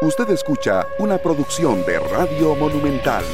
Usted 0.00 0.30
escucha 0.30 0.86
una 1.00 1.18
producción 1.18 1.84
de 1.84 1.98
Radio 1.98 2.54
Monumental. 2.54 3.24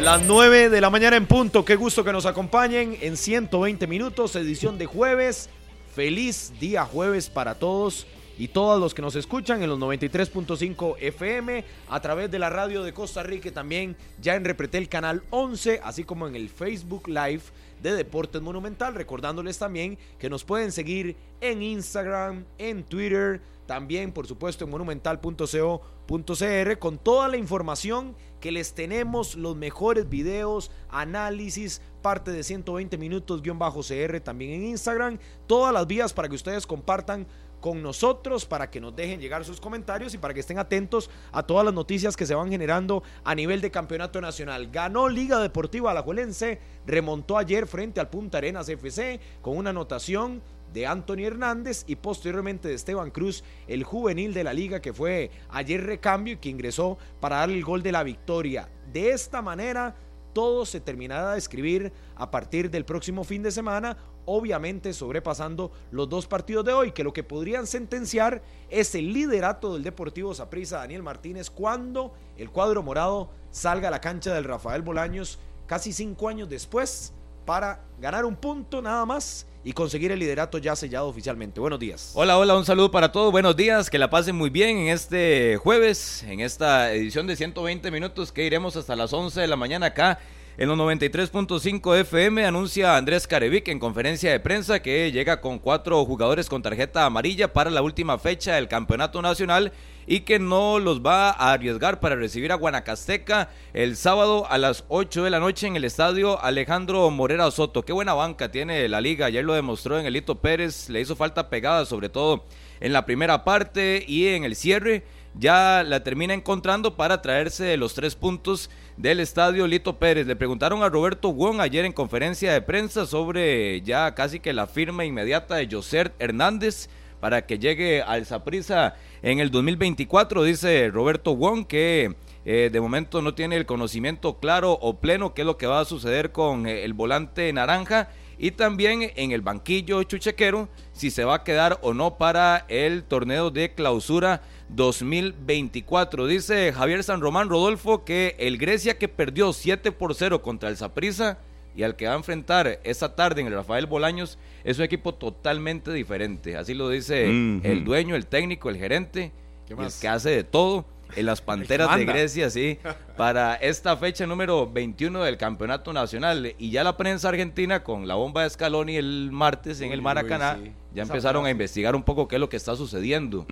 Las 0.00 0.22
9 0.22 0.70
de 0.70 0.80
la 0.80 0.88
mañana 0.88 1.16
en 1.16 1.26
punto. 1.26 1.62
Qué 1.62 1.76
gusto 1.76 2.02
que 2.02 2.10
nos 2.10 2.24
acompañen 2.24 2.96
en 3.02 3.18
120 3.18 3.86
minutos, 3.86 4.34
edición 4.34 4.78
de 4.78 4.86
jueves. 4.86 5.50
Feliz 5.94 6.54
día 6.58 6.86
jueves 6.86 7.28
para 7.28 7.56
todos 7.56 8.06
y 8.38 8.48
todos 8.48 8.80
los 8.80 8.94
que 8.94 9.02
nos 9.02 9.16
escuchan 9.16 9.62
en 9.62 9.68
los 9.68 9.78
93.5 9.78 10.96
FM 10.98 11.64
a 11.88 12.00
través 12.00 12.30
de 12.30 12.38
la 12.38 12.50
radio 12.50 12.82
de 12.82 12.94
Costa 12.94 13.22
Rica 13.22 13.52
también 13.52 13.96
ya 14.20 14.34
en 14.34 14.44
Repretel 14.44 14.88
Canal 14.88 15.22
11, 15.30 15.80
así 15.82 16.04
como 16.04 16.26
en 16.26 16.36
el 16.36 16.48
Facebook 16.48 17.08
Live 17.08 17.42
de 17.82 17.94
Deportes 17.94 18.40
Monumental. 18.40 18.94
Recordándoles 18.94 19.58
también 19.58 19.98
que 20.18 20.30
nos 20.30 20.44
pueden 20.44 20.72
seguir 20.72 21.16
en 21.40 21.62
Instagram, 21.62 22.44
en 22.58 22.84
Twitter, 22.84 23.42
también 23.66 24.12
por 24.12 24.26
supuesto 24.26 24.64
en 24.64 24.70
monumental.co.cr 24.70 26.78
con 26.78 26.98
toda 26.98 27.28
la 27.28 27.36
información 27.36 28.16
que 28.40 28.52
les 28.52 28.74
tenemos, 28.74 29.36
los 29.36 29.56
mejores 29.56 30.08
videos, 30.08 30.70
análisis, 30.90 31.80
parte 32.02 32.32
de 32.32 32.42
120 32.42 32.98
minutos-cr 32.98 34.20
también 34.20 34.52
en 34.52 34.64
Instagram, 34.64 35.18
todas 35.46 35.72
las 35.72 35.86
vías 35.86 36.12
para 36.12 36.28
que 36.28 36.34
ustedes 36.34 36.66
compartan 36.66 37.26
con 37.62 37.80
nosotros 37.80 38.44
para 38.44 38.68
que 38.68 38.80
nos 38.80 38.94
dejen 38.94 39.20
llegar 39.20 39.46
sus 39.46 39.60
comentarios 39.60 40.12
y 40.12 40.18
para 40.18 40.34
que 40.34 40.40
estén 40.40 40.58
atentos 40.58 41.08
a 41.30 41.44
todas 41.44 41.64
las 41.64 41.72
noticias 41.72 42.16
que 42.16 42.26
se 42.26 42.34
van 42.34 42.50
generando 42.50 43.02
a 43.24 43.34
nivel 43.34 43.62
de 43.62 43.70
campeonato 43.70 44.20
nacional. 44.20 44.68
Ganó 44.70 45.08
Liga 45.08 45.38
Deportiva 45.38 45.92
Alajuelense, 45.92 46.58
remontó 46.86 47.38
ayer 47.38 47.66
frente 47.66 48.00
al 48.00 48.10
Punta 48.10 48.38
Arenas 48.38 48.68
FC 48.68 49.20
con 49.40 49.56
una 49.56 49.70
anotación 49.70 50.42
de 50.74 50.86
Anthony 50.86 51.24
Hernández 51.24 51.84
y 51.86 51.96
posteriormente 51.96 52.68
de 52.68 52.74
Esteban 52.74 53.10
Cruz, 53.10 53.44
el 53.68 53.84
juvenil 53.84 54.34
de 54.34 54.44
la 54.44 54.52
liga 54.52 54.80
que 54.80 54.92
fue 54.92 55.30
ayer 55.50 55.84
recambio 55.84 56.34
y 56.34 56.38
que 56.38 56.48
ingresó 56.48 56.98
para 57.20 57.36
dar 57.36 57.50
el 57.50 57.62
gol 57.62 57.82
de 57.82 57.92
la 57.92 58.02
victoria. 58.02 58.68
De 58.92 59.10
esta 59.10 59.40
manera, 59.40 59.94
todo 60.32 60.64
se 60.64 60.80
terminará 60.80 61.32
de 61.32 61.38
escribir 61.38 61.92
a 62.16 62.30
partir 62.30 62.70
del 62.70 62.84
próximo 62.84 63.22
fin 63.24 63.42
de 63.42 63.50
semana, 63.50 63.96
obviamente 64.24 64.92
sobrepasando 64.92 65.72
los 65.90 66.08
dos 66.08 66.26
partidos 66.26 66.64
de 66.64 66.72
hoy, 66.72 66.92
que 66.92 67.04
lo 67.04 67.12
que 67.12 67.24
podrían 67.24 67.66
sentenciar 67.66 68.42
es 68.70 68.94
el 68.94 69.12
liderato 69.12 69.74
del 69.74 69.82
Deportivo 69.82 70.34
Saprissa 70.34 70.78
Daniel 70.78 71.02
Martínez 71.02 71.50
cuando 71.50 72.14
el 72.36 72.50
cuadro 72.50 72.82
morado 72.82 73.30
salga 73.50 73.88
a 73.88 73.90
la 73.90 74.00
cancha 74.00 74.34
del 74.34 74.44
Rafael 74.44 74.82
Bolaños 74.82 75.38
casi 75.66 75.92
cinco 75.92 76.28
años 76.28 76.48
después 76.48 77.12
para 77.44 77.80
ganar 78.00 78.24
un 78.24 78.36
punto 78.36 78.80
nada 78.80 79.04
más 79.04 79.46
y 79.64 79.72
conseguir 79.72 80.10
el 80.10 80.18
liderato 80.18 80.58
ya 80.58 80.74
sellado 80.74 81.08
oficialmente. 81.08 81.60
Buenos 81.60 81.78
días. 81.78 82.12
Hola, 82.14 82.38
hola, 82.38 82.56
un 82.56 82.64
saludo 82.64 82.90
para 82.90 83.12
todos. 83.12 83.30
Buenos 83.30 83.56
días, 83.56 83.90
que 83.90 83.98
la 83.98 84.10
pasen 84.10 84.34
muy 84.34 84.50
bien 84.50 84.76
en 84.76 84.88
este 84.88 85.56
jueves, 85.56 86.24
en 86.24 86.40
esta 86.40 86.92
edición 86.92 87.26
de 87.26 87.36
120 87.36 87.90
minutos 87.90 88.32
que 88.32 88.44
iremos 88.44 88.76
hasta 88.76 88.96
las 88.96 89.12
11 89.12 89.40
de 89.40 89.46
la 89.46 89.56
mañana 89.56 89.86
acá. 89.86 90.18
En 90.58 90.68
los 90.68 90.76
93.5 90.76 91.96
FM 92.00 92.44
anuncia 92.44 92.98
Andrés 92.98 93.26
Carevic 93.26 93.68
en 93.68 93.78
conferencia 93.78 94.30
de 94.30 94.38
prensa 94.38 94.82
que 94.82 95.10
llega 95.10 95.40
con 95.40 95.58
cuatro 95.58 96.04
jugadores 96.04 96.50
con 96.50 96.60
tarjeta 96.60 97.06
amarilla 97.06 97.54
para 97.54 97.70
la 97.70 97.80
última 97.80 98.18
fecha 98.18 98.56
del 98.56 98.68
Campeonato 98.68 99.22
Nacional 99.22 99.72
y 100.06 100.20
que 100.20 100.38
no 100.38 100.78
los 100.78 101.00
va 101.00 101.30
a 101.30 101.54
arriesgar 101.54 102.00
para 102.00 102.16
recibir 102.16 102.52
a 102.52 102.56
Guanacasteca 102.56 103.48
el 103.72 103.96
sábado 103.96 104.46
a 104.50 104.58
las 104.58 104.84
8 104.88 105.24
de 105.24 105.30
la 105.30 105.40
noche 105.40 105.68
en 105.68 105.76
el 105.76 105.84
estadio 105.84 106.38
Alejandro 106.44 107.08
Morera 107.08 107.50
Soto. 107.50 107.82
Qué 107.82 107.94
buena 107.94 108.12
banca 108.12 108.50
tiene 108.50 108.86
la 108.90 109.00
liga, 109.00 109.26
ayer 109.26 109.46
lo 109.46 109.54
demostró 109.54 109.98
en 109.98 110.04
Elito 110.04 110.42
Pérez, 110.42 110.90
le 110.90 111.00
hizo 111.00 111.16
falta 111.16 111.48
pegada 111.48 111.86
sobre 111.86 112.10
todo 112.10 112.44
en 112.80 112.92
la 112.92 113.06
primera 113.06 113.42
parte 113.42 114.04
y 114.06 114.26
en 114.26 114.44
el 114.44 114.54
cierre. 114.54 115.02
Ya 115.34 115.82
la 115.82 116.04
termina 116.04 116.34
encontrando 116.34 116.94
para 116.94 117.22
traerse 117.22 117.78
los 117.78 117.94
tres 117.94 118.16
puntos 118.16 118.68
del 118.96 119.20
estadio 119.20 119.66
Lito 119.66 119.98
Pérez. 119.98 120.26
Le 120.26 120.36
preguntaron 120.36 120.82
a 120.82 120.88
Roberto 120.88 121.32
Wong 121.32 121.60
ayer 121.60 121.84
en 121.84 121.92
conferencia 121.92 122.52
de 122.52 122.62
prensa 122.62 123.06
sobre 123.06 123.80
ya 123.82 124.14
casi 124.14 124.40
que 124.40 124.52
la 124.52 124.66
firma 124.66 125.04
inmediata 125.04 125.56
de 125.56 125.68
José 125.70 126.10
Hernández 126.18 126.88
para 127.20 127.46
que 127.46 127.58
llegue 127.58 128.02
al 128.02 128.26
Zaprisa 128.26 128.94
en 129.22 129.38
el 129.38 129.50
2024. 129.50 130.42
Dice 130.42 130.90
Roberto 130.90 131.36
Wong 131.36 131.66
que 131.66 132.16
eh, 132.44 132.70
de 132.72 132.80
momento 132.80 133.22
no 133.22 133.34
tiene 133.34 133.56
el 133.56 133.66
conocimiento 133.66 134.38
claro 134.38 134.72
o 134.72 134.98
pleno 134.98 135.32
qué 135.32 135.42
es 135.42 135.46
lo 135.46 135.56
que 135.56 135.68
va 135.68 135.80
a 135.80 135.84
suceder 135.84 136.32
con 136.32 136.66
eh, 136.66 136.84
el 136.84 136.92
volante 136.92 137.52
naranja 137.52 138.08
y 138.42 138.50
también 138.50 139.12
en 139.14 139.30
el 139.30 139.40
banquillo 139.40 140.02
chuchequero 140.02 140.68
si 140.92 141.12
se 141.12 141.24
va 141.24 141.36
a 141.36 141.44
quedar 141.44 141.78
o 141.80 141.94
no 141.94 142.18
para 142.18 142.66
el 142.66 143.04
torneo 143.04 143.52
de 143.52 143.72
clausura 143.72 144.42
2024. 144.70 146.26
Dice 146.26 146.72
Javier 146.72 147.04
San 147.04 147.20
Román 147.20 147.48
Rodolfo 147.48 148.04
que 148.04 148.34
el 148.40 148.58
Grecia 148.58 148.98
que 148.98 149.06
perdió 149.06 149.52
7 149.52 149.92
por 149.92 150.16
0 150.16 150.42
contra 150.42 150.70
el 150.70 150.76
Zaprisa 150.76 151.38
y 151.76 151.84
al 151.84 151.94
que 151.94 152.08
va 152.08 152.14
a 152.14 152.16
enfrentar 152.16 152.80
esta 152.82 153.14
tarde 153.14 153.42
en 153.42 153.46
el 153.46 153.54
Rafael 153.54 153.86
Bolaños 153.86 154.40
es 154.64 154.76
un 154.76 154.84
equipo 154.86 155.14
totalmente 155.14 155.92
diferente. 155.92 156.56
Así 156.56 156.74
lo 156.74 156.88
dice 156.88 157.26
el 157.26 157.84
dueño, 157.84 158.16
el 158.16 158.26
técnico, 158.26 158.70
el 158.70 158.76
gerente, 158.76 159.30
el 159.68 159.92
que 160.00 160.08
hace 160.08 160.30
de 160.30 160.42
todo 160.42 160.84
en 161.16 161.26
las 161.26 161.40
Panteras 161.40 161.96
de 161.96 162.04
Grecia, 162.04 162.50
sí, 162.50 162.78
para 163.16 163.54
esta 163.56 163.96
fecha 163.96 164.26
número 164.26 164.70
21 164.70 165.22
del 165.22 165.36
Campeonato 165.36 165.92
Nacional. 165.92 166.54
Y 166.58 166.70
ya 166.70 166.84
la 166.84 166.96
prensa 166.96 167.28
argentina, 167.28 167.82
con 167.82 168.08
la 168.08 168.14
bomba 168.14 168.42
de 168.42 168.50
Scaloni 168.50 168.96
el 168.96 169.30
martes 169.32 169.80
en 169.80 169.92
el 169.92 170.02
Maracaná, 170.02 170.58
ya 170.94 171.02
empezaron 171.02 171.46
a 171.46 171.50
investigar 171.50 171.96
un 171.96 172.02
poco 172.02 172.28
qué 172.28 172.36
es 172.36 172.40
lo 172.40 172.48
que 172.48 172.56
está 172.56 172.76
sucediendo. 172.76 173.46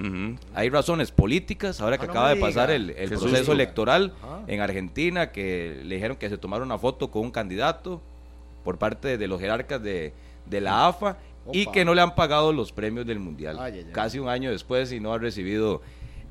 Hay 0.55 0.69
razones 0.69 1.11
políticas, 1.11 1.81
ahora 1.81 1.99
que 1.99 2.07
ah, 2.07 2.11
acaba 2.11 2.35
de 2.35 2.37
pasar 2.37 2.71
el, 2.71 2.93
proceso 3.09 3.53
electoral 3.53 4.13
en 4.47 4.61
Argentina, 4.61 5.33
que 5.33 5.81
le 5.85 5.97
dijeron 5.97 6.17
que 6.17 6.29
se 6.29 6.39
tomaron 6.39 6.69
una 6.69 6.79
foto 6.79 7.11
con 7.11 7.23
un 7.23 7.31
candidato 7.31 8.01
por 8.65 8.79
parte 8.79 9.17
de 9.19 9.29
los 9.29 9.41
jerarcas 9.41 9.83
de, 9.83 10.13
la 10.51 10.89
AFA 10.89 11.17
y 11.53 11.67
que 11.67 11.85
no 11.85 11.95
le 11.95 12.03
han 12.03 12.15
pagado 12.15 12.53
los 12.53 12.73
premios 12.73 13.07
del 13.07 13.19
Mundial. 13.19 13.59
Casi 13.93 14.19
un 14.19 14.29
año 14.29 14.51
después 14.51 14.93
y 14.93 15.01
no 15.01 15.13
ha 15.13 15.19
recibido 15.19 15.81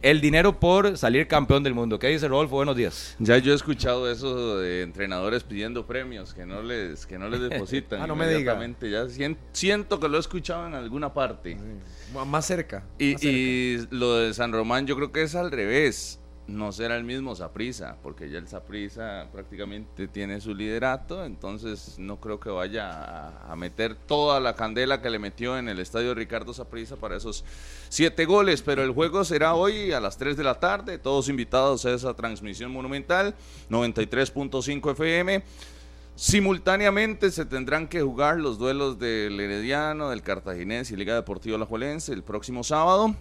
el 0.01 0.21
dinero 0.21 0.59
por 0.59 0.97
salir 0.97 1.27
campeón 1.27 1.63
del 1.63 1.73
mundo. 1.73 1.99
¿Qué 1.99 2.07
dice 2.07 2.27
Rodolfo? 2.27 2.55
Buenos 2.55 2.75
días. 2.75 3.15
Ya 3.19 3.37
yo 3.37 3.51
he 3.51 3.55
escuchado 3.55 4.09
eso 4.09 4.57
de 4.57 4.81
entrenadores 4.83 5.43
pidiendo 5.43 5.85
premios 5.85 6.33
que 6.33 6.45
no 6.45 6.61
les 6.61 7.05
que 7.05 7.17
no 7.17 7.27
les 7.29 7.41
depositan. 7.49 8.01
ah, 8.01 8.07
no 8.07 8.15
me 8.15 8.27
diga. 8.27 8.59
Ya 8.81 9.05
siento 9.51 9.99
que 9.99 10.07
lo 10.07 10.17
he 10.17 10.19
escuchado 10.19 10.67
en 10.67 10.73
alguna 10.73 11.13
parte. 11.13 11.57
Más 12.27 12.45
cerca. 12.45 12.83
Y, 12.97 13.27
y 13.27 13.87
lo 13.91 14.15
de 14.15 14.33
San 14.33 14.51
Román 14.53 14.87
yo 14.87 14.95
creo 14.95 15.11
que 15.11 15.23
es 15.23 15.35
al 15.35 15.51
revés 15.51 16.18
no 16.49 16.71
será 16.71 16.97
el 16.97 17.03
mismo 17.03 17.35
Saprisa, 17.35 17.97
porque 18.01 18.29
ya 18.29 18.39
el 18.39 18.47
Saprisa 18.47 19.27
prácticamente 19.31 20.07
tiene 20.07 20.41
su 20.41 20.53
liderato, 20.53 21.23
entonces 21.23 21.95
no 21.97 22.19
creo 22.19 22.39
que 22.39 22.49
vaya 22.49 23.49
a, 23.49 23.55
meter 23.55 23.95
toda 23.95 24.39
la 24.39 24.55
candela 24.55 25.01
que 25.01 25.09
le 25.09 25.19
metió 25.19 25.57
en 25.57 25.69
el 25.69 25.79
estadio 25.79 26.13
Ricardo 26.15 26.53
Saprisa 26.53 26.95
para 26.95 27.17
esos 27.17 27.43
siete 27.89 28.25
goles, 28.25 28.61
pero 28.61 28.83
el 28.83 28.91
juego 28.91 29.23
será 29.23 29.53
hoy 29.53 29.91
a 29.91 29.99
las 29.99 30.17
3 30.17 30.35
de 30.37 30.43
la 30.43 30.59
tarde, 30.59 30.97
todos 30.97 31.29
invitados 31.29 31.85
a 31.85 31.93
esa 31.93 32.13
transmisión 32.13 32.71
monumental, 32.71 33.35
93.5 33.69 34.91
FM. 34.91 35.43
Simultáneamente 36.15 37.31
se 37.31 37.45
tendrán 37.45 37.87
que 37.87 38.01
jugar 38.01 38.37
los 38.37 38.57
duelos 38.57 38.99
del 38.99 39.39
Herediano, 39.39 40.09
del 40.09 40.21
Cartaginense 40.21 40.93
y 40.93 40.97
Liga 40.97 41.15
Deportiva 41.15 41.55
Alajuelense 41.55 42.11
el 42.11 42.23
próximo 42.23 42.63
sábado. 42.63 43.15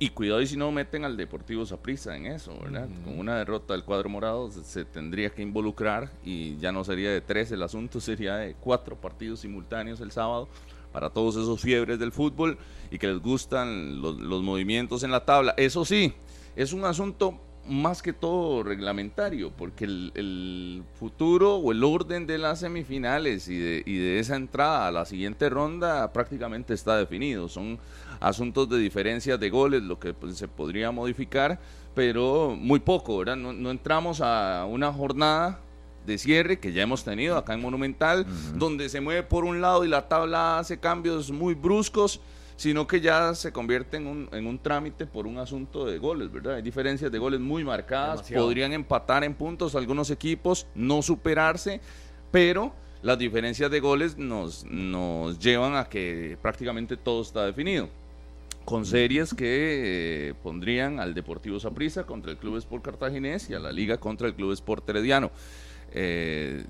Y 0.00 0.10
cuidado 0.10 0.40
y 0.40 0.46
si 0.46 0.56
no 0.56 0.70
meten 0.70 1.04
al 1.04 1.16
Deportivo 1.16 1.66
Saprissa 1.66 2.16
en 2.16 2.26
eso, 2.26 2.56
¿verdad? 2.62 2.88
Con 3.04 3.18
una 3.18 3.36
derrota 3.36 3.74
del 3.74 3.82
cuadro 3.82 4.08
morado 4.08 4.48
se, 4.48 4.84
tendría 4.84 5.30
que 5.30 5.42
involucrar 5.42 6.12
y 6.24 6.56
ya 6.58 6.70
no 6.70 6.84
sería 6.84 7.10
de 7.10 7.20
tres 7.20 7.50
el 7.50 7.64
asunto, 7.64 8.00
sería 8.00 8.36
de 8.36 8.54
cuatro 8.54 8.94
partidos 8.94 9.40
simultáneos 9.40 10.00
el 10.00 10.12
sábado 10.12 10.48
para 10.92 11.10
todos 11.10 11.34
esos 11.34 11.60
fiebres 11.60 11.98
del 11.98 12.12
fútbol 12.12 12.58
y 12.92 12.98
que 12.98 13.08
les 13.08 13.20
gustan 13.20 14.00
los, 14.00 14.42
movimientos 14.42 15.02
en 15.02 15.10
la 15.10 15.24
tabla. 15.24 15.54
Eso 15.56 15.84
sí, 15.84 16.12
es 16.54 16.72
un 16.72 16.84
asunto 16.84 17.40
más 17.66 18.00
que 18.00 18.12
todo 18.12 18.62
reglamentario, 18.62 19.50
porque 19.50 19.84
el, 19.84 20.84
futuro 20.94 21.56
o 21.56 21.72
el 21.72 21.82
orden 21.82 22.26
de 22.26 22.38
las 22.38 22.60
semifinales 22.60 23.48
y 23.48 23.58
de, 23.58 23.82
y 23.84 23.98
de 23.98 24.20
esa 24.20 24.36
entrada 24.36 24.86
a 24.86 24.92
la 24.92 25.04
siguiente 25.04 25.50
ronda 25.50 26.12
prácticamente 26.12 26.72
está 26.72 26.96
definido. 26.96 27.48
Son 27.48 27.78
asuntos 28.20 28.68
de 28.68 28.78
diferencias 28.78 29.38
de 29.38 29.50
goles, 29.50 29.82
lo 29.82 29.98
que 29.98 30.14
pues, 30.14 30.36
se 30.36 30.48
podría 30.48 30.90
modificar, 30.90 31.58
pero 31.94 32.56
muy 32.56 32.80
poco, 32.80 33.18
¿verdad? 33.18 33.36
No, 33.36 33.70
entramos 33.70 34.20
a 34.20 34.66
una 34.68 34.92
jornada 34.92 35.60
de 36.06 36.16
cierre 36.16 36.58
que 36.58 36.72
ya 36.72 36.82
hemos 36.82 37.04
tenido 37.04 37.36
acá 37.36 37.54
en 37.54 37.60
Monumental, 37.60 38.26
donde 38.54 38.88
se 38.88 39.00
mueve 39.00 39.22
por 39.22 39.44
un 39.44 39.60
lado 39.60 39.84
y 39.84 39.88
la 39.88 40.08
tabla 40.08 40.58
hace 40.58 40.78
cambios 40.78 41.30
muy 41.30 41.54
bruscos, 41.54 42.20
sino 42.56 42.86
que 42.86 43.00
ya 43.00 43.34
se 43.34 43.52
convierte 43.52 43.98
en 43.98 44.06
un, 44.06 44.28
en 44.32 44.46
un 44.46 44.58
trámite 44.58 45.06
por 45.06 45.26
un 45.26 45.38
asunto 45.38 45.86
de 45.86 45.98
goles, 45.98 46.32
¿verdad? 46.32 46.54
Hay 46.54 46.62
diferencias 46.62 47.12
de 47.12 47.18
goles 47.18 47.38
muy 47.40 47.62
marcadas, 47.62 48.22
podrían 48.32 48.72
empatar 48.72 49.22
en 49.22 49.34
puntos 49.34 49.76
algunos 49.76 50.10
equipos, 50.10 50.66
no 50.74 51.00
superarse, 51.02 51.80
pero 52.32 52.72
las 53.02 53.18
diferencias 53.18 53.70
de 53.70 53.78
goles 53.80 54.18
nos, 54.18 54.64
nos 54.64 55.38
llevan 55.38 55.76
a 55.76 55.84
que 55.84 56.36
prácticamente 56.42 56.96
todo 56.96 57.22
está 57.22 57.46
definido. 57.46 57.88
Con 58.68 58.84
series 58.84 59.32
que 59.32 60.28
eh, 60.28 60.34
pondrían 60.42 61.00
al 61.00 61.14
Deportivo 61.14 61.58
Saprissa 61.58 62.04
contra 62.04 62.32
el 62.32 62.36
Club 62.36 62.58
Sport 62.58 62.84
Cartaginés 62.84 63.48
y 63.48 63.54
a 63.54 63.58
la 63.58 63.72
Liga 63.72 63.96
contra 63.96 64.26
el 64.26 64.34
Club 64.34 64.52
Sport 64.52 64.86
Herediano. 64.90 65.30
Eh, 65.90 66.66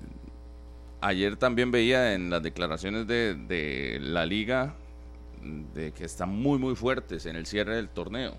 ayer 1.01 1.35
también 1.35 1.71
veía 1.71 2.13
en 2.13 2.29
las 2.29 2.41
declaraciones 2.41 3.05
de, 3.05 3.35
de 3.35 3.99
la 3.99 4.25
Liga 4.25 4.75
de 5.73 5.91
que 5.91 6.05
están 6.05 6.29
muy 6.29 6.57
muy 6.57 6.73
fuertes 6.73 7.25
en 7.25 7.35
el 7.35 7.45
cierre 7.45 7.75
del 7.75 7.89
torneo. 7.89 8.37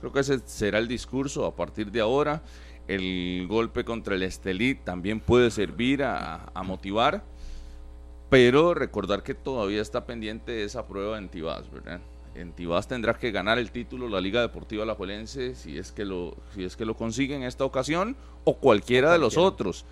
Creo 0.00 0.10
que 0.10 0.20
ese 0.20 0.38
será 0.46 0.78
el 0.78 0.88
discurso 0.88 1.44
a 1.44 1.54
partir 1.54 1.90
de 1.92 2.00
ahora. 2.00 2.42
El 2.88 3.44
golpe 3.46 3.84
contra 3.84 4.14
el 4.14 4.22
Estelí 4.22 4.74
también 4.74 5.20
puede 5.20 5.50
servir 5.50 6.02
a, 6.02 6.50
a 6.54 6.62
motivar, 6.62 7.22
pero 8.30 8.72
recordar 8.72 9.22
que 9.22 9.34
todavía 9.34 9.82
está 9.82 10.06
pendiente 10.06 10.64
esa 10.64 10.86
prueba 10.86 11.18
en 11.18 11.28
Tibás, 11.28 11.70
¿verdad? 11.70 12.00
En 12.34 12.52
Tibás 12.52 12.88
tendrá 12.88 13.14
que 13.14 13.30
ganar 13.30 13.58
el 13.58 13.70
título 13.70 14.08
la 14.08 14.20
Liga 14.20 14.40
Deportiva 14.40 14.82
Alajuelense 14.82 15.54
si 15.54 15.78
es 15.78 15.92
que 15.92 16.04
lo 16.04 16.36
si 16.54 16.64
es 16.64 16.76
que 16.76 16.84
lo 16.84 16.96
consigue 16.96 17.34
en 17.34 17.42
esta 17.42 17.64
ocasión 17.64 18.16
o 18.44 18.58
cualquiera, 18.58 19.12
de 19.12 19.18
los 19.18 19.36
otros. 19.36 19.84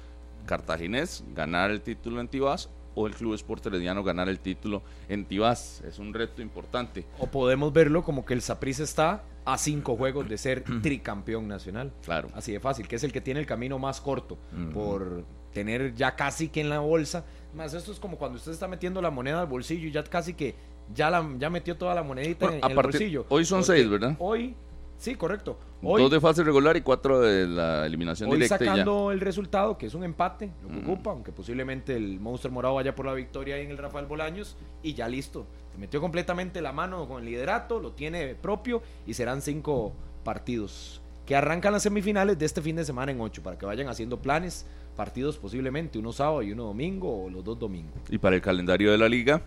Cartaginés 0.46 1.22
ganar 1.34 1.70
el 1.70 1.82
título 1.82 2.20
en 2.20 2.28
Tibás 2.28 2.68
o 2.94 3.06
el 3.06 3.14
Club 3.14 3.34
Sport 3.34 3.66
Herediano 3.66 4.02
ganar 4.02 4.28
el 4.28 4.40
título 4.40 4.82
en 5.08 5.24
Tibás. 5.24 5.82
Es 5.86 5.98
un 5.98 6.12
reto 6.12 6.42
importante. 6.42 7.06
O 7.18 7.26
podemos 7.28 7.72
verlo 7.72 8.02
como 8.02 8.24
que 8.24 8.34
el 8.34 8.42
Saprissa 8.42 8.82
está 8.82 9.22
a 9.44 9.58
cinco 9.58 9.96
juegos 9.96 10.28
de 10.28 10.38
ser 10.38 10.64
tricampeón 10.82 11.46
nacional. 11.46 11.92
Claro. 12.04 12.28
Así 12.34 12.52
de 12.52 12.60
fácil, 12.60 12.88
que 12.88 12.96
es 12.96 13.04
el 13.04 13.12
que 13.12 13.20
tiene 13.20 13.40
el 13.40 13.46
camino 13.46 13.78
más 13.78 14.00
corto 14.00 14.38
por 14.72 15.24
tener 15.52 15.94
ya 15.94 16.16
casi 16.16 16.48
que 16.48 16.60
en 16.60 16.68
la 16.68 16.80
bolsa. 16.80 17.24
Más 17.54 17.74
esto 17.74 17.92
es 17.92 17.98
como 17.98 18.16
cuando 18.16 18.38
usted 18.38 18.52
está 18.52 18.68
metiendo 18.68 19.02
la 19.02 19.10
moneda 19.10 19.40
al 19.40 19.46
bolsillo 19.46 19.88
y 19.88 19.92
ya 19.92 20.04
casi 20.04 20.34
que 20.34 20.54
ya, 20.94 21.10
la, 21.10 21.28
ya 21.38 21.50
metió 21.50 21.76
toda 21.76 21.94
la 21.94 22.02
monedita 22.02 22.46
en, 22.54 22.64
el 22.64 22.74
bolsillo. 22.74 23.26
Hoy 23.28 23.44
son 23.44 23.64
seis, 23.64 23.88
¿verdad? 23.88 24.16
Hoy, 24.18 24.54
sí, 24.98 25.14
correcto. 25.14 25.58
Hoy, 25.82 26.02
Dos 26.02 26.10
de 26.10 26.20
fase 26.20 26.44
regular 26.44 26.76
y 26.76 26.82
cuatro 26.82 27.20
de 27.20 27.46
la 27.46 27.86
eliminación 27.86 28.28
hoy 28.28 28.36
directa. 28.36 28.58
sacando 28.58 29.12
el 29.12 29.20
resultado, 29.20 29.78
que 29.78 29.86
es 29.86 29.94
un 29.94 30.04
empate, 30.04 30.50
lo 30.62 30.68
preocupa, 30.68 31.10
aunque 31.10 31.32
posiblemente 31.32 31.96
el 31.96 32.20
Monster 32.20 32.50
Morado 32.50 32.74
vaya 32.74 32.94
por 32.94 33.06
la 33.06 33.14
victoria 33.14 33.54
ahí 33.54 33.64
en 33.64 33.70
el 33.70 33.78
Rafael 33.78 34.06
Bolaños 34.06 34.56
y 34.82 34.92
ya 34.92 35.08
listo. 35.08 35.46
Se 35.72 35.78
metió 35.78 36.00
completamente 36.00 36.60
la 36.60 36.72
mano 36.72 37.08
con 37.08 37.20
el 37.20 37.26
liderato, 37.26 37.80
lo 37.80 37.92
tiene 37.92 38.34
propio 38.34 38.82
y 39.06 39.14
serán 39.14 39.40
cinco 39.40 39.94
partidos 40.22 41.00
que 41.30 41.36
arrancan 41.36 41.72
las 41.72 41.84
semifinales 41.84 42.36
de 42.40 42.44
este 42.44 42.60
fin 42.60 42.74
de 42.74 42.84
semana 42.84 43.12
en 43.12 43.20
ocho 43.20 43.40
para 43.40 43.56
que 43.56 43.64
vayan 43.64 43.86
haciendo 43.86 44.20
planes, 44.20 44.66
partidos 44.96 45.38
posiblemente, 45.38 45.96
uno 45.96 46.12
sábado 46.12 46.42
y 46.42 46.50
uno 46.50 46.64
domingo 46.64 47.24
o 47.24 47.30
los 47.30 47.44
dos 47.44 47.56
domingos. 47.56 47.92
Y 48.08 48.18
para 48.18 48.34
el 48.34 48.42
calendario 48.42 48.90
de 48.90 48.98
la 48.98 49.08
liga, 49.08 49.40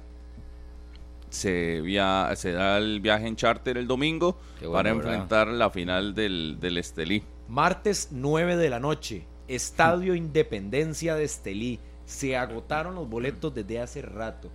se, 1.33 1.81
via 1.81 2.29
se 2.35 2.51
da 2.51 2.77
el 2.77 3.01
viaje 3.01 3.25
en 3.27 3.35
charter 3.35 3.77
el 3.77 3.87
domingo 3.87 4.37
para 4.71 4.91
enfrentar 4.91 5.47
la 5.47 5.69
final 5.71 6.13
del, 6.13 6.57
del 6.59 6.77
Estelí. 6.77 7.23
Martes 7.47 8.09
9 8.11 8.55
de 8.55 8.69
la 8.69 8.79
noche, 8.79 9.25
Estadio 9.47 10.13
Independencia 10.15 11.15
de 11.15 11.23
Estelí. 11.23 11.79
Se 12.05 12.37
agotaron 12.37 12.93
los 12.95 13.09
boletos 13.09 13.53
desde 13.55 13.79
hace 13.79 14.01
rato. 14.03 14.49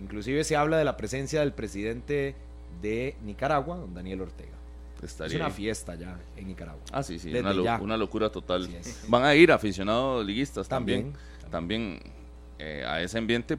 Inclusive 0.00 0.44
se 0.44 0.56
habla 0.56 0.78
de 0.78 0.84
la 0.84 0.96
presencia 0.96 1.40
del 1.40 1.52
presidente 1.52 2.34
de 2.80 3.16
Nicaragua, 3.22 3.76
don 3.76 3.92
Daniel 3.92 4.22
Ortega. 4.22 4.50
Es 4.98 5.10
Estaría 5.10 5.36
una 5.36 5.46
ahí. 5.46 5.52
fiesta 5.52 5.94
ya 5.96 6.18
en 6.36 6.46
Nicaragua. 6.48 6.82
Ah, 6.90 7.02
sí, 7.02 7.18
sí, 7.18 7.34
una, 7.34 7.52
lo- 7.52 7.82
una 7.82 7.96
locura 7.98 8.30
total. 8.30 8.66
Es. 8.74 9.04
Van 9.08 9.24
a 9.24 9.34
ir 9.34 9.52
aficionados 9.52 10.24
liguistas 10.24 10.66
también, 10.68 11.12
También, 11.50 11.50
también, 11.50 12.12
eh, 12.58 12.84
a 12.86 13.02
ese 13.02 13.18
ambiente, 13.18 13.58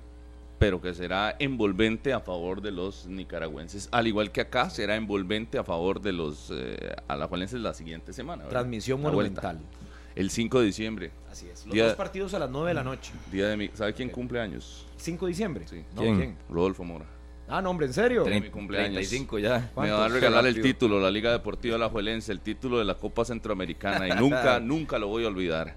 pero 0.59 0.81
que 0.81 0.93
será 0.93 1.35
envolvente 1.39 2.13
a 2.13 2.19
favor 2.21 2.61
de 2.61 2.71
los 2.71 3.07
nicaragüenses. 3.07 3.89
Al 3.91 4.07
igual 4.07 4.31
que 4.31 4.41
acá, 4.41 4.69
será 4.69 4.95
envolvente 4.95 5.57
a 5.57 5.63
favor 5.63 6.01
de 6.01 6.13
los 6.13 6.51
eh, 6.53 6.95
alajuelenses 7.07 7.59
la 7.59 7.73
siguiente 7.73 8.13
semana. 8.13 8.43
¿verdad? 8.43 8.51
Transmisión 8.61 9.03
La 9.03 9.09
vuelta. 9.09 9.41
monumental. 9.41 9.69
El 10.15 10.29
5 10.29 10.59
de 10.61 10.65
diciembre, 10.67 11.11
Así 11.29 11.47
es. 11.49 11.65
Los 11.65 11.73
Día- 11.73 11.87
dos 11.87 11.95
partidos 11.95 12.33
a 12.33 12.39
las 12.39 12.49
9 12.49 12.69
de 12.69 12.73
la 12.73 12.83
noche. 12.85 13.11
día 13.33 13.47
de 13.49 13.57
mi... 13.57 13.67
¿Sabe 13.73 13.93
quién 13.93 14.07
cumple 14.09 14.39
años? 14.39 14.85
5 14.95 15.25
de 15.25 15.29
diciembre. 15.31 15.67
Sí. 15.67 15.83
No, 15.93 16.01
¿Quién? 16.03 16.37
Rodolfo 16.49 16.85
Mora. 16.85 17.03
Ah, 17.49 17.61
no, 17.61 17.69
hombre, 17.71 17.87
¿en 17.87 17.93
serio? 17.93 18.25
Tre- 18.25 18.41
mi 18.41 18.49
cumpleaños. 18.49 18.93
35 18.93 19.39
ya. 19.39 19.71
Me 19.77 19.91
va 19.91 20.05
a 20.05 20.07
regalar 20.07 20.47
el 20.47 20.61
título, 20.61 21.01
la 21.01 21.11
Liga 21.11 21.31
Deportiva 21.33 21.75
Alajuelense, 21.75 22.31
el 22.31 22.39
título 22.39 22.79
de 22.79 22.85
la 22.85 22.95
Copa 22.95 23.25
Centroamericana 23.25 24.07
y 24.07 24.11
nunca, 24.17 24.59
nunca 24.61 24.97
lo 24.97 25.09
voy 25.09 25.25
a 25.25 25.27
olvidar. 25.27 25.75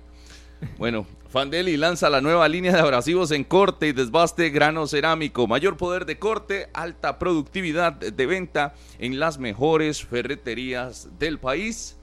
Bueno, 0.78 1.04
Fandeli 1.30 1.76
lanza 1.76 2.08
la 2.08 2.22
nueva 2.22 2.48
línea 2.48 2.72
de 2.72 2.80
abrasivos 2.80 3.30
en 3.32 3.44
corte 3.44 3.88
y 3.88 3.92
desbaste 3.92 4.48
grano 4.48 4.86
cerámico. 4.86 5.46
Mayor 5.46 5.76
poder 5.76 6.06
de 6.06 6.18
corte, 6.18 6.70
alta 6.72 7.18
productividad 7.18 7.92
de 7.92 8.26
venta 8.26 8.74
en 8.98 9.20
las 9.20 9.38
mejores 9.38 10.02
ferreterías 10.04 11.08
del 11.18 11.38
país. 11.38 11.98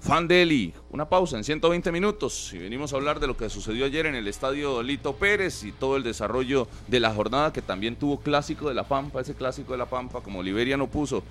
Fandeli, 0.00 0.72
una 0.90 1.08
pausa 1.10 1.36
en 1.36 1.44
120 1.44 1.92
minutos 1.92 2.52
y 2.54 2.58
venimos 2.58 2.92
a 2.92 2.96
hablar 2.96 3.20
de 3.20 3.26
lo 3.26 3.36
que 3.36 3.50
sucedió 3.50 3.84
ayer 3.84 4.06
en 4.06 4.14
el 4.14 4.28
estadio 4.28 4.82
Lito 4.82 5.16
Pérez 5.16 5.62
y 5.64 5.72
todo 5.72 5.96
el 5.96 6.02
desarrollo 6.02 6.66
de 6.88 7.00
la 7.00 7.14
jornada 7.14 7.52
que 7.52 7.62
también 7.62 7.96
tuvo 7.96 8.20
clásico 8.20 8.68
de 8.68 8.74
la 8.74 8.84
Pampa, 8.84 9.20
ese 9.20 9.34
clásico 9.34 9.72
de 9.72 9.78
la 9.78 9.86
Pampa, 9.86 10.20
como 10.20 10.42
Liberia 10.42 10.76
no 10.76 10.88
puso 10.88 11.22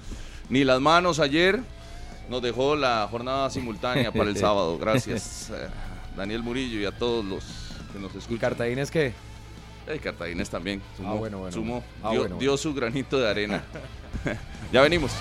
ni 0.49 0.63
las 0.63 0.81
manos 0.81 1.19
ayer, 1.19 1.59
nos 2.29 2.41
dejó 2.41 2.75
la 2.75 3.07
jornada 3.09 3.49
simultánea 3.49 4.11
para 4.11 4.29
el 4.29 4.37
sábado. 4.37 4.77
Gracias, 4.79 5.51
eh, 5.51 5.67
Daniel 6.15 6.43
Murillo 6.43 6.79
y 6.79 6.85
a 6.85 6.91
todos 6.91 7.23
los 7.25 7.43
que 7.91 7.99
nos 7.99 8.13
¿Y 8.13 8.17
escuchan. 8.19 8.39
Cartaginés 8.39 8.91
qué? 8.91 9.13
El 9.87 9.99
Cartaginés 9.99 10.49
también 10.49 10.81
sumó, 10.95 11.11
Ah, 11.11 11.13
bueno, 11.15 11.39
bueno, 11.39 11.51
sumó. 11.51 11.83
Ah, 12.01 12.11
dio, 12.11 12.21
bueno, 12.21 12.37
dio 12.37 12.51
bueno. 12.51 12.57
su 12.57 12.73
granito 12.73 13.19
de 13.19 13.29
arena. 13.29 13.63
ya 14.71 14.81
venimos. 14.81 15.11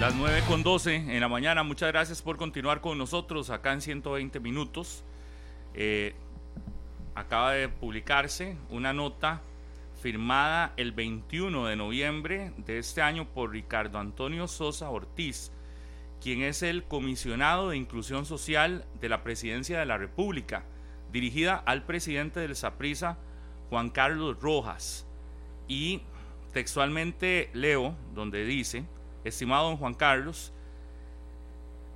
Las 0.00 0.14
9 0.14 0.42
con 0.46 0.62
12 0.62 0.94
en 0.94 1.20
la 1.20 1.28
mañana. 1.28 1.62
Muchas 1.64 1.90
gracias 1.90 2.22
por 2.22 2.36
continuar 2.36 2.80
con 2.80 2.96
nosotros 2.96 3.50
acá 3.50 3.72
en 3.72 3.80
120 3.80 4.40
minutos. 4.40 5.02
Eh, 5.74 6.14
acaba 7.14 7.52
de 7.52 7.68
publicarse 7.68 8.56
una 8.70 8.92
nota 8.92 9.42
firmada 10.00 10.72
el 10.76 10.92
21 10.92 11.66
de 11.66 11.76
noviembre 11.76 12.52
de 12.58 12.78
este 12.78 13.02
año 13.02 13.26
por 13.26 13.50
Ricardo 13.50 13.98
Antonio 13.98 14.46
Sosa 14.46 14.88
Ortiz, 14.88 15.50
quien 16.20 16.42
es 16.42 16.62
el 16.62 16.84
comisionado 16.84 17.70
de 17.70 17.76
inclusión 17.76 18.26
social 18.26 18.84
de 19.00 19.08
la 19.08 19.22
Presidencia 19.22 19.78
de 19.78 19.86
la 19.86 19.98
República, 19.98 20.64
dirigida 21.12 21.56
al 21.56 21.84
presidente 21.84 22.40
del 22.40 22.56
SAPRISA, 22.56 23.18
Juan 23.70 23.90
Carlos 23.90 24.38
Rojas. 24.40 25.06
Y 25.68 26.02
textualmente 26.52 27.50
leo 27.52 27.94
donde 28.14 28.44
dice, 28.44 28.84
estimado 29.24 29.68
don 29.68 29.76
Juan 29.76 29.94
Carlos, 29.94 30.52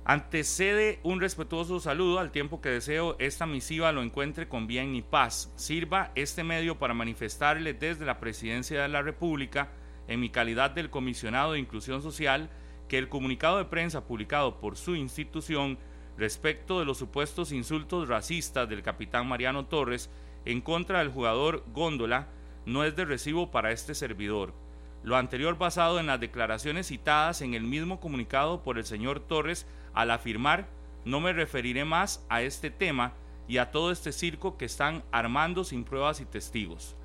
antecede 0.05 0.99
un 1.03 1.21
respetuoso 1.21 1.79
saludo 1.79 2.19
al 2.19 2.31
tiempo 2.31 2.61
que 2.61 2.69
deseo 2.69 3.15
esta 3.19 3.45
misiva 3.45 3.91
lo 3.91 4.03
encuentre 4.03 4.47
con 4.47 4.67
bien 4.67 4.95
y 4.95 5.01
paz. 5.01 5.51
Sirva 5.55 6.11
este 6.15 6.43
medio 6.43 6.77
para 6.77 6.93
manifestarle 6.93 7.73
desde 7.73 8.05
la 8.05 8.19
Presidencia 8.19 8.81
de 8.81 8.87
la 8.87 9.01
República, 9.01 9.69
en 10.07 10.19
mi 10.19 10.29
calidad 10.29 10.71
del 10.71 10.89
comisionado 10.89 11.53
de 11.53 11.59
inclusión 11.59 12.01
social, 12.01 12.49
que 12.93 12.99
el 12.99 13.09
comunicado 13.09 13.57
de 13.57 13.65
prensa 13.65 14.05
publicado 14.05 14.59
por 14.59 14.77
su 14.77 14.95
institución 14.95 15.79
respecto 16.15 16.77
de 16.77 16.85
los 16.85 16.99
supuestos 16.99 17.51
insultos 17.51 18.07
racistas 18.07 18.69
del 18.69 18.83
capitán 18.83 19.27
Mariano 19.27 19.65
Torres 19.65 20.11
en 20.45 20.61
contra 20.61 20.99
del 20.99 21.09
jugador 21.09 21.63
Góndola 21.73 22.27
no 22.67 22.83
es 22.83 22.95
de 22.95 23.05
recibo 23.05 23.49
para 23.49 23.71
este 23.71 23.95
servidor. 23.95 24.53
Lo 25.01 25.17
anterior 25.17 25.57
basado 25.57 25.99
en 25.99 26.05
las 26.05 26.19
declaraciones 26.19 26.85
citadas 26.85 27.41
en 27.41 27.55
el 27.55 27.63
mismo 27.63 27.99
comunicado 27.99 28.61
por 28.61 28.77
el 28.77 28.85
señor 28.85 29.21
Torres 29.21 29.65
al 29.95 30.11
afirmar 30.11 30.67
no 31.03 31.19
me 31.19 31.33
referiré 31.33 31.85
más 31.85 32.23
a 32.29 32.43
este 32.43 32.69
tema 32.69 33.13
y 33.47 33.57
a 33.57 33.71
todo 33.71 33.91
este 33.91 34.11
circo 34.11 34.55
que 34.55 34.65
están 34.65 35.03
armando 35.11 35.63
sin 35.63 35.83
pruebas 35.83 36.21
y 36.21 36.25
testigos. 36.25 36.95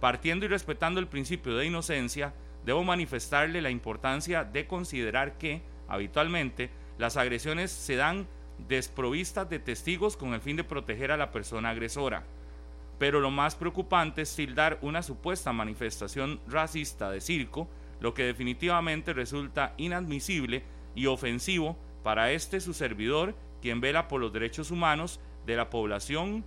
Partiendo 0.00 0.44
y 0.44 0.48
respetando 0.48 0.98
el 0.98 1.06
principio 1.06 1.56
de 1.56 1.66
inocencia, 1.66 2.34
debo 2.66 2.82
manifestarle 2.84 3.62
la 3.62 3.70
importancia 3.70 4.44
de 4.44 4.66
considerar 4.66 5.38
que, 5.38 5.62
habitualmente, 5.88 6.68
las 6.98 7.16
agresiones 7.16 7.70
se 7.70 7.94
dan 7.94 8.26
desprovistas 8.68 9.48
de 9.48 9.60
testigos 9.60 10.16
con 10.16 10.34
el 10.34 10.40
fin 10.40 10.56
de 10.56 10.64
proteger 10.64 11.12
a 11.12 11.16
la 11.16 11.30
persona 11.30 11.70
agresora. 11.70 12.24
Pero 12.98 13.20
lo 13.20 13.30
más 13.30 13.54
preocupante 13.54 14.22
es 14.22 14.34
tildar 14.34 14.78
una 14.82 15.02
supuesta 15.02 15.52
manifestación 15.52 16.40
racista 16.48 17.10
de 17.10 17.20
circo, 17.20 17.68
lo 18.00 18.14
que 18.14 18.24
definitivamente 18.24 19.12
resulta 19.12 19.74
inadmisible 19.76 20.64
y 20.94 21.06
ofensivo 21.06 21.76
para 22.02 22.32
este 22.32 22.60
su 22.60 22.74
servidor, 22.74 23.36
quien 23.62 23.80
vela 23.80 24.08
por 24.08 24.20
los 24.20 24.32
derechos 24.32 24.72
humanos 24.72 25.20
de 25.46 25.56
la 25.56 25.70
población 25.70 26.44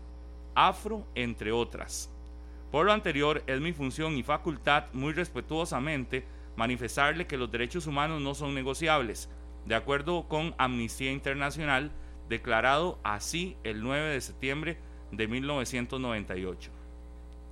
afro, 0.54 1.08
entre 1.16 1.54
otras. 1.54 2.10
Por 2.72 2.86
lo 2.86 2.94
anterior, 2.94 3.44
es 3.48 3.60
mi 3.60 3.74
función 3.74 4.18
y 4.18 4.24
facultad 4.24 4.86
muy 4.94 5.14
respetuosamente 5.14 6.26
manifestarle 6.56 7.26
que 7.26 7.38
los 7.38 7.52
derechos 7.52 7.88
humanos 7.88 8.22
no 8.22 8.36
son 8.36 8.54
negociables, 8.54 9.30
de 9.66 9.76
acuerdo 9.76 10.28
con 10.28 10.54
Amnistía 10.58 11.12
Internacional, 11.12 11.92
declarado 12.28 13.00
así 13.04 13.58
el 13.64 13.82
9 13.82 14.10
de 14.10 14.22
septiembre 14.22 14.78
de 15.12 15.28
1998. 15.28 16.72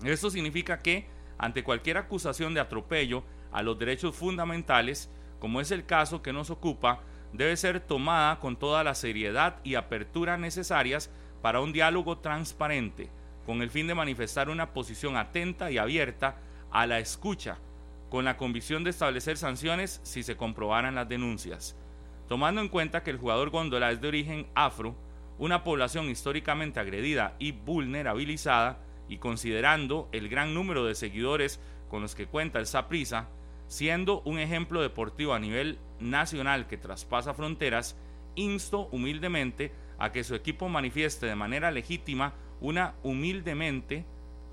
Esto 0.03 0.29
significa 0.29 0.79
que, 0.79 1.07
ante 1.37 1.63
cualquier 1.63 1.97
acusación 1.97 2.53
de 2.53 2.59
atropello 2.59 3.23
a 3.51 3.63
los 3.63 3.79
derechos 3.79 4.15
fundamentales, 4.15 5.09
como 5.39 5.61
es 5.61 5.71
el 5.71 5.85
caso 5.85 6.21
que 6.21 6.33
nos 6.33 6.49
ocupa, 6.51 7.01
debe 7.33 7.57
ser 7.57 7.79
tomada 7.79 8.39
con 8.39 8.55
toda 8.55 8.83
la 8.83 8.93
seriedad 8.93 9.57
y 9.63 9.75
apertura 9.75 10.37
necesarias 10.37 11.09
para 11.41 11.61
un 11.61 11.73
diálogo 11.73 12.19
transparente, 12.19 13.09
con 13.47 13.61
el 13.61 13.71
fin 13.71 13.87
de 13.87 13.95
manifestar 13.95 14.49
una 14.49 14.73
posición 14.73 15.15
atenta 15.15 15.71
y 15.71 15.77
abierta 15.77 16.35
a 16.69 16.85
la 16.85 16.99
escucha, 16.99 17.57
con 18.09 18.25
la 18.25 18.35
convicción 18.35 18.83
de 18.83 18.89
establecer 18.89 19.37
sanciones 19.37 20.01
si 20.03 20.21
se 20.21 20.35
comprobaran 20.35 20.95
las 20.95 21.07
denuncias. 21.07 21.77
Tomando 22.27 22.59
en 22.59 22.67
cuenta 22.67 23.03
que 23.03 23.09
el 23.09 23.17
jugador 23.17 23.49
góndola 23.49 23.89
es 23.89 24.01
de 24.01 24.09
origen 24.09 24.47
afro, 24.53 24.97
una 25.39 25.63
población 25.63 26.09
históricamente 26.09 26.81
agredida 26.81 27.37
y 27.39 27.53
vulnerabilizada, 27.53 28.79
y 29.07 29.17
considerando 29.19 30.09
el 30.11 30.27
gran 30.27 30.53
número 30.53 30.83
de 30.83 30.93
seguidores 30.93 31.61
con 31.87 32.01
los 32.01 32.15
que 32.15 32.27
cuenta 32.27 32.59
el 32.59 32.67
Saprissa, 32.67 33.29
siendo 33.69 34.23
un 34.25 34.39
ejemplo 34.39 34.81
deportivo 34.81 35.33
a 35.33 35.39
nivel 35.39 35.79
nacional 36.01 36.67
que 36.67 36.75
traspasa 36.75 37.33
fronteras, 37.33 37.95
insto 38.35 38.89
humildemente 38.91 39.71
a 39.99 40.11
que 40.11 40.25
su 40.25 40.35
equipo 40.35 40.67
manifieste 40.67 41.27
de 41.27 41.35
manera 41.35 41.71
legítima 41.71 42.33
una 42.61 42.95
humildemente 43.03 44.05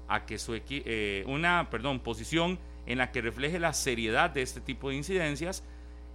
a 0.09 0.27
que 0.27 0.39
su 0.39 0.61
eh, 0.69 1.25
una 1.27 1.69
perdón, 1.71 2.01
posición 2.01 2.59
en 2.87 2.99
la 2.99 3.11
que 3.11 3.23
refleje 3.23 3.59
la 3.59 3.73
seriedad 3.73 4.31
de 4.31 4.43
este 4.43 4.61
tipo 4.61 4.91
de 4.91 4.97
incidencias 4.97 5.65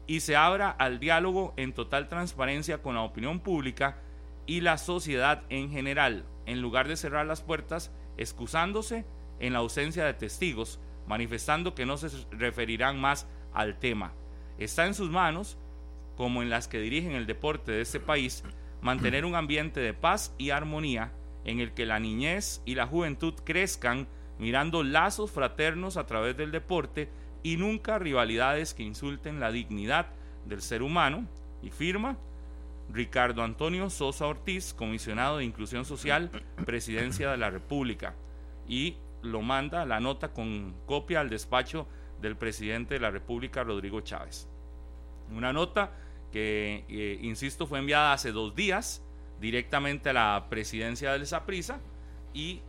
y 0.08 0.22
se 0.22 0.36
abra 0.36 0.70
al 0.70 1.00
diálogo 1.00 1.54
en 1.58 1.74
total 1.74 2.08
transparencia 2.08 2.82
con 2.82 2.96
la 2.96 3.02
opinión 3.02 3.40
pública 3.40 3.98
y 4.46 4.62
la 4.62 4.78
sociedad 4.78 5.44
en 5.50 5.70
general, 5.70 6.26
en 6.46 6.62
lugar 6.62 6.88
de 6.88 6.98
cerrar 6.98 7.26
las 7.26 7.42
puertas, 7.42 7.92
excusándose 8.18 9.06
en 9.40 9.54
la 9.54 9.60
ausencia 9.60 10.06
de 10.06 10.14
testigos, 10.14 10.80
manifestando 11.08 11.76
que 11.76 11.86
no 11.86 11.98
se 11.98 12.10
referirán 12.32 13.00
más 13.00 13.28
al 13.54 13.78
tema. 13.78 14.14
Está 14.58 14.88
en 14.88 14.96
sus 14.96 15.10
manos, 15.10 15.58
como 16.18 16.42
en 16.42 16.50
las 16.50 16.68
que 16.68 16.80
dirigen 16.80 17.12
el 17.12 17.28
deporte 17.28 17.72
de 17.72 17.82
este 17.82 18.00
país, 18.00 18.44
mantener 18.82 19.26
un 19.26 19.36
ambiente 19.36 19.80
de 19.80 19.94
paz 19.94 20.34
y 20.38 20.50
armonía 20.50 21.12
en 21.50 21.60
el 21.60 21.74
que 21.74 21.86
la 21.86 22.00
niñez 22.00 22.62
y 22.66 22.76
la 22.76 22.88
juventud 22.88 23.34
crezcan 23.44 24.08
mirando 24.38 24.84
lazos 24.84 25.32
fraternos 25.32 25.98
a 25.98 26.06
través 26.06 26.38
del 26.38 26.52
deporte 26.52 27.10
y 27.44 27.58
nunca 27.58 28.00
rivalidades 28.00 28.74
que 28.74 28.84
insulten 28.84 29.40
la 29.40 29.52
dignidad 29.52 30.08
del 30.46 30.62
ser 30.62 30.82
humano, 30.84 31.28
y 31.62 31.72
firma 31.72 32.18
Ricardo 32.92 33.44
Antonio 33.44 33.90
Sosa 33.90 34.28
Ortiz, 34.28 34.74
comisionado 34.74 35.38
de 35.38 35.46
Inclusión 35.46 35.86
Social, 35.86 36.30
Presidencia 36.66 37.32
de 37.32 37.38
la 37.38 37.50
República, 37.50 38.16
y 38.68 38.98
lo 39.22 39.42
manda 39.42 39.86
la 39.86 40.00
nota 40.00 40.34
con 40.34 40.76
copia 40.86 41.20
al 41.20 41.30
despacho 41.30 41.88
del 42.22 42.36
presidente 42.38 42.96
de 42.96 43.00
la 43.00 43.12
República, 43.12 43.64
Rodrigo 43.64 44.02
Chávez. 44.02 44.48
Una 45.32 45.54
nota 45.54 45.92
que, 46.32 46.86
eh, 46.88 47.20
insisto, 47.22 47.68
fue 47.68 47.80
enviada 47.80 48.14
hace 48.14 48.32
dos 48.32 48.56
días 48.56 49.04
directamente 49.40 50.10
a 50.10 50.14
la 50.14 50.46
presidencia 50.50 51.14
del 51.14 51.26
Saprisa 51.26 51.80
y 52.34 52.62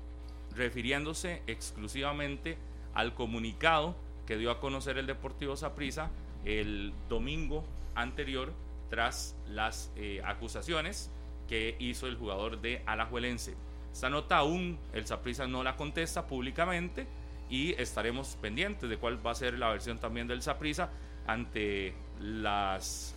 refiriéndose 0.54 1.42
exclusivamente 1.46 2.58
al 2.94 3.14
comunicado 3.14 3.96
que 4.26 4.36
dio 4.36 4.50
a 4.50 4.60
conocer 4.60 4.98
el 4.98 5.06
Deportivo 5.06 5.56
Saprissa 5.56 6.10
el 6.44 6.92
domingo 7.08 7.64
anterior 7.94 8.52
tras 8.88 9.36
las 9.48 9.92
eh, 9.96 10.20
acusaciones 10.24 11.10
que 11.48 11.76
hizo 11.78 12.06
el 12.06 12.16
jugador 12.16 12.60
de 12.60 12.82
Alajuelense. 12.86 13.54
Esta 13.92 14.08
nota 14.08 14.38
aún 14.38 14.78
el 14.92 15.06
Saprissa 15.06 15.46
no 15.46 15.62
la 15.62 15.76
contesta 15.76 16.26
públicamente 16.26 17.06
y 17.48 17.72
estaremos 17.72 18.36
pendientes 18.40 18.88
de 18.88 18.96
cuál 18.96 19.24
va 19.24 19.32
a 19.32 19.34
ser 19.34 19.58
la 19.58 19.70
versión 19.70 19.98
también 19.98 20.28
del 20.28 20.42
Saprissa 20.42 20.90
ante 21.26 21.94
las, 22.20 23.14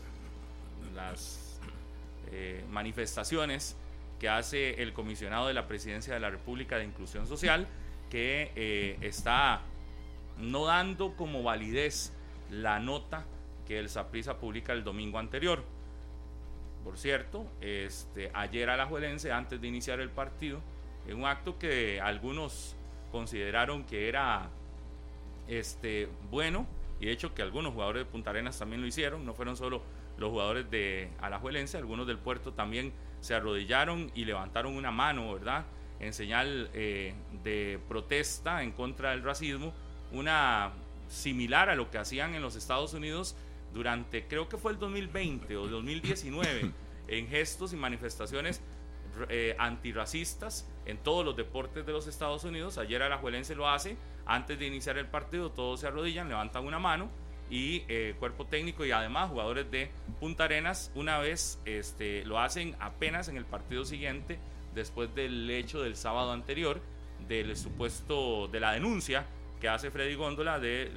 las 0.96 1.43
eh, 2.36 2.66
manifestaciones 2.70 3.78
que 4.20 4.28
hace 4.28 4.82
el 4.82 4.92
comisionado 4.94 5.48
de 5.48 5.54
la 5.54 5.68
Presidencia 5.68 6.16
de 6.16 6.20
la 6.20 6.32
República 6.32 6.78
de 6.78 6.86
Inclusión 6.86 7.28
Social, 7.28 7.68
que 8.10 8.52
eh, 8.56 8.98
está 9.02 9.62
no 10.40 10.66
dando 10.66 11.16
como 11.16 11.44
validez 11.44 12.12
la 12.50 12.80
nota 12.80 13.26
que 13.68 13.78
el 13.78 13.88
Saprisa 13.88 14.38
publica 14.40 14.74
el 14.74 14.84
domingo 14.84 15.20
anterior. 15.20 15.64
Por 16.84 16.98
cierto, 16.98 17.46
este, 17.62 18.32
ayer 18.34 18.70
a 18.72 18.78
la 18.78 18.88
Juelense, 18.88 19.32
antes 19.32 19.62
de 19.62 19.68
iniciar 19.68 20.00
el 20.00 20.10
partido, 20.10 20.60
en 21.08 21.18
un 21.18 21.26
acto 21.26 21.60
que 21.60 22.02
algunos 22.02 22.76
consideraron 23.12 23.84
que 23.84 24.10
era 24.10 24.50
este, 25.48 26.10
bueno, 26.32 26.66
y 27.00 27.06
de 27.06 27.12
hecho 27.12 27.36
que 27.36 27.42
algunos 27.42 27.74
jugadores 27.74 28.06
de 28.06 28.12
Punta 28.12 28.32
Arenas 28.32 28.58
también 28.58 28.82
lo 28.82 28.88
hicieron, 28.88 29.26
no 29.26 29.34
fueron 29.34 29.56
solo 29.56 29.82
los 30.18 30.30
jugadores 30.30 30.70
de 30.70 31.10
Alajuelense, 31.22 31.78
algunos 31.78 32.08
del 32.08 32.18
puerto 32.18 32.54
también 32.54 32.94
se 33.20 33.34
arrodillaron 33.34 34.12
y 34.16 34.26
levantaron 34.26 34.76
una 34.76 34.92
mano, 34.92 35.34
¿verdad? 35.34 35.66
En 36.00 36.14
señal 36.14 36.70
eh, 36.74 37.14
de 37.44 37.80
protesta 37.88 38.64
en 38.64 38.72
contra 38.72 39.12
del 39.12 39.24
racismo, 39.24 39.74
una 40.12 40.72
similar 41.08 41.70
a 41.70 41.76
lo 41.76 41.90
que 41.90 41.98
hacían 41.98 42.36
en 42.36 42.42
los 42.42 42.56
Estados 42.56 42.94
Unidos 42.94 43.36
durante, 43.74 44.28
creo 44.28 44.50
que 44.50 44.58
fue 44.58 44.72
el 44.72 44.80
2020 44.80 45.56
o 45.58 45.68
2019, 45.68 46.72
en 47.08 47.28
gestos 47.28 47.74
y 47.74 47.76
manifestaciones 47.76 48.62
eh, 49.30 49.56
antirracistas 49.60 50.68
en 50.86 50.98
todos 50.98 51.24
los 51.24 51.36
deportes 51.36 51.86
de 51.86 51.92
los 51.92 52.08
Estados 52.08 52.44
Unidos. 52.44 52.78
Ayer 52.78 53.02
Alajuelense 53.02 53.56
lo 53.56 53.70
hace, 53.70 53.96
antes 54.26 54.60
de 54.60 54.68
iniciar 54.68 54.98
el 54.98 55.08
partido 55.08 55.52
todos 55.52 55.80
se 55.82 55.88
arrodillan, 55.88 56.30
levantan 56.30 56.66
una 56.66 56.80
mano 56.80 57.10
y 57.54 57.86
eh, 57.88 58.16
cuerpo 58.18 58.48
técnico 58.48 58.84
y 58.84 58.90
además 58.90 59.30
jugadores 59.30 59.70
de 59.70 59.92
Punta 60.20 60.46
Arenas 60.46 60.92
una 60.96 61.20
vez 61.20 61.60
este, 61.66 62.26
lo 62.26 62.40
hacen 62.40 62.76
apenas 62.80 63.28
en 63.28 63.38
el 63.38 63.46
partido 63.46 63.86
siguiente 63.86 64.40
después 64.74 65.14
del 65.14 65.48
hecho 65.52 65.84
del 65.84 65.96
sábado 65.96 66.32
anterior 66.32 66.82
del 67.28 67.56
supuesto 67.56 68.48
de 68.48 68.60
la 68.60 68.72
denuncia 68.72 69.28
que 69.62 69.70
hace 69.70 69.92
Freddy 69.92 70.16
Góndola 70.16 70.60
de, 70.60 70.92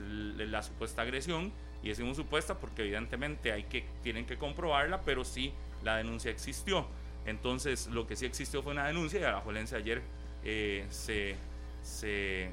la 0.49 0.63
supuesta 0.63 1.03
agresión 1.03 1.53
y 1.83 1.91
decimos 1.91 2.17
supuesta 2.17 2.59
porque 2.59 2.85
evidentemente 2.85 3.53
hay 3.53 3.65
que 3.65 3.85
tienen 4.03 4.25
que 4.25 4.39
comprobarla 4.39 5.03
pero 5.03 5.27
sí 5.27 5.53
la 5.85 5.99
denuncia 5.99 6.31
existió 6.31 6.87
entonces 7.27 7.89
lo 7.89 8.07
que 8.07 8.17
sí 8.17 8.25
existió 8.25 8.63
fue 8.63 8.73
una 8.73 8.87
denuncia 8.87 9.21
y 9.21 9.25
a 9.25 9.33
la 9.33 9.41
Jolense 9.43 9.77
ayer 9.77 10.01
eh, 10.43 10.87
se, 10.89 11.37
se 11.83 12.49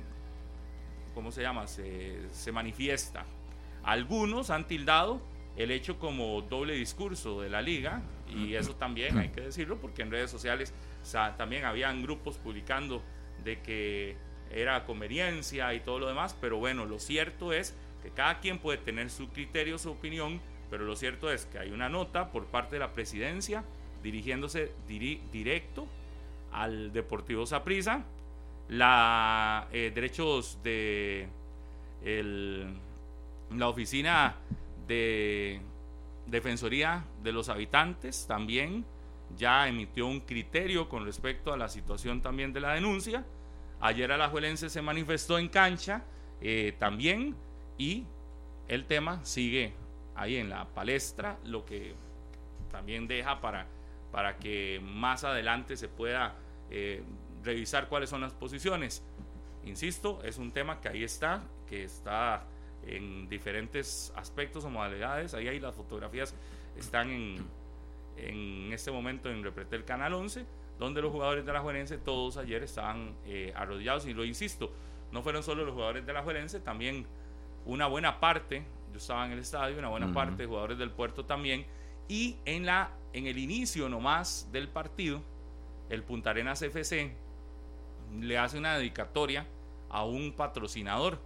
¿cómo 1.15 1.31
se 1.31 1.41
llama? 1.41 1.67
se, 1.67 2.17
se 2.33 2.51
manifiesta 2.51 3.25
algunos 3.83 4.49
han 4.49 4.67
tildado 4.67 5.21
el 5.55 5.71
hecho 5.71 5.99
como 5.99 6.41
doble 6.41 6.73
discurso 6.73 7.41
de 7.41 7.49
la 7.49 7.61
liga 7.61 8.01
y 8.33 8.55
eso 8.55 8.75
también 8.75 9.17
hay 9.17 9.29
que 9.29 9.41
decirlo 9.41 9.79
porque 9.79 10.01
en 10.01 10.09
redes 10.09 10.31
sociales 10.31 10.73
también 11.37 11.65
habían 11.65 12.01
grupos 12.01 12.37
publicando 12.37 13.03
de 13.43 13.61
que 13.61 14.15
era 14.51 14.85
conveniencia 14.85 15.73
y 15.73 15.79
todo 15.79 15.99
lo 15.99 16.07
demás, 16.07 16.35
pero 16.39 16.57
bueno, 16.57 16.85
lo 16.85 16.99
cierto 16.99 17.53
es 17.53 17.75
que 18.01 18.09
cada 18.11 18.39
quien 18.39 18.59
puede 18.59 18.77
tener 18.77 19.09
su 19.09 19.29
criterio, 19.29 19.77
su 19.77 19.91
opinión, 19.91 20.41
pero 20.69 20.85
lo 20.85 20.95
cierto 20.95 21.31
es 21.31 21.45
que 21.45 21.59
hay 21.59 21.71
una 21.71 21.89
nota 21.89 22.31
por 22.31 22.45
parte 22.45 22.75
de 22.75 22.79
la 22.79 22.93
presidencia 22.93 23.63
dirigiéndose 24.01 24.71
directo 24.87 25.87
al 26.51 26.91
Deportivo 26.93 27.45
Saprissa, 27.45 28.03
la 28.69 29.67
eh, 29.71 29.91
derechos 29.93 30.59
de 30.63 31.27
el 32.03 32.67
la 33.57 33.69
oficina 33.69 34.35
de 34.87 35.61
Defensoría 36.25 37.05
de 37.21 37.31
los 37.31 37.49
Habitantes 37.49 38.25
también 38.27 38.85
ya 39.35 39.67
emitió 39.67 40.07
un 40.07 40.21
criterio 40.21 40.87
con 40.89 41.05
respecto 41.05 41.53
a 41.53 41.57
la 41.57 41.67
situación 41.67 42.21
también 42.21 42.53
de 42.53 42.61
la 42.61 42.73
denuncia. 42.73 43.25
Ayer 43.79 44.11
Alajuelense 44.11 44.69
se 44.69 44.81
manifestó 44.81 45.37
en 45.37 45.49
cancha 45.49 46.03
eh, 46.41 46.75
también 46.79 47.35
y 47.77 48.05
el 48.67 48.85
tema 48.85 49.23
sigue 49.25 49.73
ahí 50.15 50.37
en 50.37 50.49
la 50.49 50.65
palestra, 50.65 51.37
lo 51.43 51.65
que 51.65 51.95
también 52.71 53.07
deja 53.07 53.41
para, 53.41 53.67
para 54.11 54.37
que 54.37 54.79
más 54.83 55.23
adelante 55.23 55.75
se 55.75 55.89
pueda 55.89 56.35
eh, 56.69 57.03
revisar 57.43 57.89
cuáles 57.89 58.09
son 58.09 58.21
las 58.21 58.33
posiciones. 58.33 59.03
Insisto, 59.65 60.21
es 60.23 60.37
un 60.37 60.51
tema 60.51 60.79
que 60.79 60.89
ahí 60.89 61.03
está, 61.03 61.43
que 61.67 61.83
está 61.83 62.45
en 62.87 63.29
diferentes 63.29 64.13
aspectos 64.15 64.65
o 64.65 64.69
modalidades. 64.69 65.33
Ahí 65.33 65.47
hay 65.47 65.59
las 65.59 65.75
fotografías, 65.75 66.35
están 66.77 67.09
en, 67.09 67.37
en 68.17 68.71
este 68.73 68.91
momento 68.91 69.29
en 69.29 69.43
Repretel 69.43 69.85
Canal 69.85 70.13
11, 70.13 70.45
donde 70.79 71.01
los 71.01 71.11
jugadores 71.11 71.45
de 71.45 71.53
la 71.53 71.61
Juerense 71.61 71.97
todos 71.97 72.37
ayer 72.37 72.63
estaban 72.63 73.15
eh, 73.25 73.53
arrodillados. 73.55 74.05
Y 74.05 74.13
lo 74.13 74.25
insisto, 74.25 74.71
no 75.11 75.21
fueron 75.21 75.43
solo 75.43 75.63
los 75.65 75.73
jugadores 75.73 76.05
de 76.05 76.13
la 76.13 76.23
Juerense, 76.23 76.59
también 76.59 77.05
una 77.65 77.87
buena 77.87 78.19
parte, 78.19 78.63
yo 78.91 78.97
estaba 78.97 79.25
en 79.25 79.31
el 79.31 79.39
estadio, 79.39 79.77
una 79.79 79.89
buena 79.89 80.13
parte 80.13 80.43
de 80.43 80.45
jugadores 80.45 80.77
del 80.77 80.91
puerto 80.91 81.25
también. 81.25 81.65
Y 82.07 82.37
en, 82.45 82.65
la, 82.65 82.91
en 83.13 83.27
el 83.27 83.37
inicio 83.37 83.87
nomás 83.89 84.49
del 84.51 84.67
partido, 84.67 85.21
el 85.89 86.03
Punta 86.03 86.31
Arenas 86.31 86.61
FC 86.61 87.15
le 88.19 88.37
hace 88.37 88.57
una 88.57 88.77
dedicatoria 88.77 89.47
a 89.89 90.05
un 90.05 90.33
patrocinador 90.33 91.19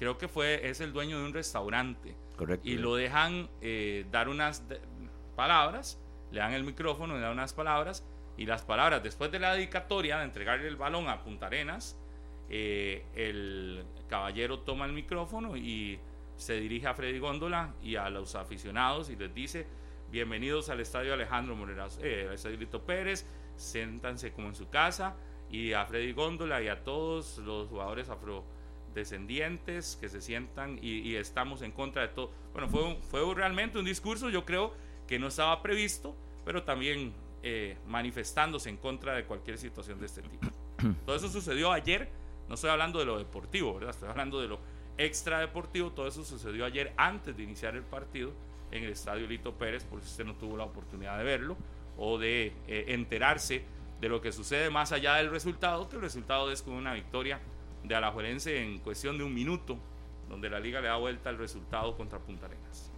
creo 0.00 0.18
que 0.18 0.26
fue, 0.28 0.68
es 0.68 0.80
el 0.80 0.92
dueño 0.92 1.18
de 1.20 1.26
un 1.26 1.32
restaurante. 1.34 2.16
Correcto. 2.36 2.66
Y 2.68 2.78
lo 2.78 2.96
dejan 2.96 3.48
eh, 3.60 4.06
dar 4.10 4.28
unas 4.28 4.66
de- 4.68 4.80
palabras, 5.36 6.00
le 6.32 6.40
dan 6.40 6.54
el 6.54 6.64
micrófono, 6.64 7.14
le 7.14 7.20
dan 7.20 7.32
unas 7.32 7.52
palabras, 7.52 8.04
y 8.36 8.46
las 8.46 8.62
palabras, 8.62 9.02
después 9.02 9.30
de 9.30 9.38
la 9.38 9.54
dedicatoria, 9.54 10.18
de 10.18 10.24
entregarle 10.24 10.66
el 10.68 10.76
balón 10.76 11.08
a 11.08 11.22
Punta 11.22 11.46
Arenas, 11.46 11.98
eh, 12.48 13.04
el 13.14 13.84
caballero 14.08 14.60
toma 14.60 14.86
el 14.86 14.92
micrófono 14.92 15.56
y 15.56 16.00
se 16.36 16.54
dirige 16.58 16.86
a 16.88 16.94
Freddy 16.94 17.18
Góndola 17.18 17.74
y 17.82 17.96
a 17.96 18.08
los 18.08 18.34
aficionados 18.34 19.10
y 19.10 19.16
les 19.16 19.32
dice, 19.34 19.66
bienvenidos 20.10 20.70
al 20.70 20.80
estadio 20.80 21.12
Alejandro 21.12 21.54
Morera, 21.54 21.86
eh, 22.02 22.24
al 22.28 22.34
estadio 22.34 22.56
Lito 22.56 22.82
Pérez, 22.82 23.26
siéntanse 23.56 24.32
como 24.32 24.48
en 24.48 24.54
su 24.54 24.68
casa, 24.70 25.14
y 25.50 25.74
a 25.74 25.84
Freddy 25.84 26.12
Góndola 26.12 26.62
y 26.62 26.68
a 26.68 26.82
todos 26.82 27.38
los 27.38 27.68
jugadores 27.68 28.08
afrodescendientes 28.90 29.96
que 30.00 30.08
se 30.08 30.20
sientan 30.20 30.78
y, 30.82 30.98
y 31.00 31.16
estamos 31.16 31.62
en 31.62 31.72
contra 31.72 32.02
de 32.02 32.08
todo. 32.08 32.30
Bueno, 32.52 32.68
fue, 32.68 32.82
un- 32.84 33.02
fue 33.02 33.34
realmente 33.34 33.78
un 33.78 33.84
discurso, 33.84 34.30
yo 34.30 34.44
creo 34.44 34.72
que 35.06 35.18
no 35.18 35.28
estaba 35.28 35.62
previsto, 35.62 36.14
pero 36.44 36.62
también 36.62 37.12
eh, 37.42 37.76
manifestándose 37.86 38.68
en 38.68 38.76
contra 38.76 39.14
de 39.14 39.24
cualquier 39.24 39.58
situación 39.58 39.98
de 40.00 40.06
este 40.06 40.22
tipo. 40.22 40.48
Todo 41.06 41.16
eso 41.16 41.28
sucedió 41.28 41.72
ayer, 41.72 42.08
no 42.48 42.54
estoy 42.54 42.70
hablando 42.70 42.98
de 42.98 43.04
lo 43.06 43.18
deportivo, 43.18 43.74
¿verdad? 43.74 43.90
Estoy 43.90 44.08
hablando 44.08 44.40
de 44.40 44.48
lo 44.48 44.58
extradeportivo, 44.98 45.90
todo 45.92 46.06
eso 46.08 46.24
sucedió 46.24 46.66
ayer 46.66 46.92
antes 46.98 47.34
de 47.34 47.42
iniciar 47.44 47.74
el 47.74 47.82
partido 47.84 48.32
en 48.70 48.84
el 48.84 48.90
estadio 48.90 49.26
Lito 49.26 49.54
Pérez, 49.54 49.82
por 49.84 50.00
si 50.02 50.06
usted 50.08 50.24
no 50.26 50.34
tuvo 50.34 50.58
la 50.58 50.64
oportunidad 50.64 51.16
de 51.16 51.24
verlo 51.24 51.56
o 51.96 52.18
de 52.18 52.52
eh, 52.68 52.84
enterarse 52.88 53.62
de 54.00 54.08
lo 54.10 54.20
que 54.20 54.30
sucede 54.30 54.68
más 54.68 54.92
allá 54.92 55.14
del 55.14 55.30
resultado, 55.30 55.88
que 55.88 55.96
el 55.96 56.02
resultado 56.02 56.50
es 56.52 56.60
con 56.60 56.74
una 56.74 56.92
victoria 56.92 57.40
de 57.84 57.94
Alajuelense 57.94 58.62
en 58.62 58.78
cuestión 58.78 59.18
de 59.18 59.24
un 59.24 59.34
minuto, 59.34 59.76
donde 60.28 60.48
la 60.50 60.60
liga 60.60 60.80
le 60.80 60.88
da 60.88 60.96
vuelta 60.96 61.30
al 61.30 61.38
resultado 61.38 61.96
contra 61.96 62.18
Punta 62.18 62.46
Arenas. 62.46 62.90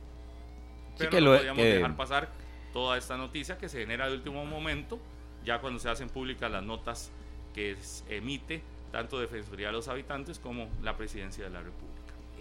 Pero 0.99 1.11
que 1.11 1.21
no 1.21 1.31
lo- 1.33 1.37
podíamos 1.39 1.63
que- 1.63 1.75
dejar 1.75 1.97
pasar 1.97 2.29
toda 2.73 2.97
esta 2.99 3.17
noticia 3.17 3.59
que 3.59 3.69
se 3.69 3.81
genera 3.81 4.09
de 4.09 4.15
último 4.17 4.45
momento, 4.45 4.99
ya 5.45 5.61
cuando 5.61 5.79
se 5.79 5.89
hacen 5.89 6.09
públicas 6.09 6.51
las 6.51 6.63
notas 6.63 7.11
que 7.55 7.77
emite 8.09 8.63
tanto 8.93 9.19
Defensoría 9.19 9.69
de 9.69 9.73
los 9.73 9.89
Habitantes 9.89 10.39
como 10.39 10.69
la 10.83 10.97
Presidencia 10.97 11.45
de 11.45 11.51
la 11.51 11.61
República. 11.61 11.93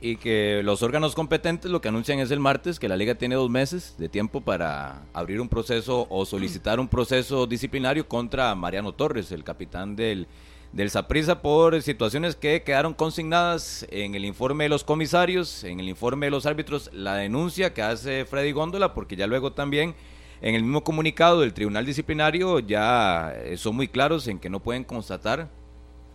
Y 0.03 0.15
que 0.17 0.61
los 0.63 0.81
órganos 0.83 1.13
competentes 1.15 1.69
lo 1.69 1.79
que 1.79 1.87
anuncian 1.89 2.19
es 2.19 2.31
el 2.31 2.39
martes 2.39 2.79
que 2.79 2.89
la 2.89 2.97
liga 2.97 3.15
tiene 3.15 3.35
dos 3.35 3.49
meses 3.49 3.95
de 3.99 4.09
tiempo 4.09 4.41
para 4.41 5.03
abrir 5.13 5.39
un 5.39 5.47
proceso 5.47 6.07
o 6.09 6.25
solicitar 6.25 6.79
un 6.79 6.87
proceso 6.87 7.45
disciplinario 7.45 8.07
contra 8.07 8.53
Mariano 8.55 8.93
Torres, 8.93 9.31
el 9.31 9.43
capitán 9.43 9.95
del 9.95 10.27
del 10.73 10.89
Saprissa 10.89 11.41
por 11.41 11.81
situaciones 11.81 12.35
que 12.35 12.63
quedaron 12.63 12.93
consignadas 12.93 13.85
en 13.89 14.15
el 14.15 14.23
informe 14.23 14.65
de 14.65 14.69
los 14.69 14.83
comisarios, 14.83 15.63
en 15.63 15.79
el 15.79 15.89
informe 15.89 16.27
de 16.27 16.31
los 16.31 16.45
árbitros, 16.45 16.89
la 16.93 17.15
denuncia 17.15 17.73
que 17.73 17.81
hace 17.81 18.25
Freddy 18.25 18.53
Góndola, 18.53 18.93
porque 18.93 19.15
ya 19.15 19.27
luego 19.27 19.51
también 19.51 19.95
en 20.41 20.55
el 20.55 20.63
mismo 20.63 20.83
comunicado 20.83 21.41
del 21.41 21.53
Tribunal 21.53 21.85
Disciplinario 21.85 22.59
ya 22.59 23.33
eh, 23.35 23.57
son 23.57 23.75
muy 23.75 23.87
claros 23.87 24.27
en 24.27 24.39
que 24.39 24.49
no 24.49 24.61
pueden 24.61 24.83
constatar 24.83 25.49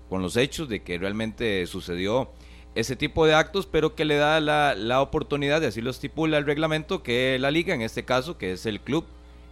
con 0.09 0.23
los 0.23 0.37
hechos 0.37 0.69
de 0.69 0.83
que 0.83 0.99
realmente 0.99 1.67
sucedió 1.67 2.31
ese 2.75 2.97
tipo 2.97 3.27
de 3.27 3.35
actos, 3.35 3.67
pero 3.67 3.95
que 3.95 4.05
le 4.05 4.17
da 4.17 4.41
la, 4.41 4.75
la 4.75 5.01
oportunidad, 5.01 5.61
de 5.61 5.69
así 5.69 5.81
lo 5.81 5.91
estipula 5.91 6.39
el 6.39 6.47
reglamento, 6.47 7.03
que 7.03 7.39
la 7.39 7.51
liga, 7.51 7.75
en 7.75 7.83
este 7.83 8.05
caso, 8.05 8.37
que 8.37 8.53
es 8.53 8.67
el 8.67 8.81
club 8.81 9.07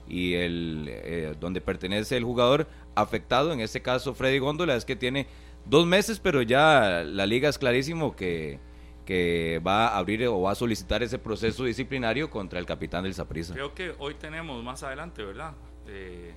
y 0.08 0.34
el 0.34 0.86
eh, 0.88 1.34
donde 1.40 1.60
pertenece 1.60 2.16
el 2.16 2.24
jugador 2.24 2.66
afectado, 2.94 3.52
en 3.52 3.60
este 3.60 3.80
caso 3.82 4.14
Freddy 4.14 4.38
Góndola, 4.38 4.76
es 4.76 4.84
que 4.84 4.96
tiene 4.96 5.26
dos 5.64 5.86
meses, 5.86 6.20
pero 6.20 6.42
ya 6.42 7.02
la 7.06 7.26
liga 7.26 7.48
es 7.48 7.58
clarísimo 7.58 8.14
que, 8.14 8.58
que 9.06 9.60
va 9.66 9.88
a 9.88 9.98
abrir 9.98 10.26
o 10.26 10.40
va 10.42 10.52
a 10.52 10.54
solicitar 10.54 11.02
ese 11.02 11.18
proceso 11.18 11.64
disciplinario 11.64 12.30
contra 12.30 12.58
el 12.58 12.66
capitán 12.66 13.04
del 13.04 13.14
Saprissa. 13.14 13.54
Creo 13.54 13.74
que 13.74 13.94
hoy 13.98 14.14
tenemos 14.14 14.62
más 14.62 14.82
adelante, 14.82 15.22
¿verdad? 15.24 15.52
Eh, 15.88 16.32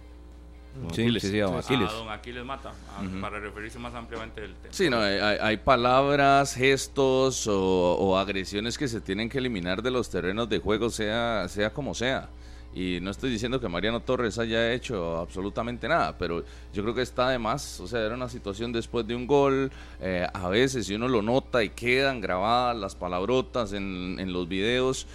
Sí, 0.94 1.10
sí, 1.20 1.32
sí, 1.32 1.38
don 1.40 1.56
Aquiles. 1.58 1.90
A 1.90 1.94
don 1.94 2.10
Aquiles 2.10 2.46
Mata, 2.46 2.72
a- 2.96 3.02
Ujú. 3.02 3.20
para 3.20 3.40
referirse 3.40 3.80
más 3.80 3.96
ampliamente 3.96 4.42
del 4.42 4.54
tema. 4.54 4.72
Sí, 4.72 4.92
no, 4.92 5.00
hay, 5.00 5.18
hay- 5.18 5.38
hay 5.42 5.58
palabras, 5.58 6.54
gestos 6.54 7.48
o, 7.48 7.96
o 7.96 8.16
agresiones 8.16 8.78
que 8.78 8.88
se 8.88 9.02
tienen 9.02 9.28
que 9.28 9.40
eliminar 9.40 9.82
de 9.82 9.90
los 9.90 10.10
terrenos 10.12 10.48
de 10.50 10.60
juego, 10.60 10.92
sea, 10.92 11.48
sea 11.50 11.74
como 11.74 11.96
sea. 11.96 12.30
Y 12.78 13.00
no 13.02 13.10
estoy 13.10 13.32
diciendo 13.32 13.60
que 13.60 13.68
Mariano 13.68 14.02
Torres 14.02 14.38
haya 14.38 14.72
hecho 14.72 15.18
absolutamente 15.18 15.88
nada, 15.88 16.16
pero 16.16 16.44
yo 16.72 16.84
creo 16.84 16.94
que 16.94 17.02
está 17.02 17.30
de 17.30 17.40
más. 17.40 17.80
O 17.80 17.88
sea, 17.88 18.02
era 18.02 18.14
una 18.14 18.30
situación 18.30 18.72
después 18.72 19.08
de 19.08 19.16
un 19.16 19.26
gol. 19.26 19.72
eh, 20.00 20.28
a 20.32 20.48
veces, 20.48 20.86
si 20.86 20.94
uno 20.94 21.08
lo 21.08 21.24
nota 21.24 21.64
y 21.64 21.70
quedan 21.70 22.22
grabadas 22.22 22.78
las 22.78 22.94
palabrotas 22.94 23.74
en, 23.74 24.32
los 24.32 24.48
videos, 24.48 25.08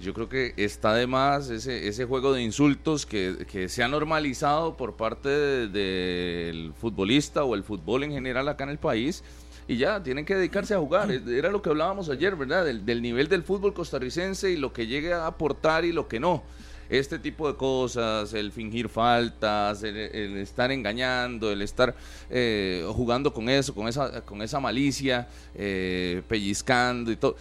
yo 0.00 0.14
creo 0.14 0.30
que 0.30 0.54
está 0.56 0.94
de 0.94 1.06
más 1.06 1.50
ese, 1.50 1.86
ese 1.86 2.06
juego 2.06 2.32
de 2.32 2.42
insultos 2.42 3.04
que, 3.04 3.68
se 3.68 3.82
ha 3.82 3.88
normalizado 3.88 4.78
por 4.78 4.96
parte 4.96 5.28
de- 5.28 5.68
del 5.68 6.72
futbolista 6.72 7.44
o 7.44 7.54
el 7.54 7.62
fútbol 7.62 8.04
en 8.04 8.12
general 8.12 8.48
acá 8.48 8.64
en 8.64 8.70
el 8.70 8.78
país. 8.78 9.22
Y 9.68 9.76
ya, 9.76 10.02
tienen 10.02 10.24
que 10.24 10.34
dedicarse 10.34 10.72
a 10.72 10.78
jugar. 10.78 11.10
Era 11.10 11.50
lo 11.50 11.60
que 11.60 11.68
hablábamos 11.68 12.08
ayer, 12.08 12.36
¿verdad? 12.36 12.64
Del, 12.64 12.86
del 12.86 13.02
nivel 13.02 13.28
del 13.28 13.42
fútbol 13.42 13.74
costarricense 13.74 14.50
y 14.50 14.56
lo 14.56 14.72
que 14.72 14.86
llegue 14.86 15.12
a 15.12 15.26
aportar 15.26 15.84
y 15.84 15.92
lo 15.92 16.08
que 16.08 16.20
no. 16.20 16.42
Este 16.88 17.18
tipo 17.18 17.48
de 17.50 17.56
cosas, 17.56 18.32
el 18.34 18.52
fingir 18.52 18.88
faltas, 18.88 19.82
el, 19.82 19.96
estar 20.38 20.70
engañando, 20.72 21.50
el 21.50 21.62
estar 21.62 21.94
eh, 22.30 22.84
jugando 22.92 23.32
con 23.32 23.48
eso, 23.48 23.74
con 23.74 23.88
esa, 23.88 24.22
con 24.24 24.42
esa 24.42 24.60
malicia, 24.60 25.28
eh, 25.54 26.22
pellizcando 26.28 27.10
y 27.10 27.16
todo 27.16 27.36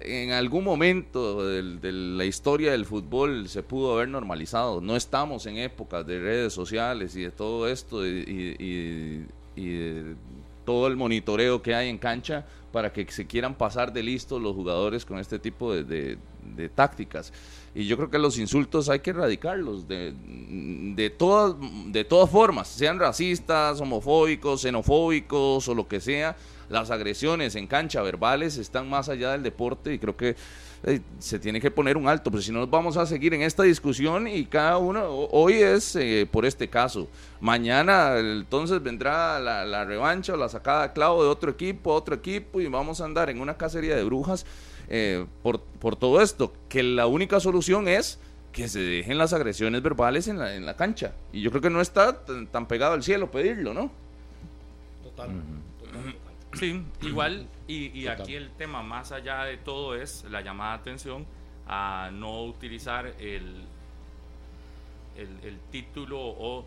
en 0.00 0.30
algún 0.30 0.62
momento 0.62 1.44
del- 1.48 1.80
de 1.80 1.90
la 1.90 2.24
historia 2.24 2.70
del 2.70 2.84
fútbol 2.86 3.48
se 3.48 3.64
pudo 3.64 3.94
haber 3.94 4.08
normalizado. 4.08 4.80
No 4.80 4.94
estamos 4.94 5.44
en 5.46 5.56
épocas 5.56 6.06
de 6.06 6.20
redes 6.20 6.52
sociales 6.52 7.16
y 7.16 7.22
de 7.22 7.32
todo 7.32 7.66
esto 7.66 8.06
y, 8.06 9.24
de 9.56 10.14
todo 10.64 10.86
el 10.86 10.96
monitoreo 10.96 11.62
que 11.62 11.74
hay 11.74 11.88
en 11.88 11.98
cancha 11.98 12.46
para 12.70 12.92
que 12.92 13.10
se 13.10 13.26
quieran 13.26 13.54
pasar 13.56 13.92
de 13.92 14.02
listos 14.02 14.40
los 14.40 14.54
jugadores 14.54 15.04
con 15.04 15.18
este 15.18 15.38
tipo 15.38 15.72
de, 15.74 15.82
de- 15.82 16.18
de 16.54 16.68
tácticas. 16.68 17.32
Y 17.74 17.86
yo 17.86 17.96
creo 17.96 18.10
que 18.10 18.18
los 18.18 18.38
insultos 18.38 18.88
hay 18.88 19.00
que 19.00 19.10
erradicarlos 19.10 19.86
de, 19.86 20.12
de, 20.96 21.10
todas, 21.10 21.54
de 21.86 22.04
todas 22.04 22.28
formas, 22.30 22.68
sean 22.68 22.98
racistas, 22.98 23.80
homofóbicos, 23.80 24.62
xenofóbicos 24.62 25.68
o 25.68 25.74
lo 25.74 25.86
que 25.86 26.00
sea. 26.00 26.36
Las 26.68 26.90
agresiones 26.90 27.54
en 27.54 27.66
cancha 27.66 28.02
verbales 28.02 28.56
están 28.58 28.90
más 28.90 29.08
allá 29.08 29.32
del 29.32 29.42
deporte 29.42 29.94
y 29.94 29.98
creo 29.98 30.16
que 30.16 30.36
eh, 30.84 31.00
se 31.18 31.38
tiene 31.38 31.60
que 31.60 31.70
poner 31.70 31.96
un 31.96 32.06
alto, 32.08 32.30
pero 32.30 32.42
si 32.42 32.52
no 32.52 32.60
nos 32.60 32.70
vamos 32.70 32.96
a 32.96 33.06
seguir 33.06 33.32
en 33.34 33.42
esta 33.42 33.62
discusión 33.62 34.28
y 34.28 34.44
cada 34.44 34.76
uno, 34.78 35.04
ho- 35.06 35.28
hoy 35.32 35.54
es 35.54 35.96
eh, 35.96 36.28
por 36.30 36.44
este 36.44 36.68
caso, 36.68 37.08
mañana 37.40 38.18
entonces 38.18 38.82
vendrá 38.82 39.40
la, 39.40 39.64
la 39.64 39.84
revancha 39.84 40.34
o 40.34 40.36
la 40.36 40.48
sacada 40.48 40.82
a 40.84 40.92
clavo 40.92 41.22
de 41.24 41.30
otro 41.30 41.50
equipo, 41.50 41.92
otro 41.94 42.14
equipo 42.14 42.60
y 42.60 42.66
vamos 42.68 43.00
a 43.00 43.06
andar 43.06 43.30
en 43.30 43.40
una 43.40 43.56
cacería 43.56 43.96
de 43.96 44.04
brujas 44.04 44.44
eh, 44.88 45.26
por, 45.42 45.60
por 45.60 45.96
todo 45.96 46.20
esto, 46.22 46.52
que 46.68 46.82
la 46.82 47.06
única 47.06 47.40
solución 47.40 47.88
es 47.88 48.18
que 48.52 48.68
se 48.68 48.80
dejen 48.80 49.18
las 49.18 49.32
agresiones 49.32 49.82
verbales 49.82 50.26
en 50.28 50.38
la, 50.38 50.54
en 50.54 50.64
la 50.66 50.76
cancha 50.76 51.12
y 51.32 51.42
yo 51.42 51.50
creo 51.50 51.60
que 51.62 51.70
no 51.70 51.80
está 51.80 52.24
tan, 52.24 52.46
tan 52.46 52.66
pegado 52.66 52.94
al 52.94 53.02
cielo 53.02 53.30
pedirlo, 53.30 53.74
¿no? 53.74 53.90
Total. 55.04 55.28
total, 55.80 55.92
total. 56.02 56.14
Sí, 56.58 56.82
igual, 57.02 57.46
y, 57.66 57.88
y 57.98 58.08
aquí 58.08 58.34
el 58.34 58.50
tema 58.52 58.82
más 58.82 59.12
allá 59.12 59.44
de 59.44 59.58
todo 59.58 59.94
es 59.94 60.24
la 60.30 60.40
llamada 60.40 60.72
de 60.76 60.80
atención 60.80 61.26
a 61.66 62.10
no 62.12 62.42
utilizar 62.44 63.06
el, 63.18 63.64
el, 65.16 65.28
el 65.44 65.58
título 65.70 66.18
o, 66.18 66.64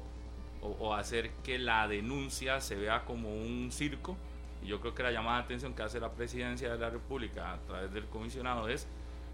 o- 0.61 0.77
o 0.79 0.93
hacer 0.93 1.31
que 1.43 1.57
la 1.57 1.87
denuncia 1.87 2.61
se 2.61 2.75
vea 2.75 3.03
como 3.05 3.33
un 3.33 3.69
circo. 3.71 4.15
Y 4.63 4.67
yo 4.67 4.79
creo 4.79 4.93
que 4.93 5.03
la 5.03 5.11
llamada 5.11 5.37
de 5.39 5.43
atención 5.45 5.73
que 5.73 5.83
hace 5.83 5.99
la 5.99 6.11
presidencia 6.11 6.71
de 6.71 6.77
la 6.77 6.89
República 6.89 7.53
a 7.53 7.57
través 7.61 7.91
del 7.93 8.05
comisionado 8.05 8.67
es 8.67 8.87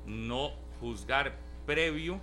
no 0.06 0.52
juzgar 0.80 1.36
previo 1.66 2.20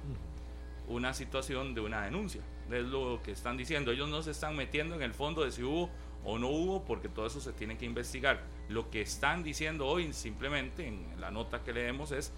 una 0.88 1.12
situación 1.14 1.74
de 1.74 1.80
una 1.80 2.02
denuncia. 2.02 2.40
Es 2.70 2.84
lo 2.84 3.20
que 3.22 3.32
están 3.32 3.56
diciendo. 3.56 3.90
Ellos 3.92 4.08
no 4.08 4.22
se 4.22 4.30
están 4.30 4.56
metiendo 4.56 4.94
en 4.94 5.02
el 5.02 5.12
fondo 5.14 5.44
de 5.44 5.52
si 5.52 5.62
hubo 5.62 5.90
o 6.24 6.38
no 6.38 6.48
hubo, 6.48 6.82
porque 6.84 7.08
todo 7.10 7.26
eso 7.26 7.40
se 7.40 7.52
tiene 7.52 7.76
que 7.76 7.84
investigar. 7.84 8.40
Lo 8.70 8.90
que 8.90 9.02
están 9.02 9.42
diciendo 9.42 9.86
hoy 9.86 10.12
simplemente 10.14 10.86
en 10.88 11.20
la 11.20 11.30
nota 11.30 11.62
que 11.62 11.72
leemos 11.74 12.10
es, 12.12 12.32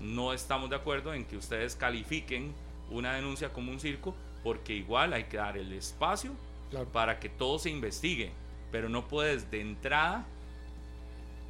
no 0.00 0.32
estamos 0.32 0.70
de 0.70 0.76
acuerdo 0.76 1.14
en 1.14 1.24
que 1.24 1.36
ustedes 1.36 1.76
califiquen 1.76 2.52
una 2.90 3.14
denuncia 3.14 3.52
como 3.52 3.70
un 3.70 3.78
circo, 3.78 4.14
porque 4.42 4.74
igual 4.74 5.12
hay 5.12 5.24
que 5.24 5.36
dar 5.36 5.56
el 5.56 5.72
espacio 5.72 6.32
Claro. 6.70 6.86
para 6.88 7.18
que 7.20 7.28
todo 7.28 7.58
se 7.58 7.70
investigue, 7.70 8.30
pero 8.70 8.88
no 8.88 9.08
puedes 9.08 9.50
de 9.50 9.60
entrada 9.60 10.26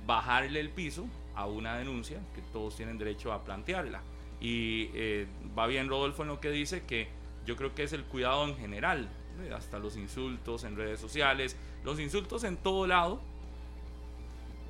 bajarle 0.07 0.61
el 0.61 0.71
piso 0.71 1.07
a 1.35 1.47
una 1.47 1.77
denuncia 1.77 2.19
que 2.35 2.43
todos 2.53 2.77
tienen 2.77 2.99
derecho 2.99 3.33
a 3.33 3.45
plantearla. 3.45 4.03
Y 4.41 4.91
eh, 4.95 5.27
va 5.57 5.67
bien 5.67 5.89
Rodolfo 5.89 6.23
en 6.23 6.29
lo 6.29 6.41
que 6.41 6.51
dice 6.51 6.83
que 6.85 7.09
yo 7.47 7.57
creo 7.57 7.75
que 7.75 7.83
es 7.83 7.93
el 7.93 8.05
cuidado 8.05 8.47
en 8.47 8.57
general, 8.57 9.09
hasta 9.55 9.79
los 9.79 9.97
insultos 9.97 10.65
en 10.65 10.77
redes 10.77 11.01
sociales, 11.01 11.57
los 11.85 12.01
insultos 12.01 12.45
en 12.45 12.57
todo 12.57 12.87
lado, 12.87 13.21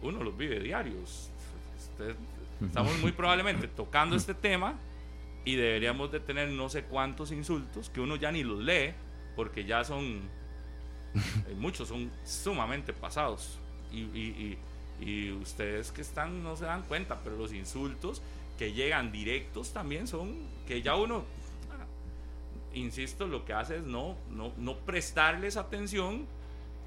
uno 0.02 0.22
los 0.22 0.37
vive 0.37 0.61
diarios. 0.61 1.30
estamos 2.64 2.98
muy 2.98 3.12
probablemente 3.20 3.68
tocando 3.68 4.16
este 4.16 4.34
tema 4.34 4.74
y 5.44 5.56
deberíamos 5.56 6.12
de 6.12 6.20
tener 6.20 6.50
no 6.50 6.68
sé 6.68 6.84
cuántos 6.84 7.32
insultos 7.32 7.90
que 7.90 8.00
uno 8.00 8.16
ya 8.16 8.30
ni 8.30 8.44
los 8.44 8.61
lee 8.61 8.92
porque 9.34 9.64
ya 9.64 9.84
son, 9.84 10.20
muchos 11.57 11.88
son 11.88 12.11
sumamente 12.24 12.92
pasados. 12.92 13.59
Y, 13.92 14.00
y, 14.00 14.59
ustedes 15.40 15.92
que 15.92 16.02
están 16.02 16.42
no 16.42 16.57
se 16.57 16.64
dan 16.64 16.83
cuenta, 16.83 17.20
pero 17.22 17.37
los 17.37 17.52
insultos 17.52 18.20
que 18.59 18.72
llegan 18.72 19.12
directos 19.12 19.72
también 19.72 20.09
son 20.09 20.35
que 20.66 20.83
ya 20.83 20.96
uno, 20.96 21.22
ah, 21.70 21.87
insisto, 22.74 23.28
lo 23.28 23.44
que 23.44 23.52
hace 23.52 23.76
es 23.76 23.85
no, 23.85 24.16
no, 24.31 24.52
no 24.57 24.76
prestarles 24.78 25.57
atención, 25.57 26.26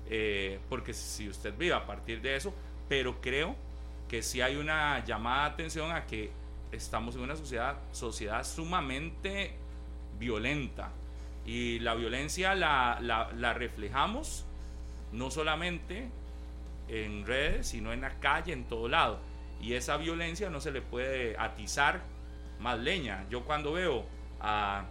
eh, 0.09 0.59
porque 0.67 0.93
si 0.93 1.29
usted 1.29 1.57
vive 1.57 1.73
a 1.73 1.85
partir 1.85 2.21
de 2.21 2.35
eso, 2.35 2.53
pero 2.89 3.21
creo 3.21 3.55
que 4.09 4.21
sí 4.21 4.41
hay 4.41 4.57
una 4.57 5.03
llamada 5.05 5.47
de 5.47 5.53
atención 5.53 5.91
a 5.91 6.05
que 6.05 6.31
estamos 6.73 7.15
en 7.15 7.21
una 7.21 7.37
sociedad, 7.37 7.77
sociedad 7.93 8.43
sumamente 8.43 9.53
violenta. 10.19 10.91
Y 11.45 11.79
la 11.79 11.95
violencia 11.95 12.55
la, 12.55 12.99
la, 13.01 13.53
reflejamos 13.53 14.45
no 15.11 15.31
solamente 15.31 16.09
en 16.87 17.25
redes, 17.25 17.67
sino 17.67 17.93
en 17.93 18.01
la 18.01 18.19
calle, 18.19 18.53
en 18.53 18.65
todo 18.65 18.87
lado. 18.87 19.19
Y 19.61 19.73
esa 19.73 19.97
violencia 19.97 20.49
no 20.49 20.61
se 20.61 20.71
le 20.71 20.81
puede 20.81 21.37
atizar 21.37 22.01
más 22.59 22.79
leña. 22.79 23.25
Yo 23.29 23.43
cuando 23.43 23.73
veo 23.73 24.05
a 24.39 24.85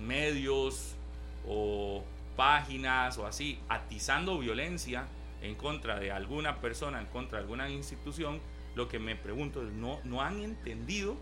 medios 0.00 0.94
o 1.46 2.04
páginas 2.36 3.18
o 3.18 3.26
así 3.26 3.58
atizando 3.68 4.38
violencia 4.38 5.06
en 5.42 5.54
contra 5.54 5.98
de 5.98 6.12
alguna 6.12 6.60
persona, 6.60 7.00
en 7.00 7.06
contra 7.06 7.38
de 7.38 7.44
alguna 7.44 7.68
institución, 7.68 8.40
lo 8.74 8.88
que 8.88 8.98
me 8.98 9.16
pregunto 9.16 9.62
es, 9.62 9.72
¿no, 9.72 10.00
no 10.04 10.22
han 10.22 10.40
entendido 10.40 11.16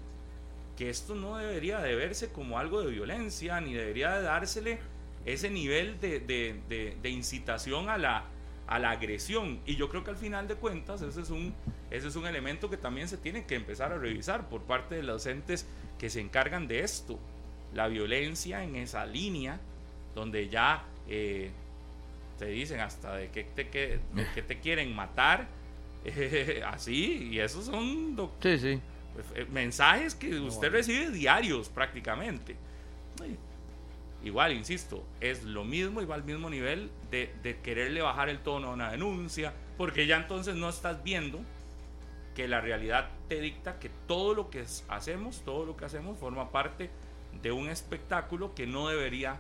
que 0.78 0.88
esto 0.88 1.16
no 1.16 1.38
debería 1.38 1.80
de 1.80 1.96
verse 1.96 2.30
como 2.30 2.56
algo 2.56 2.80
de 2.82 2.92
violencia, 2.92 3.60
ni 3.60 3.74
debería 3.74 4.12
de 4.12 4.22
dársele 4.22 4.78
ese 5.26 5.50
nivel 5.50 5.98
de, 5.98 6.20
de, 6.20 7.10
incitación 7.10 7.88
a 7.88 7.98
la, 7.98 8.26
a 8.68 8.78
la 8.78 8.92
agresión? 8.92 9.58
Y 9.66 9.74
yo 9.74 9.88
creo 9.88 10.04
que 10.04 10.10
al 10.10 10.16
final 10.16 10.46
de 10.46 10.54
cuentas 10.54 11.02
ese 11.02 11.20
es, 11.20 11.30
un, 11.30 11.52
ese 11.90 12.06
es 12.06 12.14
un 12.14 12.28
elemento 12.28 12.70
que 12.70 12.76
también 12.76 13.08
se 13.08 13.16
tiene 13.16 13.44
que 13.44 13.56
empezar 13.56 13.90
a 13.90 13.98
revisar 13.98 14.48
por 14.48 14.62
parte 14.62 14.94
de 14.94 15.02
los 15.02 15.26
entes 15.26 15.66
que 15.98 16.10
se 16.10 16.20
encargan 16.20 16.68
de 16.68 16.84
esto. 16.84 17.18
La 17.74 17.88
violencia 17.88 18.62
en 18.62 18.76
esa 18.76 19.04
línea, 19.04 19.58
donde 20.14 20.48
ya 20.48 20.84
eh, 21.08 21.50
te 22.38 22.46
dicen 22.46 22.78
hasta 22.78 23.16
de 23.16 23.30
que 23.30 23.42
te, 23.42 23.68
que, 23.68 23.98
que 24.32 24.42
te 24.42 24.60
quieren 24.60 24.94
matar 24.94 25.48
así, 26.68 27.30
y 27.32 27.40
esos 27.40 27.64
son 27.64 28.14
eh, 28.44 28.80
mensajes 29.50 30.14
que 30.14 30.38
usted 30.40 30.70
recibe 30.70 31.10
diarios 31.10 31.68
prácticamente. 31.68 32.56
Igual, 34.22 34.52
insisto, 34.52 35.04
es 35.20 35.44
lo 35.44 35.64
mismo 35.64 36.02
y 36.02 36.04
va 36.04 36.16
al 36.16 36.24
mismo 36.24 36.50
nivel 36.50 36.90
de, 37.10 37.32
de 37.42 37.60
quererle 37.60 38.02
bajar 38.02 38.28
el 38.28 38.40
tono 38.40 38.68
a 38.68 38.72
una 38.72 38.90
denuncia, 38.90 39.52
porque 39.76 40.06
ya 40.06 40.16
entonces 40.16 40.56
no 40.56 40.68
estás 40.68 41.02
viendo 41.04 41.40
que 42.34 42.48
la 42.48 42.60
realidad 42.60 43.10
te 43.28 43.40
dicta 43.40 43.78
que 43.78 43.90
todo 44.06 44.34
lo 44.34 44.50
que 44.50 44.64
hacemos, 44.88 45.42
todo 45.44 45.66
lo 45.66 45.76
que 45.76 45.84
hacemos 45.84 46.18
forma 46.18 46.50
parte 46.50 46.90
de 47.42 47.52
un 47.52 47.68
espectáculo 47.68 48.54
que 48.54 48.66
no 48.66 48.88
debería 48.88 49.38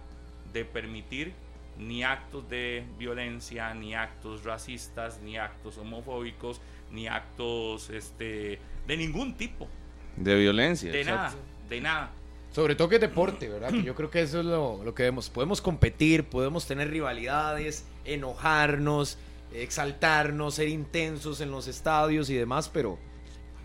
de 0.52 0.64
permitir 0.64 1.32
ni 1.78 2.02
actos 2.02 2.48
de 2.48 2.84
violencia, 2.98 3.72
ni 3.74 3.94
actos 3.94 4.44
racistas, 4.44 5.20
ni 5.20 5.38
actos 5.38 5.78
homofóbicos, 5.78 6.60
ni 6.90 7.06
actos 7.06 7.90
este, 7.90 8.58
de 8.86 8.96
ningún 8.96 9.36
tipo. 9.36 9.68
De 10.16 10.34
violencia. 10.34 10.90
De 10.90 11.04
nada, 11.04 11.34
de 11.68 11.80
nada. 11.80 12.10
Sobre 12.50 12.74
todo 12.74 12.88
que 12.88 12.96
es 12.96 13.00
deporte, 13.00 13.48
¿verdad? 13.48 13.70
que 13.70 13.82
yo 13.82 13.94
creo 13.94 14.10
que 14.10 14.22
eso 14.22 14.40
es 14.40 14.46
lo, 14.46 14.82
lo 14.82 14.94
que 14.94 15.02
vemos. 15.04 15.28
Podemos 15.28 15.60
competir, 15.60 16.24
podemos 16.24 16.66
tener 16.66 16.90
rivalidades, 16.90 17.84
enojarnos, 18.04 19.18
exaltarnos, 19.52 20.54
ser 20.54 20.68
intensos 20.68 21.40
en 21.40 21.50
los 21.50 21.68
estadios 21.68 22.30
y 22.30 22.34
demás, 22.34 22.68
pero 22.68 22.98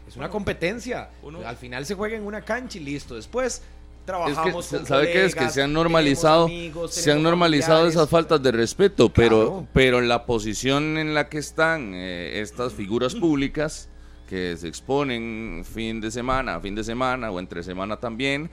es 0.07 0.17
una 0.17 0.29
competencia. 0.29 1.09
Al 1.45 1.57
final 1.57 1.85
se 1.85 1.95
juega 1.95 2.17
en 2.17 2.25
una 2.25 2.41
cancha 2.41 2.77
y 2.77 2.81
listo. 2.81 3.15
Después 3.15 3.63
trabajamos 4.05 4.71
es 4.73 4.81
que, 4.81 4.85
¿Sabe 4.85 5.11
qué 5.11 5.25
es? 5.25 5.35
Que 5.35 5.49
se 5.49 5.61
han 5.61 5.73
normalizado, 5.73 6.49
se 6.89 7.11
han 7.11 7.23
normalizado 7.23 7.87
esas 7.87 8.09
faltas 8.09 8.41
de 8.41 8.51
respeto, 8.51 9.09
pero, 9.09 9.67
pero 9.73 10.01
la 10.01 10.25
posición 10.25 10.97
en 10.97 11.13
la 11.13 11.29
que 11.29 11.37
están 11.37 11.93
eh, 11.93 12.41
estas 12.41 12.73
figuras 12.73 13.15
públicas 13.15 13.89
que 14.27 14.57
se 14.57 14.67
exponen 14.67 15.63
fin 15.63 16.01
de 16.01 16.09
semana, 16.09 16.59
fin 16.59 16.75
de 16.75 16.83
semana 16.83 17.29
o 17.29 17.39
entre 17.39 17.61
semana 17.61 17.97
también, 17.97 18.49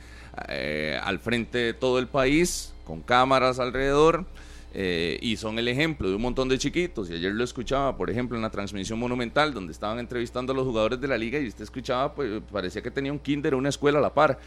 eh, 0.49 0.99
al 1.03 1.19
frente 1.19 1.59
de 1.59 1.75
todo 1.75 1.99
el 1.99 2.07
país, 2.07 2.75
con 2.85 3.01
cámaras 3.01 3.59
alrededor, 3.59 4.27
eh, 4.73 5.19
y 5.21 5.37
son 5.37 5.59
el 5.59 5.67
ejemplo 5.67 6.09
de 6.09 6.15
un 6.15 6.23
montón 6.23 6.49
de 6.49 6.59
chiquitos. 6.59 7.11
Y 7.11 7.15
ayer 7.15 7.33
lo 7.33 7.43
escuchaba, 7.43 7.97
por 7.97 8.11
ejemplo, 8.11 8.37
en 8.37 8.43
la 8.43 8.51
transmisión 8.51 8.99
monumental, 8.99 9.53
donde 9.53 9.73
estaban 9.73 9.99
entrevistando 9.99 10.53
a 10.53 10.57
los 10.57 10.65
jugadores 10.65 11.01
de 11.01 11.09
la 11.09 11.19
liga 11.19 11.39
y 11.39 11.49
usted 11.49 11.65
escuchaba, 11.65 12.15
pues 12.15 12.43
parecía 12.53 12.83
que 12.83 12.91
tenía 12.91 13.13
un 13.13 13.19
kinder 13.19 13.55
o 13.55 13.59
una 13.59 13.69
escuela 13.71 13.99
a 13.99 14.03
la 14.03 14.15
par 14.15 14.39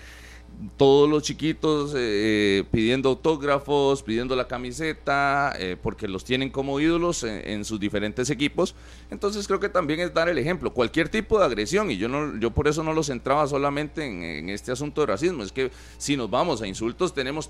todos 0.78 1.10
los 1.10 1.24
chiquitos 1.24 1.94
eh, 1.96 2.63
pidiendo 2.72 3.10
autógrafos, 3.10 4.04
pidiendo 4.04 4.36
la 4.36 4.48
camiseta, 4.48 5.54
eh, 5.58 5.78
porque 5.82 6.08
los 6.08 6.24
tienen 6.24 6.50
como 6.50 6.80
ídolos 6.80 7.24
en, 7.24 7.66
sus 7.66 7.80
diferentes 7.80 8.30
equipos. 8.30 8.76
Entonces 9.12 9.48
creo 9.48 9.60
que 9.60 9.70
también 9.70 10.00
es 10.00 10.13
dar 10.13 10.30
el 10.30 10.38
ejemplo. 10.38 10.74
Cualquier 10.74 11.10
tipo 11.10 11.39
de 11.39 11.46
agresión, 11.46 11.92
y 11.92 11.98
yo, 11.98 12.08
no, 12.08 12.39
yo 12.39 12.52
por 12.52 12.68
eso 12.68 12.84
no 12.84 12.94
lo 12.94 13.04
centraba 13.04 13.48
solamente 13.48 14.06
en, 14.06 14.24
en 14.24 14.50
este 14.50 14.72
asunto 14.72 15.02
de 15.02 15.08
racismo, 15.08 15.44
es 15.44 15.52
que 15.52 15.72
si 15.98 16.18
nos 16.18 16.30
vamos 16.30 16.62
a 16.62 16.68
insultos 16.68 17.13
tenemos 17.13 17.50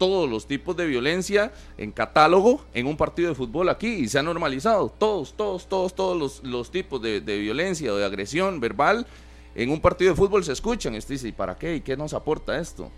todos 0.00 0.30
los 0.30 0.46
tipos 0.46 0.74
de 0.78 0.86
violencia 0.86 1.52
en 1.76 1.92
catálogo 1.92 2.64
en 2.72 2.86
un 2.86 2.96
partido 2.96 3.28
de 3.28 3.34
fútbol 3.34 3.68
aquí 3.68 3.86
y 3.86 4.08
se 4.08 4.18
ha 4.18 4.22
normalizado. 4.22 4.88
Todos, 4.88 5.34
todos, 5.34 5.68
todos, 5.68 5.94
todos 5.94 6.18
los, 6.18 6.42
los 6.42 6.70
tipos 6.70 7.02
de, 7.02 7.20
de 7.20 7.38
violencia 7.38 7.92
o 7.92 7.96
de 7.96 8.06
agresión 8.06 8.60
verbal 8.60 9.06
en 9.54 9.70
un 9.70 9.80
partido 9.80 10.12
de 10.12 10.16
fútbol 10.16 10.44
se 10.44 10.52
escuchan. 10.52 10.94
Y 10.94 10.98
usted 10.98 11.14
dice, 11.14 11.28
¿y 11.28 11.32
para 11.32 11.56
qué? 11.56 11.76
¿Y 11.76 11.80
qué 11.80 11.96
nos 11.96 12.14
aporta 12.14 12.58
esto? 12.58 12.90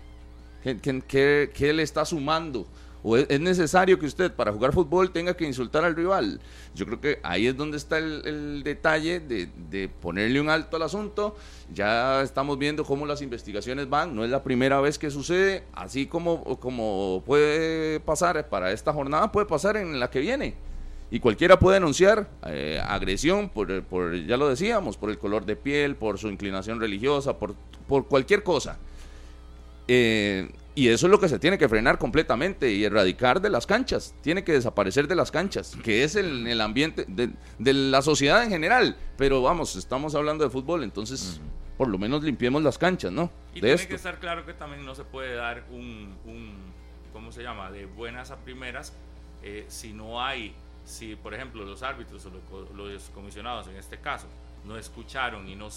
¿Qué, 0.63 1.49
qué, 1.53 1.73
le 1.73 1.83
está 1.83 2.05
sumando? 2.05 2.65
¿O 3.05 3.17
es, 3.17 3.39
necesario 3.41 3.99
que 3.99 4.05
usted 4.05 4.31
para 4.31 4.53
jugar 4.53 4.71
fútbol 4.71 5.11
tenga 5.11 5.35
que 5.35 5.45
insultar 5.45 5.83
al 5.83 5.93
rival? 5.93 6.39
Yo 6.73 6.85
creo 6.85 7.01
que 7.01 7.19
ahí 7.21 7.47
es 7.47 7.57
donde 7.57 7.75
está 7.75 7.97
el, 7.97 8.63
detalle 8.63 9.19
de, 9.19 9.49
de, 9.69 9.89
ponerle 9.89 10.39
un 10.39 10.49
alto 10.49 10.77
al 10.77 10.83
asunto. 10.83 11.35
Ya 11.73 12.21
estamos 12.21 12.57
viendo 12.57 12.85
cómo 12.85 13.05
las 13.05 13.21
investigaciones 13.21 13.89
van. 13.89 14.15
No 14.15 14.23
es 14.23 14.31
la 14.31 14.41
primera 14.41 14.79
vez 14.79 14.97
que 14.97 15.11
sucede. 15.11 15.63
Así 15.73 16.05
como, 16.05 16.43
como 16.59 17.23
puede 17.25 17.99
pasar 17.99 18.47
para 18.47 18.71
esta 18.71 18.93
jornada, 18.93 19.33
puede 19.33 19.47
pasar 19.47 19.75
en 19.75 19.99
la 19.99 20.09
que 20.09 20.19
viene 20.19 20.55
y 21.13 21.19
cualquiera 21.19 21.59
puede 21.59 21.75
denunciar 21.75 22.27
eh, 22.47 22.81
agresión 22.83 23.47
por, 23.47 23.83
por, 23.83 24.15
ya 24.25 24.35
lo 24.35 24.49
decíamos, 24.49 24.97
por 24.97 25.11
el 25.11 25.19
color 25.19 25.45
de 25.45 25.55
piel, 25.55 25.95
por 25.95 26.17
su 26.17 26.27
inclinación 26.27 26.79
religiosa, 26.79 27.37
por, 27.37 27.53
por 27.87 28.07
cualquier 28.07 28.41
cosa. 28.41 28.79
Eh, 29.87 30.51
y 30.73 30.87
eso 30.87 31.05
es 31.05 31.11
lo 31.11 31.19
que 31.19 31.29
se 31.29 31.37
tiene 31.37 31.59
que 31.59 31.69
frenar 31.69 31.99
completamente 31.99 32.71
y 32.71 32.83
erradicar 32.83 33.41
de 33.41 33.51
las 33.51 33.67
canchas. 33.67 34.15
Tiene 34.23 34.43
que 34.43 34.53
desaparecer 34.53 35.07
de 35.07 35.13
las 35.13 35.29
canchas, 35.29 35.77
que 35.83 36.03
es 36.03 36.15
el, 36.15 36.47
el 36.47 36.59
ambiente 36.59 37.05
de, 37.07 37.73
la 37.73 38.01
sociedad 38.01 38.41
en 38.41 38.49
general. 38.49 38.97
Pero 39.15 39.43
vamos, 39.43 39.75
estamos 39.75 40.15
hablando 40.15 40.43
de 40.43 40.49
fútbol, 40.49 40.83
entonces 40.83 41.39
por 41.77 41.89
lo 41.89 41.99
menos 41.99 42.23
limpiemos 42.23 42.63
las 42.63 42.79
canchas, 42.79 43.11
¿no? 43.11 43.29
Y 43.53 43.61
tiene 43.61 43.87
que 43.87 43.93
estar 43.93 44.19
claro 44.19 44.47
que 44.47 44.53
también 44.55 44.83
no 44.83 44.95
se 44.95 45.03
puede 45.03 45.35
dar 45.35 45.63
un, 45.69 46.15
un 46.25 46.55
¿cómo 47.13 47.31
se 47.31 47.43
llama?, 47.43 47.69
de 47.69 47.85
buenas 47.85 48.31
a 48.31 48.37
primeras 48.37 48.93
eh, 49.43 49.65
si 49.67 49.93
no 49.93 50.19
hay 50.19 50.55
si, 50.85 51.15
por 51.15 51.33
ejemplo, 51.33 51.63
los 51.63 51.83
árbitros 51.83 52.25
o 52.25 52.73
los 52.73 53.09
comisionados 53.09 53.67
en 53.67 53.77
este 53.77 53.99
caso 53.99 54.27
no 54.65 54.77
escucharon 54.77 55.47
y 55.47 55.55
no, 55.55 55.69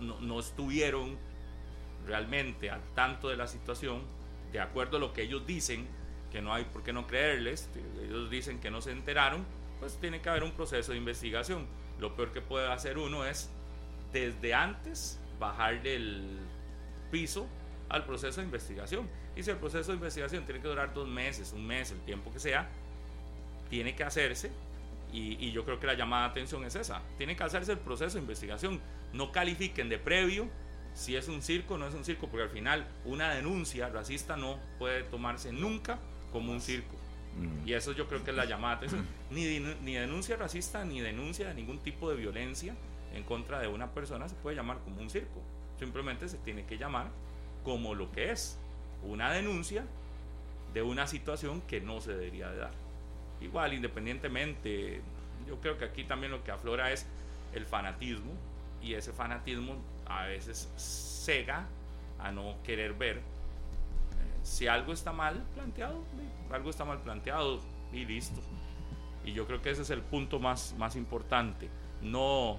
no, 0.00 0.40
estuvieron 0.40 1.16
realmente 2.06 2.70
al 2.70 2.82
tanto 2.94 3.28
de 3.28 3.36
la 3.36 3.46
situación, 3.46 4.02
de 4.52 4.60
acuerdo 4.60 4.98
a 4.98 5.00
lo 5.00 5.12
que 5.12 5.22
ellos 5.22 5.46
dicen, 5.46 5.86
que 6.30 6.42
no 6.42 6.52
hay 6.52 6.64
por 6.64 6.82
qué 6.82 6.92
no 6.92 7.06
creerles, 7.06 7.68
ellos 8.02 8.30
dicen 8.30 8.60
que 8.60 8.70
no 8.70 8.80
se 8.80 8.92
enteraron, 8.92 9.44
pues 9.80 9.98
tiene 9.98 10.20
que 10.20 10.28
haber 10.28 10.42
un 10.42 10.52
proceso 10.52 10.92
de 10.92 10.98
investigación. 10.98 11.66
Lo 11.98 12.14
peor 12.16 12.32
que 12.32 12.40
puede 12.40 12.70
hacer 12.70 12.98
uno 12.98 13.24
es, 13.24 13.50
desde 14.12 14.52
antes, 14.52 15.18
bajarle 15.38 15.96
el 15.96 16.38
piso 17.10 17.46
al 17.88 18.04
proceso 18.04 18.40
de 18.40 18.46
investigación. 18.46 19.08
Y 19.36 19.42
si 19.42 19.50
el 19.50 19.56
proceso 19.56 19.92
de 19.92 19.96
investigación 19.96 20.44
tiene 20.44 20.60
que 20.60 20.68
durar 20.68 20.92
dos 20.92 21.08
meses, 21.08 21.52
un 21.52 21.66
mes, 21.66 21.90
el 21.90 22.00
tiempo 22.00 22.32
que 22.32 22.38
sea, 22.38 22.68
tiene 23.70 23.94
que 23.94 24.04
hacerse, 24.04 24.50
y, 25.12 25.52
yo 25.52 25.64
creo 25.64 25.78
que 25.78 25.86
la 25.86 25.94
llamada 25.94 26.24
de 26.24 26.30
atención 26.30 26.64
es 26.64 26.74
esa, 26.74 27.00
tiene 27.18 27.36
que 27.36 27.44
hacerse 27.44 27.72
el 27.72 27.78
proceso 27.78 28.14
de 28.14 28.22
investigación, 28.22 28.80
no 29.12 29.30
califiquen 29.30 29.88
de 29.88 29.98
previo 29.98 30.48
si 30.92 31.14
es 31.14 31.28
un 31.28 31.40
circo 31.40 31.74
o 31.74 31.78
no 31.78 31.86
es 31.86 31.94
un 31.94 32.04
circo, 32.04 32.26
porque 32.28 32.42
al 32.42 32.50
final 32.50 32.86
una 33.04 33.32
denuncia 33.32 33.88
racista 33.88 34.36
no 34.36 34.58
puede 34.78 35.04
tomarse 35.04 35.52
nunca 35.52 35.98
como 36.32 36.52
un 36.52 36.60
circo. 36.60 36.96
Y 37.66 37.72
eso 37.72 37.92
yo 37.92 38.06
creo 38.06 38.22
que 38.22 38.30
es 38.30 38.36
la 38.36 38.44
llamada. 38.44 38.80
ni, 39.30 39.58
ni 39.58 39.94
denuncia 39.94 40.36
racista 40.36 40.84
ni 40.84 41.00
denuncia 41.00 41.48
de 41.48 41.54
ningún 41.54 41.78
tipo 41.80 42.08
de 42.08 42.16
violencia 42.16 42.76
en 43.12 43.24
contra 43.24 43.58
de 43.60 43.68
una 43.68 43.92
persona 43.92 44.28
se 44.28 44.34
puede 44.36 44.56
llamar 44.56 44.78
como 44.84 45.00
un 45.00 45.10
circo. 45.10 45.40
Simplemente 45.78 46.28
se 46.28 46.38
tiene 46.38 46.64
que 46.64 46.78
llamar 46.78 47.08
como 47.64 47.94
lo 47.94 48.12
que 48.12 48.30
es, 48.30 48.58
una 49.02 49.32
denuncia 49.32 49.84
de 50.72 50.82
una 50.82 51.06
situación 51.06 51.60
que 51.62 51.80
no 51.80 52.00
se 52.00 52.12
debería 52.12 52.50
de 52.50 52.58
dar. 52.58 52.83
Igual, 53.44 53.74
independientemente, 53.74 55.02
yo 55.46 55.60
creo 55.60 55.76
que 55.76 55.84
aquí 55.84 56.04
también 56.04 56.32
lo 56.32 56.42
que 56.42 56.50
aflora 56.50 56.90
es 56.92 57.06
el 57.52 57.66
fanatismo 57.66 58.32
y 58.82 58.94
ese 58.94 59.12
fanatismo 59.12 59.76
a 60.06 60.24
veces 60.24 60.68
cega 60.76 61.66
a 62.18 62.32
no 62.32 62.56
querer 62.64 62.94
ver 62.94 63.18
eh, 63.18 63.22
si 64.42 64.66
algo 64.66 64.94
está 64.94 65.12
mal 65.12 65.44
planteado, 65.54 66.02
algo 66.50 66.70
está 66.70 66.86
mal 66.86 67.00
planteado 67.00 67.60
y 67.92 68.06
listo. 68.06 68.40
Y 69.26 69.32
yo 69.32 69.46
creo 69.46 69.60
que 69.60 69.70
ese 69.70 69.82
es 69.82 69.90
el 69.90 70.00
punto 70.00 70.38
más, 70.38 70.74
más 70.78 70.96
importante. 70.96 71.68
No, 72.00 72.58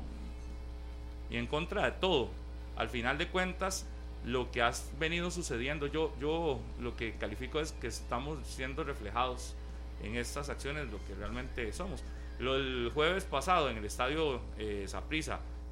y 1.29 1.37
en 1.37 1.47
contra 1.47 1.85
de 1.85 1.91
todo. 1.93 2.29
Al 2.75 2.89
final 2.89 3.17
de 3.17 3.27
cuentas, 3.27 3.87
lo 4.23 4.51
que 4.51 4.61
ha 4.61 4.71
venido 4.99 5.31
sucediendo, 5.31 5.87
yo, 5.87 6.13
yo 6.19 6.59
lo 6.79 6.95
que 6.95 7.15
califico 7.15 7.59
es 7.59 7.71
que 7.71 7.87
estamos 7.87 8.45
siendo 8.45 8.83
reflejados 8.83 9.55
en 10.05 10.15
estas 10.15 10.49
acciones 10.49 10.91
lo 10.91 11.03
que 11.05 11.15
realmente 11.15 11.71
somos. 11.73 12.03
Lo 12.39 12.55
el 12.55 12.91
jueves 12.93 13.23
pasado 13.23 13.69
en 13.69 13.77
el 13.77 13.85
estadio 13.85 14.41
eh, 14.57 14.87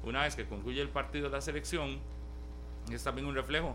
una 0.02 0.22
vez 0.22 0.34
que 0.34 0.44
concluye 0.44 0.80
el 0.80 0.88
partido 0.88 1.28
de 1.28 1.36
la 1.36 1.40
selección, 1.40 1.98
es 2.90 3.02
también 3.02 3.26
un 3.26 3.34
reflejo 3.34 3.74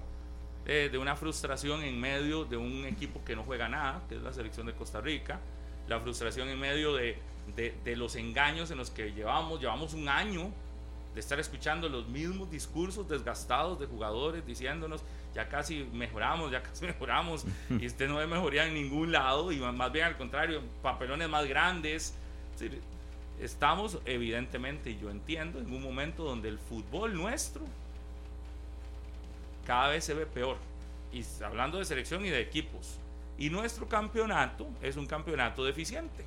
eh, 0.65 0.89
de 0.91 0.97
una 0.97 1.15
frustración 1.15 1.81
en 1.83 1.99
medio 1.99 2.45
de 2.45 2.57
un 2.57 2.85
equipo 2.85 3.23
que 3.25 3.35
no 3.35 3.43
juega 3.43 3.67
nada, 3.67 4.03
que 4.07 4.15
es 4.15 4.21
la 4.21 4.33
selección 4.33 4.67
de 4.67 4.73
Costa 4.73 5.01
Rica, 5.01 5.39
la 5.87 5.99
frustración 5.99 6.47
en 6.49 6.59
medio 6.59 6.93
de, 6.93 7.17
de, 7.55 7.75
de 7.83 7.95
los 7.95 8.15
engaños 8.15 8.69
en 8.69 8.77
los 8.77 8.91
que 8.91 9.11
llevamos, 9.11 9.59
llevamos 9.59 9.93
un 9.93 10.07
año 10.07 10.51
de 11.13 11.19
estar 11.19 11.39
escuchando 11.39 11.89
los 11.89 12.07
mismos 12.07 12.49
discursos 12.49 13.07
desgastados 13.07 13.79
de 13.79 13.87
jugadores 13.87 14.45
diciéndonos, 14.45 15.01
ya 15.33 15.47
casi 15.47 15.83
mejoramos, 15.93 16.51
ya 16.51 16.61
casi 16.61 16.85
mejoramos, 16.87 17.45
y 17.69 17.87
usted 17.87 18.07
no 18.07 18.17
ve 18.17 18.27
mejoría 18.27 18.65
en 18.67 18.73
ningún 18.73 19.11
lado, 19.11 19.51
y 19.51 19.57
más 19.57 19.91
bien 19.91 20.05
al 20.05 20.17
contrario, 20.17 20.61
papelones 20.81 21.29
más 21.29 21.47
grandes. 21.47 22.13
Estamos 23.39 23.99
evidentemente, 24.05 24.97
yo 24.97 25.09
entiendo, 25.09 25.59
en 25.59 25.73
un 25.73 25.81
momento 25.81 26.23
donde 26.23 26.49
el 26.49 26.59
fútbol 26.59 27.13
nuestro 27.13 27.61
cada 29.65 29.89
vez 29.89 30.03
se 30.03 30.13
ve 30.13 30.25
peor, 30.25 30.57
y 31.11 31.23
hablando 31.43 31.79
de 31.79 31.85
selección 31.85 32.25
y 32.25 32.29
de 32.29 32.41
equipos, 32.41 32.97
y 33.37 33.49
nuestro 33.49 33.87
campeonato 33.87 34.67
es 34.81 34.97
un 34.97 35.05
campeonato 35.05 35.63
deficiente, 35.63 36.25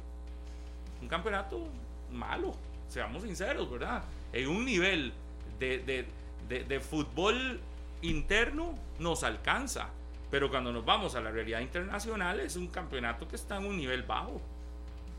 un 1.01 1.09
campeonato 1.09 1.67
malo, 2.11 2.55
seamos 2.89 3.23
sinceros, 3.23 3.71
¿verdad? 3.71 4.03
En 4.33 4.49
un 4.49 4.65
nivel 4.65 5.13
de, 5.59 6.81
fútbol 6.81 7.61
interno 8.03 8.79
nos 8.99 9.23
alcanza, 9.23 9.89
pero 10.31 10.51
cuando 10.51 10.73
nos 10.73 10.85
vamos 10.85 11.15
a 11.15 11.21
la 11.21 11.31
realidad 11.31 11.61
internacional 11.61 12.41
es 12.41 12.57
un 12.57 12.69
campeonato 12.69 13.29
que 13.29 13.37
está 13.37 13.59
en 13.59 13.67
un 13.67 13.77
nivel 13.77 14.03
bajo. 14.03 14.41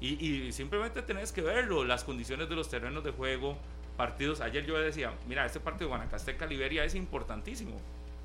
Y, 0.01 0.51
simplemente 0.51 1.01
tenés 1.01 1.31
que 1.31 1.41
verlo, 1.41 1.85
las 1.85 2.03
condiciones 2.03 2.49
de 2.49 2.55
los 2.55 2.69
terrenos 2.69 3.05
de 3.05 3.11
juego, 3.11 3.57
partidos. 3.95 4.41
Ayer 4.41 4.65
yo 4.65 4.77
decía, 4.77 5.13
mira, 5.29 5.45
este 5.45 5.61
partido 5.61 5.85
de 5.85 5.95
Guanacasteca-Liberia 5.95 6.83
es 6.83 6.93
importantísimo. 6.95 7.79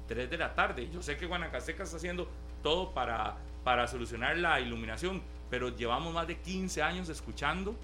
3 0.09 0.29
de 0.29 0.39
la 0.39 0.55
tarde. 0.55 0.89
Yo 0.93 1.03
sé 1.03 1.17
que 1.17 1.27
Guanacasteca 1.27 1.85
está 1.85 1.99
haciendo 1.99 2.29
todo 2.65 2.93
para, 2.95 3.37
para 3.63 3.87
solucionar 3.87 4.37
la 4.39 4.59
iluminación, 4.59 5.23
pero 5.51 5.69
llevamos 5.69 6.13
más 6.13 6.27
de 6.27 6.39
15 6.39 6.83
años 6.83 7.09
escuchando 7.11 7.77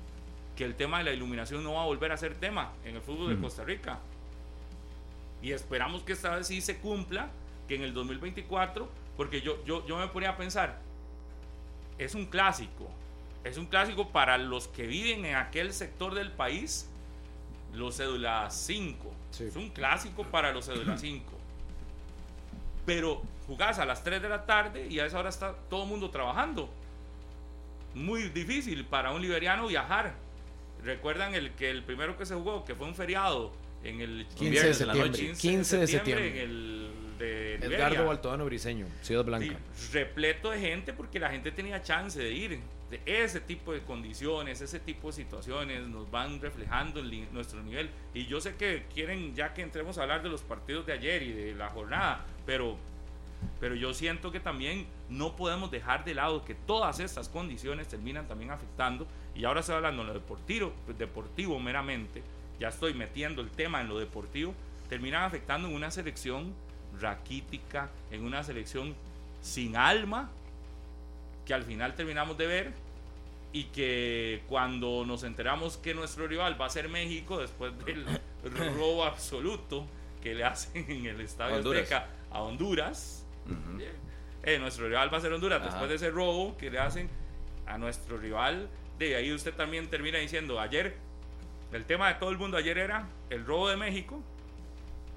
que 0.57 0.65
el 0.65 0.75
tema 0.75 0.99
de 0.99 1.05
la 1.05 1.13
iluminación 1.13 1.65
no 1.65 1.75
va 1.75 1.83
a 1.83 1.87
volver 1.87 2.13
a 2.13 2.17
ser 2.17 2.35
tema 2.35 2.73
en 2.85 2.97
el 2.97 3.03
fútbol 3.03 3.35
de 3.35 3.41
Costa 3.41 3.65
Rica. 3.65 3.99
Y 5.43 5.53
esperamos 5.53 6.03
que 6.03 6.13
esta 6.13 6.37
vez 6.37 6.47
sí 6.47 6.61
se 6.61 6.79
cumpla, 6.79 7.29
que 7.69 7.75
en 7.75 7.83
el 7.83 7.93
2024, 7.93 8.89
porque 9.17 9.41
yo, 9.41 9.65
yo, 9.65 9.87
yo 9.87 9.97
me 9.99 10.09
ponía 10.09 10.31
a 10.31 10.37
pensar, 10.37 10.79
es 11.99 12.15
un 12.15 12.27
clásico, 12.27 12.89
es 13.43 13.59
un 13.59 13.67
clásico 13.67 14.09
para 14.09 14.39
los 14.39 14.69
que 14.69 14.87
viven 14.87 15.25
en 15.25 15.37
aquel 15.37 15.73
sector 15.73 16.15
del 16.15 16.31
país, 16.31 16.89
los 17.73 17.97
cédula 17.97 18.49
5. 18.51 19.13
Es 19.41 19.57
un 19.57 19.71
clásico 19.71 20.25
para 20.25 20.53
los 20.53 20.67
cédula 20.67 20.97
5. 20.99 21.25
Pero 22.87 23.23
jugás 23.47 23.79
a 23.79 23.85
las 23.85 24.05
3 24.05 24.23
de 24.23 24.29
la 24.29 24.47
tarde 24.47 24.87
y 24.89 25.01
a 25.01 25.07
esa 25.07 25.19
hora 25.19 25.31
está 25.31 25.55
todo 25.69 25.83
el 25.83 25.89
mundo 25.89 26.11
trabajando. 26.11 26.71
Muy 27.95 28.29
difícil 28.31 28.85
para 28.85 29.13
un 29.13 29.23
liberiano 29.23 29.67
viajar 29.67 30.24
¿Recuerdan 30.85 31.35
el 31.35 31.53
que 31.53 31.71
el 31.71 31.83
primero 31.83 32.17
que 32.17 32.27
se 32.27 32.35
jugó, 32.35 32.65
que 32.65 32.75
fue 32.75 32.87
un 32.87 32.95
feriado 32.95 33.53
en 33.83 34.01
el 34.01 34.27
15 34.35 34.67
de 34.67 34.75
septiembre, 34.75 35.33
15 35.39 35.79
de 35.79 35.87
septiembre, 35.87 36.29
en 36.29 36.51
el 36.51 36.91
de 37.19 37.55
Edgardo 37.55 38.07
Baltodano 38.07 38.45
Briseño, 38.45 38.87
Ciudad 39.03 39.25
Blanca. 39.25 39.57
repleto 39.93 40.51
de 40.51 40.61
gente 40.61 40.93
porque 40.93 41.19
la 41.19 41.31
gente 41.31 41.53
tenía 41.53 41.83
chance 41.83 42.19
de 42.19 42.33
ir. 42.33 42.61
De 42.91 43.01
ese 43.07 43.41
tipo 43.41 43.73
de 43.73 43.81
condiciones, 43.81 44.61
ese 44.61 44.79
tipo 44.79 45.09
de 45.09 45.15
situaciones 45.15 45.87
nos 45.89 46.11
van 46.11 46.41
reflejando 46.41 47.01
en 47.01 47.33
nuestro 47.33 47.63
nivel. 47.63 47.89
Y 48.13 48.27
yo 48.27 48.41
sé 48.41 48.57
que 48.57 48.85
quieren 48.93 49.35
ya 49.35 49.55
que 49.55 49.63
entremos 49.63 49.97
a 49.99 50.03
hablar 50.03 50.23
de 50.23 50.29
los 50.29 50.43
partidos 50.43 50.85
de 50.87 50.93
ayer 50.93 51.23
y 51.23 51.33
de 51.33 51.55
la 51.55 51.71
jornada, 51.71 52.27
pero 52.45 52.77
pero 53.61 53.75
yo 53.75 53.95
siento 53.95 54.31
que 54.33 54.41
también 54.41 54.87
no 55.09 55.37
podemos 55.37 55.71
dejar 55.71 56.05
de 56.05 56.15
lado 56.15 56.45
que 56.45 56.55
todas 56.55 57.01
estas 57.01 57.29
condiciones 57.29 57.89
terminan 57.89 58.27
también 58.27 58.51
afectando, 58.51 59.07
y 59.35 59.45
ahora 59.45 59.61
estoy 59.61 59.77
hablando 59.77 60.03
de 60.03 60.09
lo 60.09 60.15
deportivo, 60.15 60.73
deportivo 60.99 61.59
meramente, 61.59 62.23
ya 62.61 62.69
estoy 62.69 62.95
metiendo 62.95 63.43
el 63.43 63.51
tema 63.51 63.81
en 63.81 63.89
lo 63.89 63.99
deportivo, 63.99 64.55
terminan 64.89 65.23
afectando 65.25 65.69
en 65.69 65.75
una 65.75 65.91
selección 65.91 66.55
raquítica, 67.01 67.91
en 68.11 68.25
una 68.25 68.45
selección 68.45 68.95
sin 69.43 69.77
alma, 69.77 70.31
que 71.45 71.55
al 71.55 71.65
final 71.65 71.95
terminamos 71.95 72.39
de 72.39 72.47
ver 72.47 72.73
y 73.53 73.65
que 73.65 74.43
cuando 74.49 75.05
nos 75.07 75.23
enteramos 75.23 75.77
que 75.77 75.95
nuestro 75.95 76.27
rival 76.27 76.61
va 76.61 76.67
a 76.67 76.71
ser 76.71 76.89
México 76.89 77.39
después 77.39 77.73
del 77.85 78.05
robo 78.77 79.05
absoluto 79.05 79.87
que 80.23 80.35
le 80.35 80.45
hacen 80.45 80.91
en 80.91 81.07
el 81.07 81.21
Estadio 81.21 81.57
Azteca 81.57 82.09
a 82.31 82.43
Honduras, 82.43 83.25
eh, 84.43 84.59
nuestro 84.59 84.89
rival 84.89 85.13
va 85.13 85.19
a 85.19 85.21
ser 85.21 85.33
Honduras 85.33 85.63
después 85.63 85.89
de 85.89 85.97
ese 85.97 86.11
robo 86.11 86.57
que 86.57 86.71
le 86.71 86.79
hacen 86.79 87.09
a 87.67 87.79
nuestro 87.79 88.19
rival. 88.19 88.69
De 88.99 89.17
ahí 89.17 89.33
usted 89.33 89.55
también 89.55 89.89
termina 89.89 90.19
diciendo, 90.19 90.61
ayer, 90.61 90.97
el 91.73 91.85
tema 91.85 92.09
de 92.09 92.15
todo 92.15 92.31
el 92.31 92.39
mundo 92.39 92.57
ayer 92.57 92.79
era 92.79 93.09
el 93.31 93.45
robo 93.45 93.69
de 93.69 93.77
México, 93.77 94.21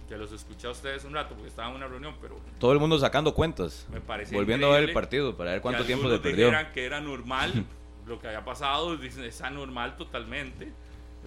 que 0.10 0.18
los 0.18 0.32
escuché 0.32 0.68
a 0.68 0.72
ustedes 0.72 1.04
un 1.04 1.13
rato 1.13 1.36
porque 1.36 1.50
estaba 1.50 1.70
en 1.70 1.76
una 1.76 1.88
reunión, 1.88 2.16
pero... 2.22 2.40
Todo 2.60 2.72
el 2.72 2.80
mundo 2.80 2.98
sacando 2.98 3.34
cuentas. 3.34 3.88
Me 3.92 4.02
parece 4.02 4.34
Volviendo 4.34 4.68
a 4.72 4.80
ver 4.80 4.90
el 4.90 4.94
partido 4.94 5.36
para 5.36 5.52
ver 5.52 5.62
cuánto 5.62 5.86
tiempo 5.86 6.10
se 6.10 6.20
perdió. 6.20 6.52
que 6.74 6.86
era 6.86 7.02
normal 7.02 7.66
lo 8.08 8.20
que 8.20 8.28
había 8.28 8.44
pasado, 8.44 8.96
dicen, 8.98 9.24
es 9.24 9.42
anormal 9.42 9.98
totalmente. 9.98 10.72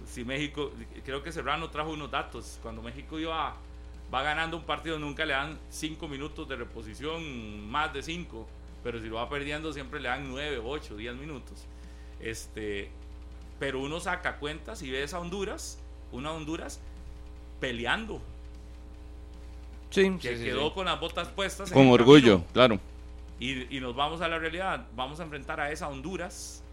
Si 0.05 0.25
México, 0.25 0.71
creo 1.05 1.21
que 1.21 1.31
Serrano 1.31 1.69
trajo 1.69 1.91
unos 1.91 2.09
datos, 2.09 2.59
cuando 2.63 2.81
México 2.81 3.19
iba 3.19 3.55
va 4.13 4.23
ganando 4.23 4.57
un 4.57 4.63
partido, 4.63 4.99
nunca 4.99 5.25
le 5.25 5.33
dan 5.33 5.57
5 5.69 6.07
minutos 6.07 6.47
de 6.47 6.55
reposición, 6.57 7.69
más 7.69 7.93
de 7.93 8.03
5, 8.03 8.47
pero 8.83 8.99
si 8.99 9.07
lo 9.07 9.15
va 9.15 9.29
perdiendo 9.29 9.71
siempre 9.71 9.99
le 9.99 10.09
dan 10.09 10.29
9, 10.29 10.61
8, 10.63 10.95
10 10.97 11.15
minutos. 11.15 11.65
Este, 12.21 12.89
pero 13.59 13.79
uno 13.79 13.99
saca 13.99 14.37
cuentas 14.37 14.81
y 14.81 14.91
ves 14.91 15.13
a 15.13 15.19
Honduras, 15.19 15.79
una 16.11 16.31
Honduras 16.31 16.79
peleando. 17.59 18.21
Sí, 19.89 20.17
que 20.21 20.35
quedó 20.37 20.73
con 20.73 20.85
las 20.85 20.99
botas 20.99 21.27
puestas. 21.29 21.71
Con 21.71 21.89
orgullo, 21.89 22.43
claro. 22.53 22.79
Y, 23.39 23.75
y, 23.75 23.79
nos 23.79 23.95
vamos 23.95 24.21
a 24.21 24.27
la 24.27 24.37
realidad, 24.39 24.85
vamos 24.95 25.19
a 25.19 25.23
enfrentar 25.23 25.59
a 25.59 25.71
esa 25.71 25.89
Honduras. 25.89 26.63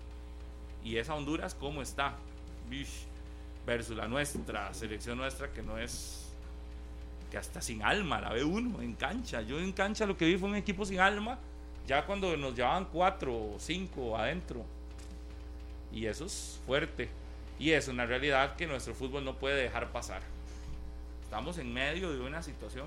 Y 0.85 0.97
esa 0.97 1.15
Honduras, 1.15 1.55
¿cómo 1.55 1.83
está? 1.83 2.15
Versus 3.67 3.97
la 3.97 4.07
nuestra, 4.07 4.73
selección 4.73 5.19
nuestra, 5.19 5.51
que 5.53 5.63
no 5.63 5.79
es 5.79 6.29
que 7.31 7.37
hasta 7.37 7.61
sin 7.61 7.83
alma 7.83 8.21
la 8.21 8.33
ve 8.33 8.45
uno 8.45 8.81
en 8.81 8.95
cancha. 8.95 9.43
Yo 9.43 9.59
en 9.59 9.73
cancha 9.73 10.07
lo 10.07 10.17
que 10.17 10.27
vi 10.27 10.37
fue 10.37 10.49
un 10.49 10.57
equipo 10.57 10.85
sin 10.85 11.01
alma, 11.01 11.39
ya 11.87 12.05
cuando 12.07 12.37
nos 12.37 12.55
llevaban 12.55 12.87
cuatro 12.87 13.35
o 13.35 13.57
cinco 13.59 14.17
adentro. 14.17 14.65
Y 15.93 16.07
eso 16.07 16.27
es 16.27 16.61
fuerte. 16.67 17.09
Y 17.59 17.71
es 17.71 17.89
una 17.89 18.07
realidad 18.07 18.57
que 18.57 18.67
nuestro 18.67 18.95
fútbol 18.95 19.25
no 19.25 19.35
puede 19.35 19.61
dejar 19.61 19.91
pasar. 19.91 20.23
Estamos 21.25 21.59
en 21.59 21.73
medio 21.73 22.11
de 22.11 22.21
una 22.21 22.43
situación. 22.43 22.87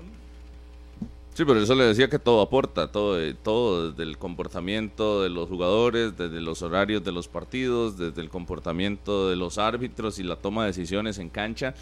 Sí, 1.34 1.44
pero 1.46 1.60
eso 1.62 1.74
le 1.74 1.84
decía 1.84 2.08
que 2.08 2.18
todo 2.18 2.42
aporta, 2.42 2.92
todo, 2.92 3.18
todo 3.36 3.90
desde 3.90 4.02
el 4.02 4.18
comportamiento 4.18 5.22
de 5.22 5.30
los 5.30 5.48
jugadores, 5.48 6.16
desde 6.16 6.42
los 6.42 6.60
horarios 6.60 7.02
de 7.04 7.12
los 7.12 7.26
partidos, 7.26 7.96
desde 7.96 8.20
el 8.20 8.28
comportamiento 8.28 9.30
de 9.30 9.36
los 9.36 9.56
árbitros 9.56 10.18
y 10.18 10.24
la 10.24 10.36
toma 10.36 10.62
de 10.62 10.68
decisiones 10.68 11.18
en 11.18 11.30
cancha 11.30 11.74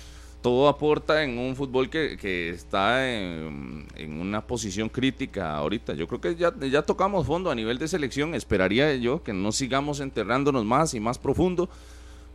todo 0.43 0.69
aporta 0.69 1.23
en 1.23 1.39
un 1.39 1.55
fútbol 1.55 1.91
que, 1.91 2.17
que 2.17 2.51
está 2.51 3.11
en, 3.11 3.87
en, 3.97 4.21
una 4.21 4.47
posición 4.47 4.89
crítica 4.89 5.55
ahorita. 5.57 5.95
Yo 5.95 6.09
creo 6.09 6.21
que 6.21 6.35
ya, 6.37 6.53
ya 6.59 6.83
tocamos 6.83 7.27
fondo 7.27 7.51
a 7.51 7.55
nivel 7.55 7.79
de 7.79 7.89
selección. 7.89 8.35
Esperaría 8.35 8.95
yo 8.97 9.23
que 9.23 9.33
no 9.33 9.53
sigamos 9.53 10.01
enterrándonos 10.01 10.65
más 10.65 10.95
y 10.95 11.01
más 11.01 11.19
profundo, 11.19 11.69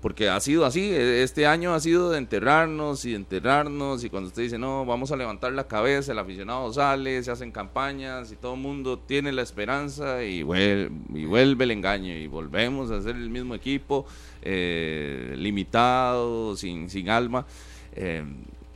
porque 0.02 0.30
ha 0.30 0.40
sido 0.40 0.66
así. 0.66 0.92
E, 0.92 1.24
este 1.24 1.48
año 1.48 1.74
ha 1.74 1.80
sido 1.80 2.12
de 2.12 2.20
enterrarnos 2.20 3.06
y 3.06 3.16
enterrarnos. 3.16 4.04
Y 4.04 4.12
cuando 4.12 4.28
usted 4.28 4.44
dice, 4.44 4.60
no, 4.60 4.86
vamos 4.86 5.12
a 5.12 5.16
levantar 5.16 5.54
la 5.54 5.68
cabeza, 5.68 6.12
el 6.12 6.20
aficionado 6.20 6.72
sale, 6.72 7.24
se 7.24 7.32
hacen 7.32 7.52
campañas 7.52 8.32
y 8.32 8.36
todo 8.36 8.54
el 8.54 8.60
mundo 8.60 9.00
tiene 9.00 9.32
la 9.32 9.42
esperanza 9.42 10.24
y 10.24 10.44
vuelve, 10.44 10.92
y 11.12 11.26
vuelve 11.26 11.64
el 11.64 11.72
engaño 11.72 12.14
y 12.14 12.28
volvemos 12.28 12.92
a 12.92 13.02
ser 13.02 13.16
el 13.16 13.32
mismo 13.32 13.56
equipo, 13.56 14.06
eh, 14.44 15.34
limitado, 15.38 16.56
sin, 16.56 16.88
sin 16.88 17.10
alma. 17.10 17.48
Eh, 17.96 18.24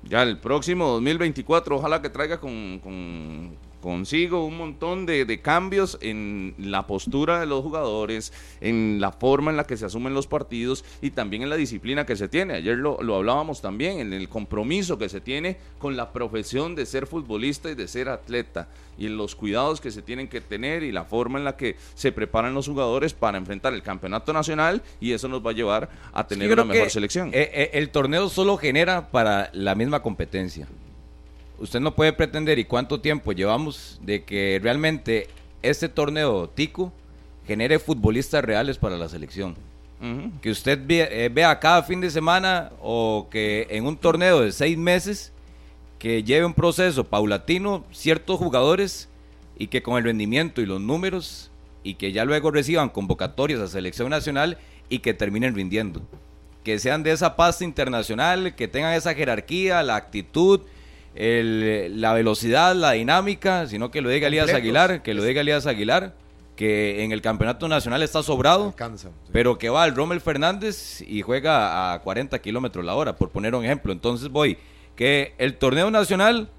ya 0.03 0.23
el 0.23 0.37
próximo 0.37 0.87
2024, 0.87 1.75
ojalá 1.75 2.01
que 2.01 2.09
traiga 2.09 2.39
con, 2.39 2.79
con 2.79 3.55
consigo 3.81 4.45
un 4.45 4.57
montón 4.57 5.05
de, 5.05 5.25
de, 5.25 5.41
cambios 5.41 5.97
en 6.01 6.53
la 6.57 6.87
postura 6.87 7.39
de 7.39 7.45
los 7.45 7.63
jugadores, 7.63 8.33
en 8.61 8.99
la 8.99 9.11
forma 9.11 9.51
en 9.51 9.57
la 9.57 9.65
que 9.65 9.77
se 9.77 9.85
asumen 9.85 10.13
los 10.13 10.27
partidos 10.27 10.83
y 11.01 11.11
también 11.11 11.43
en 11.43 11.49
la 11.49 11.55
disciplina 11.55 12.05
que 12.05 12.15
se 12.15 12.27
tiene. 12.27 12.55
Ayer 12.55 12.77
lo, 12.77 13.01
lo, 13.01 13.15
hablábamos 13.15 13.61
también, 13.61 13.99
en 13.99 14.13
el 14.13 14.29
compromiso 14.29 14.97
que 14.97 15.09
se 15.09 15.21
tiene 15.21 15.57
con 15.77 15.95
la 15.95 16.11
profesión 16.11 16.75
de 16.75 16.85
ser 16.85 17.07
futbolista 17.07 17.69
y 17.69 17.75
de 17.75 17.87
ser 17.87 18.09
atleta 18.09 18.67
y 18.97 19.05
en 19.05 19.17
los 19.17 19.35
cuidados 19.35 19.79
que 19.79 19.91
se 19.91 20.01
tienen 20.01 20.27
que 20.27 20.41
tener 20.41 20.83
y 20.83 20.91
la 20.91 21.05
forma 21.05 21.39
en 21.39 21.45
la 21.45 21.55
que 21.55 21.77
se 21.95 22.11
preparan 22.11 22.53
los 22.53 22.67
jugadores 22.67 23.13
para 23.13 23.37
enfrentar 23.37 23.73
el 23.73 23.81
campeonato 23.81 24.33
nacional 24.33 24.81
y 24.99 25.13
eso 25.13 25.27
nos 25.27 25.45
va 25.45 25.51
a 25.51 25.53
llevar 25.53 25.89
a 26.11 26.27
tener 26.27 26.51
una 26.51 26.65
mejor 26.65 26.89
selección. 26.89 27.29
Eh, 27.29 27.49
eh, 27.53 27.69
el 27.73 27.89
torneo 27.89 28.27
solo 28.29 28.57
genera 28.57 29.09
para 29.09 29.49
la 29.53 29.73
misma 29.75 30.01
competencia 30.01 30.67
usted 31.59 31.79
no 31.79 31.95
puede 31.95 32.13
pretender 32.13 32.59
y 32.59 32.65
cuánto 32.65 33.01
tiempo 33.01 33.31
llevamos 33.31 33.99
de 34.01 34.23
que 34.23 34.59
realmente 34.61 35.27
este 35.61 35.89
torneo 35.89 36.49
tico 36.49 36.91
genere 37.45 37.79
futbolistas 37.79 38.43
reales 38.43 38.77
para 38.77 38.97
la 38.97 39.09
selección. 39.09 39.55
Que 40.41 40.49
usted 40.49 40.79
eh, 40.89 41.29
vea 41.29 41.59
cada 41.59 41.83
fin 41.83 41.99
de 41.99 42.09
semana 42.09 42.71
o 42.81 43.27
que 43.29 43.67
en 43.69 43.85
un 43.85 43.97
torneo 43.97 44.39
de 44.39 44.53
seis 44.53 44.77
meses 44.77 45.33
que 45.97 46.23
lleve 46.23 46.45
un 46.45 46.53
proceso 46.53 47.03
paulatino 47.03 47.83
ciertos 47.91 48.39
jugadores 48.39 49.09
y 49.57 49.67
que 49.67 49.83
con 49.83 49.97
el 49.97 50.05
rendimiento 50.05 50.61
y 50.61 50.65
los 50.65 50.79
números 50.79 51.51
y 51.83 51.95
que 51.95 52.13
ya 52.13 52.23
luego 52.23 52.49
reciban 52.49 52.87
convocatorias 52.87 53.59
a 53.59 53.67
selección 53.67 54.09
nacional 54.09 54.57
y 54.87 54.99
que 54.99 55.13
terminen 55.13 55.53
rindiendo. 55.53 56.01
Que 56.63 56.79
sean 56.79 57.03
de 57.03 57.11
esa 57.11 57.35
pasta 57.35 57.65
internacional, 57.65 58.55
que 58.55 58.69
tengan 58.69 58.93
esa 58.93 59.13
jerarquía, 59.13 59.83
la 59.83 59.97
actitud, 59.97 60.61
el, 61.15 62.01
la 62.01 62.13
velocidad, 62.13 62.75
la 62.75 62.91
dinámica, 62.91 63.67
sino 63.67 63.91
que 63.91 64.01
lo 64.01 64.09
diga 64.09 64.27
Elías 64.27 64.53
Aguilar, 64.53 65.01
que 65.01 65.13
lo 65.13 65.23
diga 65.23 65.41
Elías 65.41 65.65
Aguilar, 65.65 66.13
que 66.55 67.03
en 67.03 67.11
el 67.11 67.21
campeonato 67.21 67.67
nacional 67.67 68.03
está 68.03 68.21
sobrado, 68.21 68.75
pero 69.31 69.57
que 69.57 69.69
va 69.69 69.83
al 69.83 69.95
Rommel 69.95 70.21
Fernández 70.21 71.01
y 71.01 71.21
juega 71.21 71.93
a 71.93 71.99
40 72.01 72.39
kilómetros 72.39 72.83
la 72.83 72.95
hora, 72.95 73.15
por 73.15 73.29
poner 73.29 73.55
un 73.55 73.63
ejemplo. 73.63 73.93
Entonces 73.93 74.29
voy, 74.29 74.57
que 74.95 75.33
el 75.37 75.55
torneo 75.57 75.89
nacional 75.89 76.49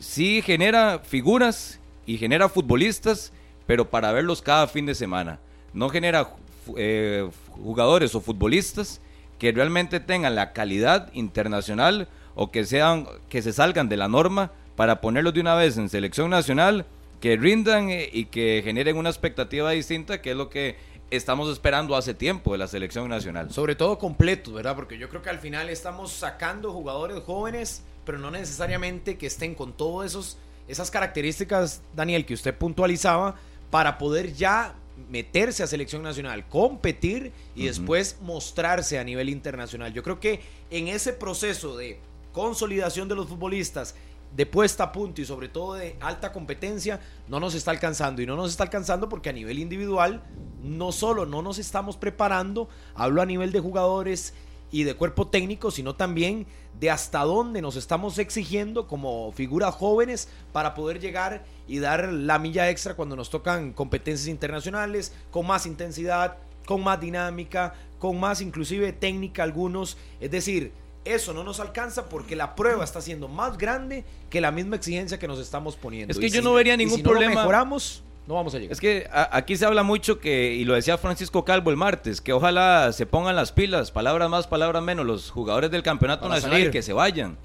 sí 0.00 0.42
genera 0.42 0.98
figuras 0.98 1.78
y 2.06 2.18
genera 2.18 2.48
futbolistas, 2.48 3.32
pero 3.66 3.88
para 3.88 4.10
verlos 4.10 4.42
cada 4.42 4.66
fin 4.66 4.86
de 4.86 4.96
semana. 4.96 5.38
No 5.72 5.88
genera 5.90 6.34
eh, 6.76 7.30
jugadores 7.50 8.14
o 8.16 8.20
futbolistas 8.20 9.00
que 9.38 9.52
realmente 9.52 10.00
tengan 10.00 10.34
la 10.34 10.52
calidad 10.52 11.08
internacional 11.14 12.08
o 12.40 12.50
que 12.50 12.64
sean 12.64 13.06
que 13.28 13.42
se 13.42 13.52
salgan 13.52 13.90
de 13.90 13.98
la 13.98 14.08
norma 14.08 14.50
para 14.74 15.02
ponerlos 15.02 15.34
de 15.34 15.42
una 15.42 15.54
vez 15.56 15.76
en 15.76 15.90
selección 15.90 16.30
nacional, 16.30 16.86
que 17.20 17.36
rindan 17.36 17.90
eh, 17.90 18.08
y 18.10 18.24
que 18.24 18.62
generen 18.64 18.96
una 18.96 19.10
expectativa 19.10 19.72
distinta, 19.72 20.22
que 20.22 20.30
es 20.30 20.36
lo 20.38 20.48
que 20.48 20.76
estamos 21.10 21.52
esperando 21.52 21.94
hace 21.96 22.14
tiempo 22.14 22.52
de 22.52 22.58
la 22.58 22.66
selección 22.66 23.10
nacional. 23.10 23.52
Sobre 23.52 23.74
todo 23.74 23.98
completos, 23.98 24.54
¿verdad? 24.54 24.74
Porque 24.74 24.96
yo 24.96 25.10
creo 25.10 25.20
que 25.20 25.28
al 25.28 25.38
final 25.38 25.68
estamos 25.68 26.12
sacando 26.12 26.72
jugadores 26.72 27.22
jóvenes, 27.24 27.82
pero 28.06 28.16
no 28.16 28.30
necesariamente 28.30 29.18
que 29.18 29.26
estén 29.26 29.54
con 29.54 29.74
todas 29.74 30.10
esos 30.10 30.38
esas 30.66 30.90
características, 30.90 31.82
Daniel, 31.94 32.24
que 32.24 32.32
usted 32.32 32.54
puntualizaba, 32.56 33.34
para 33.70 33.98
poder 33.98 34.32
ya 34.32 34.76
meterse 35.10 35.62
a 35.62 35.66
selección 35.66 36.02
nacional, 36.02 36.48
competir 36.48 37.32
y 37.54 37.66
después 37.66 38.16
mostrarse 38.22 38.98
a 38.98 39.04
nivel 39.04 39.28
internacional. 39.28 39.92
Yo 39.92 40.02
creo 40.02 40.20
que 40.20 40.40
en 40.70 40.88
ese 40.88 41.12
proceso 41.12 41.76
de 41.76 42.00
consolidación 42.32 43.08
de 43.08 43.14
los 43.14 43.28
futbolistas, 43.28 43.94
de 44.34 44.46
puesta 44.46 44.84
a 44.84 44.92
punto 44.92 45.20
y 45.20 45.24
sobre 45.24 45.48
todo 45.48 45.74
de 45.74 45.96
alta 46.00 46.32
competencia, 46.32 47.00
no 47.28 47.40
nos 47.40 47.54
está 47.54 47.70
alcanzando. 47.70 48.22
Y 48.22 48.26
no 48.26 48.36
nos 48.36 48.50
está 48.50 48.64
alcanzando 48.64 49.08
porque 49.08 49.30
a 49.30 49.32
nivel 49.32 49.58
individual, 49.58 50.22
no 50.62 50.92
solo 50.92 51.26
no 51.26 51.42
nos 51.42 51.58
estamos 51.58 51.96
preparando, 51.96 52.68
hablo 52.94 53.22
a 53.22 53.26
nivel 53.26 53.52
de 53.52 53.60
jugadores 53.60 54.34
y 54.70 54.84
de 54.84 54.94
cuerpo 54.94 55.26
técnico, 55.26 55.70
sino 55.70 55.96
también 55.96 56.46
de 56.78 56.90
hasta 56.90 57.24
dónde 57.24 57.60
nos 57.60 57.76
estamos 57.76 58.18
exigiendo 58.18 58.86
como 58.86 59.32
figuras 59.32 59.74
jóvenes 59.74 60.28
para 60.52 60.74
poder 60.74 61.00
llegar 61.00 61.44
y 61.66 61.80
dar 61.80 62.08
la 62.12 62.38
milla 62.38 62.70
extra 62.70 62.94
cuando 62.94 63.16
nos 63.16 63.30
tocan 63.30 63.72
competencias 63.72 64.28
internacionales, 64.28 65.12
con 65.30 65.46
más 65.46 65.66
intensidad, 65.66 66.38
con 66.66 66.84
más 66.84 67.00
dinámica, 67.00 67.74
con 67.98 68.20
más 68.20 68.40
inclusive 68.40 68.92
técnica 68.92 69.42
algunos. 69.42 69.96
Es 70.20 70.30
decir, 70.30 70.72
eso 71.04 71.32
no 71.32 71.42
nos 71.44 71.60
alcanza 71.60 72.08
porque 72.08 72.36
la 72.36 72.54
prueba 72.54 72.84
está 72.84 73.00
siendo 73.00 73.28
más 73.28 73.56
grande 73.56 74.04
que 74.28 74.40
la 74.40 74.50
misma 74.50 74.76
exigencia 74.76 75.18
que 75.18 75.28
nos 75.28 75.38
estamos 75.38 75.76
poniendo. 75.76 76.12
Es 76.12 76.18
que 76.18 76.30
yo 76.30 76.42
no 76.42 76.52
vería 76.52 76.76
ningún 76.76 76.98
si 76.98 77.02
problema. 77.02 77.34
No 77.34 77.40
mejoramos, 77.40 78.02
no 78.26 78.34
vamos 78.34 78.54
a 78.54 78.58
llegar. 78.58 78.72
Es 78.72 78.80
que 78.80 79.08
aquí 79.10 79.56
se 79.56 79.64
habla 79.64 79.82
mucho 79.82 80.20
que, 80.20 80.54
y 80.54 80.64
lo 80.64 80.74
decía 80.74 80.98
Francisco 80.98 81.44
Calvo 81.44 81.70
el 81.70 81.76
martes, 81.76 82.20
que 82.20 82.32
ojalá 82.32 82.92
se 82.92 83.06
pongan 83.06 83.34
las 83.34 83.52
pilas, 83.52 83.90
palabras 83.90 84.28
más, 84.28 84.46
palabras 84.46 84.82
menos, 84.82 85.06
los 85.06 85.30
jugadores 85.30 85.70
del 85.70 85.82
campeonato 85.82 86.22
Para 86.22 86.34
nacional 86.34 86.58
salir. 86.58 86.70
que 86.70 86.82
se 86.82 86.92
vayan. 86.92 87.36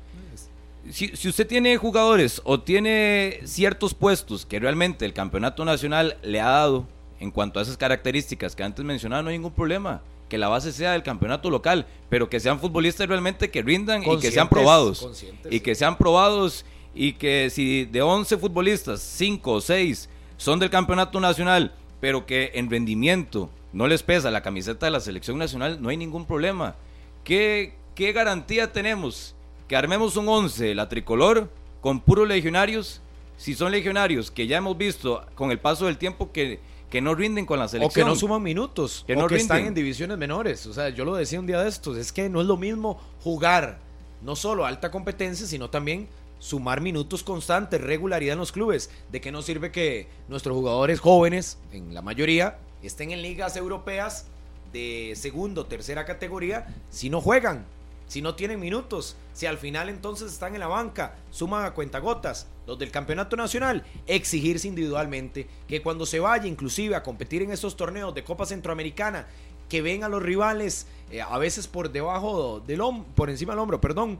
Si, 0.91 1.07
si, 1.15 1.29
usted 1.29 1.47
tiene 1.47 1.77
jugadores 1.77 2.41
o 2.43 2.59
tiene 2.59 3.39
ciertos 3.45 3.95
puestos 3.95 4.45
que 4.45 4.59
realmente 4.59 5.03
el 5.05 5.13
campeonato 5.13 5.65
nacional 5.65 6.17
le 6.21 6.39
ha 6.39 6.49
dado 6.49 6.85
en 7.19 7.31
cuanto 7.31 7.59
a 7.59 7.63
esas 7.63 7.75
características 7.75 8.55
que 8.55 8.61
antes 8.61 8.85
mencionaba, 8.85 9.23
no 9.23 9.29
hay 9.29 9.37
ningún 9.37 9.53
problema 9.53 10.03
que 10.29 10.37
la 10.37 10.47
base 10.47 10.71
sea 10.71 10.93
del 10.93 11.03
campeonato 11.03 11.49
local, 11.49 11.85
pero 12.09 12.29
que 12.29 12.39
sean 12.39 12.59
futbolistas 12.59 13.07
realmente 13.07 13.51
que 13.51 13.61
rindan 13.61 14.03
y 14.03 14.19
que 14.19 14.31
sean 14.31 14.49
probados. 14.49 15.07
Y 15.49 15.59
que 15.59 15.75
sean 15.75 15.97
probados 15.97 16.65
y 16.93 17.13
que 17.13 17.49
si 17.49 17.85
de 17.85 18.01
11 18.01 18.37
futbolistas, 18.37 19.01
5 19.01 19.51
o 19.51 19.61
6 19.61 20.09
son 20.37 20.59
del 20.59 20.69
campeonato 20.69 21.19
nacional, 21.19 21.73
pero 21.99 22.25
que 22.25 22.51
en 22.55 22.69
rendimiento 22.69 23.49
no 23.73 23.87
les 23.87 24.03
pesa 24.03 24.31
la 24.31 24.41
camiseta 24.41 24.85
de 24.85 24.91
la 24.91 24.99
selección 24.99 25.37
nacional, 25.37 25.81
no 25.81 25.89
hay 25.89 25.97
ningún 25.97 26.25
problema. 26.25 26.75
¿Qué, 27.23 27.75
qué 27.93 28.13
garantía 28.13 28.71
tenemos? 28.71 29.35
Que 29.67 29.75
armemos 29.75 30.15
un 30.15 30.29
11, 30.29 30.73
la 30.75 30.87
tricolor, 30.87 31.49
con 31.81 31.99
puros 31.99 32.27
legionarios, 32.27 33.01
si 33.37 33.53
son 33.53 33.71
legionarios 33.71 34.31
que 34.31 34.47
ya 34.47 34.57
hemos 34.57 34.77
visto 34.77 35.25
con 35.35 35.51
el 35.51 35.59
paso 35.59 35.85
del 35.85 35.97
tiempo 35.97 36.31
que 36.31 36.59
que 36.95 37.01
no 37.01 37.13
rinden 37.13 37.45
con 37.45 37.59
la 37.59 37.67
selección. 37.67 38.07
O 38.07 38.07
que 38.07 38.09
no 38.09 38.15
suman 38.15 38.41
minutos, 38.41 39.03
que 39.05 39.15
o 39.15 39.19
no 39.19 39.27
que 39.27 39.35
están 39.35 39.65
en 39.65 39.73
divisiones 39.73 40.17
menores. 40.17 40.65
O 40.65 40.73
sea, 40.73 40.87
yo 40.87 41.03
lo 41.03 41.13
decía 41.13 41.41
un 41.41 41.45
día 41.45 41.61
de 41.61 41.67
estos, 41.67 41.97
es 41.97 42.13
que 42.13 42.29
no 42.29 42.39
es 42.39 42.47
lo 42.47 42.55
mismo 42.55 43.01
jugar 43.21 43.79
no 44.21 44.37
solo 44.37 44.65
alta 44.65 44.91
competencia, 44.91 45.45
sino 45.45 45.69
también 45.69 46.07
sumar 46.39 46.79
minutos 46.79 47.21
constantes, 47.21 47.81
regularidad 47.81 48.31
en 48.31 48.39
los 48.39 48.53
clubes. 48.53 48.89
¿De 49.11 49.19
qué 49.19 49.29
nos 49.29 49.43
sirve 49.43 49.73
que 49.73 50.07
nuestros 50.29 50.55
jugadores 50.55 51.01
jóvenes, 51.01 51.57
en 51.73 51.93
la 51.93 52.01
mayoría, 52.01 52.59
estén 52.81 53.11
en 53.11 53.21
ligas 53.21 53.57
europeas 53.57 54.27
de 54.71 55.15
segundo, 55.17 55.63
o 55.63 55.65
tercera 55.65 56.05
categoría 56.05 56.73
si 56.91 57.09
no 57.09 57.19
juegan? 57.19 57.65
Si 58.07 58.21
no 58.21 58.35
tienen 58.35 58.59
minutos, 58.59 59.15
si 59.33 59.45
al 59.45 59.57
final 59.57 59.89
entonces 59.89 60.31
están 60.31 60.53
en 60.53 60.59
la 60.59 60.67
banca, 60.67 61.15
suman 61.31 61.65
a 61.65 61.73
cuentagotas, 61.73 62.47
los 62.67 62.77
del 62.77 62.91
campeonato 62.91 63.35
nacional, 63.35 63.83
exigirse 64.07 64.67
individualmente 64.67 65.47
que 65.67 65.81
cuando 65.81 66.05
se 66.05 66.19
vaya 66.19 66.47
inclusive 66.47 66.95
a 66.95 67.03
competir 67.03 67.41
en 67.41 67.51
estos 67.51 67.75
torneos 67.75 68.13
de 68.13 68.23
Copa 68.23 68.45
Centroamericana, 68.45 69.27
que 69.69 69.81
ven 69.81 70.03
a 70.03 70.09
los 70.09 70.21
rivales 70.21 70.87
eh, 71.11 71.21
a 71.21 71.37
veces 71.37 71.67
por 71.67 71.91
debajo 71.91 72.59
del 72.59 72.81
hombro, 72.81 73.05
por 73.15 73.29
encima 73.29 73.53
del 73.53 73.59
hombro, 73.59 73.81
perdón, 73.81 74.19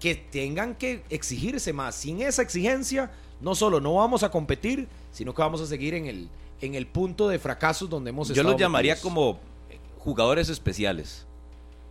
que 0.00 0.14
tengan 0.14 0.74
que 0.74 1.02
exigirse 1.10 1.72
más. 1.72 1.94
Sin 1.94 2.20
esa 2.22 2.42
exigencia, 2.42 3.12
no 3.40 3.54
solo 3.54 3.80
no 3.80 3.94
vamos 3.94 4.22
a 4.22 4.30
competir, 4.30 4.88
sino 5.12 5.34
que 5.34 5.42
vamos 5.42 5.60
a 5.60 5.66
seguir 5.66 5.94
en 5.94 6.06
el, 6.06 6.28
en 6.60 6.74
el 6.74 6.86
punto 6.86 7.28
de 7.28 7.38
fracasos 7.38 7.88
donde 7.88 8.10
hemos 8.10 8.30
estado. 8.30 8.44
Yo 8.44 8.50
los 8.50 8.60
llamaría 8.60 9.00
como 9.00 9.38
jugadores 9.98 10.48
especiales 10.48 11.26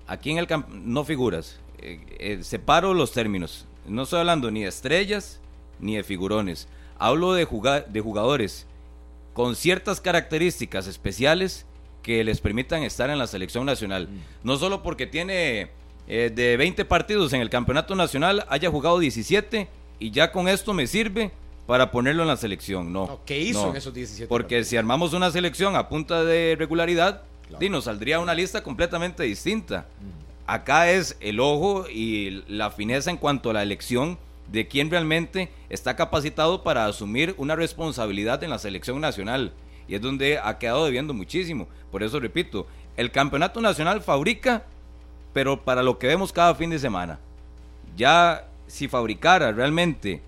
Aquí 0.09 0.31
en 0.31 0.39
el 0.39 0.47
no 0.71 1.05
figuras. 1.05 1.59
Eh, 1.77 1.99
eh, 2.17 2.39
separo 2.41 2.95
los 2.95 3.11
términos. 3.11 3.67
No 3.85 4.03
estoy 4.03 4.19
hablando 4.19 4.49
ni 4.49 4.63
de 4.63 4.69
estrellas 4.69 5.39
ni 5.79 5.97
de 5.97 6.03
figurones. 6.03 6.67
Hablo 6.97 7.33
de, 7.33 7.47
de 7.87 8.01
jugadores 8.01 8.65
con 9.33 9.55
ciertas 9.55 10.01
características 10.01 10.87
especiales 10.87 11.67
que 12.01 12.23
les 12.23 12.41
permitan 12.41 12.81
estar 12.81 13.11
en 13.11 13.19
la 13.19 13.27
selección 13.27 13.67
nacional. 13.67 14.07
Mm. 14.09 14.47
No 14.47 14.57
solo 14.57 14.81
porque 14.81 15.05
tiene 15.05 15.69
eh, 16.07 16.31
de 16.33 16.57
20 16.57 16.85
partidos 16.85 17.31
en 17.33 17.41
el 17.41 17.51
campeonato 17.51 17.93
nacional 17.93 18.47
haya 18.49 18.71
jugado 18.71 18.97
17 18.97 19.67
y 19.99 20.09
ya 20.09 20.31
con 20.31 20.47
esto 20.47 20.73
me 20.73 20.87
sirve 20.87 21.31
para 21.67 21.91
ponerlo 21.91 22.23
en 22.23 22.29
la 22.29 22.37
selección. 22.37 22.91
No. 22.91 23.19
¿Qué 23.27 23.39
hizo 23.39 23.65
no. 23.65 23.69
en 23.69 23.75
esos 23.75 23.93
17 23.93 24.27
Porque 24.27 24.55
partidos? 24.55 24.67
si 24.69 24.77
armamos 24.77 25.13
una 25.13 25.29
selección 25.29 25.75
a 25.75 25.87
punta 25.87 26.23
de 26.23 26.55
regularidad, 26.57 27.21
di, 27.57 27.69
nos 27.69 27.85
saldría 27.85 28.19
una 28.19 28.33
lista 28.33 28.61
completamente 28.63 29.23
distinta. 29.23 29.87
Acá 30.45 30.91
es 30.91 31.17
el 31.19 31.39
ojo 31.39 31.85
y 31.89 32.43
la 32.47 32.71
fineza 32.71 33.09
en 33.11 33.17
cuanto 33.17 33.49
a 33.49 33.53
la 33.53 33.63
elección 33.63 34.17
de 34.51 34.67
quién 34.67 34.89
realmente 34.89 35.49
está 35.69 35.95
capacitado 35.95 36.63
para 36.63 36.85
asumir 36.85 37.35
una 37.37 37.55
responsabilidad 37.55 38.43
en 38.43 38.49
la 38.49 38.59
selección 38.59 38.99
nacional. 38.99 39.53
Y 39.87 39.95
es 39.95 40.01
donde 40.01 40.39
ha 40.39 40.57
quedado 40.57 40.85
debiendo 40.85 41.13
muchísimo. 41.13 41.67
Por 41.91 42.03
eso 42.03 42.19
repito, 42.19 42.67
el 42.97 43.11
campeonato 43.11 43.61
nacional 43.61 44.01
fabrica, 44.01 44.63
pero 45.33 45.63
para 45.63 45.83
lo 45.83 45.97
que 45.97 46.07
vemos 46.07 46.33
cada 46.33 46.55
fin 46.55 46.69
de 46.69 46.79
semana. 46.79 47.19
Ya 47.95 48.47
si 48.67 48.87
fabricara 48.87 49.51
realmente 49.51 50.21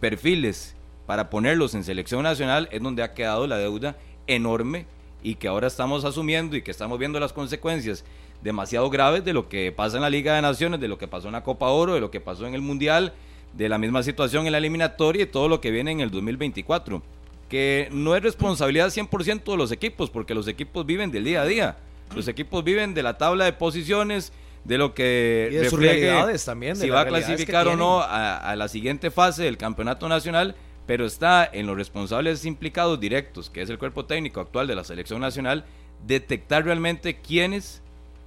perfiles 0.00 0.74
para 1.06 1.30
ponerlos 1.30 1.74
en 1.74 1.84
selección 1.84 2.22
nacional, 2.22 2.68
es 2.72 2.82
donde 2.82 3.02
ha 3.02 3.14
quedado 3.14 3.46
la 3.46 3.58
deuda 3.58 3.96
enorme 4.26 4.86
y 5.22 5.36
que 5.36 5.48
ahora 5.48 5.66
estamos 5.66 6.04
asumiendo 6.04 6.56
y 6.56 6.62
que 6.62 6.70
estamos 6.70 6.98
viendo 6.98 7.20
las 7.20 7.32
consecuencias 7.32 8.04
demasiado 8.42 8.90
graves 8.90 9.24
de 9.24 9.32
lo 9.32 9.48
que 9.48 9.72
pasa 9.72 9.96
en 9.96 10.02
la 10.02 10.10
Liga 10.10 10.34
de 10.34 10.42
Naciones, 10.42 10.80
de 10.80 10.88
lo 10.88 10.98
que 10.98 11.08
pasó 11.08 11.28
en 11.28 11.32
la 11.32 11.44
Copa 11.44 11.68
Oro, 11.68 11.94
de 11.94 12.00
lo 12.00 12.10
que 12.10 12.20
pasó 12.20 12.46
en 12.46 12.54
el 12.54 12.60
Mundial, 12.60 13.12
de 13.54 13.68
la 13.68 13.78
misma 13.78 14.02
situación 14.02 14.46
en 14.46 14.52
la 14.52 14.58
eliminatoria 14.58 15.22
y 15.22 15.26
todo 15.26 15.48
lo 15.48 15.60
que 15.60 15.70
viene 15.70 15.92
en 15.92 16.00
el 16.00 16.10
2024. 16.10 17.02
Que 17.48 17.88
no 17.92 18.16
es 18.16 18.22
responsabilidad 18.22 18.88
100% 18.88 19.44
de 19.44 19.56
los 19.56 19.70
equipos, 19.72 20.10
porque 20.10 20.34
los 20.34 20.48
equipos 20.48 20.86
viven 20.86 21.10
del 21.10 21.24
día 21.24 21.42
a 21.42 21.46
día. 21.46 21.76
Los 22.16 22.26
equipos 22.28 22.64
viven 22.64 22.94
de 22.94 23.02
la 23.02 23.18
tabla 23.18 23.44
de 23.44 23.52
posiciones, 23.52 24.32
de 24.64 24.78
lo 24.78 24.94
que 24.94 25.50
Y 25.52 25.56
de 25.56 25.70
sus 25.70 25.78
realidades 25.78 26.44
también, 26.44 26.74
de 26.74 26.80
si 26.80 26.90
va 26.90 27.02
a 27.02 27.06
clasificar 27.06 27.68
o 27.68 27.76
no 27.76 28.00
a 28.00 28.54
la 28.56 28.68
siguiente 28.68 29.10
fase 29.10 29.44
del 29.44 29.56
campeonato 29.56 30.08
nacional, 30.08 30.56
pero 30.92 31.06
está 31.06 31.48
en 31.50 31.66
los 31.66 31.74
responsables 31.74 32.44
implicados 32.44 33.00
directos, 33.00 33.48
que 33.48 33.62
es 33.62 33.70
el 33.70 33.78
cuerpo 33.78 34.04
técnico 34.04 34.40
actual 34.42 34.66
de 34.66 34.74
la 34.74 34.84
selección 34.84 35.22
nacional, 35.22 35.64
detectar 36.06 36.66
realmente 36.66 37.18
quiénes 37.18 37.80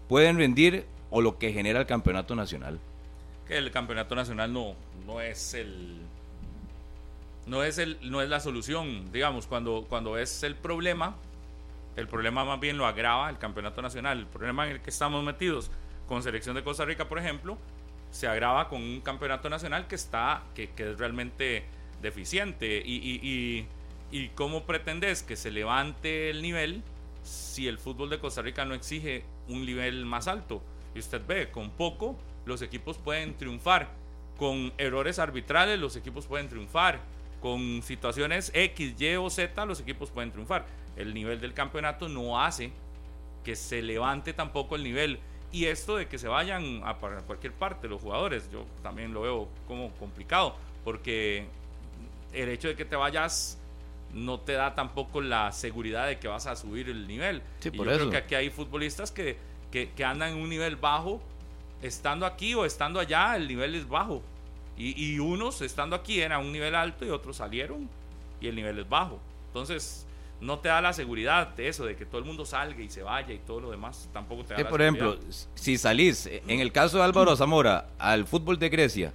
pueden 0.09 0.39
rendir 0.39 0.88
o 1.11 1.22
lo 1.22 1.38
que 1.38 1.53
genera 1.53 1.80
el 1.80 1.86
campeonato 1.86 2.36
nacional. 2.36 2.80
que 3.47 3.55
el 3.59 3.70
campeonato 3.70 4.16
nacional 4.16 4.51
no, 4.51 4.74
no 5.05 5.22
es 5.22 5.53
el 5.53 5.99
no 7.45 7.61
es 7.63 7.78
el 7.78 7.99
no 8.01 8.24
es 8.24 8.30
la 8.30 8.39
solución 8.39 9.11
digamos 9.11 9.45
cuando 9.45 9.86
cuando 9.88 10.18
es 10.18 10.41
el 10.41 10.55
problema 10.55 11.16
el 11.95 12.07
problema 12.07 12.45
más 12.45 12.59
bien 12.59 12.80
lo 12.80 12.88
agrava 12.88 13.30
el 13.30 13.38
campeonato 13.38 13.84
nacional 13.84 14.18
el 14.18 14.26
problema 14.26 14.66
en 14.66 14.72
el 14.72 14.82
que 14.82 14.89
estamos 14.89 15.24
metidos 15.24 15.70
con 16.07 16.24
selección 16.24 16.55
de 16.55 16.63
Costa 16.63 16.84
Rica 16.84 17.07
por 17.07 17.20
ejemplo 17.20 17.59
se 18.09 18.28
agrava 18.28 18.70
con 18.70 18.82
un 18.82 19.01
campeonato 19.01 19.51
nacional 19.51 19.86
que 19.86 19.93
está 19.93 20.41
que, 20.55 20.72
que 20.72 20.93
es 20.93 20.97
realmente 20.97 21.74
deficiente 22.06 22.82
y, 22.86 22.95
y, 22.95 23.20
y, 23.22 23.68
y 24.18 24.30
cómo 24.30 24.64
pretendes 24.64 25.24
que 25.24 25.36
se 25.36 25.51
levante 25.51 26.30
el 26.30 26.41
nivel 26.41 26.82
si 27.24 27.68
el 27.68 27.78
fútbol 27.80 28.10
de 28.10 28.20
Costa 28.20 28.41
Rica 28.41 28.64
no 28.66 28.74
exige 28.74 29.24
un 29.49 29.66
nivel 29.66 30.06
más 30.06 30.28
alto. 30.28 30.62
Y 30.93 30.99
usted 30.99 31.22
ve, 31.28 31.49
con 31.51 31.72
poco 31.72 32.16
los 32.45 32.62
equipos 32.62 32.97
pueden 32.97 33.36
triunfar. 33.36 33.89
Con 34.38 34.74
errores 34.78 35.20
arbitrales 35.20 35.80
los 35.80 35.95
equipos 35.95 36.28
pueden 36.28 36.47
triunfar. 36.47 37.01
Con 37.41 37.82
situaciones 37.84 38.51
X, 38.53 38.99
Y 38.99 39.16
o 39.16 39.30
Z 39.30 39.66
los 39.66 39.80
equipos 39.80 40.12
pueden 40.12 40.32
triunfar. 40.32 40.66
El 40.95 41.14
nivel 41.14 41.41
del 41.41 41.53
campeonato 41.53 42.08
no 42.08 42.41
hace 42.41 42.72
que 43.43 43.56
se 43.56 43.82
levante 43.82 44.34
tampoco 44.34 44.76
el 44.76 44.84
nivel. 44.84 45.20
Y 45.51 45.66
esto 45.66 45.95
de 45.95 46.08
que 46.08 46.18
se 46.18 46.28
vayan 46.28 46.82
a 46.84 46.95
cualquier 46.95 47.53
parte 47.53 47.88
los 47.88 48.01
jugadores, 48.01 48.49
yo 48.51 48.66
también 48.84 49.14
lo 49.14 49.22
veo 49.22 49.47
como 49.68 49.91
complicado. 49.93 50.56
Porque 50.84 51.47
el 52.36 52.50
hecho 52.50 52.68
de 52.68 52.76
que 52.76 52.86
te 52.86 52.96
vayas 52.96 53.58
no 54.14 54.40
te 54.40 54.54
da 54.54 54.76
tampoco 54.76 55.20
la 55.22 55.52
seguridad 55.52 56.08
de 56.08 56.20
que 56.20 56.28
vas 56.28 56.46
a 56.48 56.56
subir 56.56 56.90
el 56.90 57.08
nivel. 57.08 57.42
Sí, 57.60 57.70
y 57.70 57.72
por 57.78 57.88
yo 57.88 57.94
creo 57.94 58.02
eso. 58.04 58.10
que 58.12 58.18
aquí 58.18 58.36
hay 58.36 58.50
futbolistas 58.50 59.12
que, 59.12 59.38
que, 59.72 59.92
que 59.92 60.06
andan 60.06 60.34
en 60.34 60.38
un 60.38 60.50
nivel 60.50 60.76
bajo, 60.78 61.22
estando 61.82 62.26
aquí 62.26 62.54
o 62.54 62.66
estando 62.66 63.00
allá, 63.00 63.36
el 63.36 63.48
nivel 63.48 63.76
es 63.76 63.88
bajo. 63.88 64.22
Y, 64.78 65.14
y 65.14 65.20
unos 65.20 65.62
estando 65.62 65.96
aquí 65.96 66.20
eran 66.22 66.42
un 66.46 66.52
nivel 66.52 66.76
alto 66.76 67.06
y 67.06 67.10
otros 67.10 67.38
salieron 67.38 67.90
y 68.42 68.48
el 68.48 68.56
nivel 68.56 68.80
es 68.80 68.88
bajo. 68.90 69.20
Entonces, 69.48 70.06
no 70.42 70.60
te 70.60 70.68
da 70.70 70.82
la 70.82 70.94
seguridad 70.94 71.48
de 71.56 71.68
eso, 71.70 71.86
de 71.86 71.96
que 71.96 72.06
todo 72.06 72.20
el 72.20 72.26
mundo 72.26 72.46
salga 72.46 72.82
y 72.82 72.90
se 72.90 73.02
vaya 73.04 73.34
y 73.34 73.40
todo 73.40 73.62
lo 73.62 73.72
demás, 73.72 74.10
tampoco 74.14 74.44
te 74.44 74.50
da 74.54 74.58
Sí, 74.58 74.64
la 74.64 74.70
por 74.70 74.82
ejemplo, 74.82 75.18
si 75.56 75.78
salís, 75.78 76.28
en 76.28 76.60
el 76.60 76.72
caso 76.72 76.98
de 76.98 77.04
Álvaro 77.04 77.36
Zamora, 77.36 77.88
al 77.98 78.26
fútbol 78.28 78.60
de 78.60 78.70
Grecia, 78.70 79.14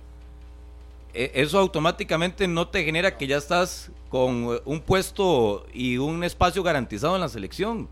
eso 1.15 1.59
automáticamente 1.59 2.47
no 2.47 2.69
te 2.69 2.85
genera 2.85 3.17
que 3.17 3.27
ya 3.27 3.37
estás 3.37 3.91
con 4.09 4.55
eh, 4.55 4.61
un 4.65 4.81
puesto 4.81 5.67
y 5.73 5.99
un 5.99 6.23
espacio 6.25 6.63
garantizado 6.63 7.15
en 7.15 7.21
la 7.21 7.29
selección. 7.29 7.89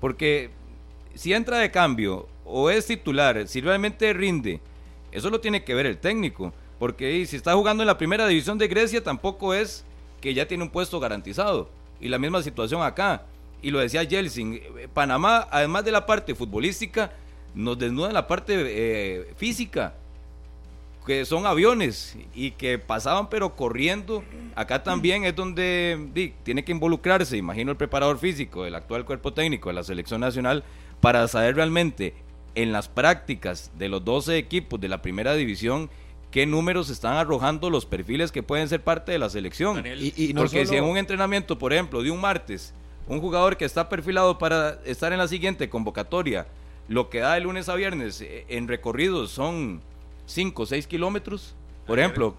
Porque 0.00 0.50
si 1.14 1.32
entra 1.32 1.58
de 1.58 1.70
cambio 1.70 2.28
o 2.44 2.70
es 2.70 2.86
titular, 2.86 3.46
si 3.46 3.60
realmente 3.60 4.12
rinde, 4.12 4.60
eso 5.12 5.30
lo 5.30 5.40
tiene 5.40 5.64
que 5.64 5.74
ver 5.74 5.86
el 5.86 5.98
técnico. 5.98 6.52
Porque 6.78 7.24
si 7.26 7.36
está 7.36 7.54
jugando 7.54 7.82
en 7.82 7.86
la 7.86 7.98
primera 7.98 8.26
división 8.26 8.58
de 8.58 8.66
Grecia, 8.66 9.04
tampoco 9.04 9.54
es 9.54 9.84
que 10.20 10.34
ya 10.34 10.48
tiene 10.48 10.64
un 10.64 10.70
puesto 10.70 10.98
garantizado. 10.98 11.70
Y 12.00 12.08
la 12.08 12.18
misma 12.18 12.42
situación 12.42 12.82
acá. 12.82 13.26
Y 13.60 13.70
lo 13.70 13.78
decía 13.78 14.02
Yeltsin, 14.02 14.54
eh, 14.54 14.88
Panamá, 14.92 15.46
además 15.50 15.84
de 15.84 15.92
la 15.92 16.04
parte 16.04 16.34
futbolística, 16.34 17.12
nos 17.54 17.78
desnuda 17.78 18.08
en 18.08 18.14
la 18.14 18.26
parte 18.26 18.54
eh, 18.56 19.32
física 19.36 19.94
que 21.06 21.24
son 21.24 21.46
aviones 21.46 22.16
y 22.34 22.52
que 22.52 22.78
pasaban 22.78 23.28
pero 23.28 23.54
corriendo. 23.56 24.24
Acá 24.54 24.82
también 24.82 25.24
es 25.24 25.34
donde 25.34 26.08
di, 26.14 26.34
tiene 26.42 26.64
que 26.64 26.72
involucrarse, 26.72 27.36
imagino 27.36 27.70
el 27.70 27.76
preparador 27.76 28.18
físico 28.18 28.64
del 28.64 28.74
actual 28.74 29.04
cuerpo 29.04 29.32
técnico 29.32 29.68
de 29.68 29.74
la 29.74 29.84
selección 29.84 30.20
nacional 30.20 30.64
para 31.00 31.26
saber 31.28 31.56
realmente 31.56 32.14
en 32.54 32.72
las 32.72 32.88
prácticas 32.88 33.70
de 33.78 33.88
los 33.88 34.04
12 34.04 34.36
equipos 34.36 34.80
de 34.80 34.88
la 34.88 35.02
primera 35.02 35.34
división 35.34 35.90
qué 36.30 36.46
números 36.46 36.90
están 36.90 37.14
arrojando 37.14 37.70
los 37.70 37.86
perfiles 37.86 38.32
que 38.32 38.42
pueden 38.42 38.68
ser 38.68 38.82
parte 38.82 39.12
de 39.12 39.18
la 39.18 39.30
selección. 39.30 39.76
Daniel, 39.76 40.02
Y, 40.02 40.30
y 40.30 40.32
no 40.32 40.40
Porque 40.42 40.66
si 40.66 40.76
en 40.76 40.84
un 40.84 40.96
entrenamiento, 40.96 41.58
por 41.58 41.72
ejemplo, 41.72 42.02
de 42.02 42.10
un 42.10 42.20
martes, 42.20 42.74
un 43.06 43.20
jugador 43.20 43.56
que 43.56 43.64
está 43.64 43.88
perfilado 43.88 44.38
para 44.38 44.80
estar 44.84 45.12
en 45.12 45.18
la 45.18 45.28
siguiente 45.28 45.68
convocatoria, 45.68 46.46
lo 46.88 47.10
que 47.10 47.20
da 47.20 47.34
de 47.34 47.40
lunes 47.40 47.68
a 47.68 47.74
viernes 47.74 48.20
eh, 48.20 48.44
en 48.48 48.66
recorridos 48.66 49.30
son 49.30 49.82
5 50.26 50.62
o 50.62 50.66
6 50.66 50.86
kilómetros, 50.86 51.54
por 51.86 51.98
ejemplo, 51.98 52.34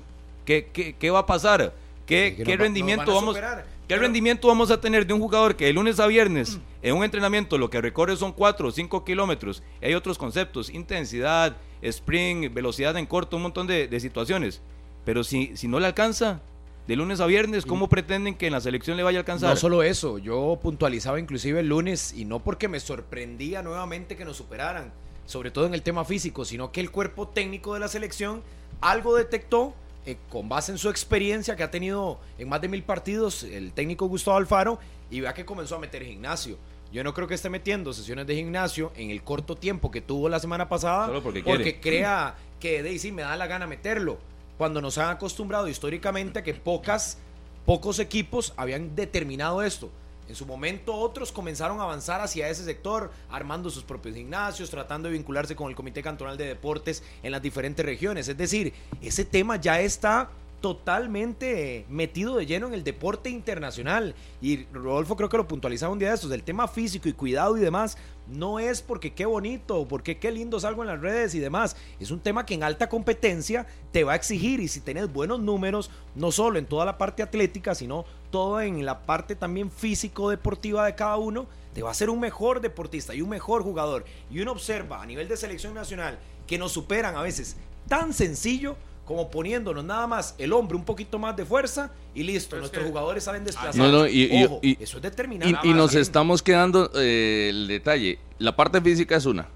¿qué, 0.45 0.69
qué, 0.71 0.95
qué 0.97 1.09
va 1.11 1.19
a 1.19 1.25
pasar? 1.25 1.73
¿Qué, 2.05 2.41
qué 2.45 2.57
rendimiento 2.57 3.11
a 3.11 3.15
vamos 3.15 3.35
superar. 3.35 3.63
¿Qué 3.63 3.69
Pero- 3.95 4.01
rendimiento 4.01 4.47
vamos 4.47 4.71
a 4.71 4.79
tener 4.79 5.05
de 5.05 5.13
un 5.13 5.19
jugador 5.19 5.55
que 5.55 5.65
de 5.65 5.73
lunes 5.73 5.99
a 5.99 6.07
viernes 6.07 6.59
en 6.81 6.95
un 6.95 7.03
entrenamiento 7.03 7.57
lo 7.57 7.69
que 7.69 7.81
recorre 7.81 8.15
son 8.15 8.31
4 8.31 8.67
o 8.67 8.71
5 8.71 9.03
kilómetros? 9.03 9.61
Y 9.81 9.85
hay 9.87 9.93
otros 9.93 10.17
conceptos, 10.17 10.69
intensidad, 10.69 11.55
sprint, 11.81 12.53
velocidad 12.53 12.95
en 12.97 13.05
corto, 13.05 13.35
un 13.37 13.43
montón 13.43 13.67
de, 13.67 13.87
de 13.87 13.99
situaciones. 13.99 14.61
Pero 15.05 15.23
si, 15.23 15.55
si 15.57 15.67
no 15.67 15.79
le 15.81 15.85
alcanza 15.87 16.41
de 16.87 16.95
lunes 16.95 17.19
a 17.19 17.25
viernes, 17.25 17.65
¿cómo 17.65 17.87
pretenden 17.89 18.35
que 18.35 18.47
en 18.47 18.53
la 18.53 18.61
selección 18.61 18.95
le 18.97 19.03
vaya 19.03 19.19
a 19.19 19.21
alcanzar? 19.21 19.49
No 19.49 19.55
solo 19.57 19.83
eso, 19.83 20.17
yo 20.17 20.57
puntualizaba 20.61 21.19
inclusive 21.19 21.59
el 21.59 21.67
lunes 21.67 22.13
y 22.13 22.23
no 22.25 22.39
porque 22.39 22.67
me 22.69 22.79
sorprendía 22.79 23.61
nuevamente 23.61 24.15
que 24.15 24.23
nos 24.25 24.37
superaran, 24.37 24.93
sobre 25.25 25.51
todo 25.51 25.65
en 25.65 25.73
el 25.73 25.81
tema 25.81 26.05
físico, 26.05 26.45
sino 26.45 26.71
que 26.71 26.81
el 26.81 26.91
cuerpo 26.91 27.27
técnico 27.27 27.73
de 27.73 27.79
la 27.79 27.87
selección 27.87 28.41
algo 28.81 29.15
detectó 29.15 29.73
eh, 30.05 30.17
con 30.29 30.49
base 30.49 30.71
en 30.71 30.77
su 30.77 30.89
experiencia 30.89 31.55
que 31.55 31.63
ha 31.63 31.71
tenido 31.71 32.19
en 32.37 32.49
más 32.49 32.59
de 32.61 32.67
mil 32.67 32.83
partidos 32.83 33.43
el 33.43 33.71
técnico 33.71 34.07
Gustavo 34.07 34.37
Alfaro 34.37 34.79
y 35.09 35.21
vea 35.21 35.33
que 35.33 35.45
comenzó 35.45 35.75
a 35.75 35.79
meter 35.79 36.03
gimnasio. 36.03 36.57
Yo 36.91 37.03
no 37.03 37.13
creo 37.13 37.27
que 37.27 37.33
esté 37.33 37.49
metiendo 37.49 37.93
sesiones 37.93 38.27
de 38.27 38.35
gimnasio 38.35 38.91
en 38.95 39.09
el 39.09 39.23
corto 39.23 39.55
tiempo 39.55 39.89
que 39.89 40.01
tuvo 40.01 40.29
la 40.29 40.39
semana 40.39 40.69
pasada 40.69 41.07
Solo 41.07 41.23
porque 41.23 41.41
quiere. 41.41 41.79
crea 41.79 42.35
que 42.59 42.83
de 42.83 42.99
sí 42.99 43.11
me 43.11 43.23
da 43.23 43.35
la 43.35 43.47
gana 43.47 43.65
meterlo. 43.65 44.19
Cuando 44.57 44.81
nos 44.81 44.97
han 44.97 45.09
acostumbrado 45.09 45.67
históricamente 45.67 46.39
a 46.39 46.43
que 46.43 46.53
pocas, 46.53 47.17
pocos 47.65 47.97
equipos 47.99 48.53
habían 48.57 48.95
determinado 48.95 49.63
esto. 49.63 49.89
En 50.27 50.35
su 50.35 50.45
momento 50.45 50.95
otros 50.95 51.31
comenzaron 51.31 51.79
a 51.79 51.83
avanzar 51.83 52.21
hacia 52.21 52.49
ese 52.49 52.63
sector, 52.63 53.11
armando 53.29 53.69
sus 53.69 53.83
propios 53.83 54.15
gimnasios, 54.15 54.69
tratando 54.69 55.09
de 55.09 55.13
vincularse 55.13 55.55
con 55.55 55.69
el 55.69 55.75
Comité 55.75 56.01
Cantonal 56.01 56.37
de 56.37 56.45
Deportes 56.45 57.03
en 57.23 57.31
las 57.31 57.41
diferentes 57.41 57.85
regiones. 57.85 58.27
Es 58.27 58.37
decir, 58.37 58.73
ese 59.01 59.25
tema 59.25 59.57
ya 59.57 59.81
está 59.81 60.29
totalmente 60.63 61.85
metido 61.89 62.37
de 62.37 62.45
lleno 62.45 62.67
en 62.67 62.73
el 62.73 62.85
deporte 62.85 63.29
internacional. 63.29 64.15
Y 64.41 64.63
Rodolfo 64.67 65.17
creo 65.17 65.27
que 65.27 65.35
lo 65.35 65.45
puntualizaba 65.45 65.91
un 65.91 65.99
día 65.99 66.07
de 66.07 66.15
estos, 66.15 66.31
el 66.31 66.43
tema 66.43 66.69
físico 66.69 67.09
y 67.09 67.13
cuidado 67.13 67.57
y 67.57 67.59
demás, 67.59 67.97
no 68.29 68.59
es 68.59 68.81
porque 68.81 69.13
qué 69.13 69.25
bonito, 69.25 69.81
o 69.81 69.85
porque 69.89 70.19
qué 70.19 70.31
lindo 70.31 70.61
salgo 70.61 70.81
en 70.81 70.87
las 70.87 71.01
redes 71.01 71.35
y 71.35 71.39
demás. 71.39 71.75
Es 71.99 72.11
un 72.11 72.21
tema 72.21 72.45
que 72.45 72.53
en 72.53 72.63
alta 72.63 72.87
competencia 72.87 73.67
te 73.91 74.05
va 74.05 74.13
a 74.13 74.15
exigir 74.15 74.61
y 74.61 74.69
si 74.69 74.79
tenés 74.79 75.11
buenos 75.11 75.41
números, 75.41 75.91
no 76.15 76.31
solo 76.31 76.57
en 76.57 76.65
toda 76.65 76.85
la 76.85 76.97
parte 76.97 77.23
atlética, 77.23 77.75
sino 77.75 78.05
todo 78.31 78.61
en 78.61 78.85
la 78.85 79.05
parte 79.05 79.35
también 79.35 79.69
físico-deportiva 79.69 80.85
de 80.85 80.95
cada 80.95 81.17
uno, 81.17 81.45
te 81.73 81.83
va 81.83 81.91
a 81.91 81.93
ser 81.93 82.09
un 82.09 82.21
mejor 82.21 82.61
deportista 82.61 83.13
y 83.13 83.21
un 83.21 83.27
mejor 83.27 83.63
jugador. 83.63 84.05
Y 84.31 84.39
uno 84.39 84.53
observa 84.53 85.01
a 85.01 85.05
nivel 85.05 85.27
de 85.27 85.35
selección 85.35 85.73
nacional 85.73 86.19
que 86.47 86.57
nos 86.57 86.71
superan 86.71 87.17
a 87.17 87.21
veces. 87.21 87.57
Tan 87.89 88.13
sencillo 88.13 88.77
como 89.05 89.29
poniéndonos 89.29 89.83
nada 89.83 90.07
más 90.07 90.33
el 90.37 90.53
hombre 90.53 90.77
un 90.77 90.85
poquito 90.85 91.19
más 91.19 91.35
de 91.35 91.45
fuerza 91.45 91.91
y 92.15 92.23
listo. 92.23 92.55
Nuestros 92.57 92.85
jugadores 92.87 93.23
saben 93.25 93.43
desplazar. 93.43 93.75
No, 93.75 93.91
no, 93.91 94.07
y, 94.07 94.43
Ojo, 94.45 94.59
y- 94.61 94.77
eso 94.81 94.97
es 94.97 95.03
determinante. 95.03 95.59
y- 95.63 95.69
y 95.71 95.73
nos 95.73 95.93
estamos 95.95 96.41
quedando 96.41 96.89
eh, 96.95 97.47
el 97.49 97.67
detalle. 97.67 98.19
La 98.39 98.55
parte 98.55 98.79
física 98.81 99.15
es 99.17 99.25
una. 99.25 99.47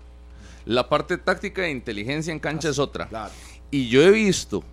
La 0.66 0.90
parte 0.90 1.18
táctica 1.18 1.66
e 1.66 1.72
inteligencia 1.72 2.34
en 2.34 2.40
cancha 2.40 2.70
es 2.70 2.78
otra. 2.80 3.08
Claro. 3.08 3.32
Y 3.72 3.88
yo 3.88 4.02
he 4.04 4.12
visto 4.12 4.64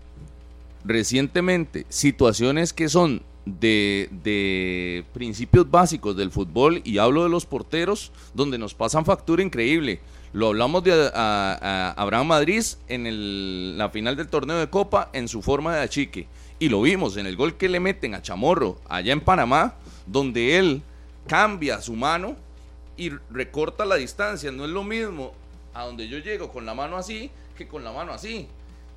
recientemente 0.84 1.86
situaciones 1.88 2.72
que 2.72 2.88
son 2.88 3.22
de, 3.46 4.08
de 4.22 5.04
principios 5.12 5.70
básicos 5.70 6.16
del 6.16 6.30
fútbol 6.30 6.80
y 6.84 6.98
hablo 6.98 7.22
de 7.22 7.28
los 7.28 7.46
porteros 7.46 8.10
donde 8.34 8.58
nos 8.58 8.74
pasan 8.74 9.04
factura 9.04 9.42
increíble. 9.42 10.00
Lo 10.34 10.48
hablamos 10.48 10.82
de 10.84 10.92
a- 11.14 11.58
a- 11.62 11.90
Abraham 11.92 12.26
Madrid 12.26 12.62
en 12.88 13.06
el- 13.06 13.78
la 13.78 13.88
final 13.88 14.16
del 14.16 14.28
torneo 14.28 14.58
de 14.58 14.68
Copa 14.68 15.08
en 15.12 15.28
su 15.28 15.40
forma 15.40 15.74
de 15.76 15.80
achique. 15.82 16.26
Y 16.58 16.68
lo 16.68 16.82
vimos 16.82 17.16
en 17.16 17.26
el 17.26 17.36
gol 17.36 17.56
que 17.56 17.68
le 17.68 17.78
meten 17.80 18.14
a 18.14 18.20
Chamorro 18.20 18.78
allá 18.88 19.12
en 19.12 19.20
Panamá, 19.20 19.74
donde 20.06 20.58
él 20.58 20.82
cambia 21.28 21.80
su 21.80 21.94
mano 21.94 22.36
y 22.96 23.10
recorta 23.30 23.84
la 23.84 23.94
distancia. 23.94 24.50
No 24.52 24.64
es 24.64 24.70
lo 24.70 24.82
mismo 24.84 25.32
a 25.72 25.84
donde 25.86 26.08
yo 26.08 26.18
llego 26.18 26.50
con 26.52 26.66
la 26.66 26.74
mano 26.74 26.96
así 26.96 27.30
que 27.56 27.66
con 27.68 27.82
la 27.84 27.92
mano 27.92 28.12
así. 28.12 28.46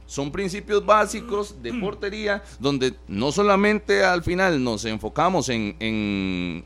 Son 0.07 0.31
principios 0.31 0.85
básicos 0.85 1.61
de 1.61 1.71
portería 1.75 2.41
donde 2.59 2.93
no 3.07 3.31
solamente 3.31 4.03
al 4.03 4.23
final 4.23 4.63
nos 4.63 4.85
enfocamos 4.85 5.49
en, 5.49 5.75
en, 5.79 6.63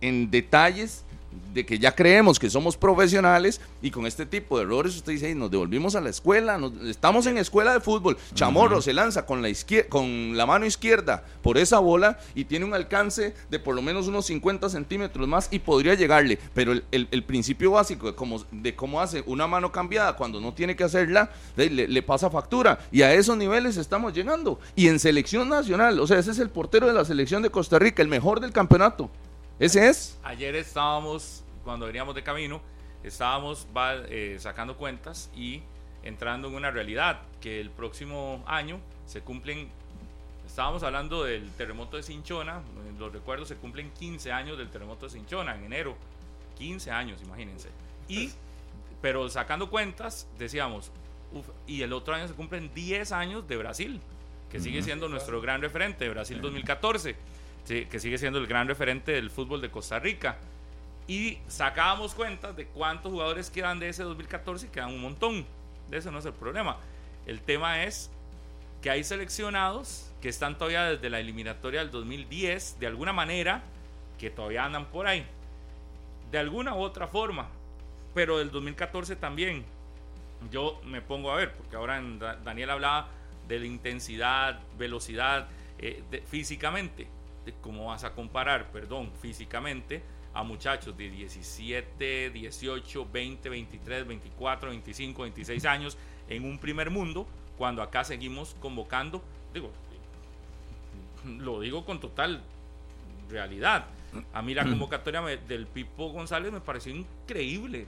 en 0.00 0.30
detalles 0.30 1.04
de 1.52 1.64
que 1.66 1.78
ya 1.78 1.94
creemos 1.94 2.38
que 2.38 2.50
somos 2.50 2.76
profesionales 2.76 3.60
y 3.82 3.90
con 3.90 4.06
este 4.06 4.26
tipo 4.26 4.56
de 4.58 4.64
errores 4.64 4.96
usted 4.96 5.12
dice, 5.12 5.28
"Ey, 5.28 5.34
nos 5.34 5.50
devolvimos 5.50 5.94
a 5.94 6.00
la 6.00 6.10
escuela, 6.10 6.58
nos- 6.58 6.72
estamos 6.86 7.26
en 7.26 7.38
escuela 7.38 7.72
de 7.72 7.80
fútbol, 7.80 8.16
Chamorro 8.34 8.80
se 8.82 8.92
lanza 8.92 9.24
con 9.26 9.42
la, 9.42 9.48
con 9.88 10.36
la 10.36 10.46
mano 10.46 10.66
izquierda 10.66 11.24
por 11.42 11.58
esa 11.58 11.78
bola 11.78 12.18
y 12.34 12.44
tiene 12.44 12.64
un 12.64 12.74
alcance 12.74 13.34
de 13.50 13.58
por 13.58 13.74
lo 13.74 13.82
menos 13.82 14.06
unos 14.08 14.26
50 14.26 14.68
centímetros 14.68 15.26
más 15.28 15.48
y 15.50 15.58
podría 15.58 15.94
llegarle, 15.94 16.38
pero 16.54 16.72
el, 16.72 16.84
el- 16.92 17.08
el 17.10 17.24
principio 17.24 17.72
básico 17.72 18.06
de 18.08 18.14
cómo, 18.14 18.44
de 18.52 18.74
cómo 18.74 19.00
hace 19.00 19.22
una 19.26 19.46
mano 19.46 19.72
cambiada 19.72 20.16
cuando 20.16 20.40
no 20.40 20.52
tiene 20.54 20.76
que 20.76 20.84
hacerla, 20.84 21.30
le, 21.56 21.68
le 21.88 22.02
pasa 22.02 22.30
factura. 22.30 22.78
Y 22.92 23.02
a 23.02 23.12
esos 23.14 23.36
niveles 23.36 23.76
estamos 23.76 24.12
llegando. 24.14 24.60
Y 24.76 24.88
en 24.88 24.98
selección 24.98 25.48
nacional, 25.48 25.98
o 26.00 26.06
sea, 26.06 26.18
ese 26.18 26.30
es 26.30 26.38
el 26.38 26.50
portero 26.50 26.86
de 26.86 26.92
la 26.92 27.04
selección 27.04 27.42
de 27.42 27.50
Costa 27.50 27.78
Rica, 27.78 28.02
el 28.02 28.08
mejor 28.08 28.40
del 28.40 28.52
campeonato, 28.52 29.10
ese 29.58 29.88
es. 29.88 30.18
Ayer 30.22 30.54
estábamos, 30.54 31.42
cuando 31.64 31.86
veníamos 31.86 32.14
de 32.14 32.22
camino, 32.22 32.60
estábamos 33.02 33.66
va, 33.76 33.94
eh, 34.08 34.36
sacando 34.38 34.76
cuentas 34.76 35.30
y 35.34 35.62
entrando 36.02 36.48
en 36.48 36.54
una 36.54 36.70
realidad, 36.70 37.20
que 37.40 37.60
el 37.60 37.70
próximo 37.70 38.42
año 38.46 38.80
se 39.06 39.20
cumplen, 39.20 39.68
estábamos 40.46 40.82
hablando 40.82 41.24
del 41.24 41.50
terremoto 41.52 41.96
de 41.96 42.02
Cinchona, 42.02 42.62
en 42.88 42.98
los 42.98 43.12
recuerdos 43.12 43.48
se 43.48 43.56
cumplen 43.56 43.90
15 43.90 44.32
años 44.32 44.58
del 44.58 44.68
terremoto 44.70 45.06
de 45.06 45.12
Cinchona 45.12 45.56
en 45.56 45.64
enero, 45.64 45.96
15 46.56 46.90
años, 46.90 47.20
imagínense. 47.22 47.68
Y, 48.08 48.30
pero 49.02 49.28
sacando 49.28 49.68
cuentas, 49.70 50.28
decíamos, 50.38 50.90
uf, 51.32 51.46
y 51.66 51.82
el 51.82 51.92
otro 51.92 52.14
año 52.14 52.28
se 52.28 52.34
cumplen 52.34 52.72
10 52.74 53.12
años 53.12 53.48
de 53.48 53.56
Brasil, 53.56 54.00
que 54.50 54.60
sigue 54.60 54.82
siendo 54.82 55.08
nuestro 55.08 55.40
gran 55.40 55.60
referente, 55.60 56.08
Brasil 56.08 56.40
2014 56.40 57.10
sí, 57.12 57.16
que 57.68 58.00
sigue 58.00 58.16
siendo 58.16 58.38
el 58.38 58.46
gran 58.46 58.66
referente 58.66 59.12
del 59.12 59.30
fútbol 59.30 59.60
de 59.60 59.70
Costa 59.70 59.98
Rica. 59.98 60.38
Y 61.06 61.38
sacábamos 61.48 62.14
cuentas 62.14 62.56
de 62.56 62.66
cuántos 62.66 63.12
jugadores 63.12 63.50
quedan 63.50 63.78
de 63.78 63.90
ese 63.90 64.02
2014 64.02 64.66
y 64.66 64.68
quedan 64.70 64.90
un 64.90 65.00
montón. 65.00 65.46
De 65.90 65.98
eso 65.98 66.10
no 66.10 66.18
es 66.18 66.24
el 66.24 66.32
problema. 66.32 66.78
El 67.26 67.40
tema 67.40 67.84
es 67.84 68.10
que 68.82 68.90
hay 68.90 69.04
seleccionados 69.04 70.10
que 70.20 70.28
están 70.28 70.56
todavía 70.56 70.84
desde 70.84 71.10
la 71.10 71.20
eliminatoria 71.20 71.80
del 71.80 71.90
2010, 71.90 72.78
de 72.80 72.86
alguna 72.86 73.12
manera, 73.12 73.62
que 74.18 74.30
todavía 74.30 74.64
andan 74.64 74.86
por 74.86 75.06
ahí. 75.06 75.26
De 76.30 76.38
alguna 76.38 76.74
u 76.74 76.78
otra 76.78 77.06
forma. 77.06 77.48
Pero 78.14 78.38
del 78.38 78.50
2014 78.50 79.16
también. 79.16 79.64
Yo 80.50 80.80
me 80.84 81.02
pongo 81.02 81.32
a 81.32 81.36
ver, 81.36 81.52
porque 81.54 81.76
ahora 81.76 82.00
Daniel 82.44 82.70
hablaba 82.70 83.08
de 83.46 83.58
la 83.58 83.66
intensidad, 83.66 84.60
velocidad, 84.78 85.48
eh, 85.78 86.02
físicamente. 86.26 87.08
De 87.48 87.54
¿Cómo 87.62 87.86
vas 87.86 88.04
a 88.04 88.12
comparar, 88.12 88.70
perdón, 88.72 89.10
físicamente 89.22 90.02
a 90.34 90.42
muchachos 90.42 90.94
de 90.98 91.08
17, 91.08 92.28
18, 92.28 93.06
20, 93.10 93.48
23, 93.48 94.06
24, 94.06 94.68
25, 94.68 95.22
26 95.22 95.64
años 95.64 95.96
en 96.28 96.44
un 96.44 96.58
primer 96.58 96.90
mundo, 96.90 97.26
cuando 97.56 97.80
acá 97.82 98.04
seguimos 98.04 98.54
convocando, 98.60 99.22
digo, 99.54 99.70
lo 101.38 101.60
digo 101.60 101.86
con 101.86 101.98
total 102.00 102.42
realidad. 103.30 103.86
A 104.34 104.42
mí 104.42 104.52
la 104.52 104.64
convocatoria 104.64 105.22
me- 105.22 105.38
del 105.38 105.66
Pipo 105.66 106.10
González 106.10 106.52
me 106.52 106.60
pareció 106.60 106.94
increíble. 106.94 107.86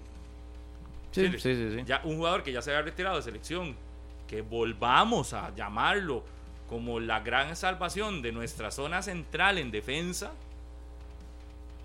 Sí, 1.13 1.27
Sí, 1.33 1.39
sí, 1.39 1.55
sí. 1.55 1.77
sí. 1.81 1.83
Ya 1.85 2.01
un 2.05 2.17
jugador 2.17 2.43
que 2.43 2.51
ya 2.53 2.63
se 2.63 2.71
había 2.71 2.83
retirado 2.83 3.17
de 3.17 3.23
selección, 3.23 3.77
que 4.27 4.41
volvamos 4.41 5.35
a 5.35 5.55
llamarlo 5.55 6.25
como 6.71 7.01
la 7.01 7.19
gran 7.19 7.57
salvación 7.57 8.23
de 8.23 8.31
nuestra 8.31 8.71
zona 8.71 9.03
central 9.03 9.59
en 9.59 9.73
defensa, 9.73 10.31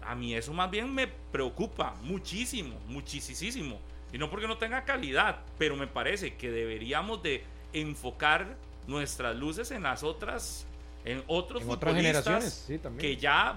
a 0.04 0.14
mí 0.14 0.36
eso 0.36 0.54
más 0.54 0.70
bien 0.70 0.94
me 0.94 1.08
preocupa 1.08 1.96
muchísimo, 2.04 2.78
muchísimo. 2.88 3.80
Y 4.14 4.20
no 4.20 4.30
porque 4.30 4.48
no 4.48 4.60
tenga 4.60 4.86
calidad, 4.86 5.40
pero 5.58 5.76
me 5.76 5.88
parece 5.88 6.36
que 6.36 6.52
deberíamos 6.52 7.24
de 7.24 7.44
enfocar 7.74 8.58
nuestras 8.86 9.36
luces 9.36 9.72
en 9.72 9.82
las 9.82 10.04
otras, 10.04 10.68
en 11.04 11.24
otros 11.26 11.64
En 11.64 11.70
otras 11.72 11.92
futbolistas 11.96 12.24
generaciones, 12.24 12.64
sí, 12.68 12.78
también. 12.78 13.02
que 13.02 13.20
ya, 13.20 13.56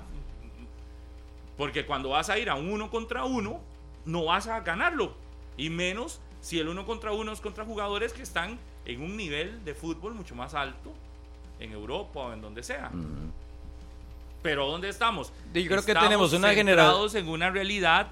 porque 1.59 1.85
cuando 1.85 2.09
vas 2.09 2.31
a 2.31 2.39
ir 2.39 2.49
a 2.49 2.55
un 2.55 2.71
uno 2.73 2.91
contra 2.91 3.27
uno, 3.27 3.61
no 4.07 4.25
vas 4.25 4.47
a 4.47 4.61
ganarlo. 4.61 5.15
Y 5.59 5.69
menos 5.69 6.23
si 6.41 6.59
el 6.59 6.69
uno 6.69 6.87
contra 6.87 7.13
uno 7.13 7.33
es 7.33 7.43
contra 7.43 7.67
jugadores 7.67 8.15
que 8.15 8.23
están 8.23 8.59
en 8.87 9.03
un 9.03 9.15
nivel 9.15 9.63
de 9.67 9.75
fútbol 9.75 10.15
mucho 10.15 10.35
más 10.35 10.55
alto, 10.55 10.95
en 11.61 11.73
Europa 11.73 12.21
o 12.21 12.33
en 12.33 12.41
donde 12.41 12.63
sea. 12.63 12.91
Pero 14.43 14.67
¿dónde 14.69 14.89
estamos? 14.89 15.33
Yo 15.53 15.65
creo 15.67 15.69
que 15.69 15.91
Estamos 15.93 16.03
tenemos 16.05 16.33
una 16.33 16.53
centrados 16.55 17.15
en 17.15 17.29
una 17.29 17.51
realidad 17.51 18.09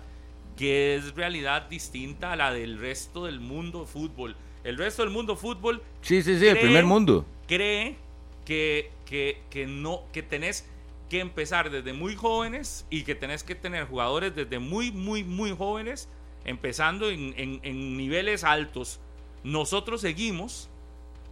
que 0.56 0.96
es 0.96 1.14
realidad 1.14 1.68
distinta 1.68 2.32
a 2.32 2.36
la 2.36 2.52
del 2.52 2.78
resto 2.78 3.26
del 3.26 3.40
mundo 3.40 3.84
fútbol. 3.86 4.34
El 4.64 4.76
resto 4.78 5.02
del 5.02 5.12
mundo 5.12 5.36
fútbol 5.36 5.82
Sí, 6.00 6.22
sí, 6.22 6.38
sí, 6.38 6.46
el 6.46 6.56
cree- 6.56 6.62
primer 6.62 6.84
mundo. 6.84 7.24
cree 7.46 7.96
que, 8.44 8.90
que, 9.04 9.42
que 9.50 9.66
no, 9.66 10.02
que 10.12 10.22
tenés 10.22 10.66
que 11.08 11.20
empezar 11.20 11.70
desde 11.70 11.92
muy 11.92 12.16
jóvenes 12.16 12.84
y 12.90 13.04
que 13.04 13.14
tenés 13.14 13.44
que 13.44 13.54
tener 13.54 13.86
jugadores 13.86 14.34
desde 14.34 14.58
muy, 14.58 14.90
muy, 14.90 15.22
muy 15.22 15.54
jóvenes, 15.56 16.08
empezando 16.44 17.10
en, 17.10 17.34
en- 17.36 17.60
en 17.62 17.96
niveles 17.96 18.42
altos. 18.42 18.98
Nosotros 19.44 20.00
seguimos 20.00 20.68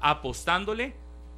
apostándole 0.01 0.95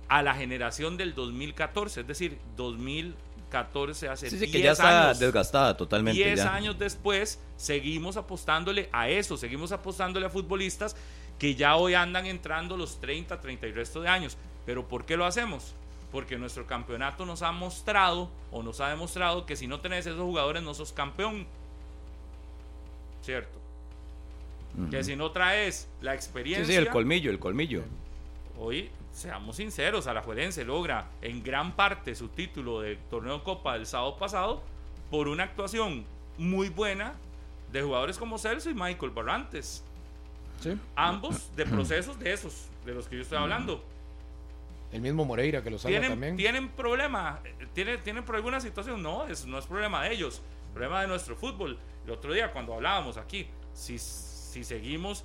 a 0.09 0.23
la 0.23 0.35
generación 0.35 0.97
del 0.97 1.15
2014, 1.15 2.03
es 2.03 2.07
decir, 2.07 2.39
2014 2.57 4.09
hace 4.09 4.31
Sí, 4.31 4.37
sí, 4.39 4.47
10 4.47 4.53
que 4.53 4.63
ya 4.63 4.73
está 4.73 5.07
años. 5.07 5.19
desgastada 5.19 5.77
totalmente. 5.77 6.23
10 6.23 6.39
ya. 6.39 6.55
años 6.55 6.79
después, 6.79 7.41
seguimos 7.57 8.17
apostándole 8.17 8.89
a 8.93 9.09
eso, 9.09 9.37
seguimos 9.37 9.73
apostándole 9.73 10.27
a 10.27 10.31
futbolistas 10.31 10.97
que 11.39 11.55
ya 11.55 11.77
hoy 11.77 11.95
andan 11.95 12.27
entrando 12.27 12.77
los 12.77 13.01
30, 13.01 13.41
30 13.41 13.67
y 13.67 13.73
resto 13.73 14.01
de 14.01 14.09
años. 14.09 14.37
Pero 14.65 14.87
¿por 14.89 15.05
qué 15.05 15.17
lo 15.17 15.25
hacemos? 15.27 15.75
Porque 16.13 16.39
nuestro 16.39 16.67
campeonato 16.67 17.27
nos 17.27 17.43
ha 17.43 17.53
mostrado 17.53 18.31
o 18.51 18.63
nos 18.63 18.81
ha 18.81 18.89
demostrado 18.89 19.45
que 19.45 19.55
si 19.57 19.67
no 19.67 19.81
tenés 19.81 20.07
esos 20.07 20.21
jugadores 20.23 20.63
no 20.63 20.73
sos 20.73 20.93
campeón. 20.93 21.47
¿Cierto? 23.23 23.59
Que 24.91 25.03
si 25.03 25.17
no 25.17 25.31
traes 25.31 25.89
la 26.01 26.13
Sí, 26.13 26.17
experiencia... 26.17 26.67
sí, 26.67 26.75
el 26.75 26.89
colmillo, 26.91 27.31
el 27.31 27.39
colmillo. 27.39 27.83
Hoy, 28.59 28.91
seamos 29.13 29.57
sinceros, 29.57 30.07
Alajuelense 30.07 30.65
logra 30.65 31.09
en 31.21 31.43
gran 31.43 31.77
parte 31.77 32.15
su 32.15 32.29
título 32.29 32.81
de 32.81 32.97
torneo 33.11 33.45
Copa 33.45 33.75
del 33.75 33.87
sábado 33.87 34.17
pasado 34.17 34.63
por 35.11 35.29
una 35.29 35.45
actuación 35.45 36.07
muy 36.39 36.71
buena 36.71 37.15
de 37.71 37.83
jugadores 37.83 38.17
como 38.17 38.39
Celso 38.39 38.71
y 38.71 38.75
Michael 38.75 39.11
Barrantes. 39.11 39.85
Sí. 40.61 40.79
Ambos 40.95 41.55
de 41.55 41.67
procesos 41.67 42.19
de 42.19 42.33
esos, 42.33 42.69
de 42.87 42.95
los 42.95 43.09
que 43.09 43.17
yo 43.17 43.23
estoy 43.23 43.37
hablando. 43.39 43.85
El 44.91 45.03
mismo 45.03 45.27
Moreira 45.27 45.63
que 45.63 45.71
lo 45.71 45.79
salva 45.79 45.91
¿Tienen, 45.91 46.11
también. 46.13 46.37
¿Tienen 46.37 46.69
problema? 46.71 47.41
Eh, 47.45 47.67
¿Tienen, 47.75 48.01
¿Tienen 48.01 48.25
por 48.25 48.37
alguna 48.37 48.61
situación? 48.61 49.03
No, 49.03 49.27
es, 49.27 49.45
no 49.45 49.59
es 49.59 49.67
problema 49.67 50.05
de 50.05 50.15
ellos, 50.15 50.41
problema 50.73 51.03
de 51.03 51.09
nuestro 51.09 51.37
fútbol. 51.37 51.79
El 52.07 52.13
otro 52.13 52.33
día 52.33 52.53
cuando 52.53 52.73
hablábamos 52.73 53.19
aquí, 53.19 53.49
si, 53.75 53.99
si 53.99 54.65
seguimos 54.65 55.25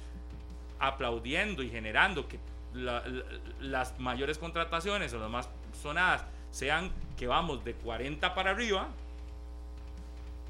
aplaudiendo 0.79 1.63
y 1.63 1.69
generando 1.69 2.27
que 2.27 2.39
la- 2.73 3.05
la- 3.07 3.23
las 3.59 3.99
mayores 3.99 4.37
contrataciones 4.37 5.13
o 5.13 5.19
las 5.19 5.29
más 5.29 5.49
sonadas 5.81 6.23
sean 6.51 6.91
que 7.17 7.27
vamos 7.27 7.63
de 7.63 7.73
40 7.73 8.33
para 8.35 8.51
arriba, 8.51 8.89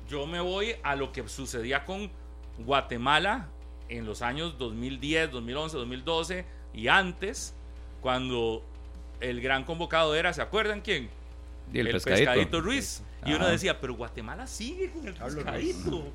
yo 0.09 0.27
me 0.27 0.39
voy 0.39 0.75
a 0.83 0.95
lo 0.95 1.11
que 1.11 1.27
sucedía 1.29 1.85
con 1.85 2.11
Guatemala 2.59 3.47
en 3.89 4.05
los 4.05 4.21
años 4.21 4.57
2010, 4.57 5.31
2011, 5.31 5.77
2012 5.77 6.45
y 6.73 6.87
antes, 6.87 7.53
cuando 8.01 8.63
el 9.19 9.41
gran 9.41 9.63
convocado 9.63 10.15
era, 10.15 10.33
¿se 10.33 10.41
acuerdan 10.41 10.81
quién? 10.81 11.09
Y 11.73 11.79
el 11.79 11.87
pescadito. 11.93 12.61
Ruiz. 12.61 13.03
Y 13.25 13.33
uno 13.33 13.47
decía, 13.47 13.79
pero 13.79 13.93
Guatemala 13.93 14.47
sigue 14.47 14.91
con 14.91 15.07
el 15.07 15.13
pescadito. 15.13 16.07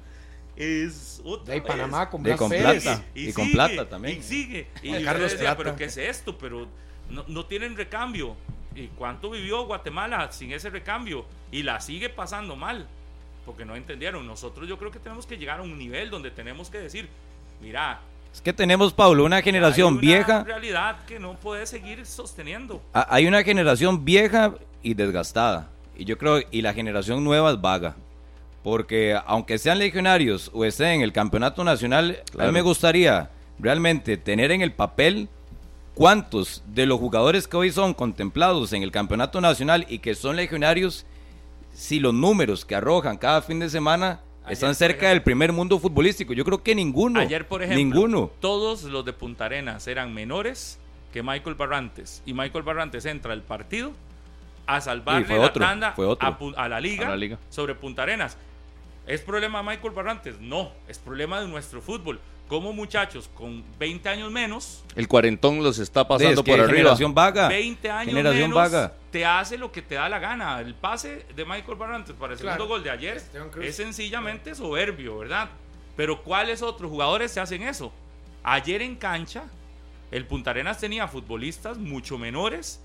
Es 0.57 1.21
otra 1.25 1.55
De 1.55 1.61
vez. 1.61 1.69
Panamá 1.69 2.09
con 2.09 2.23
De 2.23 2.35
con 2.37 2.49
plata. 2.51 3.03
Y 3.15 3.33
con 3.33 3.45
sigue, 3.45 3.55
plata 3.55 3.89
también. 3.89 4.19
Y 4.19 4.23
sigue. 4.23 4.67
Y 4.83 4.89
Juan 4.91 5.05
Carlos 5.05 5.33
decía, 5.33 5.39
Plata. 5.55 5.57
pero 5.59 5.77
¿qué 5.77 5.85
es 5.85 5.97
esto? 5.99 6.37
Pero 6.39 6.67
no, 7.11 7.25
no 7.29 7.45
tienen 7.47 7.77
recambio. 7.77 8.35
¿Y 8.75 8.89
cuánto 8.89 9.31
vivió 9.31 9.65
Guatemala 9.67 10.31
sin 10.33 10.53
ese 10.53 10.71
recambio? 10.71 11.25
Y 11.53 11.63
la 11.63 11.81
sigue 11.81 12.09
pasando 12.09 12.57
mal. 12.57 12.87
Porque 13.45 13.65
no 13.65 13.77
entendieron. 13.77 14.27
Nosotros 14.27 14.69
yo 14.69 14.79
creo 14.79 14.91
que 14.91 14.99
tenemos 14.99 15.27
que 15.27 15.37
llegar 15.37 15.61
a 15.61 15.63
un 15.63 15.79
nivel 15.79 16.11
donde 16.11 16.31
tenemos 16.31 16.69
que 16.71 16.79
decir, 16.79 17.09
mira, 17.61 18.01
Es 18.33 18.41
que 18.41 18.53
tenemos, 18.53 18.93
Pablo, 18.93 19.25
una 19.25 19.41
generación 19.43 19.89
hay 19.89 19.93
una 19.93 20.01
vieja. 20.01 20.45
realidad 20.45 21.05
que 21.07 21.19
no 21.19 21.35
puede 21.35 21.67
seguir 21.67 22.05
sosteniendo. 22.07 22.83
Hay 22.93 23.27
una 23.27 23.43
generación 23.43 24.05
vieja 24.05 24.55
y 24.83 24.95
desgastada. 24.95 25.71
Y 25.97 26.05
yo 26.05 26.19
creo, 26.19 26.41
y 26.51 26.61
la 26.63 26.75
generación 26.75 27.23
nueva 27.25 27.53
es 27.53 27.61
vaga. 27.61 27.97
Porque 28.71 29.17
aunque 29.27 29.59
sean 29.59 29.79
legionarios 29.79 30.51
o 30.53 30.65
estén 30.65 30.89
en 30.89 31.03
el 31.03 31.13
campeonato 31.13 31.63
nacional, 31.63 32.19
a 32.37 32.47
mí 32.47 32.51
me 32.51 32.63
gustaría 32.63 33.31
realmente 33.61 34.17
tener 34.17 34.51
en 34.51 34.61
el 34.61 34.73
papel 34.73 35.29
cuántos 35.95 36.65
de 36.67 36.85
los 36.85 36.99
jugadores 36.99 37.47
que 37.47 37.57
hoy 37.57 37.71
son 37.71 37.95
contemplados 37.95 38.73
en 38.73 38.83
el 38.83 38.91
campeonato 38.91 39.41
nacional 39.41 39.87
y 39.89 40.01
que 40.01 40.17
son 40.17 40.35
legionarios, 40.35 41.07
si 41.73 42.01
los 42.01 42.13
números 42.13 42.65
que 42.65 42.75
arrojan 42.75 43.19
cada 43.19 43.41
fin 43.41 43.61
de 43.61 43.71
semana 43.71 44.19
Ayer, 44.43 44.55
están 44.55 44.75
cerca 44.75 44.95
ejemplo. 44.97 45.09
del 45.11 45.23
primer 45.23 45.53
mundo 45.53 45.79
futbolístico. 45.79 46.33
Yo 46.33 46.45
creo 46.45 46.61
que 46.65 46.75
ninguno. 46.75 47.21
Ayer, 47.21 47.47
por 47.47 47.63
ejemplo, 47.63 47.79
Ninguno. 47.79 48.33
todos 48.41 48.83
los 48.83 49.05
de 49.05 49.13
Punta 49.13 49.45
Arenas 49.45 49.87
eran 49.87 50.13
menores 50.13 50.81
que 51.13 51.23
Michael 51.23 51.55
Barrantes. 51.55 52.21
Y 52.27 52.35
Michael 52.35 52.65
Barrantes 52.65 53.07
entra 53.07 53.33
al 53.33 53.43
partido 53.43 53.93
a 54.67 54.81
salvarle 54.81 55.21
Y 55.21 55.25
fue 55.25 55.39
la 55.39 55.45
otro, 55.47 55.65
tanda 55.65 55.93
fue 55.93 56.07
otro. 56.07 56.27
A, 56.27 56.37
pu- 56.37 56.55
a 56.57 56.69
la 56.69 56.81
liga 56.81 57.07
A 57.07 57.11
la 57.11 57.17
liga. 57.17 57.39
sobre 57.49 57.77
Punta 57.77 58.03
Arenas. 58.03 58.37
¿Es 59.07 59.21
problema 59.21 59.59
de 59.63 59.65
Michael 59.69 59.95
Barrantes? 59.95 60.41
No, 60.41 60.73
es 60.89 60.99
problema 60.99 61.41
de 61.41 61.47
nuestro 61.49 61.81
fútbol. 61.81 62.21
Como 62.49 62.73
muchachos 62.73 63.29
con 63.35 63.65
20 63.79 64.09
años 64.09 64.31
menos, 64.31 64.85
El 64.95 65.09
cuarentón 65.09 65.63
los 65.65 65.79
está 65.81 66.03
Sí, 66.03 66.07
pasando 66.09 66.41
es 66.41 66.45
que 66.45 66.51
por 66.53 66.61
arriba. 66.61 66.77
generación 66.77 67.13
vaga. 67.15 67.49
20 67.49 67.91
años 67.91 68.15
generación 68.15 68.51
menos, 68.51 68.57
vaga. 68.57 68.93
te 69.11 69.25
hace 69.25 69.59
lo 69.59 69.73
que 69.73 69.83
te 69.83 69.97
da 69.97 70.09
la 70.09 70.19
gana. 70.21 70.61
El 70.61 70.75
pase 70.75 71.27
de 71.35 71.45
Michael 71.45 71.77
Barrantes 71.77 72.15
para 72.15 72.35
el 72.35 72.39
segundo 72.39 72.69
gol 72.69 72.85
de 72.85 72.91
ayer 72.91 73.21
es 73.63 73.77
sencillamente 73.77 74.55
soberbio, 74.55 75.19
¿verdad? 75.19 75.49
Pero 75.97 76.23
¿cuáles 76.23 76.63
otros 76.63 76.89
jugadores 76.91 77.33
se 77.33 77.41
hacen 77.41 77.63
eso? 77.63 77.93
Ayer 78.45 78.81
en 78.83 78.95
cancha, 78.95 79.45
el 80.13 80.25
Punta 80.25 80.51
Arenas 80.51 80.79
tenía 80.79 81.09
futbolistas 81.09 81.79
mucho 81.79 82.17
menores. 82.17 82.81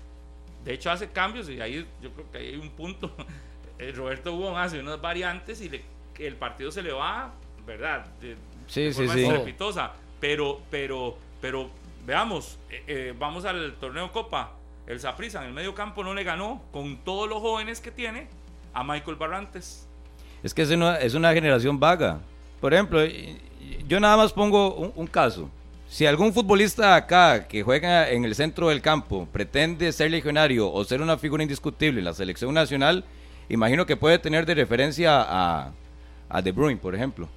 De 0.64 0.72
hecho, 0.74 0.90
hace 0.90 1.10
cambios 1.10 1.48
y 1.48 1.60
ahí 1.60 1.86
yo 2.00 2.10
creo 2.12 2.30
que 2.32 2.38
hay 2.38 2.54
un 2.56 2.70
punto. 2.70 3.12
Eh, 3.78 3.90
Roberto 3.90 4.32
Hugo 4.34 4.56
hace 4.56 4.78
unas 4.78 5.00
variantes 5.00 5.60
y 5.60 5.68
le- 5.68 5.82
el 6.26 6.36
partido 6.36 6.70
se 6.70 6.82
le 6.82 6.92
va, 6.92 7.32
¿verdad? 7.66 8.06
De, 8.20 8.36
Sí, 8.66 8.84
de 8.84 8.92
sí, 8.92 8.98
forma 9.00 9.14
sí. 9.14 9.24
estrepitosa. 9.24 9.92
Pero, 10.20 10.60
pero, 10.70 11.16
pero, 11.40 11.68
veamos, 12.06 12.58
eh, 12.70 12.82
eh, 12.86 13.14
vamos 13.18 13.44
al 13.44 13.74
torneo 13.74 14.10
Copa. 14.12 14.52
El 14.86 14.98
Saprissa 15.00 15.40
en 15.42 15.48
el 15.48 15.52
medio 15.52 15.74
campo 15.74 16.02
no 16.02 16.14
le 16.14 16.24
ganó 16.24 16.62
con 16.72 16.96
todos 16.98 17.28
los 17.28 17.40
jóvenes 17.40 17.80
que 17.80 17.90
tiene 17.90 18.28
a 18.72 18.82
Michael 18.82 19.16
Barrantes. 19.16 19.86
Es 20.42 20.54
que 20.54 20.62
es 20.62 20.70
una, 20.70 20.96
es 20.96 21.14
una 21.14 21.32
generación 21.32 21.78
vaga. 21.78 22.20
Por 22.60 22.72
ejemplo, 22.72 23.00
yo 23.86 24.00
nada 24.00 24.16
más 24.16 24.32
pongo 24.32 24.74
un, 24.74 24.92
un 24.96 25.06
caso. 25.06 25.48
Si 25.88 26.06
algún 26.06 26.32
futbolista 26.32 26.96
acá 26.96 27.46
que 27.46 27.62
juega 27.62 28.08
en 28.10 28.24
el 28.24 28.34
centro 28.34 28.70
del 28.70 28.80
campo 28.80 29.28
pretende 29.30 29.92
ser 29.92 30.10
legionario 30.10 30.72
o 30.72 30.84
ser 30.84 31.02
una 31.02 31.18
figura 31.18 31.42
indiscutible 31.42 31.98
en 31.98 32.06
la 32.06 32.14
selección 32.14 32.54
nacional, 32.54 33.04
imagino 33.48 33.84
que 33.84 33.96
puede 33.96 34.18
tener 34.18 34.46
de 34.46 34.54
referencia 34.54 35.20
a, 35.20 35.72
a 36.32 36.40
De 36.42 36.50
Bruyne, 36.52 36.78
por 36.80 36.94
ejemplo. 36.94 37.28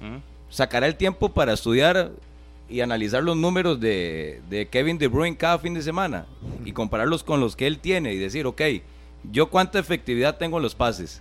Ujú. 0.00 0.20
Sacará 0.50 0.86
el 0.86 0.96
tiempo 0.96 1.28
para 1.30 1.52
estudiar 1.54 2.10
y 2.68 2.80
analizar 2.80 3.22
los 3.22 3.36
números 3.36 3.80
de, 3.80 4.42
de 4.50 4.66
Kevin 4.66 4.98
De 4.98 5.08
Bruyne 5.08 5.36
cada 5.36 5.58
fin 5.58 5.74
de 5.74 5.82
semana 5.82 6.26
y 6.64 6.72
compararlos 6.72 7.22
con 7.24 7.40
los 7.40 7.56
que 7.56 7.66
él 7.66 7.78
tiene 7.78 8.12
y 8.12 8.18
decir, 8.18 8.46
ok, 8.46 8.60
yo 9.32 9.48
cuánta 9.48 9.78
efectividad 9.78 10.36
tengo 10.36 10.56
en 10.58 10.62
los 10.62 10.74
pases. 10.74 11.20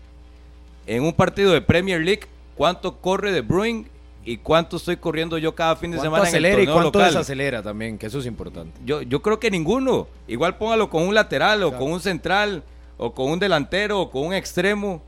En 0.88 1.04
un 1.04 1.14
partido 1.14 1.52
de 1.54 1.62
Premier 1.62 2.02
League, 2.02 2.24
cuánto 2.56 2.98
corre 2.98 3.32
De 3.32 3.42
Bruyne 3.42 3.86
y 4.24 4.38
cuánto 4.38 4.78
estoy 4.78 4.98
corriendo 4.98 5.38
yo 5.38 5.54
cada 5.56 5.76
fin 5.76 5.92
de 5.92 5.98
¿Cuánto 5.98 6.08
semana 6.16 6.28
acelera 6.28 6.56
en 6.56 6.60
y 6.60 6.64
el 6.64 6.68
torneo 6.68 6.84
cuánto 6.84 7.00
local. 7.00 7.14
desacelera 7.14 7.62
también? 7.64 7.98
Que 7.98 8.08
eso 8.08 8.20
es 8.20 8.26
importante. 8.26 8.72
Yo, 8.86 9.02
yo 9.04 9.22
creo 9.22 9.40
que 9.40 9.50
ninguno. 9.52 10.08
Igual 10.28 10.58
póngalo 10.58 10.90
con 10.90 11.08
un 11.08 11.14
lateral 11.16 11.62
o 11.64 11.70
Claro. 11.70 11.84
con 11.84 11.94
un 11.94 12.00
central 12.00 12.64
o 12.98 13.14
con 13.14 13.30
un 13.32 13.40
delantero 13.40 14.02
o 14.02 14.10
con 14.10 14.24
un 14.28 14.34
extremo, 14.34 15.02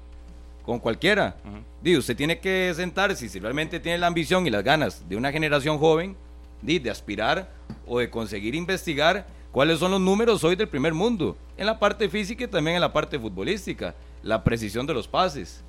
con 0.68 0.80
cualquiera. 0.80 1.38
Digo, 1.82 2.00
usted 2.00 2.18
tiene 2.18 2.40
que 2.40 2.74
sentarse 2.76 3.30
si 3.30 3.40
realmente 3.40 3.80
tiene 3.80 3.98
la 3.98 4.08
ambición 4.08 4.46
y 4.46 4.50
las 4.50 4.66
ganas 4.66 5.08
de 5.08 5.16
una 5.16 5.32
generación 5.32 5.78
joven 5.78 6.18
di, 6.62 6.78
de 6.78 6.92
aspirar 6.92 7.50
o 7.88 8.00
de 8.00 8.10
conseguir 8.10 8.54
investigar 8.54 9.26
cuáles 9.54 9.80
son 9.80 9.92
los 9.92 10.02
números 10.02 10.44
hoy 10.44 10.58
del 10.58 10.68
primer 10.68 10.94
mundo, 10.94 11.38
en 11.56 11.68
la 11.68 11.80
parte 11.80 12.10
física 12.10 12.44
y 12.44 12.48
también 12.48 12.76
en 12.76 12.82
la 12.82 12.92
parte 12.92 13.18
futbolística, 13.18 13.96
la 14.24 14.44
precisión 14.44 14.86
de 14.86 14.94
los 14.94 15.08
pases. 15.08 15.64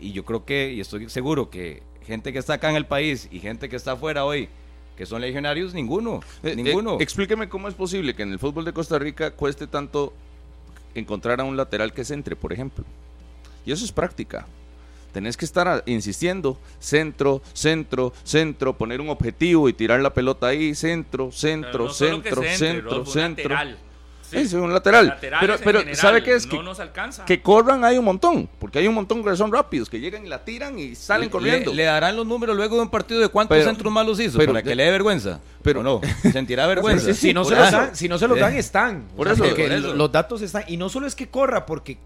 Y 0.00 0.12
yo 0.12 0.24
creo 0.24 0.44
que, 0.44 0.72
y 0.72 0.78
estoy 0.80 1.10
seguro 1.10 1.50
que 1.50 1.82
gente 2.06 2.32
que 2.32 2.38
está 2.38 2.54
acá 2.54 2.70
en 2.70 2.76
el 2.76 2.86
país 2.86 3.28
y 3.32 3.40
gente 3.40 3.68
que 3.68 3.74
está 3.74 3.92
afuera 3.92 4.24
hoy, 4.24 4.48
que 4.96 5.04
son 5.04 5.20
legionarios, 5.20 5.74
ninguno, 5.74 6.20
Eh, 6.44 6.52
eh, 6.52 6.54
ninguno. 6.56 6.98
explíqueme 7.00 7.48
cómo 7.48 7.66
es 7.66 7.74
posible 7.74 8.14
que 8.14 8.22
en 8.22 8.30
el 8.30 8.38
fútbol 8.38 8.64
de 8.64 8.72
Costa 8.72 9.00
Rica 9.00 9.32
cueste 9.32 9.66
tanto 9.66 10.12
encontrar 10.94 11.40
a 11.40 11.44
un 11.44 11.56
lateral 11.56 11.92
que 11.92 12.04
centre, 12.04 12.36
por 12.36 12.52
ejemplo. 12.52 12.84
Y 13.66 13.72
eso 13.72 13.84
es 13.84 13.92
práctica. 13.92 14.46
Tenés 15.12 15.36
que 15.36 15.44
estar 15.44 15.82
insistiendo, 15.86 16.58
centro, 16.78 17.42
centro, 17.52 18.12
centro, 18.22 18.76
poner 18.76 19.00
un 19.00 19.08
objetivo 19.08 19.68
y 19.68 19.72
tirar 19.72 20.00
la 20.00 20.12
pelota 20.12 20.48
ahí, 20.48 20.74
centro, 20.74 21.32
centro, 21.32 21.84
no 21.86 21.90
centro, 21.90 22.42
centro, 22.42 23.00
un 23.00 23.06
centro. 23.06 23.56
Sí. 24.30 24.38
Es 24.38 24.52
un 24.52 24.72
lateral. 24.72 25.06
Laterales 25.06 25.40
pero 25.50 25.64
pero 25.64 25.78
general, 25.80 25.96
¿sabe 26.00 26.22
qué 26.22 26.34
es? 26.34 26.46
No 26.46 26.58
que, 26.58 26.62
nos 26.62 26.80
alcanza. 26.80 27.24
que 27.24 27.40
corran 27.42 27.84
hay 27.84 27.96
un 27.98 28.04
montón, 28.04 28.48
porque 28.58 28.78
hay 28.80 28.86
un 28.88 28.94
montón 28.94 29.22
que 29.24 29.36
son 29.36 29.52
rápidos, 29.52 29.88
que 29.88 30.00
llegan 30.00 30.26
y 30.26 30.28
la 30.28 30.44
tiran 30.44 30.78
y 30.78 30.94
salen 30.94 31.26
Le- 31.26 31.30
corriendo. 31.30 31.72
Le, 31.72 31.84
darán 31.84 32.16
los 32.16 32.26
números 32.26 32.56
luego 32.56 32.76
de 32.76 32.82
un 32.82 32.88
partido 32.90 33.20
de 33.20 33.28
cuántos 33.28 33.56
Pero- 33.56 33.68
centros 33.70 33.92
malos 33.92 34.18
hizo 34.20 34.38
pero- 34.38 34.52
para 34.52 34.62
que 34.62 34.74
le 34.74 34.84
dé 34.84 34.90
vergüenza. 34.90 35.40
pero- 35.62 35.82
no, 35.82 36.00
sentirá 36.32 36.66
vergüenza. 36.66 37.06
Sí, 37.06 37.14
sí, 37.14 37.20
si, 37.28 37.34
no 37.34 37.44
se 37.44 37.54
los 37.54 37.70
dan, 37.70 37.94
si 37.96 38.08
no 38.08 38.18
se 38.18 38.26
los 38.28 38.38
dan, 38.38 38.54
Eh, 38.54 38.58
están. 38.58 39.04
Por 39.16 39.26
O 39.28 39.34
sea, 39.34 39.34
eso, 39.34 39.44
porque 39.44 39.62
por 39.64 39.72
eso. 39.72 39.94
Los 39.94 40.12
datos 40.12 40.42
están. 40.42 40.64
Y 40.68 40.76
no 40.76 40.88
solo 40.88 41.06
es 41.06 41.14
que 41.14 41.28
corra, 41.28 41.64
porque. 41.66 41.98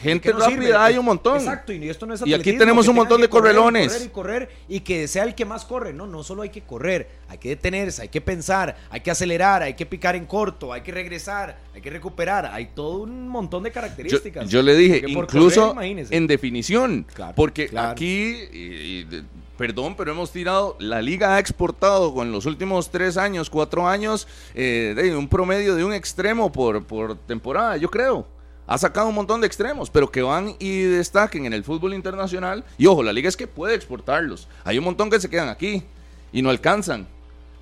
Gente 0.00 0.32
no 0.32 0.38
rápida 0.40 0.60
sirve. 0.60 0.76
hay 0.76 0.98
un 0.98 1.04
montón. 1.04 1.38
Exacto, 1.38 1.72
y 1.72 1.88
esto 1.88 2.04
no 2.06 2.14
es 2.14 2.24
Y 2.26 2.34
aquí 2.34 2.56
tenemos 2.58 2.86
un 2.88 2.94
montón 2.94 3.20
de 3.20 3.28
correr 3.28 3.54
correlones. 3.54 3.92
Correr 3.92 4.06
y 4.06 4.10
correr 4.10 4.50
y 4.68 4.80
que 4.80 5.08
sea 5.08 5.24
el 5.24 5.34
que 5.34 5.44
más 5.44 5.64
corre. 5.64 5.92
No, 5.92 6.06
no 6.06 6.22
solo 6.22 6.42
hay 6.42 6.50
que 6.50 6.60
correr, 6.62 7.08
hay 7.28 7.38
que 7.38 7.48
detenerse, 7.50 8.02
hay 8.02 8.08
que 8.08 8.20
pensar, 8.20 8.76
hay 8.90 9.00
que 9.00 9.10
acelerar, 9.10 9.62
hay 9.62 9.74
que 9.74 9.86
picar 9.86 10.14
en 10.14 10.26
corto, 10.26 10.72
hay 10.72 10.82
que 10.82 10.92
regresar, 10.92 11.56
hay 11.74 11.80
que 11.82 11.90
recuperar. 11.90 12.46
Hay 12.46 12.66
todo 12.74 13.02
un 13.02 13.28
montón 13.28 13.62
de 13.62 13.70
características. 13.72 14.48
yo 14.48 14.62
le 14.62 14.74
dije, 14.76 15.02
incluso 15.06 15.74
correr, 15.74 16.06
en 16.10 16.26
definición, 16.26 17.06
Claro, 17.14 17.34
porque 17.36 17.68
claro. 17.68 17.90
aquí, 17.90 18.34
y- 18.52 18.56
y 19.00 19.04
de- 19.04 19.24
perdón, 19.58 19.94
pero 19.96 20.12
hemos 20.12 20.32
tirado, 20.32 20.76
la 20.78 21.00
liga 21.02 21.36
ha 21.36 21.38
exportado 21.38 22.12
con 22.14 22.30
los 22.32 22.44
últimos 22.46 22.90
tres 22.90 23.16
años, 23.16 23.48
cuatro 23.50 23.86
años, 23.88 24.26
eh, 24.54 24.94
de 24.96 25.16
un 25.16 25.28
promedio 25.28 25.74
de 25.74 25.84
un 25.84 25.92
extremo 25.92 26.52
por, 26.52 26.84
por 26.84 27.16
temporada, 27.16 27.76
yo 27.76 27.90
creo. 27.90 28.26
Ha 28.68 28.78
sacado 28.78 29.08
un 29.08 29.14
montón 29.14 29.40
de 29.40 29.46
extremos, 29.46 29.90
pero 29.90 30.10
que 30.10 30.22
van 30.22 30.56
y 30.58 30.80
destaquen 30.82 31.46
en 31.46 31.52
el 31.52 31.62
fútbol 31.62 31.94
internacional. 31.94 32.64
Y 32.76 32.86
ojo, 32.86 33.02
la 33.04 33.12
liga 33.12 33.28
es 33.28 33.36
que 33.36 33.46
puede 33.46 33.74
exportarlos. 33.76 34.48
Hay 34.64 34.76
un 34.78 34.84
montón 34.84 35.08
que 35.08 35.20
se 35.20 35.30
quedan 35.30 35.48
aquí 35.48 35.84
y 36.32 36.42
no 36.42 36.50
alcanzan. 36.50 37.06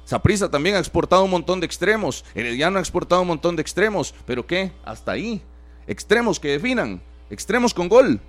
Saprissa 0.04 0.50
también 0.50 0.76
ha 0.76 0.78
exportado 0.78 1.24
un 1.24 1.30
montón 1.30 1.60
de 1.60 1.66
extremos. 1.66 2.24
Herediano 2.34 2.78
ha 2.78 2.80
exportado 2.80 3.22
un 3.22 3.28
montón 3.28 3.56
de 3.56 3.62
extremos. 3.62 4.14
¿Pero 4.26 4.46
qué? 4.46 4.72
Hasta 4.84 5.12
ahí. 5.12 5.42
Extremos 5.86 6.38
que 6.38 6.48
definan. 6.48 7.00
Extremos 7.30 7.72
con 7.72 7.88
gol. 7.88 8.20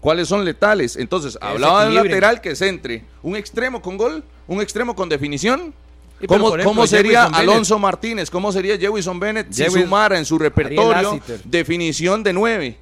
¿Cuáles 0.00 0.28
son 0.28 0.44
letales? 0.44 0.96
Entonces, 0.96 1.38
hablaba 1.40 1.84
de 1.84 1.88
un 1.88 1.94
lateral 1.94 2.40
que 2.40 2.54
centre. 2.54 3.04
¿Un 3.22 3.36
extremo 3.36 3.80
con 3.80 3.96
gol? 3.96 4.22
¿Un 4.46 4.60
extremo 4.60 4.94
con 4.94 5.08
definición? 5.08 5.74
¿Cómo, 6.28 6.50
por 6.50 6.60
ejemplo, 6.60 6.64
cómo 6.64 6.86
sería 6.86 7.24
Bennett. 7.24 7.40
Alonso 7.40 7.78
Martínez? 7.78 8.30
¿Cómo 8.30 8.52
sería 8.52 8.78
Jewison 8.78 9.18
Bennett 9.18 9.52
si 9.52 9.64
sumara 9.64 10.16
en 10.18 10.24
su 10.24 10.38
repertorio 10.38 11.20
definición 11.44 12.22
de 12.22 12.32
nueve? 12.32 12.78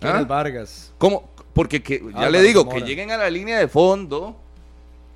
Kenneth 0.00 0.16
¿Ah? 0.16 0.24
Vargas. 0.24 0.92
¿Cómo? 0.98 1.30
Porque 1.52 1.82
que, 1.82 2.02
ya 2.14 2.30
le 2.30 2.42
digo, 2.42 2.68
que 2.68 2.80
lleguen 2.80 3.10
a 3.10 3.18
la 3.18 3.30
línea 3.30 3.58
de 3.58 3.68
fondo, 3.68 4.36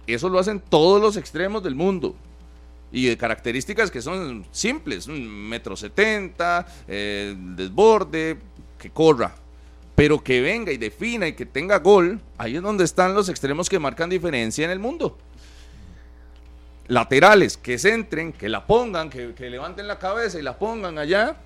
eso 0.07 0.29
lo 0.29 0.39
hacen 0.39 0.61
todos 0.61 1.01
los 1.01 1.17
extremos 1.17 1.63
del 1.63 1.75
mundo. 1.75 2.15
Y 2.93 3.07
de 3.07 3.17
características 3.17 3.91
que 3.91 4.01
son 4.01 4.47
simples, 4.53 5.09
metro 5.09 5.77
setenta, 5.77 6.67
eh, 6.87 7.35
desborde, 7.37 8.39
que 8.79 8.91
corra. 8.91 9.35
Pero 9.95 10.23
que 10.23 10.41
venga 10.41 10.73
y 10.73 10.77
defina 10.77 11.27
y 11.27 11.33
que 11.33 11.47
tenga 11.47 11.79
gol, 11.79 12.21
ahí 12.39 12.57
es 12.57 12.63
donde 12.63 12.85
están 12.85 13.15
los 13.15 13.29
extremos 13.29 13.69
que 13.69 13.79
marcan 13.79 14.11
diferencia 14.11 14.65
en 14.65 14.71
el 14.71 14.79
mundo. 14.79 15.19
laterales 16.89 17.57
que 17.57 17.79
centren, 17.79 18.33
que 18.33 18.49
la 18.49 18.67
pongan, 18.67 19.11
que, 19.11 19.35
que 19.35 19.51
levanten 19.51 19.87
la 19.89 19.99
cabeza 19.99 20.39
y 20.39 20.43
la 20.43 20.57
pongan 20.59 20.99
allá, 20.99 21.37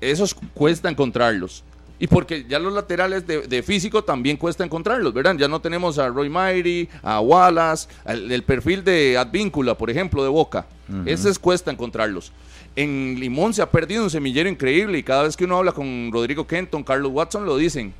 esos 0.00 0.34
cuesta 0.54 0.88
encontrarlos. 0.88 1.64
Y 1.98 2.06
porque 2.08 2.44
ya 2.48 2.58
los 2.58 2.72
laterales 2.74 3.26
de, 3.26 3.42
de 3.42 3.62
físico 3.62 4.04
también 4.04 4.36
cuesta 4.36 4.62
encontrarlos, 4.64 5.14
¿verdad? 5.14 5.34
Ya 5.38 5.48
no 5.48 5.60
tenemos 5.60 5.98
a 5.98 6.08
Roy 6.08 6.28
Mairi, 6.28 6.88
a 7.02 7.20
Wallace, 7.20 7.88
el, 8.04 8.30
el 8.30 8.42
perfil 8.42 8.84
de 8.84 9.16
Advíncula, 9.16 9.76
por 9.76 9.88
ejemplo, 9.88 10.22
de 10.22 10.28
Boca. 10.28 10.66
Ese 11.06 11.30
es 11.30 11.38
cuesta 11.38 11.70
encontrarlos. 11.70 12.32
En 12.76 13.16
Limón 13.18 13.54
se 13.54 13.62
ha 13.62 13.70
perdido 13.70 14.04
un 14.04 14.10
semillero 14.10 14.48
increíble 14.48 14.98
y 14.98 15.02
cada 15.02 15.22
vez 15.22 15.36
que 15.36 15.44
uno 15.44 15.56
habla 15.56 15.72
con 15.72 16.10
Rodrigo 16.12 16.46
Kenton, 16.46 16.84
Carlos 16.84 17.10
Watson, 17.12 17.46
lo 17.46 17.56
dicen, 17.56 17.94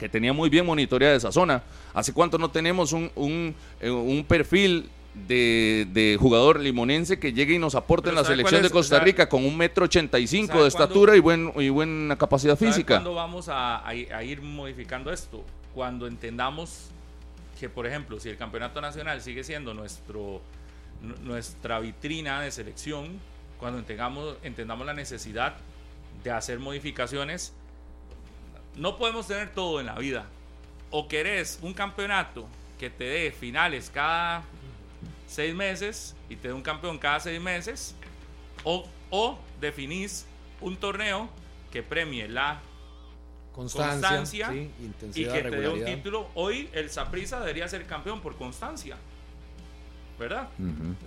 que 0.00 0.08
tenía 0.08 0.32
muy 0.32 0.48
bien 0.48 0.64
monitoreada 0.64 1.14
esa 1.14 1.30
zona. 1.30 1.62
¿Hace 1.92 2.14
cuánto 2.14 2.38
no 2.38 2.50
tenemos 2.50 2.92
un, 2.92 3.10
un, 3.14 3.54
eh, 3.80 3.90
un 3.90 4.24
perfil 4.24 4.88
de, 5.26 5.86
de 5.92 6.16
jugador 6.20 6.60
limonense 6.60 7.18
que 7.18 7.32
llegue 7.32 7.54
y 7.54 7.58
nos 7.58 7.74
aporte 7.74 8.10
en 8.10 8.14
la 8.14 8.22
¿sabe 8.22 8.36
selección 8.36 8.62
de? 8.62 8.70
Costa 8.70 8.96
¿Sabe- 8.96 9.06
Rica 9.06 9.28
con 9.28 9.44
un 9.44 9.56
metro 9.56 9.84
ochenta 9.86 10.18
y 10.18 10.26
cinco 10.26 10.52
¿Sabe 10.52 10.62
de 10.62 10.68
estatura 10.68 11.16
y, 11.16 11.20
buen, 11.20 11.52
y 11.56 11.68
buena 11.70 12.16
capacidad 12.16 12.58
¿Sabe 12.58 12.70
física? 12.72 12.94
cuándo 12.96 13.14
vamos 13.14 13.48
a, 13.48 13.86
a 13.86 13.94
ir- 13.94 14.12
a 14.12 14.22
ir 14.22 14.42
modificando 14.42 15.10
esto? 15.12 15.44
Cuando 15.74 16.06
entendamos 16.06 16.88
que, 17.58 17.68
por 17.68 17.86
ejemplo, 17.86 18.20
si 18.20 18.28
el 18.28 18.36
campeonato 18.36 18.80
nacional 18.80 19.20
sigue 19.22 19.42
siendo 19.42 19.72
nuestro, 19.74 20.40
nu- 21.02 21.16
nuestra 21.24 21.80
vitrina 21.80 22.40
de 22.42 22.50
selección, 22.50 23.18
cuando 23.58 23.78
entendamos, 23.78 24.36
entendamos 24.42 24.86
la 24.86 24.92
necesidad 24.94 25.54
de 26.22 26.30
hacer 26.30 26.58
modificaciones, 26.58 27.54
no 28.76 28.98
podemos 28.98 29.26
tener 29.26 29.48
todo 29.54 29.80
en 29.80 29.86
la 29.86 29.94
vida. 29.94 30.26
O 30.90 31.08
querés 31.08 31.58
un 31.62 31.72
campeonato 31.72 32.46
que 32.78 32.90
te 32.90 33.04
dé 33.04 33.32
finales 33.32 33.90
cada 33.92 34.42
seis 35.26 35.54
meses 35.54 36.16
y 36.28 36.36
te 36.36 36.48
dé 36.48 36.54
un 36.54 36.62
campeón 36.62 36.98
cada 36.98 37.20
seis 37.20 37.40
meses, 37.40 37.94
o, 38.64 38.86
o 39.10 39.38
definís 39.60 40.26
un 40.60 40.76
torneo 40.76 41.28
que 41.70 41.82
premie 41.82 42.28
la 42.28 42.60
Constancia, 43.52 43.90
constancia 44.18 44.50
sí, 44.50 44.70
y 45.14 45.24
que 45.24 45.42
te 45.42 45.50
dé 45.50 45.68
un 45.68 45.82
título. 45.82 46.28
Hoy 46.34 46.68
el 46.74 46.90
Saprissa 46.90 47.40
debería 47.40 47.66
ser 47.66 47.86
campeón 47.86 48.20
por 48.20 48.36
constancia. 48.36 48.96
¿Verdad? 50.18 50.48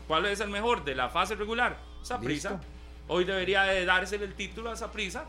¿Cuál 0.08 0.26
es 0.26 0.40
el 0.40 0.50
mejor 0.50 0.84
de 0.84 0.96
la 0.96 1.10
fase 1.10 1.36
regular? 1.36 1.78
Saprissa. 2.02 2.52
Listo. 2.52 2.66
Hoy 3.08 3.26
debería 3.26 3.64
de 3.64 3.86
dársele 3.86 4.26
el 4.26 4.34
título 4.34 4.72
a 4.72 4.76
Saprissa 4.76 5.26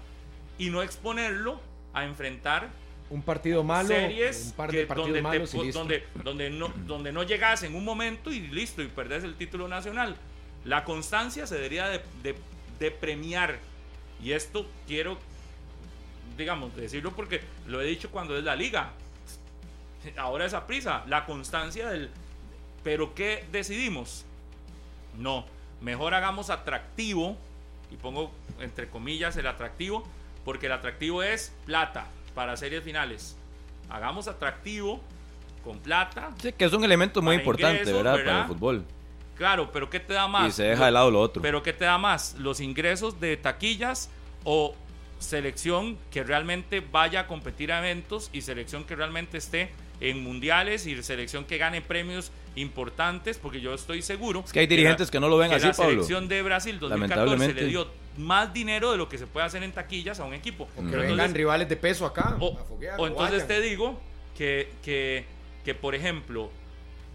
y 0.57 0.70
no 0.70 0.82
exponerlo 0.82 1.61
a 1.93 2.05
enfrentar 2.05 2.68
Un 3.11 3.22
partido 3.22 3.64
malo, 3.64 3.88
series 3.88 4.46
un 4.46 4.52
par 4.52 4.70
de 4.70 4.86
partidos 4.86 5.08
donde, 5.22 5.38
te 5.38 5.44
y 5.44 5.48
po- 5.56 5.62
listo. 5.64 5.78
donde, 5.80 6.06
donde, 6.22 6.50
no, 6.50 6.68
donde 6.86 7.12
no 7.12 7.24
llegas 7.24 7.64
en 7.64 7.74
un 7.74 7.84
momento 7.84 8.30
y 8.30 8.40
listo 8.40 8.82
y 8.82 8.86
perdés 8.86 9.24
el 9.24 9.34
título 9.34 9.66
nacional. 9.66 10.16
La 10.64 10.84
constancia 10.84 11.46
se 11.46 11.56
debería 11.56 11.88
de, 11.88 12.00
de- 12.22 12.36
de 12.78 12.90
premiar. 12.92 13.58
Y 14.22 14.32
esto 14.32 14.66
quiero, 14.86 15.18
digamos, 16.38 16.74
decirlo 16.76 17.11
porque 17.12 17.40
lo 17.66 17.80
he 17.80 17.84
dicho 17.86 18.11
cuando 18.11 18.36
es 18.38 18.44
la 18.44 18.54
liga. 18.54 18.92
Ahora 20.16 20.46
esa 20.46 20.66
prisa, 20.66 21.04
la 21.08 21.26
constancia 21.26 21.88
del... 21.90 22.11
Pero 22.84 23.14
¿qué 23.14 23.44
decidimos? 23.52 24.24
No, 25.18 25.44
mejor 25.80 26.14
hagamos 26.14 26.48
atractivo, 26.48 27.36
y 27.90 27.96
pongo 27.96 28.30
entre 28.61 28.88
comillas 28.88 29.36
el 29.36 29.46
atractivo, 29.46 30.06
porque 30.44 30.66
el 30.66 30.72
atractivo 30.72 31.22
es 31.22 31.52
plata 31.66 32.06
para 32.35 32.57
series 32.57 32.83
finales. 32.83 33.37
Hagamos 33.89 34.28
atractivo 34.28 35.01
con 35.64 35.78
plata. 35.78 36.31
Sí, 36.41 36.53
que 36.53 36.64
es 36.64 36.72
un 36.72 36.85
elemento 36.85 37.20
muy 37.22 37.37
importante, 37.37 37.81
ingresos, 37.83 38.03
¿verdad? 38.03 38.24
Para 38.24 38.41
el 38.43 38.47
fútbol. 38.47 38.85
Claro, 39.37 39.70
pero 39.72 39.89
¿qué 39.89 40.01
te 40.01 40.12
da 40.14 40.28
más? 40.28 40.49
Y 40.49 40.53
se 40.53 40.64
deja 40.64 40.85
de 40.87 40.91
lado 40.91 41.11
lo 41.11 41.20
otro. 41.20 41.41
Pero 41.43 41.62
¿qué 41.62 41.72
te 41.72 41.85
da 41.87 41.97
más? 41.99 42.37
¿Los 42.39 42.61
ingresos 42.61 43.20
de 43.20 43.37
taquillas 43.37 44.11
o 44.45 44.74
selección 45.18 45.99
que 46.11 46.22
realmente 46.24 46.81
vaya 46.81 47.20
a 47.20 47.26
competir 47.26 47.72
a 47.72 47.78
eventos 47.78 48.31
y 48.33 48.41
selección 48.43 48.85
que 48.85 48.97
realmente 48.97 49.39
esté 49.39 49.70
en 50.01 50.22
mundiales 50.22 50.87
y 50.87 51.03
selección 51.03 51.45
que 51.45 51.59
gane 51.59 51.81
premios 51.83 52.33
importantes? 52.57 53.39
Porque 53.39 53.61
yo 53.61 53.74
estoy 53.74 54.03
seguro. 54.03 54.43
Es 54.47 54.53
que 54.53 54.61
hay 54.61 54.66
dirigentes 54.66 55.09
la- 55.09 55.12
que 55.12 55.20
no 55.20 55.28
lo 55.28 55.37
ven 55.39 55.51
que 55.51 55.57
así, 55.57 55.66
la 55.66 55.72
Pablo. 55.72 55.91
selección 55.93 56.28
de 56.28 56.43
Brasil 56.43 56.78
2014 56.78 57.16
Lamentablemente. 57.26 57.62
le 57.62 57.68
dio 57.68 57.89
más 58.16 58.52
dinero 58.52 58.90
de 58.92 58.98
lo 58.98 59.08
que 59.08 59.18
se 59.18 59.26
puede 59.26 59.46
hacer 59.46 59.62
en 59.62 59.72
taquillas 59.72 60.20
a 60.20 60.24
un 60.24 60.34
equipo. 60.34 60.66
Que 60.66 60.72
Pero 60.76 60.86
vengan 60.98 61.11
entonces- 61.11 61.36
rivales 61.36 61.68
de 61.68 61.76
peso 61.76 62.04
acá. 62.06 62.36
o, 62.40 62.58
a 62.58 62.64
foguear, 62.64 62.98
o 63.00 63.04
o 63.04 63.06
entonces 63.06 63.46
te 63.46 63.61
digo 63.61 63.98
que, 64.36 64.72
que, 64.82 65.24
que, 65.64 65.74
por 65.74 65.94
ejemplo, 65.94 66.50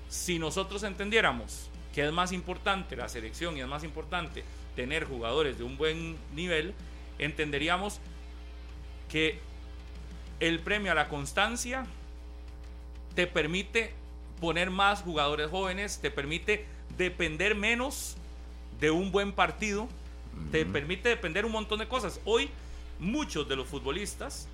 si 0.10 0.40
nosotros 0.40 0.84
entendiéramos 0.84 1.70
que 1.94 2.06
es 2.06 2.12
más 2.12 2.32
importante 2.32 2.96
la 2.96 3.08
selección 3.10 3.58
y 3.58 3.62
es 3.62 3.68
más 3.68 3.84
importante 3.84 4.44
tener 4.76 5.06
jugadores 5.06 5.58
de 5.58 5.64
un 5.64 5.78
buen 5.78 6.18
nivel, 6.34 6.74
entenderíamos 7.20 8.00
que 9.10 9.40
el 10.40 10.60
premio 10.60 10.92
a 10.92 10.96
la 10.96 11.08
constancia 11.08 11.86
te 13.16 13.28
permite 13.28 13.94
poner 14.42 14.70
más 14.70 15.02
jugadores 15.02 15.50
jóvenes, 15.50 16.00
te 16.02 16.12
permite 16.12 16.66
depender 16.98 17.56
menos 17.56 18.18
de 18.82 18.92
un 18.92 19.12
buen 19.14 19.32
partido, 19.32 19.88
te 20.52 20.66
permite 20.66 21.10
depender 21.10 21.46
un 21.46 21.52
montón 21.52 21.80
de 21.80 21.88
cosas. 21.88 22.20
Hoy 22.26 22.50
muchos 23.00 23.48
de 23.48 23.56
los 23.56 23.68
futbolistas 23.68 24.48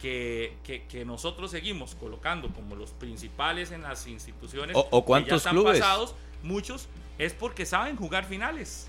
que, 0.00 0.54
que- 0.64 0.82
que 0.84 1.04
nosotros 1.04 1.50
seguimos 1.50 1.94
colocando 1.94 2.48
como 2.50 2.74
los 2.76 2.90
principales 2.90 3.70
en 3.70 3.82
las 3.82 4.06
instituciones 4.06 4.76
O- 4.76 4.80
o 4.80 4.90
que 4.90 4.96
ya 5.00 5.06
cuántos 5.06 5.36
están 5.38 5.52
clubes. 5.54 5.80
pasados, 5.80 6.14
muchos 6.42 6.88
es 7.18 7.32
porque 7.32 7.64
saben 7.64 7.96
jugar 7.96 8.24
finales. 8.26 8.88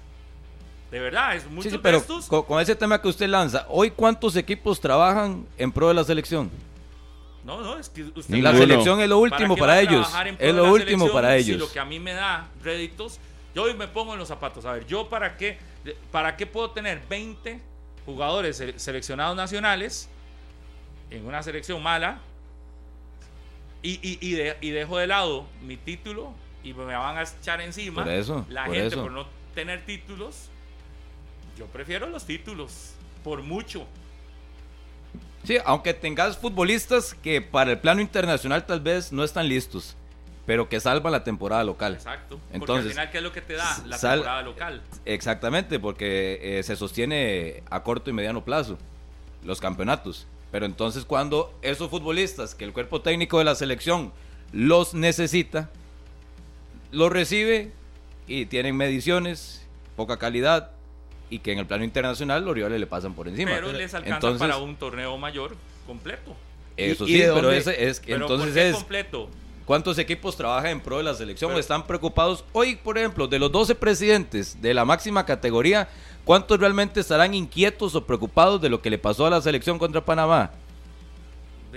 De 0.91 0.99
verdad, 0.99 1.35
es 1.35 1.45
muchos 1.49 1.63
Sí, 1.65 1.69
sí, 1.71 1.79
pero 1.81 1.97
estos 1.97 2.25
con, 2.27 2.43
con 2.43 2.61
ese 2.61 2.75
tema 2.75 3.01
que 3.01 3.07
usted 3.09 3.27
lanza, 3.27 3.65
¿hoy 3.69 3.91
cuántos 3.91 4.35
equipos 4.35 4.79
trabajan 4.79 5.45
en 5.57 5.71
pro 5.71 5.89
de 5.89 5.93
la 5.93 6.03
selección? 6.03 6.49
No, 7.43 7.61
no, 7.61 7.77
es 7.77 7.87
que 7.89 8.03
usted 8.03 8.35
La 8.39 8.53
selección 8.53 8.99
es 8.99 9.07
lo 9.07 9.19
último 9.19 9.55
para, 9.55 9.73
va 9.73 9.79
a 9.79 9.81
ellos. 9.81 10.07
Es 10.39 10.53
lo 10.53 10.71
último 10.73 11.09
para 11.11 11.31
si 11.39 11.51
ellos. 11.51 11.59
lo 11.59 11.71
que 11.71 11.79
a 11.79 11.85
mí 11.85 11.99
me 11.99 12.11
da 12.13 12.49
réditos, 12.61 13.19
yo 13.55 13.63
hoy 13.63 13.73
me 13.73 13.87
pongo 13.87 14.13
en 14.13 14.19
los 14.19 14.27
zapatos. 14.27 14.65
A 14.65 14.73
ver, 14.73 14.85
yo 14.85 15.07
para 15.09 15.37
qué, 15.37 15.57
para 16.11 16.35
qué 16.37 16.45
puedo 16.47 16.71
tener 16.71 17.01
20 17.09 17.59
jugadores 18.05 18.59
sele- 18.59 18.77
seleccionados 18.79 19.35
nacionales 19.35 20.09
en 21.09 21.25
una 21.25 21.41
selección 21.43 21.81
mala 21.83 22.19
y, 23.81 23.91
y- 24.01 24.17
y 24.21 24.31
de- 24.33 24.57
y 24.61 24.69
dejo 24.71 24.97
de 24.97 25.07
lado 25.07 25.45
mi 25.61 25.77
título 25.77 26.33
y 26.63 26.73
me 26.73 26.83
van 26.95 27.17
a 27.17 27.23
echar 27.23 27.61
encima 27.61 28.03
Por 28.03 28.11
eso, 28.13 28.45
la 28.49 28.65
por 28.65 28.73
gente 28.75 28.87
eso. 28.95 29.01
por 29.03 29.11
no 29.11 29.27
tener 29.55 29.85
títulos. 29.85 30.49
Yo 31.57 31.65
prefiero 31.67 32.07
los 32.07 32.25
títulos, 32.25 32.93
por 33.23 33.41
mucho. 33.41 33.85
Sí, 35.43 35.57
aunque 35.65 35.93
tengas 35.93 36.37
futbolistas 36.37 37.13
que 37.13 37.41
para 37.41 37.71
el 37.71 37.79
plano 37.79 38.01
internacional 38.01 38.65
tal 38.65 38.81
vez 38.81 39.11
no 39.13 39.23
están 39.23 39.47
listos, 39.47 39.95
pero 40.47 40.67
que 40.69 40.79
salvan 40.79 41.11
la 41.11 41.23
temporada 41.23 41.63
local. 41.63 41.93
Exacto. 41.93 42.37
Porque 42.39 42.55
Entonces, 42.57 42.85
al 42.85 42.91
final, 42.91 43.11
¿qué 43.11 43.17
es 43.17 43.23
lo 43.23 43.31
que 43.33 43.41
te 43.41 43.53
da 43.53 43.77
la 43.85 43.97
sal- 43.99 44.19
temporada 44.19 44.41
local? 44.41 44.81
Exactamente, 45.05 45.77
porque 45.79 46.39
eh, 46.41 46.63
se 46.63 46.75
sostiene 46.75 47.61
a 47.69 47.83
corto 47.83 48.09
y 48.09 48.13
mediano 48.13 48.43
plazo 48.43 48.79
los 49.43 49.59
campeonatos. 49.61 50.25
Pero 50.49 50.65
entonces 50.65 51.03
cuando 51.05 51.53
esos 51.61 51.89
futbolistas 51.91 52.55
que 52.55 52.63
el 52.63 52.71
cuerpo 52.73 53.01
técnico 53.01 53.37
de 53.39 53.43
la 53.43 53.53
selección 53.55 54.13
los 54.53 54.93
necesita, 54.93 55.69
los 56.91 57.11
recibe 57.11 57.73
y 58.27 58.45
tienen 58.45 58.75
mediciones, 58.77 59.65
poca 59.97 60.17
calidad 60.17 60.71
y 61.29 61.39
que 61.39 61.51
en 61.51 61.59
el 61.59 61.65
plano 61.65 61.83
internacional 61.83 62.45
los 62.45 62.55
rivales 62.55 62.79
le 62.79 62.87
pasan 62.87 63.13
por 63.13 63.27
encima. 63.27 63.51
pero 63.51 63.73
les 63.73 63.93
alcanza 63.93 64.15
Entonces, 64.15 64.39
para 64.39 64.57
un 64.57 64.77
torneo 64.77 65.17
mayor 65.17 65.57
completo. 65.85 66.33
Eso 66.77 67.05
¿Y- 67.05 67.11
y 67.11 67.21
sí, 67.21 67.23
pero 67.33 67.51
ese 67.51 67.89
es 67.89 67.99
Pero 67.99 68.21
entonces 68.21 68.45
¿por 68.47 68.53
qué 68.53 68.69
es 68.69 68.75
completo. 68.75 69.29
¿Cuántos 69.67 69.97
equipos 69.99 70.37
trabajan 70.37 70.71
en 70.71 70.79
pro 70.79 70.97
de 70.97 71.03
la 71.03 71.13
selección 71.13 71.49
Pero- 71.49 71.57
o 71.57 71.59
están 71.59 71.85
preocupados? 71.85 72.45
Hoy, 72.53 72.77
por 72.77 72.97
ejemplo, 72.97 73.27
de 73.27 73.37
los 73.37 73.51
12 73.51 73.75
presidentes 73.75 74.61
de 74.61 74.73
la 74.73 74.85
máxima 74.85 75.25
categoría, 75.25 75.89
¿cuántos 76.23 76.57
realmente 76.57 77.01
estarán 77.01 77.33
inquietos 77.33 77.93
o 77.93 78.05
preocupados 78.05 78.61
de 78.61 78.69
lo 78.69 78.81
que 78.81 78.89
le 78.89 78.97
pasó 78.97 79.25
a 79.25 79.29
la 79.29 79.41
selección 79.41 79.77
contra 79.77 80.03
Panamá? 80.03 80.51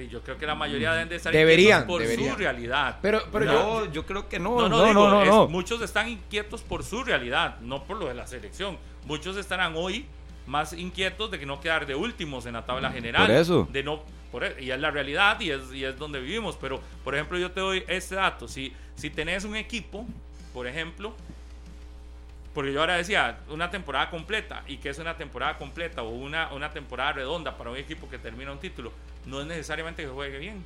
Yo 0.08 0.22
creo 0.22 0.38
que 0.38 0.46
la 0.46 0.54
mayoría 0.54 0.92
deben 0.92 1.08
de 1.10 1.16
estar 1.16 1.30
Deberían, 1.32 1.80
inquietos 1.82 1.86
por 1.88 2.00
deberían. 2.00 2.32
su 2.32 2.38
realidad. 2.38 2.98
Pero, 3.02 3.22
pero 3.32 3.44
yo, 3.44 3.84
yo, 3.86 3.92
yo 3.92 4.06
creo 4.06 4.28
que 4.28 4.38
no. 4.38 4.50
no, 4.56 4.68
no, 4.68 4.78
no, 4.78 4.84
digo, 4.86 4.94
no, 4.94 5.10
no, 5.10 5.22
es- 5.22 5.28
no. 5.28 5.48
muchos 5.48 5.82
están 5.82 6.08
inquietos 6.08 6.62
por 6.62 6.84
su 6.84 7.02
realidad, 7.04 7.58
no 7.60 7.82
por 7.84 7.96
lo 7.98 8.06
de 8.06 8.14
la 8.14 8.26
selección. 8.26 8.78
Muchos 9.04 9.36
estarán 9.36 9.74
hoy 9.76 10.06
más 10.46 10.72
inquietos 10.72 11.30
de 11.32 11.38
que 11.38 11.44
no 11.44 11.60
quedar 11.60 11.86
de 11.86 11.96
últimos 11.96 12.46
en 12.46 12.52
la 12.54 12.64
tabla 12.64 12.90
general. 12.92 13.26
por 13.26 13.34
eso. 13.34 13.68
De 13.70 13.82
no, 13.82 14.00
por 14.30 14.44
e- 14.44 14.62
y 14.62 14.70
es 14.70 14.80
la 14.80 14.90
realidad 14.90 15.40
y 15.40 15.50
es, 15.50 15.72
y 15.72 15.84
es 15.84 15.98
donde 15.98 16.20
vivimos. 16.20 16.56
Pero, 16.56 16.80
por 17.04 17.14
ejemplo, 17.14 17.38
yo 17.38 17.50
te 17.50 17.60
doy 17.60 17.84
este 17.88 18.14
dato. 18.14 18.48
Si, 18.48 18.72
si 18.96 19.10
tenés 19.10 19.44
un 19.44 19.56
equipo, 19.56 20.06
por 20.52 20.66
ejemplo, 20.66 21.14
porque 22.54 22.72
yo 22.72 22.80
ahora 22.80 22.96
decía, 22.96 23.38
una 23.48 23.70
temporada 23.70 24.10
completa, 24.10 24.64
y 24.66 24.78
que 24.78 24.88
es 24.88 24.98
una 24.98 25.16
temporada 25.16 25.56
completa 25.56 26.02
o 26.02 26.10
una, 26.10 26.52
una 26.52 26.70
temporada 26.70 27.12
redonda 27.12 27.56
para 27.56 27.70
un 27.70 27.76
equipo 27.76 28.08
que 28.08 28.18
termina 28.18 28.50
un 28.52 28.58
título, 28.58 28.92
no 29.26 29.40
es 29.40 29.46
necesariamente 29.46 30.02
que 30.02 30.08
juegue 30.08 30.38
bien. 30.38 30.64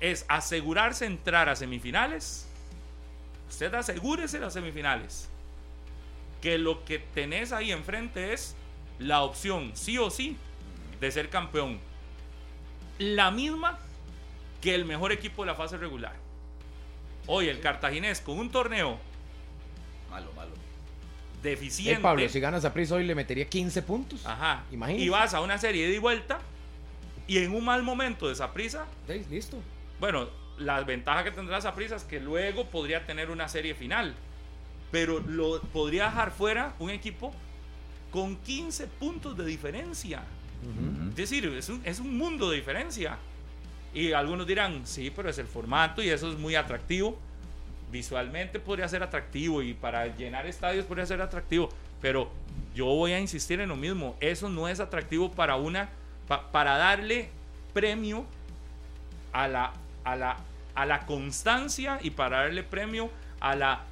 Es 0.00 0.26
asegurarse 0.28 1.06
entrar 1.06 1.48
a 1.48 1.56
semifinales 1.56 2.48
usted 3.52 3.74
asegúrese 3.74 4.38
las 4.38 4.54
semifinales. 4.54 5.28
Que 6.40 6.58
lo 6.58 6.84
que 6.84 6.98
tenés 6.98 7.52
ahí 7.52 7.70
enfrente 7.70 8.32
es 8.32 8.56
la 8.98 9.22
opción, 9.22 9.72
sí 9.74 9.98
o 9.98 10.10
sí, 10.10 10.36
de 11.00 11.10
ser 11.12 11.28
campeón. 11.28 11.78
La 13.02 13.30
misma 13.32 13.78
que 14.60 14.74
el 14.74 14.84
mejor 14.84 15.10
equipo 15.12 15.42
de 15.42 15.46
la 15.48 15.54
fase 15.56 15.76
regular. 15.76 16.14
Hoy 17.26 17.48
el 17.48 17.60
cartaginés 17.60 18.20
con 18.20 18.38
un 18.38 18.50
torneo 18.50 18.96
Malo, 20.10 20.32
malo. 20.34 20.52
deficiente. 21.42 22.00
Pablo, 22.00 22.28
si 22.28 22.38
ganas 22.38 22.64
a 22.64 22.72
prisa 22.72 22.94
hoy 22.94 23.04
le 23.04 23.14
metería 23.14 23.48
15 23.48 23.82
puntos. 23.82 24.24
Ajá. 24.26 24.62
Imagínese. 24.70 25.04
Y 25.04 25.08
vas 25.08 25.34
a 25.34 25.40
una 25.40 25.58
serie 25.58 25.82
de 25.84 25.88
ida 25.90 25.96
y 25.96 26.00
vuelta 26.00 26.38
y 27.26 27.38
en 27.38 27.52
un 27.54 27.64
mal 27.64 27.82
momento 27.82 28.26
de 28.28 28.34
esa 28.34 28.52
prisa, 28.52 28.86
Sí, 29.08 29.24
listo. 29.30 29.56
bueno, 29.98 30.28
la 30.58 30.80
ventaja 30.82 31.24
que 31.24 31.30
tendrá 31.32 31.58
esa 31.58 31.74
prisa 31.74 31.96
es 31.96 32.04
que 32.04 32.20
luego 32.20 32.66
podría 32.66 33.04
tener 33.06 33.30
una 33.30 33.48
serie 33.48 33.74
final. 33.74 34.14
Pero 34.92 35.18
lo 35.20 35.60
podría 35.60 36.04
dejar 36.04 36.30
fuera 36.30 36.74
un 36.78 36.90
equipo 36.90 37.32
con 38.12 38.36
15 38.36 38.86
puntos 38.86 39.36
de 39.36 39.44
diferencia. 39.46 40.22
Es 41.10 41.16
decir, 41.16 41.44
es 41.46 41.68
un, 41.68 41.80
es 41.84 41.98
un 42.00 42.16
mundo 42.16 42.50
de 42.50 42.56
diferencia. 42.56 43.18
Y 43.94 44.12
algunos 44.12 44.46
dirán, 44.46 44.86
sí, 44.86 45.12
pero 45.14 45.28
es 45.28 45.38
el 45.38 45.46
formato 45.46 46.02
y 46.02 46.08
eso 46.08 46.30
es 46.30 46.38
muy 46.38 46.54
atractivo. 46.54 47.18
Visualmente 47.90 48.58
podría 48.58 48.88
ser 48.88 49.02
atractivo 49.02 49.60
y 49.62 49.74
para 49.74 50.06
llenar 50.16 50.46
estadios 50.46 50.86
podría 50.86 51.04
ser 51.04 51.20
atractivo. 51.20 51.68
Pero 52.00 52.30
yo 52.74 52.86
voy 52.86 53.12
a 53.12 53.20
insistir 53.20 53.60
en 53.60 53.68
lo 53.68 53.76
mismo. 53.76 54.16
Eso 54.20 54.48
no 54.48 54.66
es 54.68 54.80
atractivo 54.80 55.30
para 55.30 55.56
una, 55.56 55.90
pa- 56.26 56.50
para 56.50 56.78
darle 56.78 57.28
premio 57.74 58.24
a 59.32 59.46
la, 59.48 59.72
a 60.04 60.16
la, 60.16 60.36
a 60.74 60.86
la 60.86 61.04
constancia 61.04 61.98
y 62.02 62.10
para 62.10 62.38
darle 62.44 62.62
premio 62.62 63.10
a 63.40 63.54
la, 63.56 63.82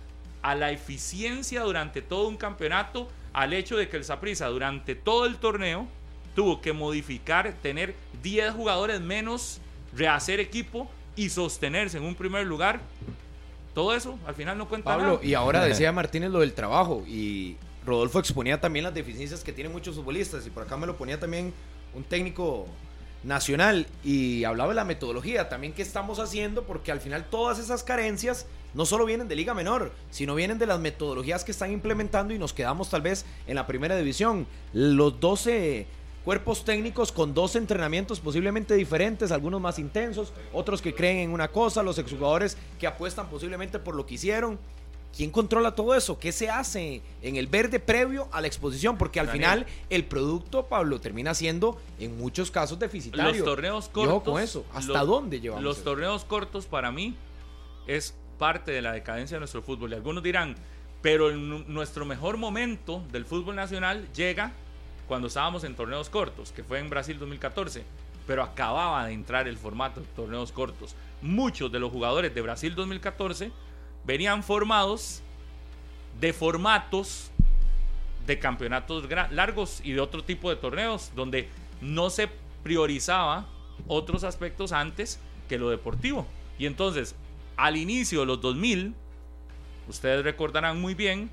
a 0.42 0.54
la 0.54 0.70
eficiencia 0.70 1.62
durante 1.62 2.00
todo 2.00 2.28
un 2.28 2.38
campeonato, 2.38 3.10
al 3.34 3.52
hecho 3.52 3.76
de 3.76 3.88
que 3.88 3.98
el 3.98 4.04
Saprissa 4.04 4.46
durante 4.46 4.94
todo 4.94 5.26
el 5.26 5.36
torneo 5.36 5.86
tuvo 6.34 6.60
que 6.60 6.72
modificar, 6.72 7.54
tener 7.62 7.94
10 8.22 8.52
jugadores 8.54 9.00
menos, 9.00 9.60
rehacer 9.94 10.40
equipo 10.40 10.88
y 11.16 11.28
sostenerse 11.30 11.98
en 11.98 12.04
un 12.04 12.14
primer 12.14 12.46
lugar. 12.46 12.80
Todo 13.74 13.94
eso 13.94 14.18
al 14.26 14.34
final 14.34 14.58
no 14.58 14.68
cuenta 14.68 14.90
Pablo, 14.90 15.14
nada. 15.14 15.24
y 15.24 15.34
ahora 15.34 15.64
decía 15.64 15.92
Martínez 15.92 16.30
lo 16.30 16.40
del 16.40 16.54
trabajo 16.54 17.04
y 17.06 17.56
Rodolfo 17.86 18.18
exponía 18.18 18.60
también 18.60 18.84
las 18.84 18.94
deficiencias 18.94 19.42
que 19.44 19.52
tienen 19.52 19.72
muchos 19.72 19.96
futbolistas 19.96 20.46
y 20.46 20.50
por 20.50 20.64
acá 20.64 20.76
me 20.76 20.86
lo 20.86 20.96
ponía 20.96 21.18
también 21.18 21.52
un 21.94 22.04
técnico 22.04 22.66
nacional 23.22 23.86
y 24.02 24.44
hablaba 24.44 24.70
de 24.70 24.76
la 24.76 24.84
metodología 24.84 25.48
también 25.48 25.72
que 25.72 25.82
estamos 25.82 26.18
haciendo 26.18 26.64
porque 26.64 26.90
al 26.90 27.00
final 27.00 27.26
todas 27.30 27.58
esas 27.58 27.82
carencias 27.82 28.46
no 28.72 28.86
solo 28.86 29.04
vienen 29.04 29.28
de 29.28 29.34
Liga 29.34 29.52
Menor, 29.52 29.92
sino 30.10 30.34
vienen 30.34 30.58
de 30.58 30.66
las 30.66 30.78
metodologías 30.78 31.44
que 31.44 31.50
están 31.50 31.72
implementando 31.72 32.32
y 32.32 32.38
nos 32.38 32.52
quedamos 32.52 32.88
tal 32.88 33.02
vez 33.02 33.26
en 33.46 33.56
la 33.56 33.66
primera 33.66 33.96
división. 33.96 34.46
Los 34.72 35.18
12 35.20 35.86
cuerpos 36.30 36.64
técnicos 36.64 37.10
con 37.10 37.34
dos 37.34 37.56
entrenamientos 37.56 38.20
posiblemente 38.20 38.74
diferentes, 38.74 39.32
algunos 39.32 39.60
más 39.60 39.80
intensos, 39.80 40.32
otros 40.52 40.80
que 40.80 40.94
creen 40.94 41.18
en 41.18 41.30
una 41.32 41.48
cosa, 41.48 41.82
los 41.82 41.98
exjugadores 41.98 42.56
que 42.78 42.86
apuestan 42.86 43.28
posiblemente 43.28 43.80
por 43.80 43.96
lo 43.96 44.06
que 44.06 44.14
hicieron. 44.14 44.56
¿Quién 45.12 45.32
controla 45.32 45.74
todo 45.74 45.92
eso? 45.96 46.20
¿Qué 46.20 46.30
se 46.30 46.48
hace 46.48 47.02
en 47.20 47.34
el 47.34 47.48
verde 47.48 47.80
previo 47.80 48.28
a 48.30 48.40
la 48.40 48.46
exposición? 48.46 48.96
Porque 48.96 49.18
al 49.18 49.26
Daniel. 49.26 49.42
final 49.64 49.66
el 49.90 50.04
producto, 50.04 50.66
Pablo, 50.66 51.00
termina 51.00 51.34
siendo 51.34 51.80
en 51.98 52.16
muchos 52.16 52.52
casos 52.52 52.78
deficitario. 52.78 53.32
los 53.32 53.44
torneos 53.44 53.88
cortos. 53.88 54.22
con 54.22 54.40
eso. 54.40 54.64
¿Hasta 54.72 54.98
los- 55.00 55.08
dónde 55.08 55.40
llevamos 55.40 55.64
Los 55.64 55.78
eso? 55.78 55.84
torneos 55.84 56.24
cortos 56.24 56.66
para 56.66 56.92
mí 56.92 57.16
es 57.88 58.14
parte 58.38 58.70
de 58.70 58.82
la 58.82 58.92
decadencia 58.92 59.34
de 59.34 59.40
nuestro 59.40 59.62
fútbol. 59.62 59.90
Y 59.90 59.94
algunos 59.96 60.22
dirán, 60.22 60.54
pero 61.02 61.28
el 61.28 61.48
nu- 61.48 61.64
nuestro 61.66 62.04
mejor 62.04 62.36
momento 62.36 63.02
del 63.10 63.24
fútbol 63.24 63.56
nacional 63.56 64.06
llega 64.12 64.52
cuando 65.10 65.26
estábamos 65.26 65.64
en 65.64 65.74
torneos 65.74 66.08
cortos, 66.08 66.52
que 66.52 66.62
fue 66.62 66.78
en 66.78 66.88
Brasil 66.88 67.18
2014. 67.18 67.82
Pero 68.28 68.44
acababa 68.44 69.04
de 69.06 69.12
entrar 69.12 69.48
el 69.48 69.58
formato 69.58 69.98
de 69.98 70.06
torneos 70.14 70.52
cortos. 70.52 70.94
Muchos 71.20 71.72
de 71.72 71.80
los 71.80 71.90
jugadores 71.90 72.32
de 72.32 72.40
Brasil 72.40 72.76
2014 72.76 73.50
venían 74.04 74.44
formados 74.44 75.20
de 76.20 76.32
formatos 76.32 77.32
de 78.24 78.38
campeonatos 78.38 79.08
largos 79.32 79.80
y 79.82 79.90
de 79.90 80.00
otro 80.00 80.22
tipo 80.22 80.48
de 80.48 80.54
torneos 80.54 81.10
donde 81.16 81.48
no 81.80 82.08
se 82.08 82.28
priorizaba 82.62 83.48
otros 83.88 84.22
aspectos 84.22 84.70
antes 84.70 85.18
que 85.48 85.58
lo 85.58 85.70
deportivo. 85.70 86.24
Y 86.56 86.66
entonces, 86.66 87.16
al 87.56 87.76
inicio 87.76 88.20
de 88.20 88.26
los 88.26 88.40
2000, 88.40 88.94
ustedes 89.88 90.22
recordarán 90.22 90.80
muy 90.80 90.94
bien, 90.94 91.30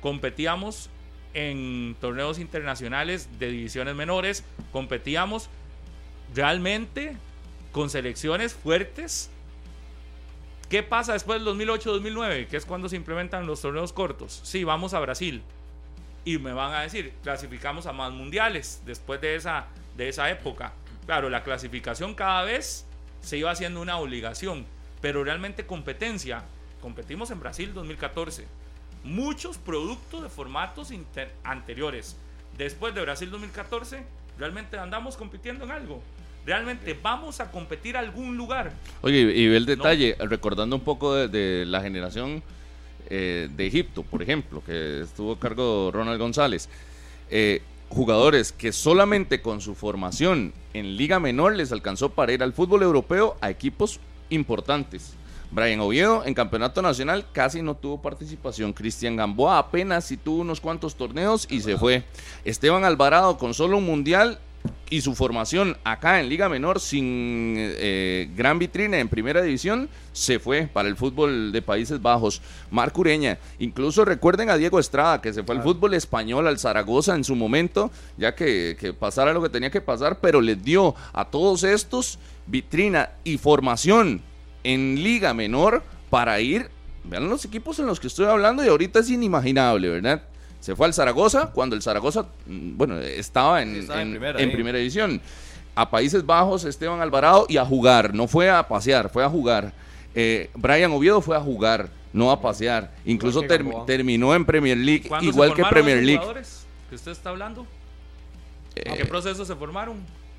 competíamos 0.00 0.90
en 1.36 1.94
torneos 2.00 2.38
internacionales 2.38 3.28
de 3.38 3.50
divisiones 3.50 3.94
menores, 3.94 4.42
competíamos 4.72 5.50
realmente 6.34 7.14
con 7.72 7.90
selecciones 7.90 8.54
fuertes. 8.54 9.30
¿Qué 10.70 10.82
pasa 10.82 11.12
después 11.12 11.44
del 11.44 11.54
2008-2009? 11.54 12.48
Que 12.48 12.56
es 12.56 12.64
cuando 12.64 12.88
se 12.88 12.96
implementan 12.96 13.46
los 13.46 13.60
torneos 13.60 13.92
cortos. 13.92 14.40
Sí, 14.44 14.64
vamos 14.64 14.94
a 14.94 15.00
Brasil. 15.00 15.42
Y 16.24 16.38
me 16.38 16.54
van 16.54 16.72
a 16.72 16.80
decir, 16.80 17.12
clasificamos 17.22 17.84
a 17.84 17.92
más 17.92 18.12
mundiales 18.12 18.80
después 18.86 19.20
de 19.20 19.36
esa, 19.36 19.66
de 19.94 20.08
esa 20.08 20.30
época. 20.30 20.72
Claro, 21.04 21.28
la 21.28 21.44
clasificación 21.44 22.14
cada 22.14 22.44
vez 22.44 22.86
se 23.20 23.36
iba 23.36 23.50
haciendo 23.50 23.82
una 23.82 23.98
obligación, 23.98 24.64
pero 25.02 25.22
realmente 25.22 25.66
competencia. 25.66 26.44
Competimos 26.80 27.30
en 27.30 27.40
Brasil 27.40 27.74
2014. 27.74 28.46
Muchos 29.06 29.56
productos 29.58 30.22
de 30.22 30.28
formatos 30.28 30.90
inter- 30.90 31.32
anteriores. 31.44 32.16
Después 32.58 32.94
de 32.94 33.02
Brasil 33.02 33.30
2014, 33.30 34.02
realmente 34.38 34.78
andamos 34.78 35.16
compitiendo 35.16 35.64
en 35.64 35.70
algo. 35.70 36.02
Realmente 36.44 36.98
vamos 37.00 37.40
a 37.40 37.50
competir 37.50 37.96
a 37.96 38.00
algún 38.00 38.36
lugar. 38.36 38.72
Oye, 39.02 39.18
y 39.20 39.48
ve 39.48 39.56
el 39.56 39.66
detalle, 39.66 40.16
recordando 40.20 40.76
un 40.76 40.82
poco 40.82 41.14
de, 41.14 41.28
de 41.28 41.66
la 41.66 41.80
generación 41.80 42.42
eh, 43.10 43.48
de 43.54 43.66
Egipto, 43.66 44.02
por 44.02 44.22
ejemplo, 44.22 44.62
que 44.64 45.02
estuvo 45.02 45.32
a 45.32 45.38
cargo 45.38 45.90
Ronald 45.92 46.20
González. 46.20 46.68
Eh, 47.30 47.62
jugadores 47.88 48.52
que 48.52 48.72
solamente 48.72 49.40
con 49.40 49.60
su 49.60 49.74
formación 49.74 50.52
en 50.74 50.96
Liga 50.96 51.20
Menor 51.20 51.54
les 51.56 51.70
alcanzó 51.72 52.10
para 52.10 52.32
ir 52.32 52.42
al 52.42 52.52
fútbol 52.52 52.82
europeo 52.82 53.36
a 53.40 53.50
equipos 53.50 54.00
importantes. 54.30 55.14
Brian 55.56 55.80
Oviedo 55.80 56.22
en 56.26 56.34
Campeonato 56.34 56.82
Nacional 56.82 57.24
casi 57.32 57.62
no 57.62 57.74
tuvo 57.74 58.02
participación. 58.02 58.74
Cristian 58.74 59.16
Gamboa 59.16 59.56
apenas 59.56 60.04
sí 60.04 60.18
tuvo 60.18 60.42
unos 60.42 60.60
cuantos 60.60 60.96
torneos 60.96 61.48
y 61.50 61.62
se 61.62 61.78
fue. 61.78 62.04
Esteban 62.44 62.84
Alvarado 62.84 63.38
con 63.38 63.54
solo 63.54 63.78
un 63.78 63.86
mundial 63.86 64.38
y 64.90 65.00
su 65.00 65.14
formación 65.14 65.78
acá 65.82 66.20
en 66.20 66.28
Liga 66.28 66.50
Menor 66.50 66.78
sin 66.78 67.54
eh, 67.56 68.28
gran 68.36 68.58
vitrina 68.58 68.98
en 68.98 69.08
primera 69.08 69.40
división 69.40 69.88
se 70.12 70.38
fue 70.38 70.68
para 70.70 70.90
el 70.90 70.96
fútbol 70.96 71.52
de 71.52 71.62
Países 71.62 72.02
Bajos. 72.02 72.42
Marco 72.70 73.00
Ureña, 73.00 73.38
incluso 73.58 74.04
recuerden 74.04 74.50
a 74.50 74.58
Diego 74.58 74.78
Estrada 74.78 75.22
que 75.22 75.32
se 75.32 75.42
fue 75.42 75.56
al 75.56 75.62
fútbol 75.62 75.94
español, 75.94 76.46
al 76.46 76.58
Zaragoza 76.58 77.14
en 77.14 77.24
su 77.24 77.34
momento, 77.34 77.90
ya 78.18 78.34
que, 78.34 78.76
que 78.78 78.92
pasara 78.92 79.32
lo 79.32 79.40
que 79.42 79.48
tenía 79.48 79.70
que 79.70 79.80
pasar, 79.80 80.20
pero 80.20 80.42
les 80.42 80.62
dio 80.62 80.94
a 81.14 81.24
todos 81.24 81.64
estos 81.64 82.18
vitrina 82.46 83.12
y 83.24 83.38
formación 83.38 84.20
en 84.74 85.02
Liga 85.02 85.32
Menor 85.34 85.82
para 86.10 86.40
ir, 86.40 86.68
vean 87.04 87.28
los 87.28 87.44
equipos 87.44 87.78
en 87.78 87.86
los 87.86 88.00
que 88.00 88.08
estoy 88.08 88.26
hablando 88.26 88.64
y 88.64 88.68
ahorita 88.68 88.98
es 89.00 89.10
inimaginable, 89.10 89.88
¿verdad? 89.88 90.22
Se 90.60 90.74
fue 90.74 90.86
al 90.86 90.94
Zaragoza 90.94 91.50
cuando 91.52 91.76
el 91.76 91.82
Zaragoza, 91.82 92.26
mm, 92.46 92.76
bueno, 92.76 92.98
estaba 92.98 93.62
en, 93.62 93.76
Estaba 93.76 94.02
en 94.02 94.08
en- 94.08 94.12
primera, 94.14 94.40
en 94.40 94.52
primera 94.52 94.78
división. 94.78 95.20
A 95.76 95.90
Países 95.90 96.24
Bajos, 96.26 96.64
Esteban 96.64 97.00
Alvarado 97.00 97.46
y 97.48 97.58
a 97.58 97.64
jugar, 97.64 98.14
no 98.14 98.26
fue 98.26 98.50
a 98.50 98.66
pasear, 98.66 99.10
fue 99.10 99.22
a 99.24 99.28
jugar. 99.28 99.72
Eh, 100.14 100.50
Brian 100.54 100.90
Oviedo 100.92 101.20
fue 101.20 101.36
a 101.36 101.40
jugar, 101.40 101.90
no 102.12 102.30
a 102.32 102.40
pasear. 102.40 102.90
Incluso 103.04 103.42
ter- 103.42 103.64
terminó 103.86 104.34
en 104.34 104.44
Premier 104.46 104.78
League, 104.78 105.04
¿Cuándo 105.06 105.24
se 105.30 105.34
igual 105.34 105.54
que 105.54 105.62
Premier 105.64 105.98
League. 105.98 106.16
jugadores 106.18 106.66
que 106.88 106.94
usted 106.96 107.12
está 107.12 107.28
hablando? 107.30 107.66
¿En 108.74 108.94
Eh, 108.94 108.96
qué 108.98 109.04
proceso 109.04 109.44
se 109.44 109.54
formaron? 109.54 109.96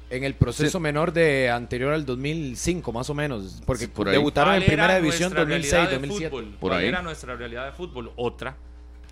En 0.09 0.23
el 0.23 0.35
proceso 0.35 0.79
menor 0.79 1.11
de 1.11 1.49
anterior 1.49 1.91
al 1.93 2.05
2005, 2.05 2.91
más 2.93 3.09
o 3.09 3.13
menos. 3.13 3.61
Porque 3.65 3.85
Sí, 3.85 3.91
por 3.91 4.07
ahí. 4.07 4.13
debutaron 4.13 4.53
en 4.53 4.61
¿Cuál 4.61 4.67
primera 4.67 4.93
era 4.93 5.01
división 5.01 5.33
nuestra 5.33 5.41
2006, 5.43 5.71
realidad 5.73 5.89
de 5.89 5.95
2007. 5.97 6.29
fútbol? 6.29 6.45
Por 6.59 6.69
¿Cuál 6.71 6.81
ahí. 6.81 6.87
era 6.87 7.01
nuestra 7.01 7.35
realidad 7.35 7.65
de 7.65 7.71
fútbol? 7.73 8.11
Otra. 8.15 8.55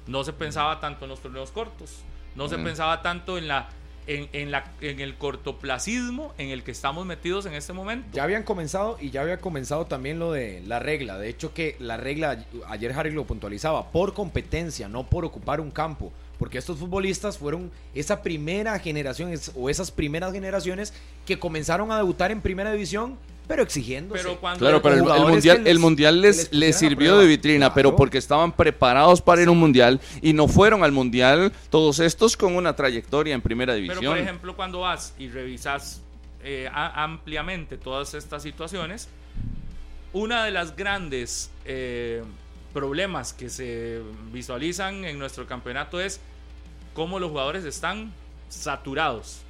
No 0.07 0.23
se 0.23 0.31
pensaba 0.33 0.79
tanto 0.79 1.05
en 1.05 1.09
los 1.09 1.19
torneos 1.19 1.51
cortos. 1.51 1.97
No 2.35 2.47
se 2.47 2.57
pensaba 2.57 3.01
tanto 3.01 3.37
en 3.37 3.47
la 3.47 3.69
en, 4.07 4.29
en 4.33 4.51
la 4.51 4.71
en 4.81 4.99
el 4.99 5.15
cortoplacismo 5.15 6.33
en 6.37 6.49
el 6.49 6.63
que 6.63 6.71
estamos 6.71 7.05
metidos 7.05 7.45
en 7.47 7.53
este 7.55 7.73
momento. 7.73 8.07
Ya 8.13 8.23
habían 8.23 8.43
comenzado 8.43 8.97
y 9.01 9.09
ya 9.09 9.21
había 9.21 9.37
comenzado 9.39 9.85
también 9.87 10.19
lo 10.19 10.31
de 10.31 10.61
la 10.67 10.79
regla. 10.79 11.17
De 11.17 11.27
hecho 11.29 11.53
que 11.53 11.75
la 11.79 11.97
regla, 11.97 12.45
ayer 12.67 12.91
Harry 12.93 13.11
lo 13.11 13.25
puntualizaba, 13.25 13.91
por 13.91 14.13
competencia, 14.13 14.87
no 14.87 15.07
por 15.07 15.25
ocupar 15.25 15.59
un 15.59 15.71
campo. 15.71 16.11
Porque 16.39 16.57
estos 16.57 16.77
futbolistas 16.79 17.37
fueron 17.37 17.71
esa 17.93 18.21
primera 18.21 18.77
generación 18.79 19.33
o 19.55 19.69
esas 19.69 19.91
primeras 19.91 20.33
generaciones 20.33 20.93
que 21.25 21.39
comenzaron 21.39 21.91
a 21.91 21.97
debutar 21.97 22.31
en 22.31 22.41
primera 22.41 22.71
división 22.71 23.17
pero 23.47 23.61
exigiendo. 23.61 24.15
Pero 24.15 24.39
Claro, 24.57 24.81
pero 24.81 24.95
el, 24.95 25.03
mundial, 25.03 25.57
les- 25.63 25.67
el 25.71 25.77
mundial 25.77 26.19
que 26.23 26.47
les, 26.51 26.75
sirvió 26.79 27.19
de 27.19 27.27
vitrina, 27.27 27.75
pero 27.75 27.95
porque 27.95 28.17
estaban 28.17 28.51
preparados 28.51 29.21
para 29.21 29.43
ir 29.43 29.47
a 29.47 29.51
un 29.51 29.59
mundial 29.59 30.01
y 30.23 30.33
no 30.33 30.47
fueron 30.47 30.83
al 30.83 30.91
mundial 30.91 31.53
todos 31.69 31.99
estos 31.99 32.35
con 32.35 32.55
una 32.55 32.75
trayectoria 32.75 33.35
en 33.35 33.41
primera 33.43 33.73
Pero, 33.73 33.81
división. 33.83 34.13
por 34.13 34.17
ejemplo, 34.17 34.55
cuando 34.55 34.79
vas 34.79 35.13
y 35.19 35.29
revisas 35.29 36.01
eh, 36.43 36.67
a- 36.73 37.03
ampliamente 37.03 37.77
todas 37.77 38.15
estas 38.15 38.41
situaciones, 38.41 39.09
una 40.11 40.43
de 40.43 40.49
las 40.51 40.75
grandes 40.75 41.51
eh, 41.65 42.23
problemas 42.75 43.31
que 43.31 43.49
se 43.49 44.01
visualizan 44.33 45.05
en 45.05 45.17
nuestro 45.17 45.47
campeonato 45.47 46.01
es 46.01 46.19
cómo 46.93 47.19
los 47.19 47.29
jugadores 47.31 47.63
están 47.63 48.11
saturados, 48.49 49.43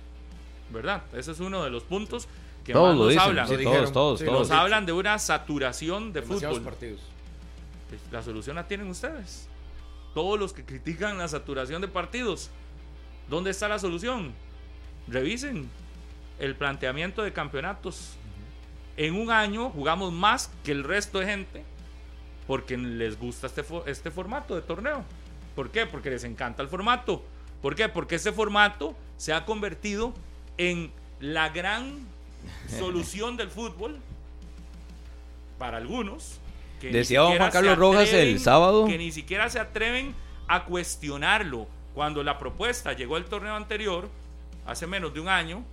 ¿verdad? 0.69 1.01
Ese 1.11 1.31
es 1.31 1.39
uno 1.39 1.63
de 1.63 1.71
los 1.71 1.81
puntos 1.81 2.27
que 2.63 2.73
Todos 2.73 2.89
más 2.89 2.97
nos 2.97 3.09
dicen, 3.09 3.21
hablan. 3.23 3.47
sí, 3.47 3.63
todos, 3.63 3.91
todos, 3.91 4.19
sí, 4.19 4.25
todos. 4.25 4.47
Nos 4.47 4.51
hablan 4.51 4.85
de 4.85 4.91
una 4.91 5.17
saturación 5.17 6.13
de 6.13 6.21
Demasiados 6.21 6.59
fútbol. 6.59 6.71
partidos. 6.71 7.01
La 8.11 8.21
solución 8.21 8.57
la 8.57 8.67
tienen 8.67 8.87
ustedes. 8.89 9.47
Todos 10.13 10.39
los 10.39 10.53
que 10.53 10.63
critican 10.63 11.17
la 11.17 11.27
saturación 11.27 11.81
de 11.81 11.87
partidos. 11.87 12.51
¿Dónde 13.27 13.49
está 13.49 13.67
la 13.67 13.79
solución? 13.79 14.33
Revisen 15.07 15.67
el 16.37 16.55
planteamiento 16.55 17.23
de 17.23 17.33
campeonatos. 17.33 18.17
En 18.97 19.15
un 19.15 19.31
año 19.31 19.71
jugamos 19.71 20.13
más 20.13 20.51
que 20.63 20.73
el 20.73 20.83
resto 20.83 21.17
de 21.19 21.25
gente 21.25 21.74
porque 22.47 22.77
les 22.77 23.17
gusta 23.19 23.47
este, 23.47 23.63
fo- 23.63 23.83
este 23.87 24.11
formato 24.11 24.55
de 24.55 24.61
torneo. 24.61 25.03
¿Por 25.55 25.69
qué? 25.71 25.85
Porque 25.85 26.09
les 26.09 26.23
encanta 26.23 26.61
el 26.61 26.69
formato. 26.69 27.23
¿Por 27.61 27.75
qué? 27.75 27.89
Porque 27.89 28.15
este 28.15 28.31
formato 28.31 28.95
se 29.17 29.33
ha 29.33 29.45
convertido 29.45 30.13
en 30.57 30.91
la 31.19 31.49
gran 31.49 32.05
solución 32.79 33.37
del 33.37 33.49
fútbol 33.49 33.97
para 35.57 35.77
algunos. 35.77 36.39
que 36.81 36.89
Decía 36.91 37.21
don 37.21 37.37
Juan 37.37 37.51
Carlos 37.51 37.77
Rojas 37.77 38.11
el 38.13 38.39
sábado. 38.39 38.85
Que 38.85 38.97
ni 38.97 39.11
siquiera 39.11 39.49
se 39.49 39.59
atreven 39.59 40.13
a 40.47 40.65
cuestionarlo. 40.65 41.67
Cuando 41.93 42.23
la 42.23 42.37
propuesta 42.37 42.91
llegó 42.93 43.15
el 43.17 43.25
torneo 43.25 43.55
anterior, 43.55 44.09
hace 44.65 44.85
menos 44.85 45.13
de 45.13 45.21
un 45.21 45.29
año, 45.29 45.63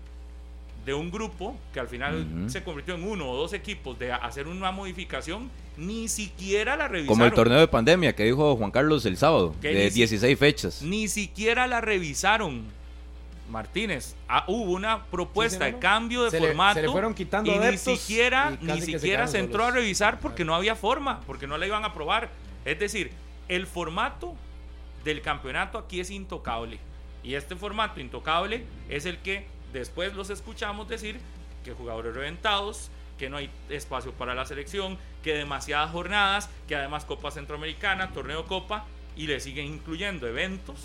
de 0.84 0.94
un 0.94 1.10
grupo 1.10 1.56
que 1.72 1.80
al 1.80 1.88
final 1.88 2.26
se 2.48 2.62
convirtió 2.64 2.94
en 2.94 3.04
uno 3.04 3.30
o 3.30 3.36
dos 3.36 3.52
equipos 3.52 3.98
de 3.98 4.12
hacer 4.12 4.48
una 4.48 4.72
modificación, 4.72 5.50
ni 5.76 6.08
siquiera 6.08 6.76
la 6.76 6.88
revisaron. 6.88 7.16
Como 7.16 7.24
el 7.24 7.32
torneo 7.32 7.58
de 7.60 7.68
pandemia 7.68 8.14
que 8.14 8.24
dijo 8.24 8.56
Juan 8.56 8.70
Carlos 8.70 9.06
el 9.06 9.16
sábado, 9.16 9.54
Que 9.62 9.68
de 9.68 9.84
ni 9.84 9.90
si- 9.90 9.96
16 9.98 10.38
fechas. 10.38 10.82
Ni 10.82 11.08
siquiera 11.08 11.66
la 11.66 11.80
revisaron. 11.80 12.64
Martínez, 13.50 14.14
Ah, 14.28 14.44
hubo 14.48 14.72
una 14.72 15.04
propuesta 15.06 15.66
Sí, 15.66 15.72
de 15.72 15.78
cambio 15.78 16.24
de 16.24 16.30
Se 16.30 16.40
le- 16.40 16.46
formato 16.48 16.74
se 16.74 16.82
le 16.82 16.88
fueron 16.88 17.12
quitando 17.14 17.52
y 17.54 17.58
ni 17.58 17.76
siquiera, 17.76 18.56
y 18.60 18.64
ni 18.64 18.80
se 18.80 18.86
siquiera 18.92 19.26
se 19.28 19.38
entró 19.40 19.64
a 19.66 19.70
revisar 19.70 20.20
porque 20.20 20.44
no 20.44 20.54
había 20.54 20.74
forma, 20.74 21.20
porque 21.26 21.46
no 21.46 21.58
la 21.58 21.66
iban 21.66 21.84
a 21.84 21.88
aprobar. 21.88 22.30
Es 22.64 22.78
decir, 22.78 23.10
el 23.48 23.66
formato 23.66 24.34
del 25.04 25.20
campeonato 25.20 25.76
aquí 25.78 26.00
es 26.00 26.10
intocable. 26.10 26.78
Y 27.22 27.34
este 27.34 27.54
formato 27.54 28.00
intocable 28.00 28.64
es 28.88 29.04
el 29.04 29.18
que 29.18 29.44
después 29.72 30.14
los 30.14 30.30
escuchamos 30.30 30.88
decir 30.88 31.18
que 31.64 31.72
jugadores 31.72 32.14
reventados, 32.14 32.90
que 33.18 33.30
no 33.30 33.36
hay 33.36 33.50
espacio 33.70 34.12
para 34.12 34.34
la 34.34 34.44
selección, 34.46 34.98
que 35.22 35.34
demasiadas 35.34 35.90
jornadas, 35.90 36.50
que 36.66 36.74
además 36.74 37.04
Copa 37.04 37.30
Centroamericana, 37.30 38.12
Torneo 38.12 38.46
Copa, 38.46 38.84
y 39.16 39.26
le 39.26 39.40
siguen 39.40 39.66
incluyendo 39.66 40.26
eventos. 40.26 40.76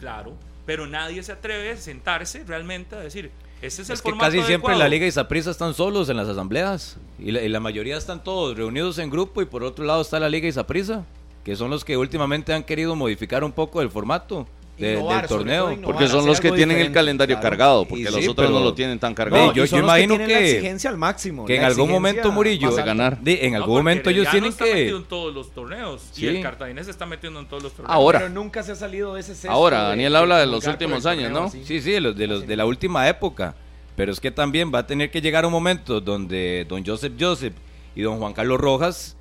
Claro, 0.00 0.34
pero 0.66 0.86
nadie 0.86 1.22
se 1.22 1.32
atreve 1.32 1.72
a 1.72 1.76
sentarse 1.76 2.44
realmente 2.44 2.96
a 2.96 3.00
decir, 3.00 3.30
ese 3.60 3.82
es 3.82 3.90
el 3.90 3.94
Es 3.94 4.02
que 4.02 4.12
casi 4.16 4.36
siempre 4.38 4.54
adecuado". 4.54 4.78
la 4.78 4.88
Liga 4.88 5.06
y 5.06 5.10
Saprissa 5.10 5.50
están 5.50 5.74
solos 5.74 6.08
en 6.08 6.16
las 6.16 6.28
asambleas. 6.28 6.96
Y 7.18 7.32
la, 7.32 7.42
y 7.42 7.48
la 7.48 7.60
mayoría 7.60 7.96
están 7.96 8.22
todos 8.22 8.56
reunidos 8.56 8.98
en 8.98 9.10
grupo. 9.10 9.42
Y 9.42 9.46
por 9.46 9.64
otro 9.64 9.84
lado 9.84 10.00
está 10.00 10.20
la 10.20 10.28
Liga 10.28 10.48
y 10.48 10.52
Saprissa, 10.52 11.04
que 11.44 11.56
son 11.56 11.70
los 11.70 11.84
que 11.84 11.96
últimamente 11.96 12.52
han 12.52 12.64
querido 12.64 12.94
modificar 12.94 13.44
un 13.44 13.52
poco 13.52 13.82
el 13.82 13.90
formato 13.90 14.46
de- 14.78 14.92
Innovar, 14.94 15.20
del 15.22 15.28
torneo. 15.28 15.72
innovar. 15.72 15.84
porque 15.84 16.08
son 16.08 16.24
los 16.26 16.40
que 16.40 16.48
tienen 16.50 16.70
el 16.76 16.82
diferente, 16.84 16.94
calendario 16.94 17.36
claro. 17.36 17.50
cargado, 17.50 17.84
porque 17.84 18.00
Y 18.02 18.04
los 18.04 18.14
sí, 18.14 18.28
otros 18.28 18.50
no 18.50 18.60
lo 18.60 18.74
tienen 18.74 18.98
tan 18.98 19.12
No, 19.12 19.16
cargado. 19.16 19.52
yo- 19.52 19.64
y 19.64 19.68
son 19.68 19.80
yo 19.80 19.86
los 19.86 19.94
que 19.94 20.00
imagino 20.02 20.16
tienen 20.16 20.32
la 20.34 20.38
que- 20.38 20.50
exigencia 20.50 20.90
al 20.90 20.96
máximo. 20.98 21.44
que 21.44 21.56
en 21.56 21.64
algún 21.64 21.90
momento, 21.90 22.30
Murillo, 22.32 22.70
de 22.70 22.82
ganar. 22.82 23.20
de- 23.20 23.44
en 23.46 23.52
No, 23.52 23.58
algún 23.58 23.76
momento 23.78 24.10
ellos 24.10 24.28
tienen 24.30 24.50
está 24.50 24.64
metido 24.64 24.96
que... 24.98 25.02
en 25.02 25.04
todos 25.08 25.34
los 25.34 25.50
torneos 25.52 26.02
y 26.16 26.20
Sí. 26.20 26.26
el 26.28 26.42
cartaginés 26.42 26.84
se 26.86 26.90
está 26.92 27.06
metiendo 27.06 27.40
en 27.40 27.46
todos 27.46 27.62
los 27.62 27.72
torneos. 27.72 27.94
Ahora. 27.94 28.18
Pero 28.20 28.30
nunca 28.30 28.62
se 28.62 28.72
ha 28.72 28.76
salido 28.76 29.14
de 29.14 29.20
ese 29.20 29.34
sesgo 29.34 29.52
Ahora, 29.52 29.82
de- 29.84 29.88
Daniel 29.90 30.14
habla 30.16 30.38
de 30.38 30.46
los 30.46 30.64
el 30.64 30.70
últimos 30.70 31.04
años, 31.06 31.24
torneo, 31.24 31.42
¿no? 31.42 31.50
sí. 31.50 31.62
Sí, 31.64 31.80
sí, 31.80 31.90
de 31.90 32.00
los, 32.00 32.16
de 32.16 32.26
los 32.26 32.46
de 32.46 32.56
la 32.56 32.64
última 32.64 33.08
época. 33.08 33.54
Pero 33.96 34.12
es 34.12 34.20
que 34.20 34.30
también 34.30 34.70
va 34.72 34.78
a 34.80 34.86
tener 34.86 35.10
que 35.10 35.20
llegar 35.20 35.44
un 35.44 35.50
momento 35.50 36.00
donde 36.00 36.64
don 36.68 36.86
Joseph 36.86 37.14
Joseph 37.18 37.54
y 37.96 38.02
don 38.02 38.18
Juan 38.18 38.32
Carlos 38.32 38.60
Rojas 38.60 39.16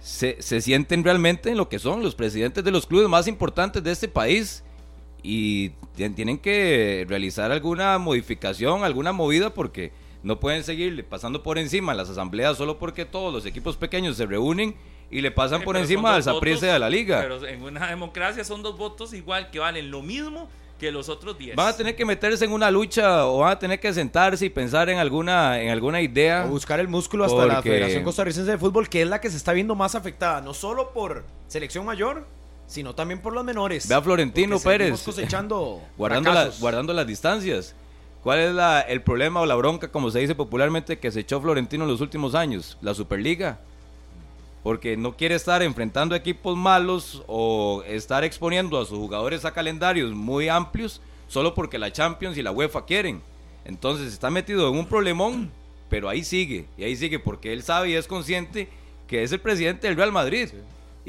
se, 0.00 0.40
se 0.40 0.60
sienten 0.60 1.02
realmente 1.04 1.50
en 1.50 1.56
lo 1.56 1.68
que 1.68 1.78
son 1.78 2.02
los 2.02 2.14
presidentes 2.14 2.62
de 2.64 2.70
los 2.70 2.86
clubes 2.86 3.08
más 3.08 3.26
importantes 3.26 3.82
de 3.82 3.90
este 3.90 4.06
país 4.08 4.62
y 5.22 5.70
tien- 5.96 6.14
tienen 6.14 6.38
que 6.38 7.04
realizar 7.08 7.50
alguna 7.52 7.98
modificación, 7.98 8.84
alguna 8.84 9.12
movida 9.12 9.50
porque 9.54 9.92
no 10.22 10.38
pueden 10.40 10.64
seguir 10.64 11.04
pasando 11.06 11.42
por 11.42 11.58
encima 11.58 11.94
las 11.94 12.10
asambleas 12.10 12.56
solo 12.56 12.78
porque 12.78 13.04
todos 13.04 13.32
los 13.32 13.46
equipos 13.46 13.76
pequeños 13.76 14.16
se 14.16 14.26
reúnen 14.26 14.74
y 15.10 15.20
le 15.22 15.30
pasan 15.30 15.60
Sí, 15.60 15.64
por 15.64 15.76
encima 15.76 16.14
al 16.14 16.22
Saprissa 16.22 16.72
de 16.72 16.78
la 16.78 16.88
liga. 16.90 17.20
Pero 17.20 17.44
en 17.46 17.62
una 17.62 17.88
democracia 17.88 18.44
son 18.44 18.62
dos 18.62 18.76
votos 18.78 19.12
igual 19.14 19.50
que 19.50 19.58
valen 19.58 19.90
lo 19.90 20.02
mismo 20.02 20.48
que 20.78 20.90
los 20.92 21.08
otros 21.10 21.36
10. 21.36 21.56
Van 21.56 21.68
a 21.68 21.76
tener 21.76 21.94
que 21.96 22.04
meterse 22.06 22.44
en 22.46 22.52
una 22.52 22.70
lucha 22.70 23.26
o 23.26 23.38
van 23.40 23.52
a 23.52 23.58
tener 23.58 23.78
que 23.80 23.92
sentarse 23.92 24.46
y 24.46 24.50
pensar 24.50 24.88
en 24.88 24.98
alguna, 24.98 25.60
en 25.60 25.68
alguna 25.70 26.00
idea. 26.00 26.44
O 26.46 26.50
buscar 26.50 26.80
el 26.80 26.88
músculo 26.88 27.24
hasta 27.26 27.44
la 27.44 27.54
Porque- 27.56 27.70
Federación 27.70 28.02
Costarricense 28.04 28.50
de 28.50 28.56
Fútbol, 28.56 28.88
que 28.88 29.02
es 29.02 29.08
la 29.08 29.20
que 29.20 29.28
se 29.30 29.36
está 29.36 29.52
viendo 29.52 29.74
más 29.74 29.94
afectada, 29.94 30.40
no 30.40 30.54
solo 30.54 30.92
por 30.94 31.24
selección 31.48 31.84
mayor, 31.84 32.26
sino 32.70 32.94
también 32.94 33.20
por 33.20 33.32
los 33.34 33.44
menores. 33.44 33.88
Ve 33.88 33.94
a 33.96 34.00
Florentino 34.00 34.58
Pérez. 34.60 35.02
cosechando 35.02 35.82
guardando, 35.98 36.32
la- 36.32 36.50
guardando 36.60 36.92
las 36.94 37.06
distancias. 37.06 37.74
¿Cuál 38.22 38.38
es 38.38 38.54
la- 38.54 38.80
el 38.82 39.02
problema 39.02 39.40
o 39.40 39.46
la 39.46 39.56
bronca, 39.56 39.88
como 39.88 40.10
se 40.10 40.20
dice 40.20 40.34
popularmente, 40.34 40.98
que 40.98 41.10
se 41.10 41.20
echó 41.20 41.40
Florentino 41.40 41.84
en 41.84 41.90
los 41.90 42.00
últimos 42.00 42.34
años? 42.34 42.78
La 42.80 42.94
Superliga. 42.94 43.58
Porque 44.62 44.96
no 44.96 45.16
quiere 45.16 45.34
estar 45.34 45.62
enfrentando 45.62 46.14
equipos 46.14 46.56
malos 46.56 47.22
o 47.26 47.82
estar 47.86 48.24
exponiendo 48.24 48.78
a 48.78 48.84
sus 48.84 48.98
jugadores 48.98 49.44
a 49.46 49.52
calendarios 49.52 50.12
muy 50.12 50.48
amplios 50.48 51.00
solo 51.28 51.54
porque 51.54 51.78
la 51.78 51.90
Champions 51.92 52.36
y 52.36 52.42
la 52.42 52.52
UEFA 52.52 52.84
quieren. 52.84 53.22
Entonces 53.64 54.12
está 54.12 54.30
metido 54.30 54.68
en 54.68 54.76
un 54.78 54.86
problemón, 54.86 55.50
pero 55.88 56.08
ahí 56.10 56.22
sigue. 56.24 56.66
Y 56.76 56.84
ahí 56.84 56.94
sigue 56.94 57.18
porque 57.18 57.52
él 57.54 57.62
sabe 57.62 57.90
y 57.90 57.94
es 57.94 58.06
consciente 58.06 58.68
que 59.08 59.22
es 59.22 59.32
el 59.32 59.40
presidente 59.40 59.86
del 59.88 59.96
Real 59.96 60.12
Madrid 60.12 60.48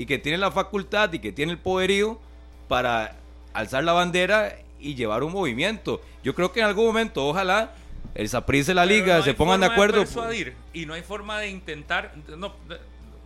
y 0.01 0.05
que 0.07 0.17
tiene 0.17 0.39
la 0.39 0.49
facultad 0.51 1.13
y 1.13 1.19
que 1.19 1.31
tiene 1.31 1.51
el 1.51 1.59
poderío 1.59 2.19
para 2.67 3.17
alzar 3.53 3.83
la 3.83 3.93
bandera 3.93 4.55
y 4.79 4.95
llevar 4.95 5.21
un 5.23 5.31
movimiento. 5.31 6.01
Yo 6.23 6.33
creo 6.33 6.51
que 6.51 6.59
en 6.61 6.65
algún 6.65 6.85
momento, 6.87 7.27
ojalá, 7.27 7.73
el 8.15 8.27
Saprissa 8.27 8.71
y 8.71 8.75
la 8.75 8.85
Liga 8.85 9.17
no 9.17 9.23
se 9.23 9.35
pongan 9.35 9.59
de 9.59 9.67
acuerdo. 9.67 9.99
persuadir, 9.99 10.55
y 10.73 10.87
no 10.87 10.95
hay 10.95 11.03
forma 11.03 11.37
de 11.39 11.49
intentar. 11.49 12.13
No, 12.35 12.51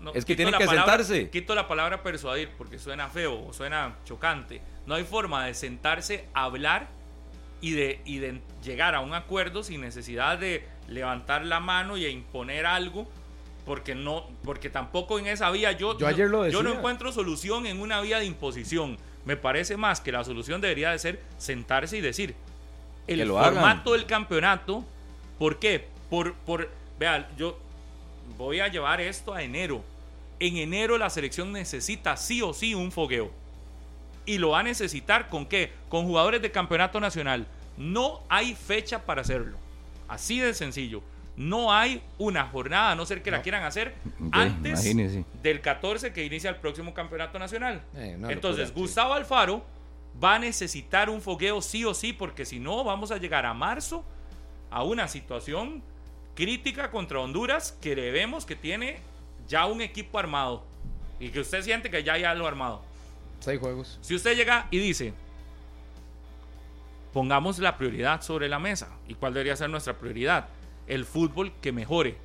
no, 0.02 0.12
Es 0.14 0.26
que 0.26 0.36
tienen 0.36 0.54
que 0.56 0.66
palabra- 0.66 0.98
sentarse. 0.98 1.30
Quito 1.30 1.56
la 1.56 1.66
palabra 1.68 2.04
persuadir 2.04 2.50
porque 2.58 2.78
suena 2.78 3.08
feo 3.08 3.48
o 3.48 3.54
suena 3.54 3.96
chocante. 4.04 4.62
No 4.86 4.96
hay 4.96 5.06
forma 5.06 5.46
de 5.46 5.54
sentarse, 5.54 6.26
hablar 6.34 6.90
y 7.62 7.72
de, 7.72 8.02
y 8.04 8.18
de 8.18 8.42
llegar 8.66 8.96
a 8.96 9.00
un 9.00 9.14
acuerdo 9.14 9.64
sin 9.64 9.80
necesidad 9.80 10.38
de 10.38 10.68
levantar 10.90 11.46
la 11.46 11.62
mano 11.62 11.96
y 11.96 12.06
imponer 12.06 12.66
algo. 12.66 13.08
Porque 13.66 13.96
no, 13.96 14.28
porque 14.44 14.70
tampoco 14.70 15.18
en 15.18 15.28
esa 15.28 15.50
vía 15.50 15.72
yo, 15.72 15.98
Yo 15.98 16.08
ayer 16.08 16.30
lo 16.30 16.48
yo 16.48 16.62
no 16.62 16.74
encuentro 16.74 17.12
solución 17.12 17.66
en 17.66 17.82
una 17.82 18.00
vía 18.02 18.20
de 18.20 18.26
imposición. 18.26 18.98
Me 19.26 19.36
parece 19.36 19.76
más 19.76 20.02
que 20.02 20.12
la 20.12 20.24
solución 20.24 20.62
debería 20.62 20.92
de 20.92 21.00
ser 21.00 21.22
sentarse 21.38 21.98
y 21.98 22.02
decir 22.02 22.36
el 23.08 23.28
lo 23.28 23.40
hagan. 23.40 23.56
formato 23.56 23.94
del 23.94 24.06
campeonato. 24.06 24.84
¿Por 25.40 25.60
qué? 25.60 25.88
Por, 26.10 26.34
por, 26.34 26.70
vean, 27.00 27.28
yo 27.38 27.58
voy 28.38 28.60
a 28.60 28.68
llevar 28.68 29.02
esto 29.02 29.34
a 29.34 29.44
enero. 29.44 29.84
En 30.40 30.58
enero 30.58 30.98
la 30.98 31.10
selección 31.10 31.52
necesita 31.52 32.18
sí 32.18 32.42
o 32.42 32.54
sí 32.54 32.76
un 32.76 32.92
fogueo. 32.92 33.32
Y 34.26 34.38
lo 34.38 34.50
va 34.52 34.60
a 34.60 34.64
necesitar 34.64 35.30
con 35.30 35.46
qué? 35.46 35.72
Con 35.90 36.06
jugadores 36.06 36.42
de 36.42 36.52
campeonato 36.52 37.00
nacional. 37.00 37.48
No 37.78 38.22
hay 38.30 38.56
fecha 38.56 39.06
para 39.06 39.22
hacerlo. 39.22 39.58
Así 40.08 40.40
de 40.40 40.54
sencillo. 40.54 41.02
No 41.38 41.74
hay 41.74 42.02
una 42.18 42.48
jornada, 42.48 42.92
a 42.92 42.96
no 42.96 43.06
ser 43.06 43.22
que 43.22 43.30
la 43.30 43.42
quieran 43.42 43.64
hacer 43.64 43.94
antes 44.32 44.86
imagínese. 44.86 45.26
del 45.44 45.60
14 45.60 46.14
que 46.14 46.24
inicia 46.24 46.50
el 46.50 46.56
próximo 46.58 46.94
campeonato 46.94 47.38
nacional. 47.40 47.82
Eh, 47.96 48.18
Entonces, 48.30 48.40
locura, 48.42 48.66
sí. 48.68 48.74
Gustavo 48.74 49.14
Alfaro 49.14 49.66
va 50.24 50.36
a 50.36 50.40
necesitar 50.40 51.10
un 51.10 51.22
fogueo 51.22 51.62
sí 51.62 51.84
o 51.84 51.94
sí, 51.94 52.14
porque 52.14 52.46
si 52.46 52.60
no, 52.60 52.84
vamos 52.84 53.12
a 53.12 53.18
llegar 53.18 53.46
a 53.46 53.54
marzo 53.54 54.06
a 54.72 54.84
una 54.84 55.08
situación 55.08 55.84
crítica 56.36 56.92
contra 56.92 57.20
Honduras 57.20 57.78
que 57.82 57.96
le 57.96 58.12
vemos 58.12 58.46
que 58.46 58.56
tiene 58.56 59.00
ya 59.48 59.66
un 59.66 59.82
equipo 59.82 60.20
armado 60.20 60.64
y 61.20 61.30
que 61.30 61.40
usted 61.40 61.62
siente 61.62 61.90
que 61.90 62.04
ya 62.04 62.18
ya 62.18 62.34
lo 62.34 62.48
armado. 62.48 62.82
Seis 63.40 63.60
juegos. 63.60 64.00
Si 64.02 64.16
usted 64.16 64.36
llega 64.36 64.68
y 64.72 64.80
dice, 64.80 65.14
pongamos 67.14 67.60
la 67.60 67.78
prioridad 67.78 68.22
sobre 68.22 68.50
la 68.50 68.60
mesa, 68.60 68.90
¿y 69.08 69.14
cuál 69.14 69.34
debería 69.34 69.56
ser 69.56 69.70
nuestra 69.70 69.94
prioridad? 69.94 70.48
El 70.88 71.06
fútbol 71.06 71.52
que 71.62 71.72
mejore. 71.72 72.18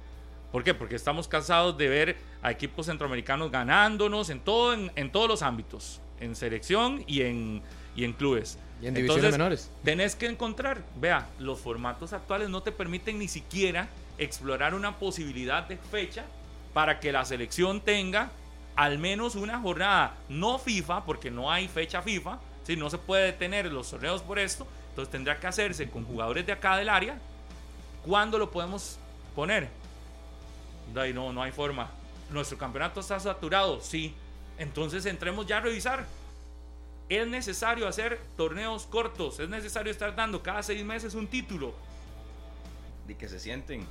¿Por 0.52 0.64
qué? 0.64 0.74
Porque 0.74 0.96
estamos 0.96 1.28
cansados 1.28 1.78
de 1.78 1.88
ver 1.88 2.16
a 2.42 2.50
equipos 2.50 2.86
centroamericanos 2.86 3.50
ganándonos 3.50 4.30
en, 4.30 4.40
todo, 4.40 4.72
en, 4.74 4.90
en 4.96 5.12
todos 5.12 5.28
los 5.28 5.42
ámbitos, 5.42 6.00
en 6.18 6.34
selección 6.34 7.04
y 7.06 7.22
en, 7.22 7.62
y 7.94 8.04
en 8.04 8.12
clubes. 8.12 8.58
Y 8.82 8.86
en 8.86 8.94
divisiones 8.94 9.32
menores. 9.32 9.70
Tenés 9.84 10.16
que 10.16 10.26
encontrar, 10.26 10.82
vea, 10.96 11.28
los 11.38 11.60
formatos 11.60 12.12
actuales 12.12 12.48
no 12.48 12.62
te 12.62 12.72
permiten 12.72 13.18
ni 13.18 13.28
siquiera 13.28 13.88
explorar 14.18 14.74
una 14.74 14.98
posibilidad 14.98 15.66
de 15.68 15.76
fecha 15.76 16.24
para 16.72 17.00
que 17.00 17.12
la 17.12 17.24
selección 17.24 17.80
tenga 17.80 18.30
al 18.76 18.98
menos 18.98 19.34
una 19.34 19.58
jornada 19.58 20.14
no 20.28 20.58
FIFA, 20.58 21.04
porque 21.04 21.30
no 21.30 21.50
hay 21.50 21.68
fecha 21.68 22.02
FIFA, 22.02 22.38
si 22.62 22.76
no 22.76 22.88
se 22.88 22.98
puede 22.98 23.26
detener 23.26 23.70
los 23.72 23.90
torneos 23.90 24.22
por 24.22 24.38
esto, 24.38 24.66
entonces 24.90 25.10
tendrá 25.10 25.38
que 25.38 25.46
hacerse 25.46 25.90
con 25.90 26.04
jugadores 26.04 26.46
de 26.46 26.52
acá 26.52 26.76
del 26.76 26.88
área. 26.88 27.18
¿Cuándo 28.06 28.38
lo 28.38 28.50
podemos 28.50 28.98
poner? 29.34 29.68
No, 31.14 31.32
no 31.32 31.42
hay 31.42 31.52
forma. 31.52 31.90
Nuestro 32.30 32.58
campeonato 32.58 33.00
está 33.00 33.18
saturado, 33.20 33.80
sí. 33.80 34.14
Entonces 34.58 35.06
entremos 35.06 35.46
ya 35.46 35.58
a 35.58 35.60
revisar. 35.60 36.06
Es 37.08 37.26
necesario 37.26 37.88
hacer 37.88 38.20
torneos 38.36 38.86
cortos, 38.86 39.40
es 39.40 39.48
necesario 39.48 39.90
estar 39.90 40.14
dando 40.14 40.42
cada 40.42 40.62
seis 40.62 40.84
meses 40.84 41.14
un 41.14 41.26
título. 41.26 41.74
Y 43.08 43.14
que 43.14 43.28
se 43.28 43.40
sienten. 43.40 43.86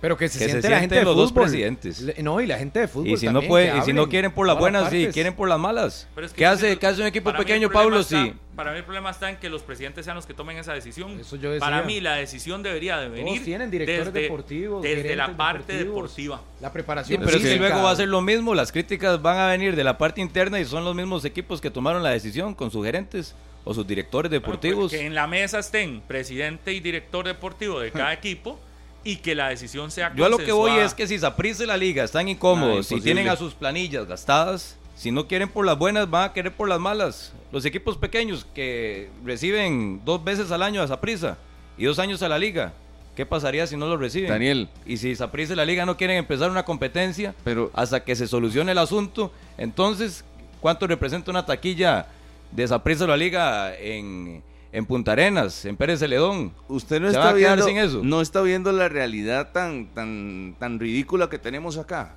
Pero 0.00 0.16
que 0.16 0.28
se 0.28 0.38
Que 0.38 0.44
se 0.46 0.50
siente 0.52 0.70
la 0.70 0.80
gente 0.80 0.94
de 0.94 1.04
los 1.04 1.14
dos 1.14 1.28
fútbol. 1.30 1.42
presidentes. 1.44 2.00
Le- 2.00 2.22
No, 2.22 2.40
y 2.40 2.46
la 2.46 2.56
gente 2.56 2.80
de 2.80 2.88
fútbol 2.88 3.08
Y 3.08 3.16
si 3.18 3.26
no 3.26 3.32
también, 3.32 3.48
puede, 3.50 3.72
que 3.72 3.78
y 3.78 3.82
si 3.82 3.92
no 3.92 4.08
quieren 4.08 4.32
por 4.32 4.46
las 4.46 4.58
buenas, 4.58 4.88
sí, 4.90 5.08
quieren 5.12 5.34
por 5.34 5.48
las 5.48 5.58
malas. 5.58 6.08
Pero 6.14 6.26
es 6.26 6.32
que 6.32 6.38
¿Qué 6.38 6.46
hace, 6.46 6.78
qué 6.78 6.86
hace 6.86 7.02
un 7.02 7.06
equipo 7.06 7.32
pequeño, 7.34 7.70
Pablo? 7.70 8.00
está- 8.00 8.24
Sí. 8.24 8.32
Para 8.56 8.72
mí 8.72 8.78
el 8.78 8.84
problema 8.84 9.10
está 9.10 9.30
en 9.30 9.36
que 9.36 9.48
los 9.48 9.62
presidentes 9.62 10.04
sean 10.04 10.16
los 10.16 10.26
que 10.26 10.34
tomen 10.34 10.56
esa 10.58 10.72
decisión. 10.74 11.18
Eso 11.20 11.36
yo 11.36 11.50
decía. 11.50 11.60
Para 11.60 11.82
mí 11.82 12.00
la 12.00 12.14
decisión 12.14 12.62
debería 12.62 12.98
de 12.98 13.08
venir 13.08 13.42
tienen 13.44 13.70
directores 13.70 14.06
desde, 14.06 14.20
deportivos, 14.22 14.82
desde 14.82 15.16
la 15.16 15.36
parte 15.36 15.72
deportivos. 15.74 16.40
deportiva. 16.40 16.42
La 16.60 16.68
Sí, 16.68 16.72
preparación 16.72 17.18
pero 17.24 17.30
es 17.30 17.42
que 17.42 17.48
física. 17.48 17.68
luego 17.68 17.82
va 17.84 17.90
a 17.92 17.96
ser 17.96 18.08
lo 18.08 18.20
mismo. 18.20 18.54
Las 18.54 18.70
críticas 18.72 19.20
van 19.22 19.38
a 19.38 19.48
venir 19.48 19.76
de 19.76 19.84
la 19.84 19.96
parte 19.98 20.20
interna 20.20 20.60
y 20.60 20.64
son 20.66 20.84
los 20.84 20.94
mismos 20.94 21.24
equipos 21.24 21.60
que 21.60 21.70
tomaron 21.70 22.02
la 22.02 22.10
decisión 22.10 22.54
con 22.54 22.70
sus 22.70 22.84
gerentes 22.84 23.34
o 23.64 23.72
sus 23.74 23.86
directores 23.86 24.28
Bueno, 24.30 24.42
pues, 24.44 24.60
deportivos. 24.60 24.90
que 24.92 25.06
en 25.06 25.14
la 25.14 25.26
mesa 25.26 25.58
estén 25.58 26.00
presidente 26.06 26.72
y 26.74 26.80
director 26.80 27.26
deportivo 27.26 27.80
de 27.80 27.90
cada 27.92 28.12
equipo 28.14 28.58
y 29.04 29.16
que 29.16 29.34
la 29.34 29.48
decisión 29.48 29.90
sea 29.90 30.12
Yo 30.14 30.24
a 30.24 30.28
lo 30.28 30.38
que 30.38 30.52
voy 30.52 30.72
es 30.72 30.94
que 30.94 31.06
si 31.06 31.18
Saprissa 31.18 31.64
y 31.64 31.66
la 31.66 31.76
liga 31.76 32.04
están 32.04 32.28
incómodos, 32.28 32.86
si 32.86 33.00
tienen 33.00 33.28
a 33.28 33.36
sus 33.36 33.54
planillas 33.54 34.06
gastadas, 34.06 34.76
si 34.96 35.10
no 35.10 35.26
quieren 35.26 35.48
por 35.48 35.64
las 35.64 35.78
buenas, 35.78 36.10
van 36.10 36.24
a 36.24 36.32
querer 36.32 36.52
por 36.52 36.68
las 36.68 36.78
malas. 36.78 37.32
Los 37.52 37.64
equipos 37.64 37.96
pequeños 37.96 38.46
que 38.54 39.08
reciben 39.24 40.02
dos 40.04 40.22
veces 40.22 40.50
al 40.50 40.62
año 40.62 40.82
a 40.82 40.88
Saprissa 40.88 41.38
y 41.78 41.86
dos 41.86 41.98
años 41.98 42.22
a 42.22 42.28
la 42.28 42.38
liga, 42.38 42.74
¿qué 43.16 43.24
pasaría 43.24 43.66
si 43.66 43.76
no 43.76 43.86
lo 43.86 43.96
reciben? 43.96 44.28
Daniel. 44.28 44.68
Y 44.84 44.98
si 44.98 45.16
Saprissa 45.16 45.54
y 45.54 45.56
la 45.56 45.64
liga 45.64 45.86
no 45.86 45.96
quieren 45.96 46.18
empezar 46.18 46.50
una 46.50 46.64
competencia 46.64 47.34
Pero- 47.44 47.70
hasta 47.74 48.04
que 48.04 48.14
se 48.14 48.26
solucione 48.26 48.72
el 48.72 48.78
asunto, 48.78 49.32
entonces, 49.56 50.22
¿cuánto 50.60 50.86
representa 50.86 51.30
una 51.30 51.46
taquilla 51.46 52.06
de 52.52 52.68
Saprissa 52.68 53.04
y 53.04 53.08
la 53.08 53.16
liga 53.16 53.74
en, 53.78 54.42
en 54.72 54.86
Punta 54.86 55.12
Arenas, 55.12 55.64
en 55.64 55.76
Pérez 55.76 55.98
Celedón? 56.00 56.52
Usted 56.68 57.00
no 57.00 57.06
¿Se 57.08 57.12
está 57.12 57.24
va 57.24 57.30
a 57.30 57.34
quedar 57.34 57.56
viendo, 57.58 57.66
sin 57.66 57.76
eso? 57.78 58.00
no 58.04 58.20
está 58.20 58.40
viendo 58.42 58.70
la 58.72 58.88
realidad 58.88 59.50
tan, 59.52 59.86
tan, 59.94 60.54
tan 60.58 60.78
ridícula 60.78 61.28
que 61.28 61.38
tenemos 61.38 61.76
acá. 61.78 62.16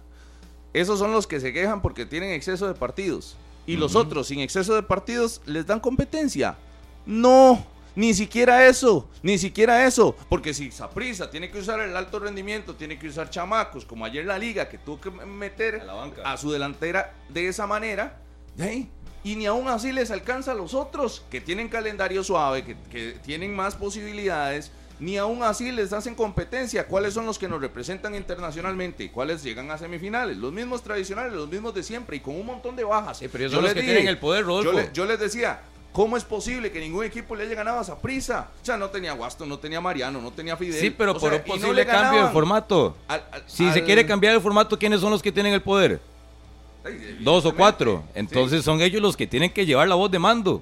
Esos 0.74 1.00
son 1.00 1.12
los 1.12 1.28
que 1.28 1.40
se 1.40 1.54
quejan 1.54 1.82
porque 1.82 2.06
tienen 2.06 2.32
exceso 2.32 2.68
de 2.68 2.74
partidos. 2.74 3.36
Y 3.66 3.78
los 3.78 3.96
otros, 3.96 4.28
sin 4.28 4.40
exceso 4.40 4.76
de 4.76 4.84
partidos, 4.84 5.42
les 5.46 5.66
dan 5.66 5.80
competencia. 5.80 6.58
No, 7.06 7.66
ni 7.96 8.14
siquiera 8.14 8.68
eso, 8.68 9.08
ni 9.22 9.38
siquiera 9.38 9.86
eso. 9.86 10.16
Porque 10.30 10.54
si 10.54 10.72
Saprisa 10.72 11.30
tiene 11.30 11.50
que 11.50 11.60
usar 11.60 11.80
el 11.80 11.96
alto 11.96 12.20
rendimiento, 12.20 12.76
tiene 12.76 12.98
que 13.00 13.08
usar 13.08 13.30
chamacos, 13.30 13.86
como 13.86 14.04
ayer 14.06 14.26
la 14.26 14.38
liga, 14.38 14.68
que 14.68 14.78
tuvo 14.80 15.00
que 15.00 15.12
meter 15.12 15.82
A 15.82 15.84
la 15.86 15.94
banca. 15.94 16.22
a 16.26 16.36
su 16.38 16.52
delantera 16.52 17.14
de 17.30 17.48
esa 17.48 17.66
manera, 17.68 18.20
ahí, 18.60 18.90
y 19.24 19.36
ni 19.36 19.46
aún 19.46 19.68
así 19.68 19.92
les 19.92 20.12
alcanza 20.12 20.52
a 20.52 20.56
los 20.56 20.74
otros 20.74 21.24
que 21.32 21.40
tienen 21.42 21.70
calendario 21.70 22.24
suave, 22.24 22.64
que, 22.64 22.76
que 22.92 23.14
tienen 23.24 23.56
más 23.56 23.76
posibilidades, 23.76 24.72
ni 25.00 25.18
aún 25.18 25.44
así 25.44 25.72
les 25.72 25.92
hacen 25.94 26.14
competencia. 26.16 26.88
¿Cuáles 26.88 27.14
son 27.14 27.26
los 27.26 27.40
que 27.40 27.48
nos 27.48 27.60
representan 27.62 28.16
internacionalmente? 28.16 29.12
¿Cuáles 29.12 29.44
llegan 29.44 29.72
a 29.72 29.78
semifinales? 29.78 30.38
Los 30.38 30.54
mismos 30.54 30.84
tradicionales, 30.84 31.34
los 31.34 31.50
mismos 31.50 31.74
de 31.74 31.84
siempre 31.84 32.18
y 32.18 32.20
con 32.20 32.36
un 32.36 32.46
montón 32.46 32.76
de 32.76 32.84
bajas. 32.84 33.18
Sí, 33.18 33.28
pero 33.30 33.44
ellos 33.46 33.52
Yo 33.54 33.58
son 33.58 33.64
los 33.66 33.70
les 33.70 33.76
que 33.76 33.82
dije- 33.82 33.94
tienen 33.94 34.08
el 34.10 34.18
poder, 34.20 34.46
Rodolfo. 34.46 34.72
Yo, 34.72 34.78
le- 34.78 34.90
yo 34.94 35.06
les 35.06 35.20
decía, 35.20 35.62
¿cómo 35.92 36.16
es 36.16 36.24
posible 36.24 36.72
que 36.72 36.80
ningún 36.80 37.04
equipo 37.06 37.36
le 37.36 37.44
haya 37.44 37.56
ganado 37.56 37.80
a 37.80 37.82
esa 37.82 38.00
prisa? 38.00 38.50
O 38.62 38.66
sea, 38.66 38.78
no 38.78 38.90
tenía 38.90 39.14
Guasto, 39.14 39.46
no 39.46 39.58
tenía 39.58 39.82
Mariano, 39.82 40.22
no 40.22 40.32
tenía 40.32 40.56
Fidel. 40.58 40.80
Sí, 40.80 40.90
pero 40.92 41.12
O 41.12 41.20
por 41.20 41.32
sea, 41.32 41.40
un 41.40 41.48
no 41.48 41.54
posible 41.54 41.74
le 41.74 41.86
cambio 41.86 42.26
de 42.26 42.32
formato. 42.32 42.96
al- 43.08 43.24
al- 43.32 43.44
Si 43.48 43.70
se 43.72 43.84
quiere 43.84 44.06
cambiar 44.06 44.36
el 44.36 44.42
formato, 44.42 44.78
¿quiénes 44.78 45.00
son 45.02 45.12
los 45.12 45.22
que 45.22 45.32
tienen 45.32 45.54
el 45.54 45.62
poder? 45.62 46.00
Dos 47.20 47.46
o 47.46 47.56
cuatro. 47.56 48.04
Entonces 48.16 48.60
Sí. 48.60 48.66
son 48.66 48.82
ellos 48.82 49.02
los 49.02 49.16
que 49.18 49.28
tienen 49.28 49.52
que 49.52 49.66
llevar 49.66 49.88
la 49.88 49.96
voz 49.96 50.12
de 50.12 50.20
mando. 50.20 50.62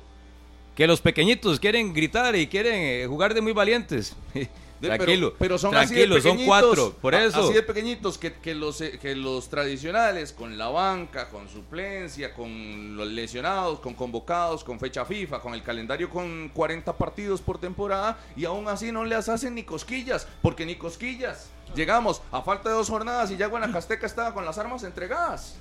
Que 0.76 0.88
los 0.88 1.02
pequeñitos 1.02 1.60
quieren 1.60 1.94
gritar 1.94 2.36
y 2.36 2.48
quieren 2.48 2.76
eh, 2.76 3.06
jugar 3.08 3.34
de 3.34 3.42
muy 3.42 3.52
valientes. 3.54 4.16
Tranquilo, 4.82 5.28
pero, 5.34 5.38
pero 5.38 5.58
son 5.60 5.70
tranquilo, 5.70 6.16
así 6.16 6.24
de 6.28 6.30
son 6.38 6.44
cuatro. 6.44 6.96
Por 7.00 7.14
eso. 7.14 7.44
Así 7.44 7.54
de 7.54 7.62
pequeñitos 7.62 8.18
que, 8.18 8.34
que 8.34 8.56
los, 8.56 8.82
eh, 8.82 8.98
que 9.00 9.16
los 9.16 9.48
tradicionales, 9.48 10.34
con 10.34 10.58
la 10.58 10.70
banca, 10.70 11.30
con 11.30 11.48
suplencia, 11.50 12.34
con 12.34 12.98
los 12.98 13.08
lesionados, 13.08 13.80
con 13.80 13.94
convocados, 13.94 14.64
con 14.64 14.80
fecha 14.80 15.06
FIFA, 15.06 15.40
con 15.40 15.54
el 15.54 15.62
calendario 15.62 16.10
con 16.10 16.50
40 16.50 16.98
partidos 16.98 17.42
por 17.42 17.60
temporada, 17.60 18.18
y 18.36 18.46
aún 18.46 18.68
así 18.68 18.92
no 18.92 19.06
les 19.06 19.30
hacen 19.30 19.54
ni 19.54 19.62
cosquillas, 19.64 20.28
porque 20.42 20.66
ni 20.66 20.74
cosquillas. 20.74 21.52
Llegamos 21.76 22.24
a 22.32 22.42
falta 22.42 22.70
de 22.70 22.76
dos 22.76 22.90
jornadas 22.90 23.30
y 23.30 23.38
ya 23.38 23.46
Guanacasteca 23.46 24.08
estaba 24.08 24.34
con 24.34 24.46
las 24.46 24.58
armas 24.58 24.84
entregadas. 24.84 25.58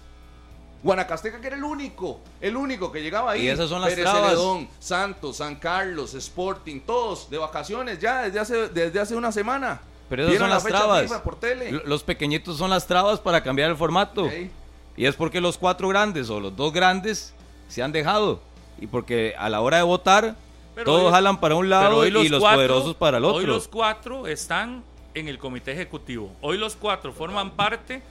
Guanacasteca 0.83 1.41
que 1.41 1.47
era 1.49 1.57
el 1.57 1.65
único, 1.65 2.21
el 2.41 2.57
único 2.57 2.91
que 2.91 3.03
llegaba 3.03 3.33
ahí. 3.33 3.43
Y 3.43 3.49
esas 3.49 3.69
son 3.69 3.81
las 3.83 3.91
Pérez 3.91 4.05
trabas. 4.05 4.31
Celedón, 4.31 4.69
Santos, 4.79 5.37
San 5.37 5.57
Carlos, 5.57 6.15
Sporting, 6.15 6.81
todos 6.81 7.29
de 7.29 7.39
vacaciones 7.39 7.99
ya 7.99 8.23
desde 8.23 8.39
hace, 8.41 8.69
desde 8.69 8.99
hace 9.01 9.15
una 9.15 9.31
semana. 9.33 9.81
Pero 10.09 10.25
esas 10.27 10.39
son 10.39 10.49
la 10.49 10.55
las 10.55 10.65
trabas. 10.65 11.13
Por 11.21 11.37
tele. 11.37 11.83
Los 11.85 12.03
pequeñitos 12.03 12.57
son 12.57 12.71
las 12.71 12.87
trabas 12.87 13.21
para 13.21 13.43
cambiar 13.43 13.71
el 13.71 13.77
formato. 13.77 14.29
Y 14.97 15.07
es 15.07 15.15
porque 15.17 15.41
los 15.41 15.57
cuatro 15.59 15.87
grandes 15.89 16.29
o 16.31 16.41
los 16.41 16.57
dos 16.57 16.73
grandes 16.73 17.33
se 17.69 17.83
han 17.83 17.93
dejado. 17.93 18.41
Y 18.81 18.87
porque 18.87 19.35
a 19.39 19.49
la 19.49 19.61
hora 19.61 19.77
de 19.77 19.83
votar, 19.83 20.35
Pero 20.75 20.85
todos 20.87 21.05
hoy- 21.07 21.13
jalan 21.13 21.39
para 21.41 21.55
un 21.57 21.69
lado 21.69 22.07
y 22.07 22.11
los 22.11 22.41
cuatro- 22.41 22.57
poderosos 22.57 22.95
para 22.97 23.19
el 23.19 23.25
otro. 23.25 23.37
Hoy 23.39 23.47
los 23.47 23.69
cuatro 23.69 24.27
están 24.27 24.83
en 25.15 25.29
el 25.29 25.39
comité 25.39 25.73
ejecutivo. 25.73 26.33
Hoy 26.41 26.57
los 26.59 26.75
cuatro 26.77 27.13
forman 27.13 27.51
parte 27.53 28.03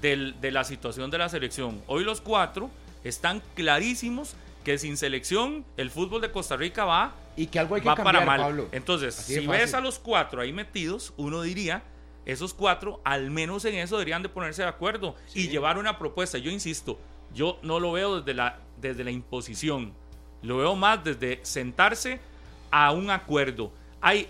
del- 0.00 0.40
de 0.40 0.50
la 0.50 0.64
situación 0.64 1.10
de 1.10 1.18
la 1.18 1.28
selección. 1.28 1.82
Hoy 1.86 2.04
los 2.04 2.20
cuatro 2.20 2.70
están 3.04 3.42
clarísimos 3.54 4.34
que 4.64 4.78
sin 4.78 4.96
selección 4.96 5.64
el 5.76 5.90
fútbol 5.90 6.20
de 6.20 6.30
Costa 6.30 6.56
Rica 6.56 6.84
va, 6.84 7.14
Y 7.36 7.46
que 7.46 7.58
algo 7.58 7.76
hay 7.76 7.80
que 7.80 7.88
va 7.88 7.94
cambiar, 7.94 8.14
para 8.14 8.26
mal. 8.26 8.40
Pablo. 8.40 8.68
Entonces, 8.72 9.14
si 9.14 9.46
ves 9.46 9.72
a 9.74 9.80
los 9.80 9.98
cuatro 9.98 10.40
ahí 10.42 10.52
metidos, 10.52 11.12
uno 11.16 11.40
diría, 11.42 11.82
esos 12.26 12.52
cuatro 12.52 13.00
al 13.04 13.30
menos 13.30 13.64
en 13.64 13.76
eso 13.76 13.96
deberían 13.96 14.22
de 14.22 14.28
ponerse 14.28 14.62
de 14.62 14.68
acuerdo 14.68 15.14
y 15.34 15.48
llevar 15.48 15.78
una 15.78 15.98
propuesta. 15.98 16.36
Yo 16.38 16.50
insisto, 16.50 16.98
yo 17.32 17.58
no 17.62 17.80
lo 17.80 17.92
veo 17.92 18.20
desde 18.20 18.34
la, 18.34 18.58
desde 18.80 19.04
la 19.04 19.10
imposición, 19.10 19.92
lo 20.42 20.58
veo 20.58 20.74
más 20.76 21.02
desde 21.04 21.40
sentarse 21.42 22.20
a 22.70 22.90
un 22.92 23.10
acuerdo. 23.10 23.72
Hay 24.00 24.28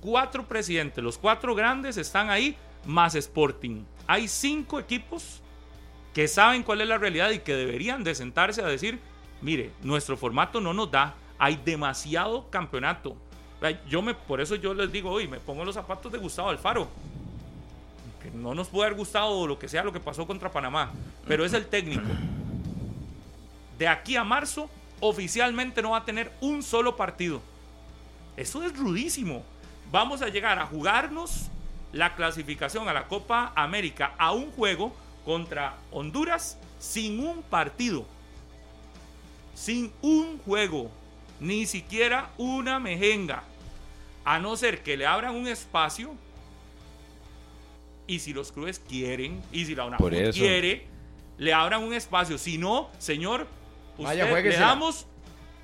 cuatro 0.00 0.46
presidentes, 0.46 1.02
los 1.02 1.18
cuatro 1.18 1.54
grandes 1.54 1.96
están 1.96 2.30
ahí, 2.30 2.56
más 2.84 3.14
Sporting. 3.14 3.82
Hay 4.06 4.28
cinco 4.28 4.78
equipos 4.78 5.40
que 6.14 6.28
saben 6.28 6.62
cuál 6.62 6.80
es 6.80 6.88
la 6.88 6.98
realidad 6.98 7.30
y 7.30 7.38
que 7.38 7.54
deberían 7.54 8.04
de 8.04 8.14
sentarse 8.14 8.62
a 8.62 8.66
decir, 8.66 8.98
mire, 9.40 9.70
nuestro 9.82 10.16
formato 10.16 10.60
no 10.60 10.74
nos 10.74 10.90
da, 10.90 11.14
hay 11.38 11.56
demasiado 11.56 12.48
campeonato. 12.50 13.16
Yo 13.88 14.02
me, 14.02 14.14
por 14.14 14.40
eso 14.40 14.56
yo 14.56 14.74
les 14.74 14.90
digo 14.90 15.10
hoy, 15.10 15.28
me 15.28 15.38
pongo 15.38 15.64
los 15.64 15.74
zapatos 15.74 16.10
de 16.10 16.18
Gustavo 16.18 16.50
Alfaro. 16.50 16.88
Que 18.22 18.30
no 18.30 18.54
nos 18.54 18.68
puede 18.68 18.86
haber 18.86 18.98
gustado 18.98 19.46
lo 19.46 19.58
que 19.58 19.68
sea 19.68 19.82
lo 19.82 19.92
que 19.92 20.00
pasó 20.00 20.26
contra 20.26 20.50
Panamá, 20.50 20.92
pero 21.26 21.44
es 21.44 21.52
el 21.52 21.66
técnico. 21.66 22.06
De 23.78 23.88
aquí 23.88 24.16
a 24.16 24.24
marzo, 24.24 24.68
oficialmente 25.00 25.82
no 25.82 25.90
va 25.90 25.98
a 25.98 26.04
tener 26.04 26.32
un 26.40 26.62
solo 26.62 26.96
partido. 26.96 27.40
Eso 28.36 28.62
es 28.62 28.76
rudísimo. 28.76 29.44
Vamos 29.90 30.22
a 30.22 30.28
llegar 30.28 30.58
a 30.58 30.66
jugarnos 30.66 31.48
la 31.92 32.14
clasificación 32.14 32.88
a 32.88 32.92
la 32.92 33.06
Copa 33.06 33.52
América 33.54 34.14
a 34.18 34.32
un 34.32 34.50
juego 34.52 34.94
contra 35.24 35.76
Honduras 35.90 36.58
sin 36.78 37.20
un 37.20 37.42
partido. 37.42 38.06
Sin 39.54 39.92
un 40.00 40.38
juego. 40.38 40.90
Ni 41.38 41.66
siquiera 41.66 42.30
una 42.38 42.80
mejenga. 42.80 43.42
A 44.24 44.38
no 44.38 44.56
ser 44.56 44.82
que 44.82 44.96
le 44.96 45.06
abran 45.06 45.34
un 45.34 45.48
espacio. 45.48 46.14
Y 48.06 48.18
si 48.18 48.32
los 48.32 48.52
clubes 48.52 48.80
quieren, 48.80 49.42
y 49.52 49.64
si 49.64 49.74
la 49.74 49.96
eso. 50.12 50.38
quiere, 50.38 50.86
le 51.38 51.52
abran 51.52 51.82
un 51.82 51.94
espacio. 51.94 52.38
Si 52.38 52.58
no, 52.58 52.90
señor, 52.98 53.46
Vaya, 53.98 54.24
usted 54.24 54.44
le 54.44 54.56
damos 54.56 55.06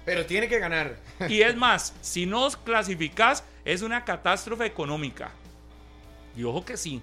Pero 0.04 0.26
tiene 0.26 0.48
que 0.48 0.58
ganar. 0.58 0.96
y 1.28 1.42
es 1.42 1.56
más, 1.56 1.94
si 2.00 2.26
no 2.26 2.44
os 2.44 2.56
clasificás, 2.56 3.44
es 3.64 3.82
una 3.82 4.04
catástrofe 4.04 4.66
económica. 4.66 5.32
Y 6.38 6.44
ojo 6.44 6.64
que 6.64 6.76
sí. 6.76 7.02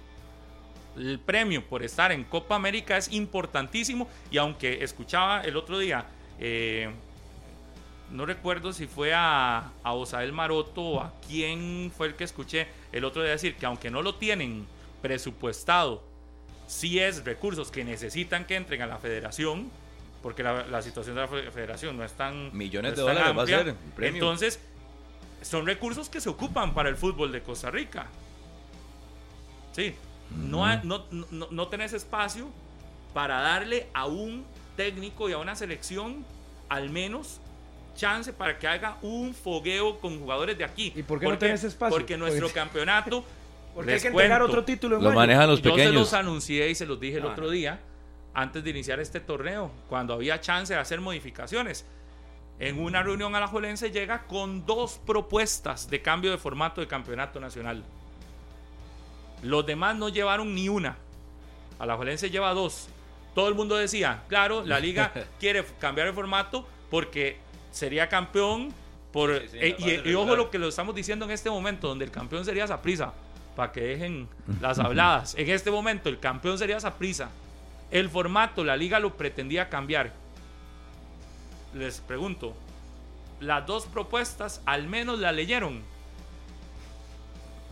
el 0.96 1.20
premio 1.20 1.62
por 1.62 1.82
estar 1.82 2.10
en 2.10 2.24
Copa 2.24 2.56
América 2.56 2.96
es 2.96 3.12
importantísimo 3.12 4.08
y 4.30 4.38
aunque 4.38 4.82
escuchaba 4.82 5.42
el 5.42 5.58
otro 5.58 5.78
día, 5.78 6.06
eh, 6.40 6.90
no 8.10 8.24
recuerdo 8.24 8.72
si 8.72 8.86
fue 8.86 9.12
a, 9.12 9.72
a 9.82 9.92
Osael 9.92 10.32
Maroto 10.32 10.80
o 10.80 11.00
a 11.02 11.12
quién 11.28 11.92
fue 11.94 12.06
el 12.06 12.14
que 12.14 12.24
escuché 12.24 12.66
el 12.92 13.04
otro 13.04 13.22
día 13.22 13.32
decir 13.32 13.56
que 13.56 13.66
aunque 13.66 13.90
no 13.90 14.00
lo 14.00 14.14
tienen 14.14 14.66
presupuestado, 15.02 16.02
sí 16.66 16.98
es 16.98 17.22
recursos 17.22 17.70
que 17.70 17.84
necesitan 17.84 18.46
que 18.46 18.56
entren 18.56 18.80
a 18.80 18.86
la 18.86 18.96
federación, 18.96 19.70
porque 20.22 20.42
la, 20.42 20.80
situación 20.80 21.14
de 21.14 21.22
la 21.22 21.28
federación 21.28 21.98
no 21.98 22.04
es 22.04 22.12
tan... 22.14 22.56
Millones 22.56 22.96
de 22.96 23.02
dólares 23.02 23.36
va 23.36 23.42
a 23.42 23.46
ser 23.46 23.76
Entonces, 24.00 24.60
son 25.42 25.66
recursos 25.66 26.08
que 26.08 26.22
se 26.22 26.30
ocupan 26.30 26.72
para 26.72 26.88
el 26.88 26.96
fútbol 26.96 27.32
de 27.32 27.42
Costa 27.42 27.70
Rica. 27.70 28.06
Sí, 29.76 29.94
no, 30.30 30.82
no, 30.84 31.04
no, 31.10 31.48
no 31.50 31.68
tenés 31.68 31.92
espacio 31.92 32.48
para 33.12 33.40
darle 33.40 33.88
a 33.92 34.06
un 34.06 34.46
técnico 34.74 35.28
y 35.28 35.34
a 35.34 35.38
una 35.38 35.54
selección 35.54 36.24
al 36.70 36.88
menos 36.88 37.42
chance 37.94 38.32
para 38.32 38.58
que 38.58 38.66
haga 38.66 38.96
un 39.02 39.34
fogueo 39.34 39.98
con 39.98 40.18
jugadores 40.18 40.56
de 40.56 40.64
aquí. 40.64 40.94
¿Y 40.96 41.02
por 41.02 41.20
qué 41.20 41.26
no 41.28 41.36
tenés 41.36 41.62
espacio? 41.62 41.94
Porque 41.94 42.16
nuestro 42.16 42.48
campeonato. 42.54 43.22
Porque 43.74 43.92
hay 43.92 44.00
que 44.00 44.08
entregar 44.08 44.40
otro 44.40 44.64
título 44.64 44.96
en 44.96 45.04
Lo 45.04 45.12
manejan 45.12 45.46
los 45.46 45.60
pequeños. 45.60 45.84
Yo 45.84 45.90
se 45.90 45.94
los 45.94 46.12
anuncié 46.14 46.70
y 46.70 46.74
se 46.74 46.86
los 46.86 46.98
dije 46.98 47.18
el 47.18 47.24
ah. 47.24 47.32
otro 47.32 47.50
día, 47.50 47.78
antes 48.32 48.64
de 48.64 48.70
iniciar 48.70 48.98
este 48.98 49.20
torneo, 49.20 49.70
cuando 49.90 50.14
había 50.14 50.40
chance 50.40 50.72
de 50.72 50.80
hacer 50.80 51.02
modificaciones. 51.02 51.84
En 52.58 52.80
una 52.80 53.02
reunión 53.02 53.34
a 53.34 53.40
la 53.40 53.46
Jolense 53.46 53.90
llega 53.90 54.26
con 54.26 54.64
dos 54.64 54.98
propuestas 55.04 55.90
de 55.90 56.00
cambio 56.00 56.30
de 56.30 56.38
formato 56.38 56.80
de 56.80 56.86
campeonato 56.86 57.40
nacional. 57.40 57.84
Los 59.46 59.64
demás 59.64 59.96
no 59.96 60.08
llevaron 60.08 60.54
ni 60.54 60.68
una. 60.68 60.96
A 61.78 61.86
la 61.86 61.96
Jolense 61.96 62.30
lleva 62.30 62.52
dos. 62.52 62.88
Todo 63.34 63.48
el 63.48 63.54
mundo 63.54 63.76
decía, 63.76 64.24
claro, 64.28 64.64
la 64.64 64.80
liga 64.80 65.12
quiere 65.40 65.64
cambiar 65.78 66.08
el 66.08 66.14
formato 66.14 66.66
porque 66.90 67.38
sería 67.70 68.08
campeón 68.08 68.72
por... 69.12 69.30
Eh, 69.32 70.02
y, 70.04 70.14
ojo 70.14 70.36
lo 70.36 70.50
que 70.50 70.58
lo 70.58 70.68
estamos 70.68 70.94
diciendo 70.94 71.24
en 71.26 71.30
este 71.30 71.50
momento, 71.50 71.88
donde 71.88 72.04
el 72.04 72.10
campeón 72.10 72.44
sería 72.44 72.66
Saprisa, 72.66 73.12
para 73.54 73.72
que 73.72 73.80
dejen 73.82 74.28
las 74.60 74.78
habladas. 74.78 75.34
En 75.36 75.48
este 75.50 75.70
momento 75.70 76.08
el 76.08 76.18
campeón 76.18 76.58
sería 76.58 76.80
Saprisa. 76.80 77.30
El 77.90 78.10
formato, 78.10 78.64
la 78.64 78.76
liga 78.76 78.98
lo 78.98 79.16
pretendía 79.16 79.68
cambiar. 79.68 80.12
Les 81.74 82.00
pregunto, 82.00 82.56
las 83.40 83.66
dos 83.66 83.86
propuestas 83.86 84.60
al 84.66 84.88
menos 84.88 85.18
la 85.18 85.30
leyeron. 85.30 85.82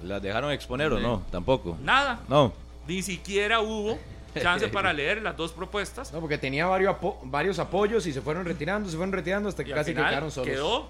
¿Las 0.05 0.23
dejaron 0.23 0.53
exponer 0.53 0.93
o 0.93 1.01
no? 1.01 1.23
Tampoco. 1.31 1.77
Nada. 1.83 2.21
No. 2.29 2.53
Ni 2.87 3.03
siquiera 3.03 3.61
hubo 3.61 3.99
chance 4.41 4.69
para 4.69 4.93
leer 4.93 5.23
las 5.23 5.37
dos 5.37 5.53
propuestas. 5.53 6.13
No, 6.13 6.21
porque 6.21 6.39
tenía 6.39 6.67
varios, 6.67 6.97
varios 7.25 7.59
apoyos 7.59 8.07
y 8.07 8.13
se 8.13 8.21
fueron 8.21 8.45
retirando, 8.45 8.89
se 8.89 8.97
fueron 8.97 9.13
retirando 9.13 9.49
hasta 9.49 9.65
que 9.65 9.73
casi 9.73 9.95
quedaron 9.95 10.31
solos. 10.31 10.49
Quedó 10.49 10.89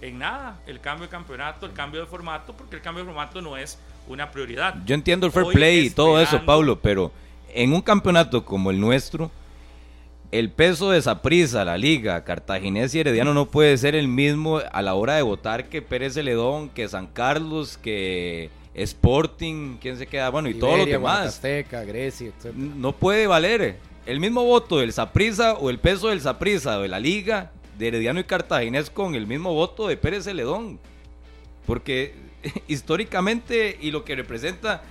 en 0.00 0.18
nada 0.18 0.58
el 0.66 0.80
cambio 0.80 1.06
de 1.06 1.10
campeonato, 1.10 1.66
el 1.66 1.72
cambio 1.72 2.00
de 2.00 2.06
formato, 2.06 2.52
porque 2.52 2.76
el 2.76 2.82
cambio 2.82 3.04
de 3.04 3.10
formato 3.10 3.40
no 3.40 3.56
es 3.56 3.78
una 4.08 4.30
prioridad. 4.30 4.74
Yo 4.84 4.94
entiendo 4.94 5.26
el 5.26 5.32
fair 5.32 5.46
play 5.46 5.86
y 5.86 5.90
todo 5.90 6.20
eso, 6.20 6.44
Pablo, 6.44 6.78
pero 6.80 7.12
en 7.52 7.72
un 7.72 7.82
campeonato 7.82 8.44
como 8.44 8.70
el 8.70 8.80
nuestro, 8.80 9.30
el 10.30 10.50
peso 10.50 10.90
de 10.90 10.98
esa 10.98 11.22
prisa, 11.22 11.64
la 11.64 11.78
liga, 11.78 12.22
Cartaginés 12.24 12.94
y 12.94 13.00
Herediano 13.00 13.32
no 13.32 13.46
puede 13.46 13.76
ser 13.78 13.94
el 13.94 14.08
mismo 14.08 14.60
a 14.72 14.82
la 14.82 14.94
hora 14.94 15.16
de 15.16 15.22
votar 15.22 15.68
que 15.68 15.80
Pérez 15.80 16.14
Celedón, 16.14 16.68
que 16.68 16.88
San 16.88 17.06
Carlos, 17.06 17.78
que 17.78 18.50
Sporting, 18.74 19.78
¿quién 19.80 19.96
se 19.96 20.06
queda? 20.06 20.28
Bueno, 20.28 20.48
y 20.48 20.54
todos 20.54 20.78
los 20.78 20.86
demás. 20.86 21.28
Azteca, 21.28 21.82
Grecia, 21.84 22.28
etc. 22.28 22.54
No 22.54 22.92
puede 22.92 23.26
valer 23.26 23.78
el 24.04 24.20
mismo 24.20 24.44
voto 24.44 24.78
del 24.78 24.92
Saprisa 24.92 25.54
o 25.54 25.70
el 25.70 25.78
peso 25.78 26.08
del 26.08 26.20
Saprisa 26.20 26.78
o 26.78 26.82
de 26.82 26.88
la 26.88 27.00
Liga 27.00 27.50
de 27.78 27.88
Herediano 27.88 28.20
y 28.20 28.24
Cartaginés 28.24 28.90
con 28.90 29.14
el 29.14 29.26
mismo 29.26 29.54
voto 29.54 29.88
de 29.88 29.96
Pérez 29.96 30.24
Celedón. 30.24 30.78
Porque 31.66 32.14
históricamente 32.68 33.78
y 33.80 33.90
lo 33.90 34.04
que 34.04 34.14
representa 34.14 34.82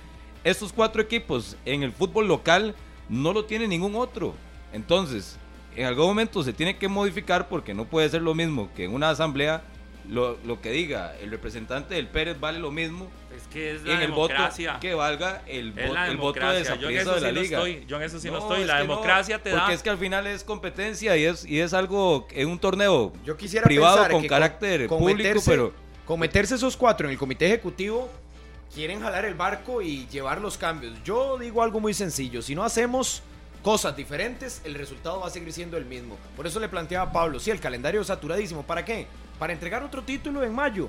estos 0.42 0.72
cuatro 0.72 1.00
equipos 1.00 1.56
en 1.64 1.82
el 1.82 1.92
fútbol 1.92 2.26
local 2.26 2.74
no 3.08 3.32
lo 3.32 3.44
tiene 3.44 3.68
ningún 3.68 3.94
otro. 3.94 4.34
Entonces, 4.72 5.38
en 5.76 5.86
algún 5.86 6.06
momento 6.06 6.42
se 6.42 6.52
tiene 6.52 6.76
que 6.76 6.88
modificar 6.88 7.48
porque 7.48 7.74
no 7.74 7.84
puede 7.84 8.08
ser 8.08 8.22
lo 8.22 8.34
mismo 8.34 8.68
que 8.74 8.84
en 8.84 8.94
una 8.94 9.10
asamblea 9.10 9.62
lo, 10.08 10.38
lo 10.44 10.60
que 10.60 10.70
diga 10.70 11.14
el 11.20 11.30
representante 11.30 11.94
del 11.94 12.08
Pérez 12.08 12.40
vale 12.40 12.58
lo 12.58 12.70
mismo 12.70 13.08
es 13.36 13.46
que 13.48 13.74
es 13.74 13.82
la 13.84 13.94
en 13.94 14.00
democracia. 14.00 14.70
el 14.70 14.74
voto 14.74 14.80
que 14.80 14.94
valga 14.94 15.42
el, 15.46 15.78
el 15.78 16.16
voto 16.16 16.50
de 16.50 16.62
esa 16.62 16.76
yo 16.76 16.88
de 16.88 17.20
la 17.20 17.30
liga. 17.30 17.58
estoy, 17.58 17.84
yo 17.86 17.96
en 17.98 18.02
eso 18.02 18.18
sí 18.18 18.30
no, 18.30 18.38
estoy. 18.38 18.64
La 18.64 18.78
democracia 18.78 19.42
te 19.42 19.50
da. 19.50 19.60
Porque 19.60 19.74
es 19.74 19.82
que 19.82 19.90
al 19.90 19.98
final 19.98 20.26
es 20.26 20.44
competencia 20.44 21.16
y 21.16 21.24
es, 21.24 21.44
y 21.44 21.60
es 21.60 21.74
algo 21.74 22.26
en 22.30 22.48
un 22.48 22.58
torneo 22.58 23.12
yo 23.24 23.36
quisiera 23.36 23.64
privado 23.64 24.08
con 24.10 24.26
carácter 24.26 24.88
público, 24.88 25.40
pero. 25.44 25.88
Cometerse 26.08 26.54
esos 26.54 26.74
cuatro 26.74 27.06
en 27.06 27.12
el 27.12 27.18
comité 27.18 27.44
ejecutivo 27.44 28.08
quieren 28.74 29.02
jalar 29.02 29.26
el 29.26 29.34
barco 29.34 29.82
y 29.82 30.06
llevar 30.06 30.40
los 30.40 30.56
cambios. 30.56 30.94
Yo 31.04 31.36
digo 31.36 31.62
algo 31.62 31.80
muy 31.80 31.92
sencillo. 31.92 32.40
Si 32.40 32.54
no 32.54 32.64
hacemos 32.64 33.22
cosas 33.62 33.96
diferentes, 33.96 34.62
el 34.64 34.74
resultado 34.74 35.20
va 35.20 35.28
a 35.28 35.30
seguir 35.30 35.52
siendo 35.52 35.76
el 35.76 35.84
mismo. 35.84 36.16
Por 36.36 36.46
eso 36.46 36.60
le 36.60 36.68
planteaba 36.68 37.10
a 37.10 37.12
Pablo, 37.12 37.40
sí, 37.40 37.50
el 37.50 37.60
calendario 37.60 38.00
es 38.00 38.06
saturadísimo. 38.06 38.62
¿Para 38.62 38.84
qué? 38.84 39.06
Para 39.38 39.52
entregar 39.52 39.82
otro 39.82 40.02
título 40.02 40.42
en 40.42 40.54
mayo 40.54 40.88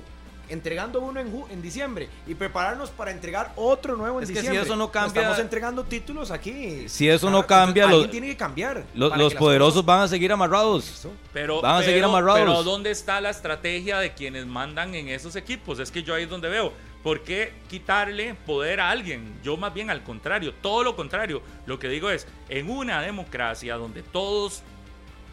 entregando 0.50 1.00
uno 1.00 1.20
en, 1.20 1.44
en 1.50 1.62
diciembre 1.62 2.08
y 2.26 2.34
prepararnos 2.34 2.90
para 2.90 3.10
entregar 3.10 3.52
otro 3.56 3.96
nuevo 3.96 4.18
en 4.18 4.24
es 4.24 4.30
que 4.30 4.40
si 4.40 4.48
eso 4.48 4.76
no 4.76 4.90
cambia. 4.90 5.22
Estamos 5.22 5.38
entregando 5.38 5.84
títulos 5.84 6.30
aquí. 6.30 6.88
Si 6.88 7.08
eso 7.08 7.30
no 7.30 7.46
cambia, 7.46 7.86
los, 7.86 8.10
tiene 8.10 8.26
que 8.28 8.36
cambiar. 8.36 8.84
Los, 8.94 9.34
poderosos 9.34 9.84
van 9.84 10.02
a 10.02 10.08
seguir 10.08 10.32
amarrados. 10.32 11.06
Pero, 11.32 11.62
van 11.62 11.76
a 11.76 11.82
seguir 11.82 12.04
amarrados. 12.04 12.40
Pero 12.40 12.62
¿dónde 12.62 12.90
está 12.90 13.20
la 13.20 13.30
estrategia 13.30 13.98
de 13.98 14.12
quienes 14.12 14.46
mandan 14.46 14.94
en 14.94 15.08
esos 15.08 15.36
equipos? 15.36 15.78
Es 15.78 15.90
que 15.90 16.02
yo 16.02 16.14
ahí 16.14 16.24
es 16.24 16.30
donde 16.30 16.48
veo. 16.48 16.72
¿Por 17.02 17.22
qué 17.22 17.52
quitarle 17.68 18.34
poder 18.34 18.80
a 18.80 18.90
alguien? 18.90 19.40
Yo 19.42 19.56
más 19.56 19.72
bien 19.72 19.90
al 19.90 20.02
contrario, 20.02 20.52
todo 20.54 20.84
lo 20.84 20.96
contrario. 20.96 21.42
Lo 21.66 21.78
que 21.78 21.88
digo 21.88 22.10
es, 22.10 22.26
en 22.48 22.70
una 22.70 23.00
democracia 23.00 23.76
donde 23.76 24.02
todos, 24.02 24.62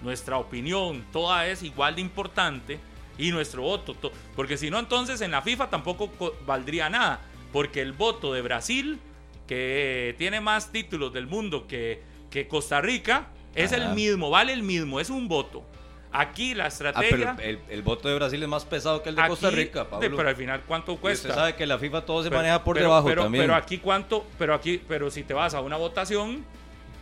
nuestra 0.02 0.38
opinión, 0.38 1.06
toda 1.11 1.48
es 1.48 1.64
igual 1.64 1.95
de 1.95 2.02
importante, 2.02 2.80
y 3.18 3.31
nuestro 3.31 3.64
voto. 3.64 3.95
Porque 4.35 4.57
si 4.57 4.69
no, 4.69 4.80
entonces 4.80 5.22
en 5.22 5.31
la 5.31 5.41
FIFA 5.41 5.69
tampoco 5.69 6.35
valdría 6.45 6.89
nada. 6.89 7.22
Porque 7.52 7.81
el 7.81 7.94
voto 7.94 8.34
de 8.34 8.41
Brasil, 8.41 8.99
que 9.48 10.15
tiene 10.18 10.41
más 10.41 10.72
títulos 10.72 11.14
del 11.14 11.27
mundo 11.27 11.68
que, 11.68 12.03
que 12.30 12.48
Costa 12.48 12.81
Rica, 12.81 13.27
es 13.56 13.72
el 13.72 13.89
mismo, 13.89 14.30
vale 14.30 14.53
el 14.53 14.64
mismo, 14.64 14.99
es 14.99 15.10
un 15.10 15.27
voto. 15.27 15.65
Aquí 16.11 16.53
la 16.53 16.65
ah, 16.65 16.67
estrategia. 16.67 17.35
el, 17.69 17.81
voto 17.81 18.07
de 18.07 18.15
Brasil 18.15 18.41
es 18.41 18.49
más 18.49 18.65
pesado 18.65 19.03
que 19.03 19.09
el 19.09 19.15
de 19.15 19.27
Costa 19.27 19.49
Rica, 19.49 19.89
Pablo. 19.89 20.15
pero 20.15 20.29
al 20.29 20.35
final, 20.35 20.61
¿cuánto 20.65 20.95
cuesta? 20.97 21.27
usted 21.27 21.39
sabe 21.39 21.55
que 21.55 21.65
la 21.65 21.77
FIFA 21.77 22.05
todo 22.05 22.23
se 22.23 22.29
maneja 22.29 22.63
por 22.63 22.77
debajo 22.77 23.13
también. 23.13 23.43
Pero 23.43 23.55
aquí, 23.55 23.77
¿cuánto? 23.77 24.25
Pero 24.39 24.53
aquí, 24.53 24.81
pero 24.88 25.11
si 25.11 25.23
te 25.23 25.34
vas 25.34 25.53
a 25.53 25.61
una 25.61 25.75
votación, 25.75 26.45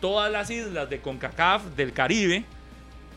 todas 0.01 0.31
las 0.31 0.49
islas 0.49 0.89
de 0.89 0.99
CONCACAF, 1.01 1.63
del 1.75 1.93
Caribe, 1.93 2.43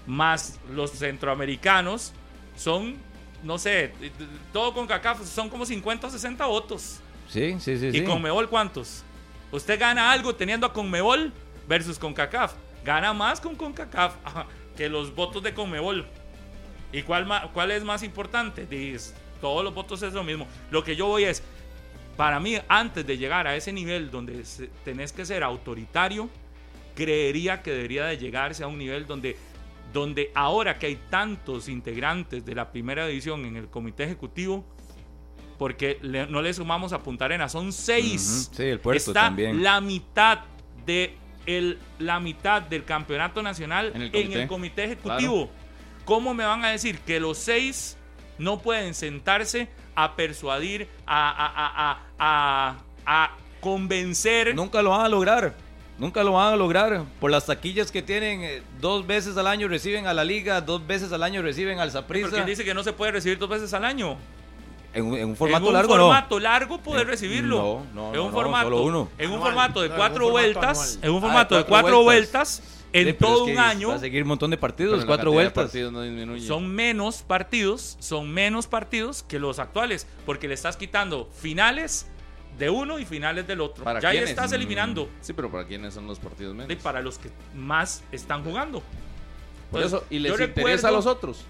más 0.06 0.58
los 0.72 0.92
centroamericanos, 0.92 2.12
son, 2.56 2.96
no 3.42 3.58
sé, 3.58 3.92
todo 4.52 4.74
con 4.74 4.86
CACAF 4.86 5.24
son 5.24 5.48
como 5.48 5.64
50 5.64 6.06
o 6.06 6.10
60 6.10 6.46
votos. 6.46 7.00
Sí, 7.28 7.56
sí, 7.60 7.78
sí. 7.78 7.90
¿Y 7.92 8.00
con 8.00 8.14
Conmebol 8.14 8.48
cuántos? 8.48 9.04
Usted 9.50 9.80
gana 9.80 10.12
algo 10.12 10.34
teniendo 10.34 10.66
a 10.66 10.72
Conmebol 10.72 11.32
versus 11.66 11.98
con 11.98 12.12
CACAF. 12.12 12.54
Gana 12.84 13.12
más 13.12 13.40
con 13.40 13.54
CONCACAF 13.54 14.14
que 14.78 14.88
los 14.88 15.12
votos 15.14 15.42
de 15.42 15.52
Conmebol. 15.52 16.06
¿Y 16.92 17.02
cuál, 17.02 17.26
cuál 17.52 17.72
es 17.72 17.82
más 17.82 18.04
importante? 18.04 18.64
Dice, 18.64 19.12
todos 19.40 19.64
los 19.64 19.74
votos 19.74 20.00
es 20.02 20.14
lo 20.14 20.22
mismo. 20.22 20.46
Lo 20.70 20.84
que 20.84 20.94
yo 20.94 21.06
voy 21.06 21.24
es, 21.24 21.42
para 22.16 22.38
mí, 22.38 22.56
antes 22.68 23.04
de 23.04 23.18
llegar 23.18 23.48
a 23.48 23.56
ese 23.56 23.72
nivel 23.72 24.10
donde 24.10 24.44
tenés 24.84 25.12
que 25.12 25.26
ser 25.26 25.42
autoritario, 25.42 26.30
creería 26.94 27.60
que 27.60 27.72
debería 27.72 28.06
de 28.06 28.18
llegarse 28.18 28.62
a 28.62 28.68
un 28.68 28.78
nivel 28.78 29.06
donde 29.06 29.36
donde 29.92 30.30
ahora 30.34 30.78
que 30.78 30.86
hay 30.86 30.98
tantos 31.08 31.66
integrantes 31.68 32.44
de 32.44 32.54
la 32.54 32.70
primera 32.70 33.06
división 33.06 33.46
en 33.46 33.56
el 33.56 33.68
comité 33.68 34.04
ejecutivo, 34.04 34.62
porque 35.58 35.98
no 36.02 36.42
le 36.42 36.52
sumamos 36.52 36.92
a 36.92 37.02
Punta 37.02 37.24
Arenas, 37.24 37.52
son 37.52 37.72
seis. 37.72 38.50
Sí, 38.52 38.64
el 38.64 38.80
puerto 38.80 38.98
Está 38.98 39.22
también. 39.22 39.62
la 39.62 39.80
mitad 39.80 40.40
de 40.84 41.16
el, 41.48 41.78
la 41.98 42.20
mitad 42.20 42.60
del 42.60 42.84
campeonato 42.84 43.42
nacional 43.42 43.92
en 43.94 44.32
el 44.32 44.46
comité, 44.46 44.84
ejecutivo. 44.84 45.50
¿Cómo 46.04 46.34
me 46.34 46.44
van 46.44 46.64
a 46.64 46.70
decir 46.70 46.98
que 47.00 47.18
los 47.18 47.38
seis 47.38 47.96
no 48.38 48.60
pueden 48.60 48.94
sentarse 48.94 49.68
a 49.94 50.14
persuadir, 50.14 50.88
a, 51.06 51.98
a, 52.18 52.76
a 53.06 53.30
convencer? 53.60 54.54
Nunca 54.54 54.82
lo 54.82 54.90
van 54.90 55.06
a 55.06 55.08
lograr. 55.08 55.54
Nunca 55.98 56.22
lo 56.22 56.32
van 56.32 56.52
a 56.52 56.56
lograr 56.56 57.04
por 57.18 57.30
las 57.30 57.46
taquillas 57.46 57.90
que 57.90 58.02
tienen. 58.02 58.44
Eh, 58.44 58.62
dos 58.80 59.06
veces 59.06 59.36
al 59.36 59.48
año 59.48 59.66
reciben 59.66 60.06
a 60.06 60.14
la 60.14 60.22
liga, 60.24 60.60
dos 60.60 60.86
veces 60.86 61.12
al 61.12 61.22
año 61.24 61.42
reciben 61.42 61.80
al 61.80 61.90
Saprissa. 61.90 62.30
¿Quién 62.30 62.46
dice 62.46 62.64
que 62.64 62.72
no 62.72 62.84
se 62.84 62.92
puede 62.92 63.10
recibir 63.12 63.38
dos 63.38 63.48
veces 63.48 63.74
al 63.74 63.84
año? 63.84 64.16
En 64.98 65.06
un, 65.06 65.14
en 65.16 65.28
un 65.28 65.36
formato 65.36 65.62
en 65.64 65.68
un 65.68 65.72
largo 65.74 65.94
formato 65.96 66.40
largo 66.40 66.78
poder 66.80 67.06
recibirlo. 67.06 67.56
no, 67.56 67.86
no, 67.94 68.14
en 68.14 68.20
un 68.20 68.26
no, 68.26 68.32
formato, 68.32 68.64
solo 68.64 68.82
uno. 68.82 69.08
En 69.18 69.28
un 69.30 69.34
Anual. 69.36 69.50
formato 69.52 69.80
de 69.82 69.90
cuatro 69.90 70.30
vueltas, 70.30 70.78
anual. 70.94 71.04
en 71.08 71.10
un 71.14 71.20
formato 71.20 71.54
de 71.54 71.62
de 71.62 71.68
cuatro 71.68 72.02
vueltas. 72.02 72.62
en 72.92 73.16
todo 73.18 73.36
es 73.36 73.42
que 73.44 73.50
un 73.52 73.58
Va 73.58 73.68
año 73.68 73.92
a 73.92 73.98
seguir 73.98 74.22
un 74.22 74.28
montón 74.28 74.50
de 74.50 74.56
partidos, 74.56 75.04
cuatro 75.04 75.30
vueltas. 75.32 75.64
partidos 75.66 75.92
no 75.92 76.02
disminuye. 76.02 76.46
son 76.46 76.66
menos 76.68 77.22
partidos, 77.22 77.96
son 78.00 78.30
menos 78.32 78.66
partidos 78.66 79.22
que 79.22 79.38
los 79.38 79.58
actuales, 79.58 80.06
porque 80.26 80.48
le 80.48 80.54
estás 80.54 80.76
quitando 80.76 81.28
finales 81.38 82.06
de 82.58 82.70
uno 82.70 82.98
y 82.98 83.04
finales 83.04 83.46
del 83.46 83.60
otro. 83.60 83.84
¿Para 83.84 84.00
ya 84.00 84.08
ahí 84.08 84.14
quiénes? 84.16 84.30
estás 84.30 84.50
eliminando 84.52 85.08
Sí, 85.20 85.32
pero 85.32 85.48
¿para 85.50 85.64
quiénes 85.64 85.94
son 85.94 86.06
los 86.08 86.18
partidos 86.18 86.54
menos? 86.54 86.66
de- 86.68 86.76
para 86.76 87.00
los 87.02 87.18
que 87.18 87.30
más 87.54 88.02
están 88.10 88.42
jugando. 88.42 88.82
Por 89.70 89.82
eso, 89.82 90.02
¿y 90.10 90.18
les 90.18 90.40
interesa 90.40 90.88
a 90.88 90.90
los 90.90 91.06
otros? 91.06 91.44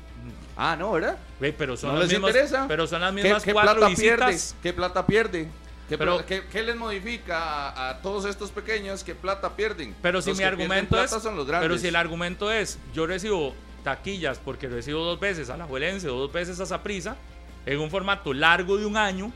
Ah, 0.61 0.75
no, 0.77 0.91
¿verdad? 0.91 1.17
Ve, 1.39 1.53
pero 1.53 1.77
son 1.77 1.91
¿No 1.95 2.01
las 2.01 2.09
les 2.09 2.13
mismas, 2.19 2.31
interesa? 2.33 2.65
Pero 2.67 2.87
son 2.89 3.01
las 3.01 3.15
¿Qué, 3.15 3.23
mismas 3.23 3.43
qué 3.45 3.53
cuatro 3.53 3.75
plata 3.77 3.89
visitas. 3.91 4.19
pierde? 4.19 4.63
¿Qué 4.63 4.73
plata 4.73 5.07
pierde? 5.07 5.49
¿Qué, 5.89 5.97
Pero- 5.97 6.17
pla- 6.17 6.27
qué- 6.27 6.43
qué 6.51 6.63
les 6.65 6.77
modifica 6.77 7.69
a, 7.71 7.91
a 7.91 8.03
todos 8.03 8.25
estos 8.25 8.51
pequeños? 8.51 9.05
¿Qué 9.05 9.15
plata 9.15 9.55
pierden? 9.57 9.95
Pero 10.03 10.21
si 10.21 10.31
Los 10.31 10.39
mi 10.39 10.43
que 10.43 10.49
argumento 10.49 11.03
es, 11.03 11.11
son 11.11 11.37
los 11.37 11.47
pero 11.47 11.79
si 11.79 11.87
el 11.87 11.97
argumento 11.97 12.51
es, 12.53 12.79
yo 12.93 13.07
recibo 13.07 13.55
taquillas 13.85 14.39
porque 14.39 14.67
recibo 14.69 15.05
dos 15.05 15.21
veces 15.21 15.49
a 15.49 15.57
la 15.57 15.65
Juelense 15.65 16.09
dos 16.09 16.31
veces 16.33 16.59
a 16.61 16.67
Saprisa 16.67 17.17
en 17.65 17.79
un 17.79 17.91
formato 17.91 18.35
largo 18.35 18.77
de 18.77 18.85
un 18.85 18.97
año, 18.97 19.33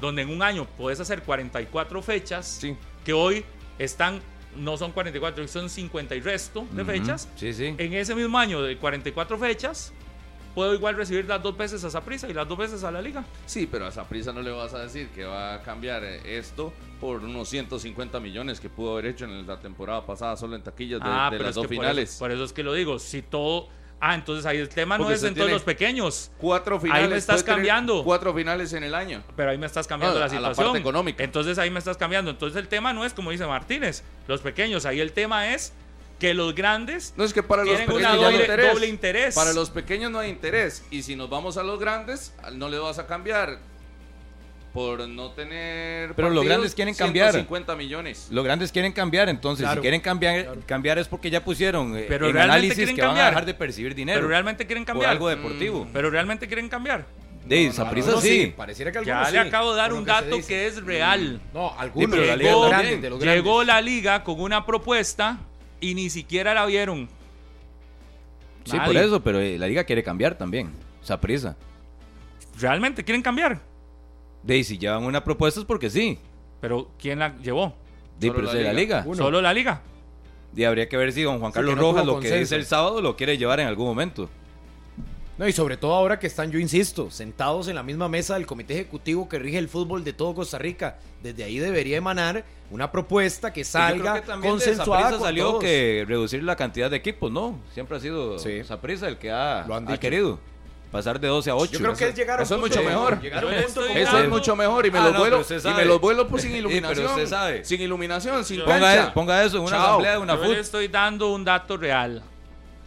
donde 0.00 0.22
en 0.22 0.30
un 0.30 0.42
año 0.42 0.66
puedes 0.78 1.00
hacer 1.00 1.22
44 1.22 2.00
fechas, 2.00 2.46
Sí. 2.60 2.76
que 3.04 3.12
hoy 3.12 3.44
están, 3.78 4.20
no 4.56 4.76
son 4.76 4.92
44, 4.92 5.46
son 5.48 5.68
50 5.68 6.14
y 6.14 6.20
resto 6.20 6.64
de 6.70 6.84
fechas. 6.84 7.28
Sí, 7.36 7.52
sí. 7.52 7.74
En 7.76 7.92
ese 7.92 8.14
mismo 8.14 8.38
año 8.38 8.62
de 8.62 8.76
44 8.78 9.36
fechas, 9.38 9.92
puedo 10.54 10.74
igual 10.74 10.96
recibir 10.96 11.24
las 11.26 11.42
dos 11.42 11.56
veces 11.56 11.82
a 11.84 11.90
Saprisa 11.90 12.28
y 12.28 12.32
las 12.34 12.46
dos 12.48 12.58
veces 12.58 12.82
a 12.84 12.90
la 12.90 13.00
liga. 13.00 13.24
Sí, 13.46 13.68
pero 13.70 13.86
a 13.86 13.88
esa 13.88 14.04
prisa 14.04 14.32
no 14.32 14.42
le 14.42 14.50
vas 14.50 14.74
a 14.74 14.80
decir 14.80 15.08
que 15.10 15.24
va 15.24 15.54
a 15.54 15.62
cambiar 15.62 16.02
eh, 16.04 16.38
esto 16.38 16.72
por 17.00 17.20
unos 17.24 17.48
150 17.48 18.20
millones 18.20 18.60
que 18.60 18.68
pudo 18.68 18.92
haber 18.92 19.06
hecho 19.06 19.24
en 19.24 19.46
la 19.46 19.58
temporada 19.58 20.04
pasada 20.04 20.36
solo 20.36 20.56
en 20.56 20.62
taquillas 20.62 21.00
de, 21.00 21.08
de 21.08 21.14
Ah, 21.14 21.28
pero 21.30 21.44
las 21.44 21.54
dos 21.54 21.66
por 21.66 21.70
finales. 21.76 22.10
eso- 22.10 22.18
Por 22.18 22.30
eso, 22.30 22.44
es 22.44 22.52
que 22.52 22.62
lo 22.62 22.72
digo, 22.74 22.98
si 22.98 23.22
todo... 23.22 23.68
Ah, 24.02 24.14
entonces 24.14 24.46
ahí 24.46 24.56
el 24.56 24.70
tema 24.70 24.96
no 24.96 25.10
es 25.10 25.22
entonces 25.22 25.52
los 25.52 25.62
pequeños. 25.62 26.30
Cuatro 26.38 26.80
finales. 26.80 27.10
me 27.10 27.16
estás 27.18 27.42
cambiando. 27.42 28.02
Cuatro 28.02 28.32
finales 28.32 28.72
en 28.72 28.82
el 28.82 28.94
año. 28.94 29.22
Pero 29.36 29.50
ahí 29.50 29.58
me 29.58 29.66
estás 29.66 29.86
cambiando 29.86 30.14
No, 30.14 30.20
la 30.20 30.24
a 30.24 30.28
la 30.28 30.34
situación. 30.34 30.66
parte 30.68 30.78
económica. 30.78 31.22
Entonces 31.22 31.58
ahí 31.58 31.68
me 31.68 31.78
estás 31.80 31.98
cambiando. 31.98 32.30
Entonces 32.30 32.58
el 32.58 32.66
tema 32.66 32.94
no 32.94 33.04
es 33.04 33.12
como 33.12 33.30
dice 33.30 33.46
Martínez, 33.46 34.02
los 34.26 34.40
pequeños. 34.40 34.86
Ahí 34.86 35.00
el 35.00 35.12
tema 35.12 35.52
es 35.52 35.74
que 36.20 36.34
los 36.34 36.54
grandes 36.54 37.14
No 37.16 37.24
es 37.24 37.32
que 37.32 37.42
para 37.42 37.64
los 37.64 37.70
tienen 37.74 37.86
pequeños 37.88 38.12
una 38.12 38.14
no 38.16 38.26
hay 38.26 38.32
doble, 38.32 38.44
interés. 38.44 38.72
doble 38.72 38.86
interés. 38.86 39.34
Para 39.34 39.52
los 39.52 39.70
pequeños 39.70 40.10
no 40.12 40.18
hay 40.20 40.30
interés. 40.30 40.84
Y 40.92 41.02
si 41.02 41.16
nos 41.16 41.28
vamos 41.28 41.56
a 41.56 41.62
los 41.64 41.80
grandes, 41.80 42.32
no 42.52 42.68
le 42.68 42.78
vas 42.78 42.98
a 43.00 43.06
cambiar 43.08 43.58
por 44.72 45.08
no 45.08 45.32
tener. 45.32 46.14
Pero 46.14 46.30
los 46.30 46.44
grandes 46.44 46.74
quieren 46.76 46.94
cambiar. 46.94 47.30
150 47.32 47.74
millones. 47.74 48.28
Los 48.30 48.44
grandes 48.44 48.70
quieren 48.70 48.92
cambiar, 48.92 49.28
entonces 49.28 49.64
Claro. 49.64 49.80
si 49.80 49.82
quieren 49.82 50.00
cambiar, 50.00 50.58
cambiar 50.66 50.98
es 50.98 51.08
porque 51.08 51.28
ya 51.30 51.42
pusieron 51.44 51.96
eh, 51.96 52.04
Pero 52.08 52.28
en 52.28 52.34
realmente 52.34 52.52
análisis 52.58 52.76
quieren 52.76 52.94
que 52.94 53.00
van 53.02 53.10
a 53.10 53.14
cambiar. 53.14 53.30
dejar 53.30 53.46
de 53.46 53.54
percibir 53.54 53.94
dinero 53.96 54.18
pero 54.18 54.28
realmente 54.28 54.66
quieren 54.66 54.84
por 54.84 54.92
cambiar. 54.92 55.10
algo 55.10 55.28
deportivo. 55.28 55.86
Mm. 55.86 55.92
Pero 55.92 56.10
realmente 56.10 56.46
quieren 56.46 56.68
cambiar. 56.68 57.04
De 57.44 57.66
No, 57.66 57.72
Saprissa 57.72 58.08
algunos 58.10 58.22
sí. 58.24 58.54
Pareciera 58.56 58.92
que 58.92 59.04
Ya 59.04 59.22
le 59.24 59.30
sí, 59.30 59.36
acabo 59.38 59.72
de 59.72 59.78
dar 59.78 59.90
por 59.90 59.98
un 59.98 60.04
que 60.04 60.10
dato 60.12 60.36
que 60.46 60.66
es 60.68 60.84
real. 60.84 61.40
No, 61.52 61.74
algunos 61.76 62.10
pero 62.10 62.24
la 62.26 62.32
de 62.32 62.38
liga 62.38 62.52
los 62.52 62.68
grandes, 62.68 63.02
de 63.02 63.10
los 63.10 63.18
grandes. 63.18 63.42
Llegó 63.44 63.64
la 63.64 63.80
liga 63.80 64.22
con 64.22 64.40
una 64.40 64.64
propuesta 64.66 65.38
y 65.80 65.94
ni 65.94 66.10
siquiera 66.10 66.54
la 66.54 66.66
vieron. 66.66 67.08
Sí, 68.64 68.76
Nadie. 68.76 68.86
por 68.86 68.96
eso, 69.02 69.22
pero 69.22 69.40
eh, 69.40 69.58
la 69.58 69.66
liga 69.66 69.84
quiere 69.84 70.02
cambiar 70.02 70.36
también. 70.36 70.70
Saprissa. 71.02 71.56
Realmente 72.58 73.04
quieren 73.04 73.22
cambiar. 73.22 73.60
De 74.42 74.62
si 74.64 74.78
llevan 74.78 75.04
una 75.04 75.22
propuesta 75.24 75.60
es 75.60 75.66
porque 75.66 75.90
sí. 75.90 76.18
Pero 76.60 76.90
¿quién 76.98 77.18
la 77.18 77.36
llevó? 77.38 77.74
De, 78.18 78.30
pero 78.30 78.42
la 78.42 78.50
es 78.50 78.58
de 78.58 78.64
la 78.64 78.72
liga. 78.72 79.02
Uno. 79.06 79.16
Solo 79.16 79.40
la 79.40 79.52
liga. 79.52 79.82
Y 80.54 80.64
habría 80.64 80.88
que 80.88 80.96
ver 80.96 81.12
si 81.12 81.22
don 81.22 81.38
Juan 81.38 81.52
Carlos 81.52 81.76
no 81.76 81.82
Rojas 81.82 82.04
lo 82.04 82.20
que 82.20 82.38
dice 82.38 82.56
el 82.56 82.66
sábado 82.66 83.00
lo 83.00 83.16
quiere 83.16 83.38
llevar 83.38 83.60
en 83.60 83.66
algún 83.66 83.86
momento. 83.86 84.28
No, 85.38 85.48
y 85.48 85.52
sobre 85.52 85.78
todo 85.78 85.94
ahora 85.94 86.18
que 86.18 86.26
están, 86.26 86.50
yo 86.50 86.58
insisto, 86.58 87.10
sentados 87.10 87.68
en 87.68 87.74
la 87.74 87.82
misma 87.82 88.10
mesa 88.10 88.34
del 88.34 88.44
comité 88.44 88.74
ejecutivo 88.74 89.26
que 89.26 89.38
rige 89.38 89.56
el 89.56 89.70
fútbol 89.70 90.04
de 90.04 90.12
todo 90.12 90.34
Costa 90.34 90.58
Rica. 90.58 90.98
Desde 91.22 91.44
ahí 91.44 91.58
debería 91.58 91.96
emanar 91.96 92.44
una 92.70 92.90
propuesta 92.92 93.52
que 93.52 93.64
salga 93.64 94.20
que 94.22 94.30
consensuada 94.40 95.10
con 95.10 95.20
salió 95.20 95.46
todos. 95.48 95.60
que 95.64 96.04
reducir 96.06 96.42
la 96.44 96.56
cantidad 96.56 96.90
de 96.90 96.96
equipos, 96.96 97.30
¿no? 97.30 97.58
Siempre 97.74 97.96
ha 97.96 98.00
sido 98.00 98.38
Sí. 98.38 98.62
Saprissa 98.64 99.08
el 99.08 99.18
que 99.18 99.30
ha, 99.30 99.64
Lo 99.66 99.74
han 99.74 99.86
ha 99.88 99.92
dicho. 99.92 100.00
querido. 100.00 100.38
Pasar 100.92 101.20
de 101.20 101.28
12 101.28 101.50
a 101.50 101.54
8. 101.54 101.72
Yo 101.72 101.78
creo 101.78 101.94
que 101.94 102.08
es 102.08 102.14
llegar 102.16 102.40
a 102.40 102.42
un 102.42 102.46
eso 102.46 102.54
es 102.56 102.60
punto 102.60 102.76
mucho 102.78 102.88
mejor. 102.88 103.20
Punto 103.20 103.86
Eso 103.86 104.18
es 104.18 104.28
mucho 104.28 104.56
mejor 104.56 104.86
y 104.86 104.90
me 104.90 104.98
Ah, 104.98 105.04
los 105.04 105.12
no, 105.12 105.18
vuelo 105.20 105.36
y 105.48 105.68
me 105.76 105.84
los 105.84 106.00
vuelo 106.00 106.26
pues 106.26 106.42
sin 106.42 106.50
Sí, 106.52 106.56
pero 106.58 106.68
iluminación. 106.70 107.06
usted 107.06 107.26
sabe. 107.28 107.64
Sin 107.64 107.80
iluminación, 107.80 108.44
sin 108.44 108.60
Ponga, 109.14 109.44
eso 109.44 109.58
en 109.58 109.62
una 109.62 109.70
Chao. 109.70 109.86
asamblea 109.86 110.12
de 110.12 110.18
una 110.18 110.34
Yo 110.36 110.44
le 110.52 110.58
estoy 110.58 110.88
dando 110.88 111.32
un 111.32 111.44
dato 111.44 111.76
real. 111.76 112.22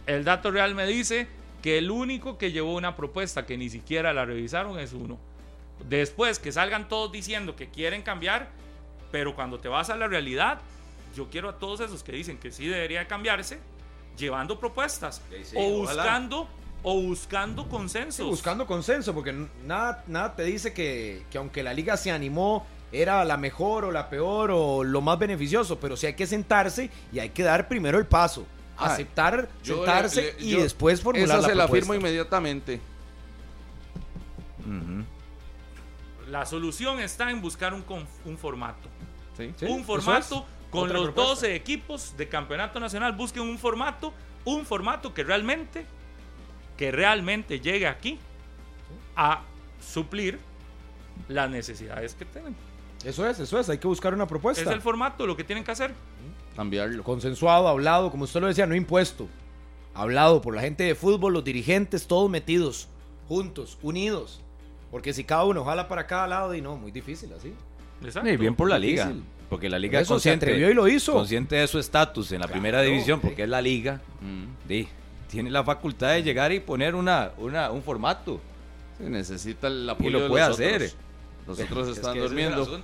El 0.06 0.22
dato 0.22 0.50
real 0.50 0.74
me 0.74 0.86
dice 0.86 1.28
que 1.62 1.78
el 1.78 1.90
único 1.90 2.36
que 2.36 2.52
llevó 2.52 2.74
una 2.74 2.94
propuesta 2.94 3.46
que 3.46 3.56
ni 3.56 3.70
siquiera 3.70 4.12
la 4.12 4.26
revisaron 4.26 4.78
es 4.78 4.92
uno. 4.92 5.18
Después 5.88 6.38
que 6.38 6.52
salgan 6.52 6.88
todos 6.90 7.10
diciendo 7.10 7.56
que 7.56 7.70
quieren 7.70 8.02
cambiar, 8.02 8.50
pero 9.14 9.32
cuando 9.36 9.60
te 9.60 9.68
vas 9.68 9.90
a 9.90 9.96
la 9.96 10.08
realidad, 10.08 10.58
yo 11.14 11.30
quiero 11.30 11.48
a 11.48 11.56
todos 11.60 11.78
esos 11.78 12.02
que 12.02 12.10
dicen 12.10 12.36
que 12.36 12.50
sí 12.50 12.66
debería 12.66 13.06
cambiarse, 13.06 13.60
llevando 14.18 14.58
propuestas 14.58 15.22
Sí, 15.30 15.44
sí, 15.44 15.56
o 15.56 15.82
ojalá. 15.82 16.02
buscando 16.02 16.48
o 16.82 17.00
buscando 17.00 17.62
Sí, 17.62 17.68
consensos. 17.70 18.26
buscando 18.26 18.66
consenso, 18.66 19.14
porque 19.14 19.32
nada, 19.64 20.02
nada 20.08 20.34
te 20.34 20.42
dice 20.42 20.72
que, 20.72 21.22
que 21.30 21.38
aunque 21.38 21.62
la 21.62 21.72
liga 21.72 21.96
se 21.96 22.10
animó, 22.10 22.66
era 22.90 23.24
la 23.24 23.36
mejor 23.36 23.84
o 23.84 23.92
la 23.92 24.10
peor 24.10 24.50
o 24.52 24.82
lo 24.82 25.00
más 25.00 25.16
beneficioso, 25.16 25.78
pero 25.78 25.96
sí 25.96 26.06
hay 26.06 26.14
que 26.14 26.26
sentarse 26.26 26.90
y 27.12 27.20
hay 27.20 27.28
que 27.30 27.44
dar 27.44 27.68
primero 27.68 27.98
el 27.98 28.06
paso. 28.06 28.44
Ah, 28.76 28.86
Aceptar, 28.86 29.48
yo 29.62 29.76
sentarse 29.76 30.22
le- 30.22 30.32
le- 30.40 30.44
y 30.44 30.50
yo- 30.50 30.60
después 30.62 31.00
formular 31.00 31.28
Esa 31.28 31.36
la 31.36 31.48
se 31.50 31.54
la 31.54 31.64
propuesta. 31.66 31.84
firmo 31.92 31.94
inmediatamente. 32.00 32.80
La 36.28 36.44
solución 36.46 36.98
está 37.00 37.30
en 37.30 37.40
buscar 37.40 37.72
un 37.74 38.36
formato. 38.38 38.88
¿Sí? 39.36 39.52
Sí, 39.56 39.66
un 39.66 39.84
formato 39.84 40.36
es. 40.36 40.70
con 40.70 40.92
los 40.92 41.04
propuesta. 41.04 41.46
12 41.46 41.54
equipos 41.54 42.16
de 42.16 42.28
campeonato 42.28 42.80
nacional. 42.80 43.12
Busquen 43.12 43.42
un 43.42 43.58
formato, 43.58 44.12
un 44.44 44.64
formato 44.64 45.12
que 45.14 45.24
realmente, 45.24 45.86
que 46.76 46.90
realmente 46.90 47.60
llegue 47.60 47.86
aquí 47.86 48.18
a 49.16 49.42
suplir 49.80 50.38
las 51.28 51.50
necesidades 51.50 52.14
que 52.14 52.24
tienen. 52.24 52.56
Eso 53.04 53.26
es, 53.28 53.38
eso 53.38 53.58
es, 53.58 53.68
hay 53.68 53.78
que 53.78 53.86
buscar 53.86 54.14
una 54.14 54.26
propuesta. 54.26 54.62
Es 54.62 54.68
el 54.68 54.80
formato 54.80 55.26
lo 55.26 55.36
que 55.36 55.44
tienen 55.44 55.62
que 55.62 55.70
hacer. 55.70 55.92
Cambiarlo. 56.56 57.02
Consensuado, 57.04 57.68
hablado, 57.68 58.10
como 58.10 58.24
usted 58.24 58.40
lo 58.40 58.46
decía, 58.46 58.66
no 58.66 58.74
impuesto. 58.74 59.28
Hablado 59.92 60.40
por 60.40 60.54
la 60.54 60.62
gente 60.62 60.84
de 60.84 60.94
fútbol, 60.94 61.34
los 61.34 61.44
dirigentes, 61.44 62.06
todos 62.06 62.30
metidos, 62.30 62.88
juntos, 63.28 63.78
unidos. 63.82 64.40
Porque 64.90 65.12
si 65.12 65.24
cada 65.24 65.44
uno 65.44 65.64
jala 65.64 65.86
para 65.86 66.06
cada 66.06 66.26
lado, 66.26 66.54
y 66.54 66.62
no, 66.62 66.76
muy 66.76 66.90
difícil 66.90 67.32
así. 67.32 67.52
Exacto. 68.06 68.28
Y 68.30 68.36
bien 68.36 68.54
por 68.54 68.68
la 68.68 68.78
liga. 68.78 69.06
Difícil. 69.06 69.24
Porque 69.48 69.68
la 69.68 69.78
liga 69.78 70.00
Eso 70.00 70.06
se 70.06 70.14
consciente, 70.14 70.46
atrevió 70.46 70.70
y 70.70 70.74
lo 70.74 70.88
hizo. 70.88 71.12
consciente 71.12 71.56
de 71.56 71.66
su 71.68 71.78
estatus 71.78 72.32
en 72.32 72.40
la 72.40 72.48
primera 72.48 72.80
división, 72.82 73.20
sí. 73.20 73.26
porque 73.28 73.42
es 73.44 73.48
la 73.48 73.60
liga, 73.62 74.00
Mm. 74.20 74.44
tiene 75.28 75.50
la 75.50 75.62
facultad 75.64 76.12
de 76.12 76.22
llegar 76.22 76.50
y 76.52 76.60
poner 76.60 76.94
una, 76.94 77.30
una, 77.38 77.70
un 77.70 77.82
formato. 77.82 78.40
Sí, 78.98 79.04
necesita 79.04 79.66
el 79.68 79.84
Y 79.86 79.90
apoyo 79.90 80.10
lo 80.10 80.20
de 80.24 80.28
puede 80.28 80.46
los 80.48 80.54
hacer. 80.58 80.74
otros. 80.76 80.96
Los 81.46 81.60
otros 81.70 81.88
están 81.96 82.16
es 82.16 82.22
durmiendo. 82.22 82.80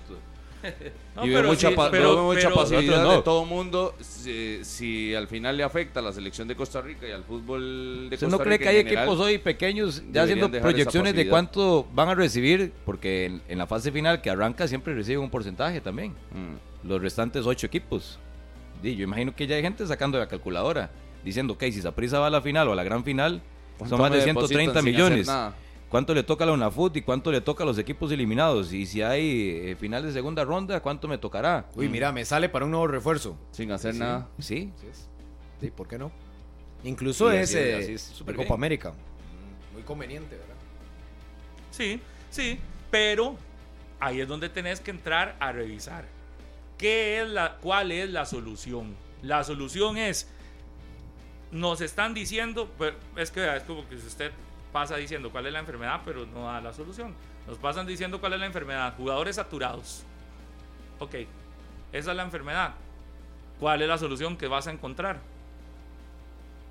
No, 1.17 1.27
y 1.27 1.31
veo 1.31 1.43
mucha, 1.45 1.71
sí, 1.71 1.75
pa- 1.75 1.91
pero- 1.91 2.15
veo 2.15 2.25
mucha 2.25 2.43
pero- 2.49 2.55
pasividad 2.55 3.03
no. 3.03 3.17
de 3.17 3.23
todo 3.23 3.45
mundo. 3.45 3.95
Si, 4.01 4.61
si 4.65 5.15
al 5.15 5.27
final 5.29 5.57
le 5.57 5.65
afecta 5.65 6.01
a 6.01 6.03
la 6.03 6.13
selección 6.13 6.47
de 6.49 6.55
Costa 6.55 6.81
Rica 6.81 7.07
y 7.09 7.11
al 7.11 7.25
fútbol 7.25 8.09
de 8.09 8.15
¿Usted 8.17 8.27
Costa 8.29 8.29
no 8.29 8.39
cree 8.39 8.59
Rica 8.59 8.65
que 8.65 8.69
hay 8.71 8.77
en 8.81 8.85
general, 8.87 9.05
equipos 9.09 9.21
hoy 9.27 9.39
pequeños 9.39 10.03
ya 10.13 10.23
haciendo 10.23 10.51
proyecciones 10.51 11.15
de 11.15 11.29
cuánto 11.29 11.87
van 11.93 12.09
a 12.09 12.15
recibir? 12.15 12.73
Porque 12.85 13.27
en, 13.27 13.43
en 13.49 13.59
la 13.59 13.67
fase 13.67 13.91
final 13.93 14.23
que 14.23 14.31
arranca 14.31 14.69
siempre 14.69 14.95
reciben 14.95 15.21
un 15.23 15.31
porcentaje 15.31 15.81
también. 15.81 16.13
Mm. 16.33 16.89
Los 16.89 17.03
restantes 17.03 17.45
ocho 17.47 17.67
equipos. 17.67 18.19
Di, 18.83 18.97
yo 18.97 19.05
imagino 19.05 19.35
que 19.35 19.47
ya 19.47 19.57
hay 19.57 19.63
gente 19.63 19.87
sacando 19.87 20.19
la 20.19 20.27
calculadora 20.29 20.91
diciendo 21.25 21.59
que 21.59 21.71
si 21.71 21.83
Saprissa 21.83 22.19
va 22.19 22.29
a 22.29 22.31
la 22.31 22.41
final 22.41 22.69
o 22.69 22.73
a 22.73 22.77
la 22.77 22.85
gran 22.85 23.05
final, 23.05 23.43
¿Cuánto 23.77 23.97
son 23.97 24.01
más 24.03 24.11
de 24.13 24.25
depositan 24.25 24.49
130 24.49 24.81
sin 24.81 24.89
hacer 24.89 24.93
millones. 24.93 25.29
¿Cuánto 25.91 26.15
le 26.15 26.23
toca 26.23 26.45
a 26.45 26.47
la 26.47 26.53
UNAFUT 26.53 26.97
y 26.99 27.03
cuánto 27.03 27.33
le 27.33 27.41
toca 27.41 27.65
a 27.65 27.67
los 27.67 27.77
equipos 27.77 28.13
eliminados? 28.13 28.73
Y 28.73 28.87
si 28.87 29.03
hay 29.03 29.59
eh, 29.71 29.77
final 29.77 30.05
de 30.05 30.13
segunda 30.13 30.45
ronda, 30.45 30.81
¿cuánto 30.81 31.09
me 31.09 31.19
tocará? 31.19 31.69
Uy, 31.75 31.89
mira, 31.89 32.13
me 32.13 32.25
sale 32.25 32.49
para 32.49 32.65
un 32.65 32.71
nuevo 32.71 32.87
refuerzo. 32.87 33.37
Sin 33.51 33.73
hacer 33.73 33.97
nada. 33.97 34.29
Sí, 34.39 34.73
Sí, 35.61 35.71
¿por 35.71 35.89
qué 35.89 35.99
no? 35.99 36.11
Incluso 36.85 37.31
Y 37.35 37.37
es 37.39 37.51
así- 37.55 37.93
es 37.93 38.15
Copa 38.25 38.33
bien. 38.33 38.53
América. 38.53 38.91
Mm, 38.93 39.75
Muy 39.75 39.83
conveniente, 39.83 40.37
¿verdad? 40.37 40.55
Sí, 41.73 42.01
sí, 42.31 42.59
pero 42.91 43.37
ahí 43.99 44.21
es 44.21 44.29
donde 44.29 44.49
tenés 44.49 44.81
que 44.81 44.91
entrar 44.93 45.37
a 45.41 45.51
revisar. 45.53 46.07
¿Qué 46.79 47.21
es 47.21 47.29
la, 47.29 47.57
¿Cuál 47.61 47.93
es 47.93 48.09
la 48.09 48.25
solución? 48.25 48.95
La 49.23 49.45
solución 49.45 49.99
es, 49.99 50.29
nos 51.51 51.81
están 51.83 52.15
diciendo, 52.15 52.71
es 53.17 53.31
que 53.31 53.57
es 53.57 53.63
como 53.65 53.87
que 53.89 53.99
si 53.99 54.07
usted 54.07 54.31
pasa 54.73 54.97
diciendo 54.97 55.31
cuál 55.31 55.47
es 55.47 55.53
la 55.53 55.61
enfermedad, 55.61 56.01
pero 56.05 56.27
no 56.27 56.47
da 56.47 56.61
la 56.61 56.73
solución. 56.73 57.15
Nos 57.47 57.59
pasan 57.59 57.87
diciendo 57.87 58.21
cuál 58.21 58.35
es 58.35 58.41
la 58.41 58.47
enfermedad. 58.47 58.95
Jugadores 58.97 59.37
saturados. 59.37 60.05
Ok, 60.99 61.15
esa 61.93 62.11
es 62.11 62.17
la 62.17 62.23
enfermedad. 62.23 62.75
¿Cuál 63.59 63.83
es 63.83 63.89
la 63.89 63.99
solución 63.99 64.37
que 64.37 64.49
vas 64.49 64.67
a 64.67 64.73
encontrar? 64.73 65.21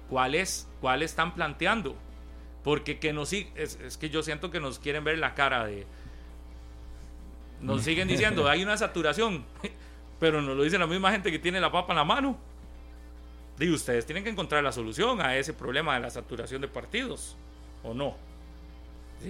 ¿Cuál 0.09 0.35
es? 0.35 0.67
¿Cuál 0.81 1.03
están 1.03 1.33
planteando? 1.33 1.95
Porque 2.63 2.99
que 2.99 3.13
nos 3.13 3.31
es, 3.33 3.47
es 3.55 3.97
que 3.97 4.09
yo 4.09 4.23
siento 4.23 4.51
que 4.51 4.59
nos 4.59 4.79
quieren 4.79 5.03
ver 5.03 5.17
la 5.17 5.35
cara 5.35 5.65
de. 5.65 5.85
Nos 7.61 7.83
siguen 7.83 8.07
diciendo, 8.07 8.47
hay 8.49 8.63
una 8.63 8.77
saturación, 8.77 9.45
pero 10.19 10.41
nos 10.41 10.57
lo 10.57 10.63
dice 10.63 10.77
la 10.77 10.87
misma 10.87 11.11
gente 11.11 11.31
que 11.31 11.39
tiene 11.39 11.59
la 11.59 11.71
papa 11.71 11.93
en 11.93 11.97
la 11.97 12.05
mano. 12.05 12.37
Y 13.59 13.69
ustedes 13.71 14.05
tienen 14.05 14.23
que 14.23 14.29
encontrar 14.29 14.63
la 14.63 14.71
solución 14.71 15.19
a 15.21 15.35
ese 15.35 15.53
problema 15.53 15.93
de 15.95 15.99
la 15.99 16.09
saturación 16.09 16.61
de 16.61 16.69
partidos, 16.69 17.35
¿o 17.83 17.93
no? 17.93 18.15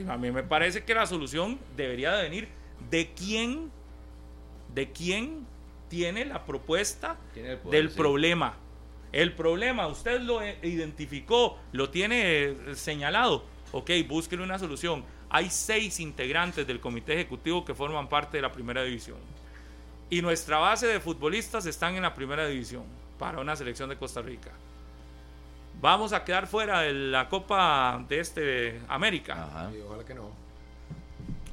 a 0.08 0.18
mí 0.18 0.32
me 0.32 0.44
parece 0.44 0.84
que 0.84 0.94
la 0.94 1.08
solución 1.08 1.60
debería 1.76 2.14
de 2.14 2.24
venir 2.24 2.48
de 2.90 3.12
quién, 3.14 3.72
de 4.74 4.92
quién 4.92 5.48
tiene 5.90 6.26
la 6.26 6.46
propuesta 6.46 7.18
del 7.70 7.90
problema. 7.90 8.56
El 9.12 9.34
problema, 9.34 9.88
usted 9.88 10.22
lo 10.22 10.42
identificó, 10.62 11.58
lo 11.72 11.90
tiene 11.90 12.44
eh, 12.44 12.56
señalado. 12.76 13.44
Ok, 13.72 13.90
búsquele 14.08 14.44
una 14.44 14.60
solución. 14.60 15.04
Hay 15.32 15.50
seis 15.50 16.00
integrantes 16.00 16.66
del 16.68 16.80
comité 16.80 17.14
ejecutivo 17.14 17.66
que 17.66 17.74
forman 17.74 18.08
parte 18.08 18.38
de 18.38 18.42
la 18.42 18.52
primera 18.52 18.84
división. 18.84 19.18
Y 20.12 20.22
nuestra 20.22 20.58
base 20.58 20.88
de 20.88 21.00
futbolistas 21.00 21.66
están 21.66 21.96
en 21.96 22.04
la 22.04 22.14
primera 22.14 22.48
división 22.48 22.84
para 23.18 23.40
una 23.40 23.56
selección 23.56 23.90
de 23.90 23.98
Costa 23.98 24.22
Rica. 24.22 24.52
Vamos 25.82 26.12
a 26.12 26.24
quedar 26.26 26.48
fuera 26.48 26.82
de 26.82 26.94
la 26.94 27.30
Copa 27.30 28.04
de 28.08 28.20
este 28.20 28.82
América. 28.88 29.70
ojalá 29.88 30.04
que 30.06 30.14
no. 30.14 30.32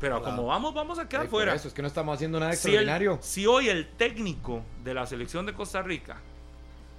Pero 0.01 0.23
como 0.23 0.47
vamos, 0.47 0.75
vamos 0.75 0.99
a 0.99 1.09
quedar 1.09 1.29
fuera. 1.29 1.55
Eso 1.55 1.69
es 1.69 1.75
que 1.75 1.83
no 1.83 1.89
estamos 1.89 2.15
haciendo 2.15 2.39
nada 2.39 2.53
extraordinario. 2.53 3.19
si 3.23 3.47
hoy 3.47 3.69
el 3.69 3.87
técnico 3.89 4.63
de 4.85 4.95
la 4.95 5.07
selección 5.07 5.47
de 5.47 5.55
Costa 5.55 5.83
Rica 5.83 6.19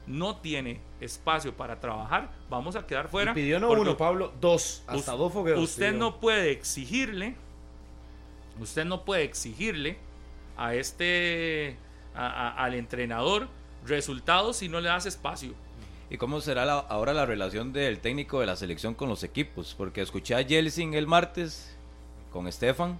no 0.07 0.37
tiene 0.37 0.79
espacio 1.01 1.53
para 1.55 1.79
trabajar, 1.79 2.31
vamos 2.49 2.75
a 2.75 2.87
quedar 2.87 3.09
fuera. 3.09 3.33
pidió 3.33 3.59
no 3.59 3.69
uno, 3.71 3.97
Pablo, 3.97 4.33
dos, 4.39 4.83
hasta 4.87 5.11
dos 5.11 5.33
fogueos. 5.33 5.59
Usted 5.59 5.93
no 5.93 6.19
puede 6.19 6.51
exigirle, 6.51 7.35
usted 8.59 8.85
no 8.85 9.03
puede 9.03 9.23
exigirle 9.23 9.97
a 10.55 10.73
este, 10.73 11.77
al 12.15 12.73
entrenador 12.73 13.47
resultados 13.85 14.57
si 14.57 14.69
no 14.69 14.79
le 14.79 14.87
das 14.87 15.05
espacio. 15.05 15.53
¿Y 16.09 16.17
cómo 16.17 16.39
será 16.39 16.63
ahora 16.71 17.13
la 17.13 17.25
relación 17.25 17.73
del 17.73 17.99
técnico 17.99 18.39
de 18.39 18.45
la 18.45 18.55
selección 18.55 18.93
con 18.93 19.09
los 19.09 19.23
equipos? 19.23 19.75
Porque 19.77 20.01
escuché 20.01 20.35
a 20.35 20.43
Jelsin 20.43 20.93
el 20.93 21.05
martes 21.05 21.75
con 22.31 22.47
Estefan 22.47 22.99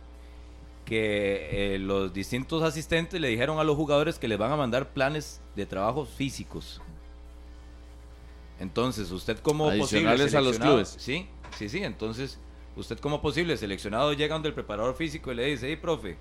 que 0.84 1.76
eh, 1.76 1.80
los 1.80 2.14
distintos 2.14 2.64
asistentes 2.64 3.20
le 3.20 3.28
dijeron 3.28 3.60
a 3.60 3.64
los 3.66 3.76
jugadores 3.76 4.18
que 4.20 4.28
les 4.28 4.38
van 4.38 4.52
a 4.52 4.56
mandar 4.56 4.90
planes 4.94 5.42
de 5.56 5.66
trabajo 5.66 6.06
físicos. 6.06 6.82
Entonces, 8.60 9.12
usted 9.12 9.38
como 9.40 9.70
Adicionales 9.70 10.34
a 10.34 10.42
los 10.42 10.58
clubes. 10.58 10.96
Sí, 10.98 11.28
sí, 11.58 11.70
sí. 11.70 11.84
Entonces, 11.84 12.40
usted 12.76 12.98
como 13.00 13.22
posible 13.22 13.58
seleccionado 13.58 14.14
llega 14.14 14.36
donde 14.36 14.50
el 14.50 14.56
preparador 14.56 14.96
físico 14.96 15.32
y 15.32 15.36
le 15.36 15.46
dice, 15.46 15.68
hey, 15.68 15.76
profe, 15.76 16.18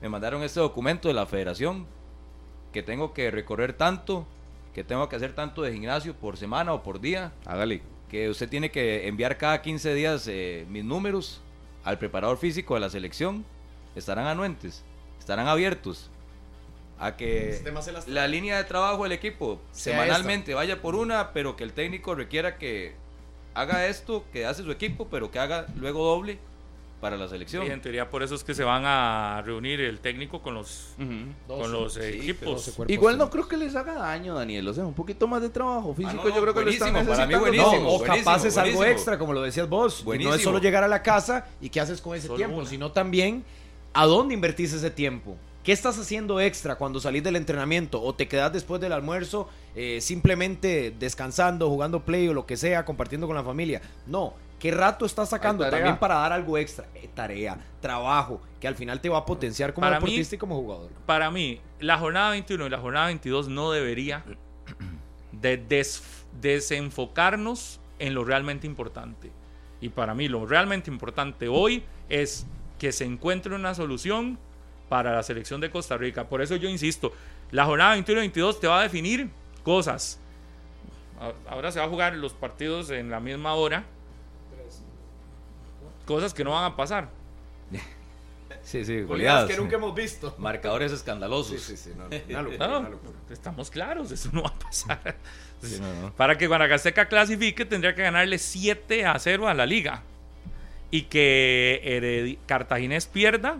me 0.00 0.08
mandaron 0.08 0.42
este 0.42 0.60
documento 0.60 1.08
de 1.08 1.14
la 1.14 1.26
federación 1.26 1.86
que 2.72 2.82
tengo 2.82 3.12
que 3.12 3.30
recorrer 3.30 3.72
tanto, 3.72 4.26
que 4.74 4.84
tengo 4.84 5.08
que 5.08 5.16
hacer 5.16 5.34
tanto 5.34 5.62
de 5.62 5.72
gimnasio 5.72 6.14
por 6.14 6.36
semana 6.36 6.72
o 6.72 6.82
por 6.82 7.00
día. 7.00 7.32
Hágale. 7.46 7.82
Que 8.08 8.28
usted 8.28 8.48
tiene 8.48 8.70
que 8.70 9.08
enviar 9.08 9.38
cada 9.38 9.62
15 9.62 9.94
días 9.94 10.26
eh, 10.28 10.66
mis 10.68 10.84
números 10.84 11.40
al 11.84 11.98
preparador 11.98 12.36
físico 12.36 12.74
de 12.74 12.80
la 12.80 12.90
selección. 12.90 13.44
Estarán 13.94 14.26
anuentes, 14.26 14.84
estarán 15.18 15.46
abiertos 15.46 16.10
a 16.98 17.16
que 17.16 17.62
la 18.06 18.28
línea 18.28 18.56
de 18.56 18.64
trabajo 18.64 19.02
del 19.04 19.12
equipo 19.12 19.60
semanalmente 19.72 20.54
vaya 20.54 20.80
por 20.80 20.94
una, 20.94 21.32
pero 21.32 21.56
que 21.56 21.64
el 21.64 21.72
técnico 21.72 22.14
requiera 22.14 22.56
que 22.56 22.94
haga 23.54 23.86
esto 23.86 24.24
que 24.32 24.46
hace 24.46 24.62
su 24.62 24.70
equipo, 24.70 25.08
pero 25.08 25.30
que 25.30 25.38
haga 25.38 25.66
luego 25.76 26.04
doble 26.04 26.38
para 27.04 27.18
la 27.18 27.28
selección. 27.28 27.66
Y 27.66 27.70
en 27.70 27.82
teoría 27.82 28.08
por 28.08 28.22
eso 28.22 28.34
es 28.34 28.42
que 28.42 28.54
se 28.54 28.64
van 28.64 28.84
a 28.86 29.42
reunir 29.44 29.78
el 29.78 29.98
técnico 29.98 30.40
con 30.40 30.54
los, 30.54 30.94
con 31.46 31.70
los 31.70 31.98
equipos. 31.98 32.72
Igual 32.88 33.18
no 33.18 33.28
creo 33.28 33.46
que 33.46 33.58
les 33.58 33.76
haga 33.76 33.92
daño, 33.92 34.32
Daniel. 34.32 34.66
O 34.68 34.72
sea, 34.72 34.86
un 34.86 34.94
poquito 34.94 35.26
más 35.26 35.42
de 35.42 35.50
trabajo 35.50 35.92
físico 35.92 36.22
ah, 36.24 36.32
yo 36.34 36.40
creo 36.40 36.54
que 36.54 36.62
lo 36.62 36.70
están 36.70 37.06
para 37.06 37.26
mí 37.26 37.34
buenísimo, 37.34 37.94
o 37.94 38.02
capaz 38.02 38.46
es 38.46 38.56
algo 38.56 38.82
extra, 38.86 39.18
como 39.18 39.34
lo 39.34 39.42
decías 39.42 39.68
vos. 39.68 40.02
No 40.02 40.34
es 40.34 40.42
solo 40.42 40.58
llegar 40.58 40.82
a 40.82 40.88
la 40.88 41.02
casa 41.02 41.46
y 41.60 41.68
qué 41.68 41.78
haces 41.78 42.00
con 42.00 42.16
ese 42.16 42.30
tiempo, 42.30 42.64
sino 42.64 42.90
también 42.90 43.44
a 43.92 44.06
dónde 44.06 44.32
invertís 44.32 44.72
ese 44.72 44.90
tiempo. 44.90 45.36
¿Qué 45.62 45.72
estás 45.72 45.98
haciendo 45.98 46.40
extra 46.40 46.76
cuando 46.76 47.00
salís 47.00 47.22
del 47.22 47.36
entrenamiento? 47.36 48.02
¿O 48.02 48.14
te 48.14 48.28
quedas 48.28 48.50
después 48.50 48.80
del 48.80 48.92
almuerzo 48.92 49.48
eh, 49.74 49.98
simplemente 50.00 50.94
descansando, 50.98 51.68
jugando 51.68 52.00
play 52.00 52.28
o 52.28 52.32
lo 52.32 52.46
que 52.46 52.56
sea, 52.56 52.86
compartiendo 52.86 53.26
con 53.26 53.36
la 53.36 53.44
familia? 53.44 53.82
No. 54.06 54.32
¿Qué 54.58 54.70
rato 54.70 55.04
estás 55.04 55.28
sacando 55.28 55.68
también 55.68 55.98
para 55.98 56.14
dar 56.16 56.32
algo 56.32 56.56
extra? 56.56 56.86
Eh, 56.94 57.08
tarea, 57.14 57.58
trabajo, 57.80 58.40
que 58.60 58.66
al 58.66 58.74
final 58.74 59.00
te 59.00 59.08
va 59.08 59.18
a 59.18 59.26
potenciar 59.26 59.74
como 59.74 59.88
deportista 59.90 60.36
y 60.36 60.38
como 60.38 60.56
jugador. 60.56 60.90
Para 61.06 61.30
mí, 61.30 61.60
la 61.80 61.98
jornada 61.98 62.30
21 62.30 62.66
y 62.66 62.70
la 62.70 62.78
jornada 62.78 63.06
22 63.06 63.48
no 63.48 63.70
debería 63.72 64.24
de 65.32 65.84
desenfocarnos 66.40 67.80
en 67.98 68.14
lo 68.14 68.24
realmente 68.24 68.66
importante. 68.66 69.30
Y 69.80 69.90
para 69.90 70.14
mí 70.14 70.28
lo 70.28 70.46
realmente 70.46 70.90
importante 70.90 71.48
hoy 71.48 71.84
es 72.08 72.46
que 72.78 72.92
se 72.92 73.04
encuentre 73.04 73.54
una 73.54 73.74
solución 73.74 74.38
para 74.88 75.14
la 75.14 75.22
selección 75.22 75.60
de 75.60 75.70
Costa 75.70 75.96
Rica. 75.96 76.28
Por 76.28 76.42
eso 76.42 76.56
yo 76.56 76.68
insisto, 76.68 77.12
la 77.50 77.64
jornada 77.64 77.96
21-22 77.96 78.60
te 78.60 78.66
va 78.66 78.80
a 78.80 78.82
definir 78.82 79.28
cosas. 79.62 80.20
Ahora 81.48 81.70
se 81.70 81.78
va 81.78 81.86
a 81.86 81.88
jugar 81.88 82.14
los 82.14 82.32
partidos 82.32 82.90
en 82.90 83.10
la 83.10 83.20
misma 83.20 83.54
hora. 83.54 83.84
Cosas 86.06 86.34
que 86.34 86.44
no 86.44 86.50
van 86.50 86.64
a 86.64 86.76
pasar. 86.76 87.08
Sí, 88.62 88.82
sí, 88.82 89.02
goleadas. 89.02 89.46
que 89.46 89.58
nunca 89.58 89.76
hemos 89.76 89.94
visto. 89.94 90.34
Marcadores 90.38 90.90
escandalosos. 90.90 91.60
Sí, 91.60 91.76
sí, 91.76 91.92
sí. 91.92 92.32
estamos 93.28 93.70
claros, 93.70 94.10
eso 94.10 94.30
no 94.32 94.42
va 94.42 94.48
a 94.48 94.58
pasar. 94.58 95.16
Para 96.16 96.38
que 96.38 96.46
Guanacasteca 96.46 97.06
clasifique, 97.06 97.66
tendría 97.66 97.94
que 97.94 98.00
ganarle 98.00 98.38
7 98.38 99.04
a 99.04 99.18
0 99.18 99.48
a 99.48 99.52
la 99.52 99.66
liga. 99.66 100.02
Y 100.90 101.02
que 101.02 102.38
Cartaginés 102.46 103.06
pierda 103.06 103.58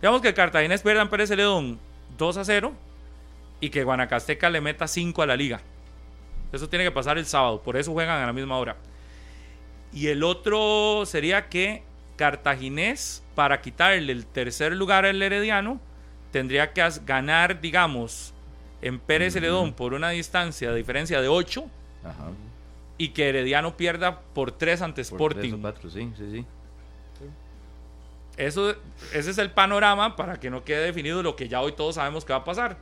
Digamos 0.00 0.20
que 0.20 0.34
Cartaginés 0.34 0.82
pierda 0.82 1.02
en 1.02 1.08
Pérez 1.08 1.28
Celedón 1.28 1.78
2 2.16 2.36
a 2.36 2.44
0 2.44 2.72
y 3.60 3.70
que 3.70 3.84
Guanacasteca 3.84 4.50
le 4.50 4.60
meta 4.60 4.86
5 4.86 5.22
a 5.22 5.26
la 5.26 5.36
liga. 5.36 5.60
Eso 6.52 6.68
tiene 6.68 6.84
que 6.84 6.90
pasar 6.90 7.18
el 7.18 7.26
sábado, 7.26 7.60
por 7.62 7.76
eso 7.76 7.92
juegan 7.92 8.22
a 8.22 8.26
la 8.26 8.32
misma 8.32 8.56
hora. 8.56 8.76
Y 9.92 10.08
el 10.08 10.22
otro 10.22 11.04
sería 11.06 11.48
que 11.48 11.82
Cartaginés, 12.16 13.22
para 13.34 13.60
quitarle 13.60 14.12
el 14.12 14.26
tercer 14.26 14.74
lugar 14.74 15.06
al 15.06 15.22
Herediano, 15.22 15.80
tendría 16.30 16.72
que 16.72 16.86
ganar, 17.06 17.60
digamos, 17.60 18.34
en 18.82 18.98
Pérez 18.98 19.34
Celedón 19.34 19.72
por 19.72 19.94
una 19.94 20.10
distancia 20.10 20.70
de 20.70 20.76
diferencia 20.76 21.20
de 21.20 21.28
8 21.28 21.64
y 22.98 23.08
que 23.10 23.28
Herediano 23.28 23.76
pierda 23.76 24.20
por 24.20 24.52
3 24.52 24.82
ante 24.82 25.00
Sporting. 25.00 25.62
sí, 25.82 26.12
sí, 26.16 26.30
sí. 26.30 26.46
Eso, 28.36 28.70
ese 29.12 29.30
es 29.30 29.38
el 29.38 29.50
panorama 29.50 30.14
para 30.14 30.38
que 30.38 30.48
no 30.48 30.62
quede 30.62 30.84
definido 30.84 31.24
lo 31.24 31.34
que 31.34 31.48
ya 31.48 31.60
hoy 31.60 31.72
todos 31.72 31.96
sabemos 31.96 32.24
que 32.24 32.32
va 32.32 32.38
a 32.40 32.44
pasar. 32.44 32.76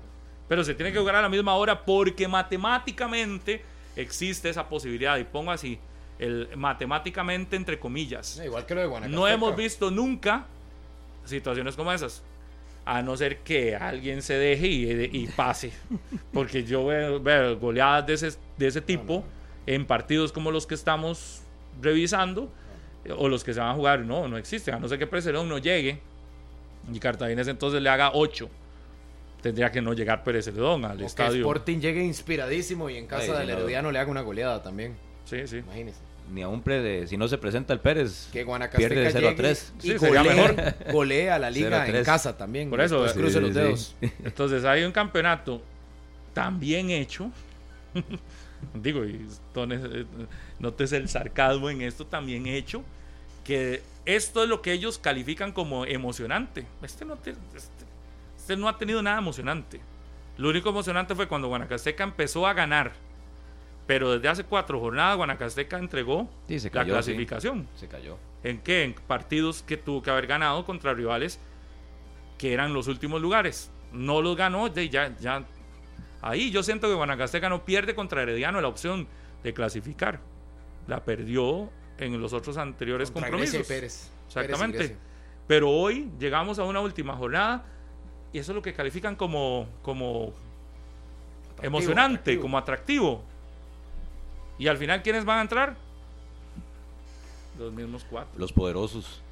Pero 0.48 0.62
se 0.62 0.74
tiene 0.74 0.92
que 0.92 0.98
jugar 0.98 1.16
a 1.16 1.22
la 1.22 1.30
misma 1.30 1.54
hora 1.54 1.84
porque 1.86 2.28
matemáticamente 2.28 3.64
existe 3.96 4.50
esa 4.50 4.68
posibilidad. 4.68 5.16
Y 5.16 5.24
pongo 5.24 5.50
así, 5.50 5.78
el 6.18 6.48
matemáticamente 6.56 7.56
entre 7.56 7.78
comillas. 7.78 8.40
Igual 8.44 8.66
que 8.66 8.74
lo 8.74 8.80
de 8.80 8.86
Guanacasteca. 8.86 9.20
No 9.20 9.28
hemos 9.28 9.56
visto 9.56 9.90
nunca 9.90 10.46
situaciones 11.24 11.76
como 11.76 11.92
esas. 11.92 12.22
A 12.84 13.02
no 13.02 13.16
ser 13.16 13.38
que 13.38 13.74
alguien 13.74 14.22
se 14.22 14.34
deje 14.34 14.68
y, 14.68 15.26
pase. 15.26 15.72
Porque 16.32 16.64
yo 16.64 16.86
veo, 16.86 17.58
goleadas 17.58 18.06
de 18.06 18.14
ese, 18.14 18.38
de 18.56 18.66
ese 18.66 18.80
tipo 18.80 19.24
en 19.66 19.84
partidos 19.84 20.30
como 20.32 20.52
los 20.52 20.66
que 20.66 20.74
estamos 20.74 21.42
revisando 21.82 22.52
o 23.16 23.28
los 23.28 23.42
que 23.44 23.52
se 23.52 23.60
van 23.60 23.70
a 23.70 23.74
jugar, 23.74 24.00
no, 24.00 24.28
no 24.28 24.36
existe, 24.38 24.72
a 24.72 24.78
no 24.78 24.88
ser 24.88 24.98
que 24.98 25.06
Precerón 25.06 25.48
no 25.48 25.58
llegue 25.58 26.00
y 26.92 26.98
Cartaginés 26.98 27.48
entonces 27.48 27.82
le 27.82 27.88
haga 27.88 28.12
8. 28.14 28.48
Tendría 29.42 29.70
que 29.70 29.82
no 29.82 29.92
llegar 29.92 30.24
Pérez 30.24 30.46
Celedón 30.46 30.84
al 30.84 31.00
estadio. 31.02 31.32
Que 31.32 31.38
Sporting 31.38 31.78
llegue 31.78 32.02
inspiradísimo 32.04 32.90
y 32.90 32.96
en 32.96 33.06
casa 33.06 33.38
del 33.38 33.50
Herediano 33.50 33.92
le 33.92 33.98
haga 33.98 34.10
una 34.10 34.22
goleada 34.22 34.62
también. 34.62 34.96
Sí, 35.26 35.46
sí. 35.46 35.58
Imagínese. 35.58 35.98
Ni 36.32 36.42
a 36.42 36.48
un 36.48 36.60
pre 36.60 37.06
si 37.06 37.16
no 37.16 37.28
se 37.28 37.38
presenta 37.38 37.72
el 37.72 37.78
Pérez, 37.78 38.28
que 38.32 38.44
pierde 38.76 39.10
0 39.12 39.28
a 39.28 39.34
3. 39.36 39.72
Y 39.82 39.90
sí, 39.90 39.96
golea, 39.96 40.24
mejor. 40.24 40.56
golea 40.92 41.38
la 41.38 41.50
liga 41.50 41.86
en 41.86 42.02
casa 42.04 42.36
también. 42.36 42.70
Por 42.70 42.80
eso, 42.80 43.06
cruce 43.12 43.40
los 43.40 43.54
dedos. 43.54 43.94
Entonces 44.24 44.64
hay 44.64 44.82
un 44.82 44.92
campeonato 44.92 45.62
tan 46.32 46.58
bien 46.58 46.90
hecho 46.90 47.30
digo, 48.74 49.04
y 49.04 49.26
eh, 49.56 50.06
notes 50.58 50.92
el 50.92 51.08
sarcasmo 51.08 51.70
en 51.70 51.82
esto 51.82 52.06
también 52.06 52.46
hecho, 52.46 52.82
que 53.44 53.82
esto 54.04 54.42
es 54.42 54.48
lo 54.48 54.62
que 54.62 54.72
ellos 54.72 54.98
califican 54.98 55.52
como 55.52 55.84
emocionante. 55.84 56.66
Este 56.82 57.04
no, 57.04 57.14
este, 57.14 57.34
este 58.36 58.56
no 58.56 58.68
ha 58.68 58.78
tenido 58.78 59.02
nada 59.02 59.18
emocionante. 59.18 59.80
Lo 60.36 60.50
único 60.50 60.68
emocionante 60.68 61.14
fue 61.14 61.28
cuando 61.28 61.48
Guanacasteca 61.48 62.04
empezó 62.04 62.46
a 62.46 62.52
ganar. 62.52 62.92
Pero 63.86 64.12
desde 64.12 64.28
hace 64.28 64.44
cuatro 64.44 64.80
jornadas 64.80 65.16
Guanacasteca 65.16 65.78
entregó 65.78 66.28
la 66.48 66.84
clasificación. 66.84 67.68
Se 67.76 67.86
cayó. 67.86 68.18
¿En 68.42 68.58
qué? 68.58 68.82
En 68.82 68.94
partidos 68.94 69.62
que 69.62 69.76
tuvo 69.76 70.02
que 70.02 70.10
haber 70.10 70.26
ganado 70.26 70.64
contra 70.64 70.92
rivales 70.92 71.38
que 72.38 72.52
eran 72.52 72.74
los 72.74 72.88
últimos 72.88 73.20
lugares. 73.20 73.70
No 73.92 74.20
los 74.22 74.36
ganó, 74.36 74.66
ya, 74.66 75.16
ya. 75.18 75.44
Ahí 76.20 76.50
yo 76.50 76.62
siento 76.62 76.88
que 76.88 76.94
Guanacasteca 76.94 77.48
no 77.48 77.64
pierde 77.64 77.94
contra 77.94 78.22
Herediano 78.22 78.60
la 78.60 78.68
opción 78.68 79.06
de 79.42 79.54
clasificar. 79.54 80.20
La 80.88 81.04
perdió 81.04 81.70
en 81.98 82.20
los 82.20 82.32
otros 82.32 82.56
anteriores 82.56 83.10
compromisos. 83.10 83.66
Pérez. 83.66 84.10
Exactamente. 84.26 84.96
Pero 85.46 85.70
hoy 85.70 86.10
llegamos 86.18 86.58
a 86.58 86.64
una 86.64 86.80
última 86.80 87.14
jornada 87.14 87.64
y 88.32 88.38
eso 88.38 88.52
es 88.52 88.56
lo 88.56 88.62
que 88.62 88.74
califican 88.74 89.14
como, 89.14 89.68
como 89.82 90.34
emocionante, 91.62 92.38
como 92.38 92.58
atractivo. 92.58 93.24
Y 94.58 94.68
al 94.68 94.76
final, 94.76 95.02
¿quiénes 95.02 95.24
van 95.24 95.38
a 95.38 95.42
entrar? 95.42 95.76
Los 97.58 97.72
mismos 97.72 98.06
cuatro. 98.08 98.38
Los 98.38 98.52
poderosos. 98.52 99.22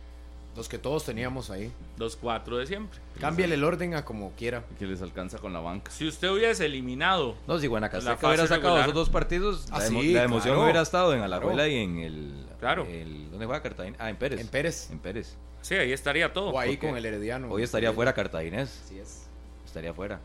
Los 0.57 0.69
que 0.69 0.79
todos 0.79 1.05
teníamos 1.05 1.51
ahí. 1.51 1.73
Los 1.99 2.15
cuatro 2.15 2.59
de 2.59 2.67
siempre. 2.67 3.01
Cámbiale 3.21 3.55
el 3.57 3.65
orden 3.65 3.95
a 3.95 4.05
como 4.05 4.33
quiera. 4.33 4.65
Que 4.79 4.87
les 4.87 5.03
alcanza 5.03 5.39
con 5.39 5.53
la 5.53 5.59
banca. 5.59 5.91
Si 5.91 6.07
usted 6.07 6.31
hubiese 6.31 6.67
eliminado. 6.67 7.35
No, 7.49 7.59
si 7.59 7.67
Guanacasteca 7.67 8.29
hubiera 8.29 8.47
sacado 8.47 8.81
esos 8.81 8.95
dos 8.95 9.11
partidos, 9.11 9.69
la, 9.71 9.79
ah, 9.79 10.25
emoción 10.25 10.59
hubiera 10.59 10.83
estado 10.83 11.13
en 11.13 11.23
Alajuela 11.23 11.67
y 11.67 11.77
en 11.77 11.99
el. 11.99 12.47
Claro. 12.61 12.87
¿Dónde 13.31 13.47
juega 13.47 13.63
Cartagena? 13.63 13.97
Ah, 13.99 14.11
en 14.11 14.17
Pérez. 14.17 14.41
En 14.41 14.49
Pérez. 14.49 14.91
En 14.91 14.99
Pérez. 15.01 15.37
Sí, 15.61 15.75
ahí 15.75 15.93
estaría 15.93 16.33
todo. 16.33 16.51
O 16.51 16.59
ahí 16.61 16.77
con 16.77 16.97
el 16.97 17.05
Herediano. 17.05 17.51
Hoy 17.51 17.63
estaría 17.63 17.93
fuera 17.93 18.13
Cartaginés. 18.13 18.83
Así 18.85 18.99
es. 18.99 19.27
Estaría 19.67 19.93
fuera. 19.93 20.21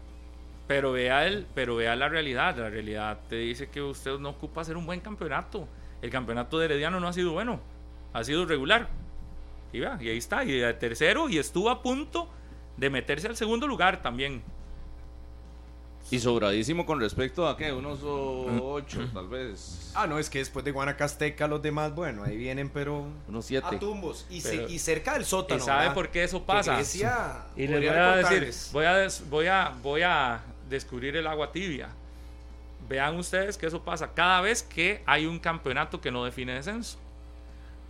Pero 0.69 0.91
vea, 0.91 1.25
el, 1.25 1.47
pero 1.55 1.75
vea 1.75 1.95
la 1.95 2.09
realidad. 2.09 2.55
La 2.55 2.69
realidad 2.69 3.21
te 3.27 3.37
dice 3.37 3.69
que 3.69 3.81
usted 3.81 4.19
no 4.19 4.29
ocupa 4.29 4.61
hacer 4.61 4.77
un 4.77 4.85
buen 4.85 4.99
campeonato. 4.99 5.67
El 5.99 6.11
campeonato 6.11 6.59
de 6.59 6.65
Herediano 6.65 6.99
no 6.99 7.07
ha 7.07 7.13
sido 7.13 7.31
bueno. 7.31 7.59
Ha 8.13 8.23
sido 8.23 8.45
regular. 8.45 8.87
Y, 9.73 9.79
vea, 9.79 9.97
y 9.99 10.09
ahí 10.09 10.19
está. 10.19 10.43
Y 10.43 10.51
de 10.51 10.71
tercero. 10.75 11.27
Y 11.27 11.39
estuvo 11.39 11.71
a 11.71 11.81
punto 11.81 12.29
de 12.77 12.87
meterse 12.91 13.27
al 13.27 13.35
segundo 13.35 13.65
lugar 13.65 14.03
también. 14.03 14.43
Y 16.11 16.19
sobradísimo 16.19 16.85
con 16.85 16.99
respecto 16.99 17.47
a 17.47 17.57
qué, 17.57 17.73
unos 17.73 18.01
ocho 18.03 18.99
tal 19.11 19.27
vez. 19.27 19.91
Ah, 19.95 20.05
no, 20.05 20.19
es 20.19 20.29
que 20.29 20.37
después 20.37 20.63
de 20.63 20.71
Guanacasteca 20.71 21.47
los 21.47 21.63
demás, 21.63 21.95
bueno, 21.95 22.23
ahí 22.23 22.37
vienen, 22.37 22.69
pero... 22.69 23.07
Unos 23.27 23.45
siete. 23.45 23.75
A 23.75 23.79
tumbos. 23.79 24.27
Y, 24.29 24.37
y 24.37 24.77
cerca 24.77 25.13
del 25.13 25.25
sótano. 25.25 25.63
¿Y 25.63 25.65
sabe 25.65 25.89
por 25.95 26.09
qué 26.09 26.25
eso 26.25 26.43
pasa? 26.43 26.79
y 27.55 27.65
les 27.65 27.79
voy 27.79 27.89
a 27.89 28.15
decir, 28.17 28.53
voy 28.71 28.85
a, 28.85 29.07
voy, 29.29 29.47
a, 29.47 29.73
voy 29.81 30.01
a 30.03 30.41
descubrir 30.69 31.15
el 31.15 31.27
agua 31.27 31.51
tibia. 31.51 31.89
Vean 32.87 33.17
ustedes 33.17 33.57
que 33.57 33.67
eso 33.67 33.83
pasa 33.83 34.13
cada 34.13 34.41
vez 34.41 34.63
que 34.63 35.03
hay 35.05 35.25
un 35.25 35.39
campeonato 35.39 35.99
que 35.99 36.11
no 36.11 36.23
define 36.23 36.53
descenso. 36.53 36.97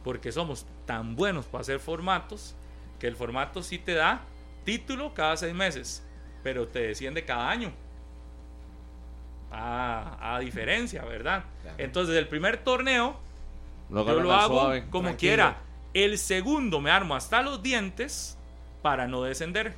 Porque 0.03 0.31
somos 0.31 0.65
tan 0.85 1.15
buenos 1.15 1.45
para 1.45 1.61
hacer 1.61 1.79
formatos 1.79 2.55
que 2.99 3.07
el 3.07 3.15
formato 3.15 3.61
sí 3.61 3.77
te 3.77 3.93
da 3.93 4.21
título 4.65 5.13
cada 5.13 5.37
seis 5.37 5.53
meses, 5.53 6.03
pero 6.43 6.67
te 6.67 6.79
desciende 6.79 7.25
cada 7.25 7.49
año 7.49 7.71
a, 9.51 10.37
diferencia, 10.41 11.03
¿verdad? 11.03 11.43
Entonces, 11.77 12.15
el 12.15 12.27
primer 12.27 12.57
torneo, 12.57 13.19
yo 13.89 14.19
lo 14.19 14.33
hago 14.33 14.71
como 14.89 15.15
quiera. 15.15 15.57
El 15.93 16.17
segundo 16.17 16.81
me 16.81 16.91
armo 16.91 17.15
hasta 17.15 17.41
los 17.41 17.63
dientes 17.63 18.37
para 18.81 19.07
no 19.07 19.23
descender. 19.23 19.75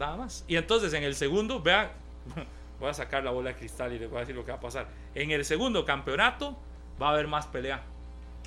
Nada 0.00 0.16
más. 0.16 0.44
Y 0.48 0.56
entonces, 0.56 0.94
en 0.94 1.04
el 1.04 1.14
segundo, 1.14 1.60
vean, 1.60 1.90
voy 2.80 2.88
a 2.88 2.94
sacar 2.94 3.22
la 3.22 3.30
bola 3.30 3.50
de 3.50 3.56
cristal 3.56 3.92
y 3.92 3.98
les 3.98 4.08
voy 4.08 4.16
a 4.16 4.20
decir 4.20 4.34
lo 4.34 4.44
que 4.44 4.50
va 4.50 4.56
a 4.56 4.60
pasar. 4.60 4.88
En 5.14 5.30
el 5.30 5.44
segundo 5.44 5.84
campeonato 5.84 6.56
va 7.00 7.10
a 7.10 7.12
haber 7.12 7.28
más 7.28 7.46
pelea. 7.46 7.82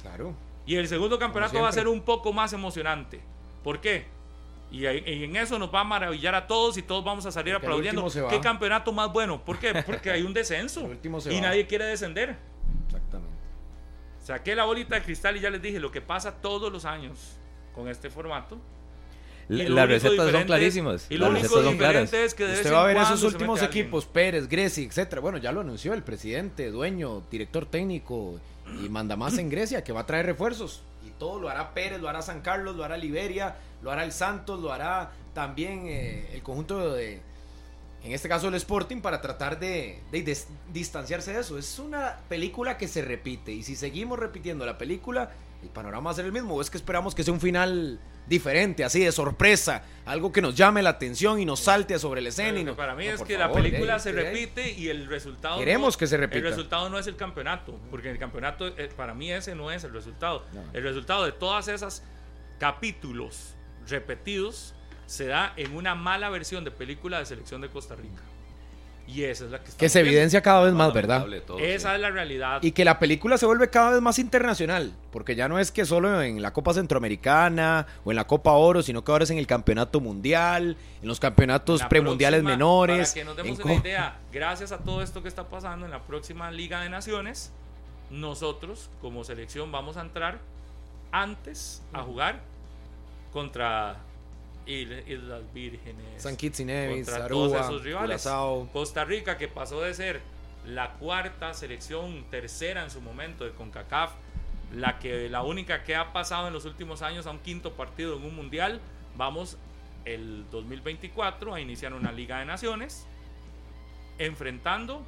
Claro. 0.02 0.34
Y 0.66 0.76
el 0.76 0.88
segundo 0.88 1.20
campeonato 1.20 1.62
va 1.62 1.70
a 1.70 1.72
ser 1.72 1.88
un 1.88 2.02
poco 2.02 2.34
más 2.34 2.54
emocionante. 2.54 3.22
¿Por 3.64 3.80
qué? 3.80 4.08
Y, 4.72 4.88
en 4.88 5.36
eso 5.36 5.60
nos 5.60 5.72
va 5.72 5.82
a 5.82 5.84
maravillar 5.84 6.34
a 6.34 6.48
todos 6.48 6.78
y 6.78 6.82
todos 6.82 7.04
vamos 7.04 7.28
a 7.28 7.32
salir 7.32 7.54
aplaudiendo. 7.54 8.08
¿Qué 8.30 8.40
campeonato 8.40 8.92
más 8.92 9.14
bueno? 9.14 9.46
¿Por 9.46 9.60
qué? 9.60 9.84
Porque 9.86 10.10
hay 10.10 10.24
un 10.24 10.34
descenso 10.34 10.90
y 11.30 11.42
nadie 11.42 11.68
quiere 11.68 11.86
descender. 11.86 12.36
Exactamente. 12.88 13.38
Saqué 14.24 14.56
la 14.56 14.66
bolita 14.66 14.96
de 14.96 15.04
cristal 15.04 15.38
y 15.38 15.42
ya 15.42 15.52
les 15.52 15.62
dije 15.62 15.80
lo 15.80 15.92
que 15.92 16.02
pasa 16.02 16.42
todos 16.42 16.72
los 16.72 16.86
años 16.86 17.38
con 17.76 17.88
este 17.88 18.10
formato. 18.10 18.58
Las 19.48 19.88
recetas 19.88 20.32
son 20.32 20.44
clarísimas. 20.44 21.08
Y 21.10 21.18
lo 21.18 21.30
único 21.30 21.62
diferente 21.62 22.26
es 22.26 22.34
que 22.34 22.46
Usted 22.46 22.74
va 22.74 22.84
a 22.84 22.88
ver 22.88 22.98
esos 22.98 23.24
últimos 23.24 23.62
equipos, 23.62 24.06
Pérez, 24.06 24.48
Grecia, 24.48 24.84
etcétera. 24.84 25.22
Bueno, 25.22 25.38
ya 25.38 25.52
lo 25.52 25.62
anunció 25.62 25.94
el 25.94 26.04
presidente, 26.04 26.72
dueño, 26.72 27.24
director 27.32 27.66
técnico 27.66 28.40
y 28.84 28.90
manda 28.90 29.16
más 29.16 29.38
en 29.38 29.50
Grecia 29.50 29.84
que 29.84 29.92
va 29.92 30.02
a 30.02 30.06
traer 30.06 30.26
refuerzos. 30.26 30.84
Y 31.06 31.10
todo 31.12 31.40
lo 31.40 31.50
hará 31.50 31.74
Pérez, 31.74 32.00
lo 32.00 32.08
hará 32.10 32.22
San 32.22 32.42
Carlos, 32.42 32.76
lo 32.76 32.84
hará 32.84 32.98
Liberia, 32.98 33.56
lo 33.82 33.92
hará 33.92 34.04
el 34.04 34.12
Santos, 34.12 34.62
lo 34.62 34.72
hará 34.72 35.12
también 35.34 35.84
eh, 35.86 36.30
el 36.34 36.42
conjunto 36.42 36.94
de, 36.94 37.22
en 38.04 38.12
este 38.12 38.28
caso 38.28 38.50
el 38.50 38.56
Sporting, 38.56 39.02
para 39.02 39.22
tratar 39.22 39.60
de, 39.60 40.00
distanciarse 40.72 41.34
de 41.34 41.40
eso. 41.40 41.58
Es 41.58 41.80
una 41.80 42.20
película 42.28 42.78
que 42.78 42.88
se 42.88 43.02
repite 43.02 43.52
y 43.52 43.64
si 43.64 43.76
seguimos 43.76 44.20
repitiendo 44.20 44.66
la 44.66 44.78
película, 44.78 45.32
el 45.64 45.70
panorama 45.70 46.06
va 46.06 46.12
a 46.12 46.14
ser 46.14 46.26
el 46.26 46.32
mismo. 46.32 46.56
¿O 46.56 46.62
es 46.62 46.70
que 46.70 46.78
esperamos 46.78 47.16
que 47.16 47.24
sea 47.24 47.34
un 47.34 47.40
final 47.40 48.00
diferente, 48.28 48.84
así 48.84 49.04
de 49.04 49.12
sorpresa, 49.12 49.84
algo 50.06 50.32
que 50.32 50.42
nos 50.42 50.56
llame 50.56 50.82
la 50.82 50.92
atención 50.92 51.40
y 51.40 51.46
nos 51.46 51.60
salte 51.60 51.98
sobre 52.00 52.22
el 52.22 52.28
escena. 52.28 52.60
Y 52.60 52.66
Para 52.76 52.96
mí 52.96 53.08
es 53.08 53.22
que 53.22 53.38
la 53.38 53.52
película 53.52 54.00
se 54.00 54.12
repite 54.12 54.72
y 54.72 54.90
el 54.90 55.08
resultado. 55.08 55.60
Queremos 55.60 55.98
que 55.98 56.08
se 56.08 56.18
repita. 56.18 56.38
El 56.40 56.46
resultado 56.46 56.90
no 56.90 56.98
es 56.98 57.08
el 57.08 57.16
campeonato, 57.16 57.80
porque 57.90 58.10
el 58.10 58.20
campeonato, 58.20 58.68
eh, 58.68 58.90
para 58.96 59.14
mí 59.14 59.32
ese 59.32 59.56
no 59.56 59.72
es 59.72 59.84
el 59.84 59.94
resultado. 59.94 60.46
El 60.74 60.84
resultado 60.84 61.26
de 61.26 61.32
todas 61.32 61.68
esas 61.68 62.04
capítulos 62.60 63.56
repetidos 63.88 64.74
se 65.06 65.28
da 65.28 65.54
en 65.58 65.76
una 65.76 65.96
mala 65.96 66.30
versión 66.30 66.64
de 66.64 66.72
película 66.72 67.20
de 67.20 67.26
selección 67.26 67.62
de 67.62 67.70
Costa 67.70 67.96
Rica. 67.96 68.22
Y 69.06 69.24
esa 69.24 69.46
es 69.46 69.52
la 69.52 69.60
que 69.60 69.72
Que 69.72 69.90
se 69.90 70.00
evidencia 70.00 70.42
cada 70.42 70.64
vez 70.64 70.74
más, 70.74 70.94
¿verdad? 70.94 71.26
esa 71.60 71.96
es 71.96 72.02
la 72.02 72.10
realidad. 72.10 72.64
Y 72.64 72.72
que 72.72 72.86
la 72.86 73.00
película 73.00 73.38
se 73.38 73.46
vuelve 73.46 73.70
cada 73.70 73.92
vez 73.92 74.02
más 74.02 74.18
internacional, 74.18 74.94
porque 75.12 75.36
ya 75.36 75.48
no 75.50 75.60
es 75.60 75.72
que 75.72 75.86
solo 75.86 76.22
en 76.22 76.42
la 76.42 76.54
Copa 76.54 76.74
Centroamericana 76.74 77.86
o 78.06 78.12
en 78.12 78.16
la 78.16 78.26
Copa 78.26 78.54
Oro, 78.54 78.82
sino 78.82 79.04
que 79.04 79.12
ahora 79.12 79.26
es 79.26 79.30
en 79.30 79.38
el 79.38 79.48
Campeonato 79.48 80.00
Mundial, 80.00 80.78
en 81.02 81.08
los 81.08 81.20
campeonatos 81.20 81.84
premundiales 81.84 82.44
menores. 82.44 83.10
Para 83.10 83.14
que 83.14 83.26
nos 83.26 83.36
demos 83.36 83.60
una 83.60 83.74
idea, 83.76 84.18
gracias 84.32 84.72
a 84.72 84.78
todo 84.78 85.02
esto 85.02 85.22
que 85.22 85.28
está 85.28 85.50
pasando 85.50 85.86
en 85.86 85.92
la 85.92 86.02
próxima 86.04 86.50
Liga 86.52 86.82
de 86.82 86.90
Naciones, 86.90 87.52
nosotros 88.10 88.90
como 89.02 89.24
selección 89.24 89.72
vamos 89.72 89.98
a 89.98 90.02
entrar 90.02 90.40
antes 91.12 91.82
a 91.92 92.04
jugar 92.04 92.42
contra 93.34 93.98
Islas 94.66 95.42
Vírgenes, 95.54 96.22
San 96.22 96.36
Kitts 96.36 96.62
y 96.62 96.66
Nevis, 96.66 97.06
contra 97.06 97.28
todos 97.28 97.66
esos 97.66 97.84
rivales. 97.84 98.28
Costa 98.72 99.04
Rica, 99.06 99.38
que 99.38 99.48
pasó 99.48 99.82
de 99.82 99.94
ser 99.94 100.22
la 100.66 100.94
cuarta 100.94 101.54
selección, 101.54 102.26
tercera 102.30 102.84
en 102.84 102.90
su 102.90 103.02
momento 103.02 103.44
de 103.44 103.52
CONCACAF, 103.52 104.12
la, 104.74 105.00
que, 105.00 105.30
la 105.30 105.44
única 105.44 105.84
que 105.84 105.96
ha 105.96 106.14
pasado 106.14 106.48
en 106.48 106.54
los 106.54 106.66
últimos 106.66 107.02
años 107.02 107.28
a 107.28 107.32
un 107.32 107.40
quinto 107.40 107.74
partido 107.74 108.18
en 108.18 108.24
un 108.24 108.36
mundial. 108.36 108.80
Vamos 109.16 109.58
el 110.06 110.46
2024 110.52 111.54
a 111.54 111.62
iniciar 111.62 111.94
una 111.94 112.12
Liga 112.12 112.40
de 112.40 112.46
Naciones, 112.46 113.06
enfrentando 114.18 115.06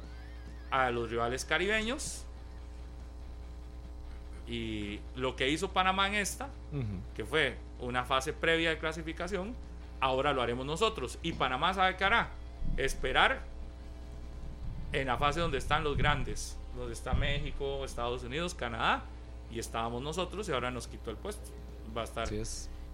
a 0.70 0.90
los 0.90 1.10
rivales 1.10 1.44
caribeños. 1.44 2.24
Y 4.46 5.00
lo 5.16 5.34
que 5.34 5.50
hizo 5.50 5.72
Panamá 5.72 6.06
en 6.06 6.14
esta, 6.14 6.48
que 7.16 7.24
fue 7.24 7.56
una 7.80 8.04
fase 8.04 8.32
previa 8.32 8.70
de 8.70 8.78
clasificación, 8.78 9.54
ahora 10.00 10.32
lo 10.32 10.42
haremos 10.42 10.66
nosotros. 10.66 11.18
Y 11.22 11.32
Panamá 11.32 11.74
sabe 11.74 11.96
qué 11.96 12.04
hará. 12.04 12.30
Esperar 12.76 13.42
en 14.92 15.06
la 15.06 15.16
fase 15.16 15.40
donde 15.40 15.58
están 15.58 15.84
los 15.84 15.96
grandes, 15.96 16.56
donde 16.76 16.92
está 16.92 17.14
México, 17.14 17.84
Estados 17.84 18.24
Unidos, 18.24 18.54
Canadá, 18.54 19.04
y 19.50 19.58
estábamos 19.58 20.02
nosotros 20.02 20.48
y 20.48 20.52
ahora 20.52 20.70
nos 20.70 20.88
quitó 20.88 21.10
el 21.10 21.16
puesto. 21.16 21.50
Va 21.96 22.02
a 22.02 22.04
estar. 22.04 22.28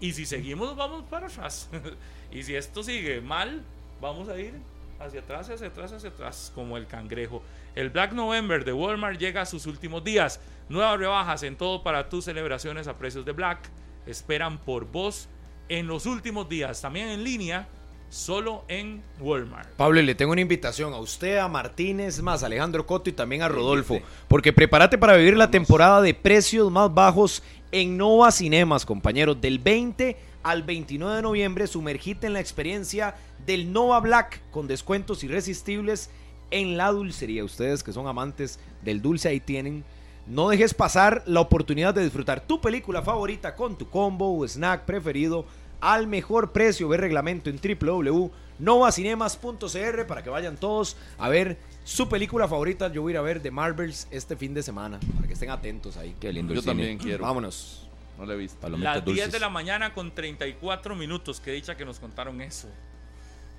Y 0.00 0.12
si 0.12 0.26
seguimos, 0.26 0.76
vamos 0.76 1.04
para 1.04 1.26
atrás. 1.26 1.68
y 2.32 2.42
si 2.42 2.54
esto 2.54 2.82
sigue 2.82 3.20
mal, 3.20 3.62
vamos 4.00 4.28
a 4.28 4.38
ir 4.38 4.54
hacia 4.98 5.20
atrás, 5.20 5.48
hacia 5.48 5.68
atrás, 5.68 5.92
hacia 5.92 6.10
atrás, 6.10 6.52
como 6.54 6.76
el 6.76 6.86
cangrejo. 6.86 7.42
El 7.74 7.90
Black 7.90 8.12
November 8.12 8.64
de 8.64 8.72
Walmart 8.72 9.18
llega 9.18 9.42
a 9.42 9.46
sus 9.46 9.66
últimos 9.66 10.04
días. 10.04 10.40
Nuevas 10.68 10.98
rebajas 10.98 11.42
en 11.42 11.56
todo 11.56 11.82
para 11.82 12.09
tus 12.09 12.24
celebraciones 12.24 12.88
a 12.88 12.96
precios 12.98 13.24
de 13.24 13.32
Black 13.32 13.70
esperan 14.06 14.58
por 14.58 14.90
vos 14.90 15.28
en 15.68 15.86
los 15.86 16.06
últimos 16.06 16.48
días. 16.48 16.80
También 16.80 17.08
en 17.08 17.24
línea, 17.24 17.68
solo 18.10 18.64
en 18.68 19.02
Walmart. 19.20 19.70
Pablo, 19.70 20.02
le 20.02 20.14
tengo 20.14 20.32
una 20.32 20.40
invitación 20.40 20.92
a 20.92 20.98
usted, 20.98 21.38
a 21.38 21.48
Martínez, 21.48 22.20
más 22.20 22.42
a 22.42 22.46
Alejandro 22.46 22.86
Coto 22.86 23.08
y 23.08 23.14
también 23.14 23.42
a 23.42 23.48
Rodolfo, 23.48 24.00
porque 24.28 24.52
prepárate 24.52 24.98
para 24.98 25.16
vivir 25.16 25.36
la 25.36 25.50
temporada 25.50 26.02
de 26.02 26.12
precios 26.12 26.70
más 26.70 26.92
bajos 26.92 27.42
en 27.70 27.96
Nova 27.96 28.30
Cinemas, 28.30 28.84
compañeros, 28.84 29.40
del 29.40 29.58
20 29.58 30.16
al 30.42 30.62
29 30.62 31.16
de 31.16 31.22
noviembre, 31.22 31.66
sumergite 31.66 32.26
en 32.26 32.34
la 32.34 32.40
experiencia 32.40 33.14
del 33.46 33.72
Nova 33.72 34.00
Black 34.00 34.40
con 34.50 34.68
descuentos 34.68 35.24
irresistibles 35.24 36.10
en 36.50 36.76
la 36.76 36.92
dulcería. 36.92 37.44
Ustedes 37.44 37.82
que 37.82 37.92
son 37.92 38.06
amantes 38.06 38.60
del 38.82 39.00
dulce, 39.00 39.28
ahí 39.28 39.40
tienen. 39.40 39.84
No 40.27 40.49
dejes 40.49 40.73
pasar 40.74 41.23
la 41.27 41.40
oportunidad 41.40 41.93
de 41.94 42.05
disfrutar 42.05 42.40
tu 42.47 42.61
película 42.61 43.03
favorita 43.03 43.57
con 43.57 43.77
tu 43.77 43.89
combo 43.90 44.39
o 44.39 44.44
snack 44.47 44.85
preferido 44.85 45.44
al 45.81 46.07
mejor 46.07 46.53
precio. 46.53 46.89
Ve 46.89 46.97
reglamento 46.97 47.51
en 47.51 47.59
www.novacinemas.cr 47.59 50.07
para 50.07 50.23
que 50.23 50.31
vayan 50.31 50.57
todos 50.57 50.97
a 51.19 51.28
ver 51.28 51.59
su 51.85 52.09
película 52.09 52.47
favorita. 52.49 52.90
Yo 52.93 53.03
voy 53.03 53.11
a 53.11 53.15
ir 53.15 53.19
a 53.19 53.23
ver 53.23 53.40
The 53.43 53.51
Marvels 53.51 54.07
este 54.11 54.36
fin 54.36 54.55
de 54.55 54.62
semana 54.62 55.01
para 55.16 55.27
que 55.27 55.32
estén 55.35 55.51
atentos 55.51 55.97
ahí. 55.97 56.15
Qué 56.20 56.32
lindo 56.32 56.55
Yo 56.55 56.61
el 56.61 56.65
cine. 56.65 56.70
también 56.73 56.99
quiero. 56.99 57.24
Vámonos. 57.24 57.89
No 58.19 58.27
lo 58.27 58.35
he 58.35 58.36
visto. 58.36 58.61
Palomitas 58.61 58.97
Las 58.97 59.05
10 59.05 59.16
dulces. 59.16 59.32
de 59.32 59.40
la 59.40 59.49
mañana 59.49 59.93
con 59.93 60.15
34 60.15 60.94
minutos. 60.94 61.40
Qué 61.40 61.51
dicha 61.51 61.77
que 61.77 61.85
nos 61.85 61.99
contaron 61.99 62.40
eso. 62.40 62.69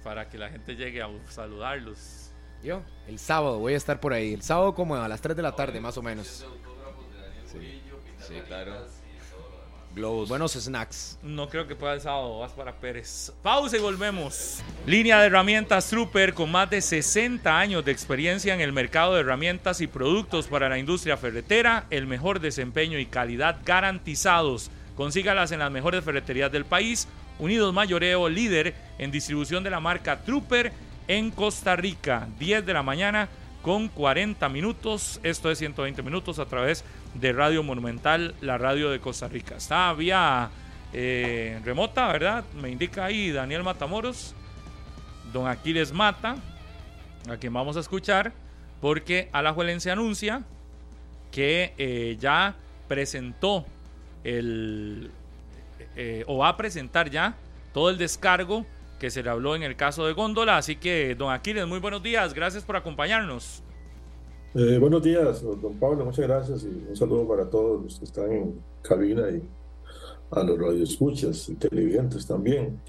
Para 0.03 0.29
que 0.29 0.37
la 0.37 0.49
gente 0.49 0.75
llegue 0.75 1.01
a 1.01 1.09
saludarlos. 1.29 2.22
Yo, 2.63 2.81
el 3.07 3.19
sábado 3.19 3.59
voy 3.59 3.73
a 3.73 3.77
estar 3.77 3.99
por 3.99 4.13
ahí. 4.13 4.33
El 4.33 4.41
sábado 4.41 4.73
como 4.73 4.95
a 4.95 5.07
las 5.07 5.19
3 5.19 5.35
de 5.35 5.41
la 5.41 5.53
tarde, 5.53 5.81
más 5.81 5.97
o 5.97 6.01
menos. 6.01 6.45
Sí, 8.25 8.41
claro. 8.47 8.73
Globos. 9.93 10.29
Buenos 10.29 10.53
snacks. 10.53 11.19
No 11.21 11.49
creo 11.49 11.67
que 11.67 11.75
pueda 11.75 11.93
el 11.93 12.01
sábado, 12.01 12.39
vas 12.39 12.53
para 12.53 12.73
Pérez. 12.73 13.31
Pausa 13.43 13.77
y 13.77 13.79
volvemos. 13.79 14.59
Línea 14.87 15.19
de 15.19 15.27
herramientas 15.27 15.89
Trooper 15.89 16.33
con 16.33 16.51
más 16.51 16.69
de 16.69 16.81
60 16.81 17.59
años 17.59 17.85
de 17.85 17.91
experiencia 17.91 18.55
en 18.55 18.61
el 18.61 18.71
mercado 18.71 19.13
de 19.13 19.19
herramientas 19.19 19.81
y 19.81 19.87
productos 19.87 20.47
para 20.47 20.67
la 20.67 20.79
industria 20.79 21.17
ferretera, 21.17 21.85
el 21.91 22.07
mejor 22.07 22.39
desempeño 22.39 22.97
y 22.97 23.05
calidad 23.05 23.59
garantizados. 23.65 24.71
Consígalas 24.95 25.51
en 25.51 25.59
las 25.59 25.71
mejores 25.71 26.03
ferreterías 26.03 26.51
del 26.51 26.65
país. 26.65 27.07
Unidos 27.37 27.73
Mayoreo, 27.73 28.29
líder 28.29 28.73
en 28.97 29.11
distribución 29.11 29.63
de 29.63 29.69
la 29.69 29.79
marca 29.79 30.21
Trooper 30.21 30.71
en 31.07 31.31
Costa 31.31 31.75
Rica. 31.75 32.27
10 32.39 32.65
de 32.65 32.73
la 32.73 32.83
mañana 32.83 33.29
con 33.61 33.87
40 33.87 34.47
minutos. 34.49 35.19
Esto 35.23 35.49
es 35.49 35.57
120 35.59 36.01
minutos 36.03 36.39
a 36.39 36.45
través 36.45 36.83
de 37.13 37.31
Radio 37.31 37.63
Monumental, 37.63 38.35
la 38.41 38.57
radio 38.57 38.89
de 38.89 38.99
Costa 38.99 39.27
Rica. 39.27 39.55
Está 39.55 39.93
vía 39.93 40.49
eh, 40.91 41.59
remota, 41.63 42.07
¿verdad? 42.11 42.43
Me 42.61 42.69
indica 42.69 43.05
ahí 43.05 43.31
Daniel 43.31 43.63
Matamoros, 43.63 44.35
don 45.31 45.47
Aquiles 45.47 45.91
Mata, 45.91 46.35
a 47.29 47.37
quien 47.37 47.53
vamos 47.53 47.77
a 47.77 47.79
escuchar, 47.79 48.33
porque 48.81 49.29
Alajuelense 49.31 49.91
anuncia 49.91 50.43
que 51.31 51.73
eh, 51.77 52.17
ya 52.19 52.55
presentó 52.87 53.65
el, 54.23 55.09
eh, 55.95 56.23
o 56.27 56.37
va 56.37 56.49
a 56.49 56.57
presentar 56.57 57.09
ya 57.09 57.35
todo 57.73 57.89
el 57.89 57.97
descargo 57.97 58.65
que 59.03 59.09
se 59.09 59.21
le 59.21 59.29
habló 59.29 59.53
en 59.53 59.63
el 59.63 59.75
caso 59.75 60.05
de 60.07 60.13
Góndola. 60.13 60.55
Así 60.55 60.77
que, 60.77 61.13
don 61.15 61.29
Aquiles, 61.29 61.67
muy 61.67 61.79
buenos 61.79 62.01
días, 62.01 62.33
gracias 62.33 62.63
por 62.63 62.77
acompañarnos. 62.77 63.61
Eh, 64.55 64.77
buenos 64.79 65.03
días, 65.03 65.41
don 65.43 65.73
Pablo, 65.77 66.05
muchas 66.05 66.25
gracias 66.25 66.63
y 66.63 66.67
un 66.89 66.95
saludo 66.95 67.27
para 67.27 67.49
todos 67.49 67.83
los 67.83 67.99
que 67.99 68.05
están 68.05 68.31
en 68.31 68.61
cabina 68.81 69.23
y 69.29 69.43
a 70.31 70.41
los 70.43 70.57
radioescuchas 70.57 71.49
y 71.49 71.55
televidentes 71.55 72.25
también. 72.25 72.79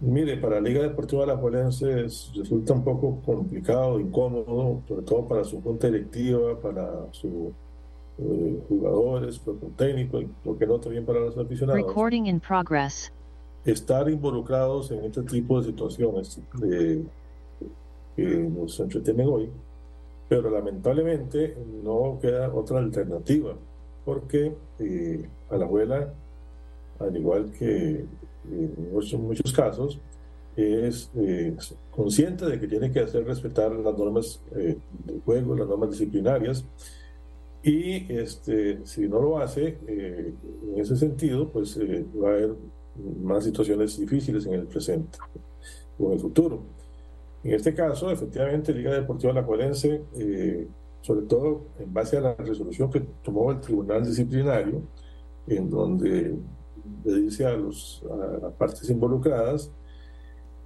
Mire, 0.00 0.38
para 0.38 0.56
la 0.56 0.62
Liga 0.68 0.82
Deportiva 0.82 1.22
Alajuelense 1.22 2.06
es- 2.06 2.32
resulta 2.34 2.72
un 2.72 2.82
poco 2.82 3.22
complicado, 3.24 4.00
incómodo, 4.00 4.82
sobre 4.88 5.02
todo 5.02 5.28
para 5.28 5.44
su 5.44 5.62
junta 5.62 5.86
directiva, 5.86 6.60
para 6.60 6.90
sus 7.12 7.52
jugadores, 8.68 9.38
cuerpo 9.38 9.70
técnico 9.76 10.20
y, 10.20 10.26
por 10.42 10.58
qué 10.58 10.66
no, 10.66 10.80
también 10.80 11.06
para 11.06 11.20
los 11.20 11.38
aficionados 11.38 11.80
Recording 11.80 12.26
in 12.26 12.40
progress. 12.40 13.12
Estar 13.72 14.08
involucrados 14.08 14.90
en 14.90 15.04
este 15.04 15.22
tipo 15.22 15.60
de 15.60 15.68
situaciones 15.68 16.40
eh, 16.70 17.02
que 18.14 18.24
nos 18.24 18.78
entretienen 18.80 19.28
hoy, 19.28 19.50
pero 20.28 20.50
lamentablemente 20.50 21.56
no 21.82 22.18
queda 22.20 22.52
otra 22.52 22.78
alternativa, 22.78 23.54
porque 24.04 24.54
eh, 24.78 25.28
a 25.50 25.56
la 25.56 25.64
abuela, 25.64 26.12
al 26.98 27.16
igual 27.16 27.50
que 27.52 28.04
en 28.50 28.92
muchos, 28.92 29.20
muchos 29.20 29.52
casos, 29.52 29.98
es 30.56 31.10
eh, 31.16 31.54
consciente 31.90 32.46
de 32.46 32.58
que 32.58 32.66
tiene 32.66 32.90
que 32.90 33.00
hacer 33.00 33.24
respetar 33.26 33.72
las 33.72 33.96
normas 33.96 34.40
eh, 34.54 34.76
del 35.04 35.20
juego, 35.20 35.54
las 35.54 35.68
normas 35.68 35.90
disciplinarias, 35.90 36.64
y 37.62 38.10
este, 38.12 38.86
si 38.86 39.08
no 39.08 39.20
lo 39.20 39.38
hace, 39.38 39.76
eh, 39.86 40.32
en 40.72 40.80
ese 40.80 40.96
sentido, 40.96 41.48
pues 41.50 41.78
va 41.78 42.28
a 42.28 42.32
haber 42.32 42.54
más 43.22 43.44
situaciones 43.44 43.98
difíciles 43.98 44.46
en 44.46 44.54
el 44.54 44.66
presente 44.66 45.18
o 45.98 46.06
en 46.08 46.12
el 46.14 46.20
futuro. 46.20 46.62
En 47.44 47.54
este 47.54 47.74
caso, 47.74 48.10
efectivamente, 48.10 48.72
Liga 48.72 48.92
Deportiva 48.92 49.32
Alajuelense, 49.32 50.02
eh, 50.18 50.66
sobre 51.00 51.26
todo 51.26 51.66
en 51.78 51.92
base 51.92 52.16
a 52.16 52.20
la 52.20 52.34
resolución 52.34 52.90
que 52.90 53.00
tomó 53.22 53.50
el 53.52 53.60
Tribunal 53.60 54.04
Disciplinario, 54.04 54.82
en 55.46 55.70
donde 55.70 56.34
le 57.04 57.16
dice 57.20 57.46
a, 57.46 57.52
los, 57.52 58.04
a 58.10 58.38
las 58.42 58.52
partes 58.54 58.88
involucradas 58.90 59.70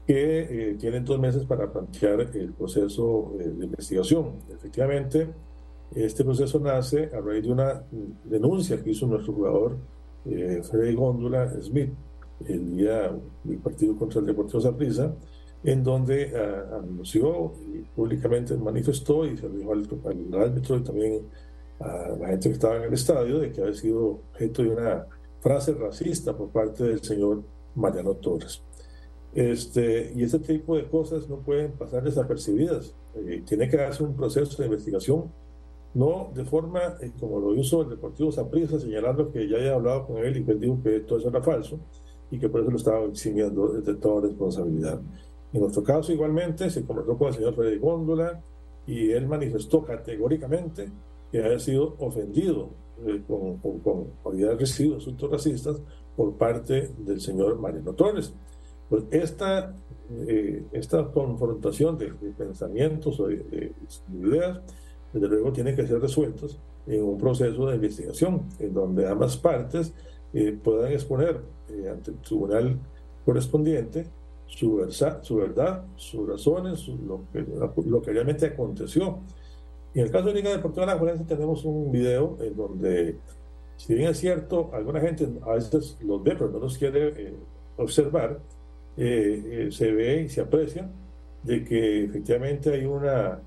que 0.06 0.70
eh, 0.70 0.74
tienen 0.74 1.04
dos 1.04 1.20
meses 1.20 1.44
para 1.44 1.70
plantear 1.70 2.20
el 2.34 2.52
proceso 2.52 3.36
eh, 3.38 3.48
de 3.48 3.64
investigación. 3.64 4.36
Efectivamente, 4.48 5.28
este 5.94 6.24
proceso 6.24 6.58
nace 6.58 7.10
a 7.14 7.20
raíz 7.20 7.44
de 7.44 7.52
una 7.52 7.84
denuncia 8.24 8.82
que 8.82 8.90
hizo 8.90 9.06
nuestro 9.06 9.32
jugador 9.32 9.76
eh, 10.24 10.62
Freddy 10.62 10.94
Góndola 10.94 11.48
Smith 11.60 11.90
el 12.46 12.76
día 12.76 13.12
del 13.44 13.58
partido 13.58 13.96
contra 13.96 14.20
el 14.20 14.26
Deportivo 14.26 14.60
Saprissa, 14.60 15.14
en 15.62 15.82
donde 15.82 16.32
ah, 16.36 16.78
anunció 16.78 17.52
y 17.72 17.82
públicamente 17.94 18.56
manifestó 18.56 19.26
y 19.26 19.36
se 19.36 19.48
dijo 19.48 19.72
al, 19.72 19.86
al 20.04 20.42
árbitro 20.42 20.76
y 20.76 20.82
también 20.82 21.26
a 21.80 22.16
la 22.18 22.28
gente 22.28 22.48
que 22.48 22.54
estaba 22.54 22.76
en 22.76 22.82
el 22.84 22.92
estadio 22.94 23.38
de 23.38 23.52
que 23.52 23.62
había 23.62 23.74
sido 23.74 24.20
objeto 24.32 24.62
de 24.62 24.70
una 24.70 25.06
frase 25.40 25.74
racista 25.74 26.36
por 26.36 26.50
parte 26.50 26.84
del 26.84 27.02
señor 27.02 27.42
Mariano 27.74 28.14
Torres. 28.14 28.62
Este, 29.32 30.12
y 30.14 30.24
este 30.24 30.40
tipo 30.40 30.76
de 30.76 30.88
cosas 30.88 31.28
no 31.28 31.36
pueden 31.36 31.72
pasar 31.72 32.02
desapercibidas. 32.02 32.94
Eh, 33.14 33.42
tiene 33.46 33.68
que 33.68 33.76
darse 33.76 34.02
un 34.02 34.14
proceso 34.14 34.60
de 34.60 34.66
investigación, 34.66 35.32
no 35.94 36.30
de 36.34 36.44
forma 36.44 36.96
eh, 37.00 37.12
como 37.18 37.38
lo 37.40 37.54
hizo 37.54 37.82
el 37.82 37.90
Deportivo 37.90 38.30
Saprissa, 38.32 38.78
señalando 38.78 39.30
que 39.30 39.48
ya 39.48 39.56
había 39.56 39.74
hablado 39.74 40.06
con 40.06 40.18
él 40.18 40.36
y 40.36 40.44
que 40.44 40.52
él 40.52 40.60
dijo 40.60 40.80
que 40.82 41.00
todo 41.00 41.18
eso 41.18 41.28
era 41.28 41.42
falso 41.42 41.78
y 42.30 42.38
que 42.38 42.48
por 42.48 42.60
eso 42.60 42.70
lo 42.70 42.76
estaba 42.76 43.04
eximiendo 43.04 43.68
de 43.68 43.94
toda 43.94 44.28
responsabilidad. 44.28 45.00
En 45.52 45.60
nuestro 45.60 45.82
caso, 45.82 46.12
igualmente, 46.12 46.70
se 46.70 46.84
conversó 46.84 47.18
con 47.18 47.28
el 47.28 47.34
señor 47.34 47.54
Freddy 47.54 47.78
Góndola 47.78 48.40
y 48.86 49.10
él 49.10 49.26
manifestó 49.26 49.84
categóricamente 49.84 50.90
que 51.30 51.42
había 51.42 51.58
sido 51.58 51.96
ofendido 51.98 52.70
eh, 53.06 53.22
con, 53.26 53.56
con, 53.58 53.78
con, 53.80 54.06
había 54.24 54.52
recibido 54.54 54.96
insultos 54.96 55.30
racistas 55.30 55.80
por 56.16 56.34
parte 56.34 56.92
del 56.98 57.20
señor 57.20 57.58
Mariano 57.58 57.94
Torres. 57.94 58.32
Pues 58.88 59.04
esta, 59.10 59.74
eh, 60.28 60.64
esta 60.72 61.10
confrontación 61.10 61.96
de, 61.96 62.12
de 62.12 62.30
pensamientos 62.32 63.18
o 63.20 63.28
de, 63.28 63.36
de, 63.36 63.72
de, 64.08 64.28
ideas, 64.28 64.60
desde 65.12 65.28
luego, 65.28 65.52
tiene 65.52 65.74
que 65.74 65.86
ser 65.86 66.00
resueltos 66.00 66.58
en 66.86 67.02
un 67.02 67.18
proceso 67.18 67.66
de 67.66 67.76
investigación, 67.76 68.42
en 68.58 68.74
donde 68.74 69.08
ambas 69.08 69.36
partes 69.36 69.94
eh, 70.34 70.56
puedan 70.62 70.92
exponer 70.92 71.40
eh, 71.68 71.88
ante 71.90 72.10
el 72.12 72.18
tribunal 72.18 72.78
correspondiente 73.24 74.06
su, 74.46 74.76
versa, 74.76 75.22
su 75.22 75.36
verdad, 75.36 75.84
sus 75.96 76.28
razones, 76.28 76.80
su, 76.80 76.96
lo, 76.98 77.22
que, 77.32 77.44
lo 77.86 78.02
que 78.02 78.12
realmente 78.12 78.46
aconteció. 78.46 79.20
En 79.94 80.04
el 80.04 80.10
caso 80.10 80.26
de 80.26 80.34
Liga 80.34 80.50
Deportiva 80.50 80.86
de 80.86 80.92
la 80.92 80.98
Juventud 80.98 81.26
tenemos 81.26 81.64
un 81.64 81.90
video 81.90 82.38
en 82.40 82.56
donde, 82.56 83.16
si 83.76 83.94
bien 83.94 84.10
es 84.10 84.18
cierto, 84.18 84.70
alguna 84.72 85.00
gente 85.00 85.28
a 85.42 85.54
veces 85.54 85.98
los 86.02 86.22
ve, 86.22 86.34
pero 86.36 86.50
no 86.50 86.58
los 86.58 86.78
quiere 86.78 87.08
eh, 87.08 87.34
observar, 87.76 88.40
eh, 88.96 89.66
eh, 89.66 89.72
se 89.72 89.92
ve 89.92 90.22
y 90.22 90.28
se 90.28 90.40
aprecia 90.40 90.90
de 91.42 91.64
que 91.64 92.04
efectivamente 92.04 92.72
hay 92.72 92.84
una, 92.84 93.40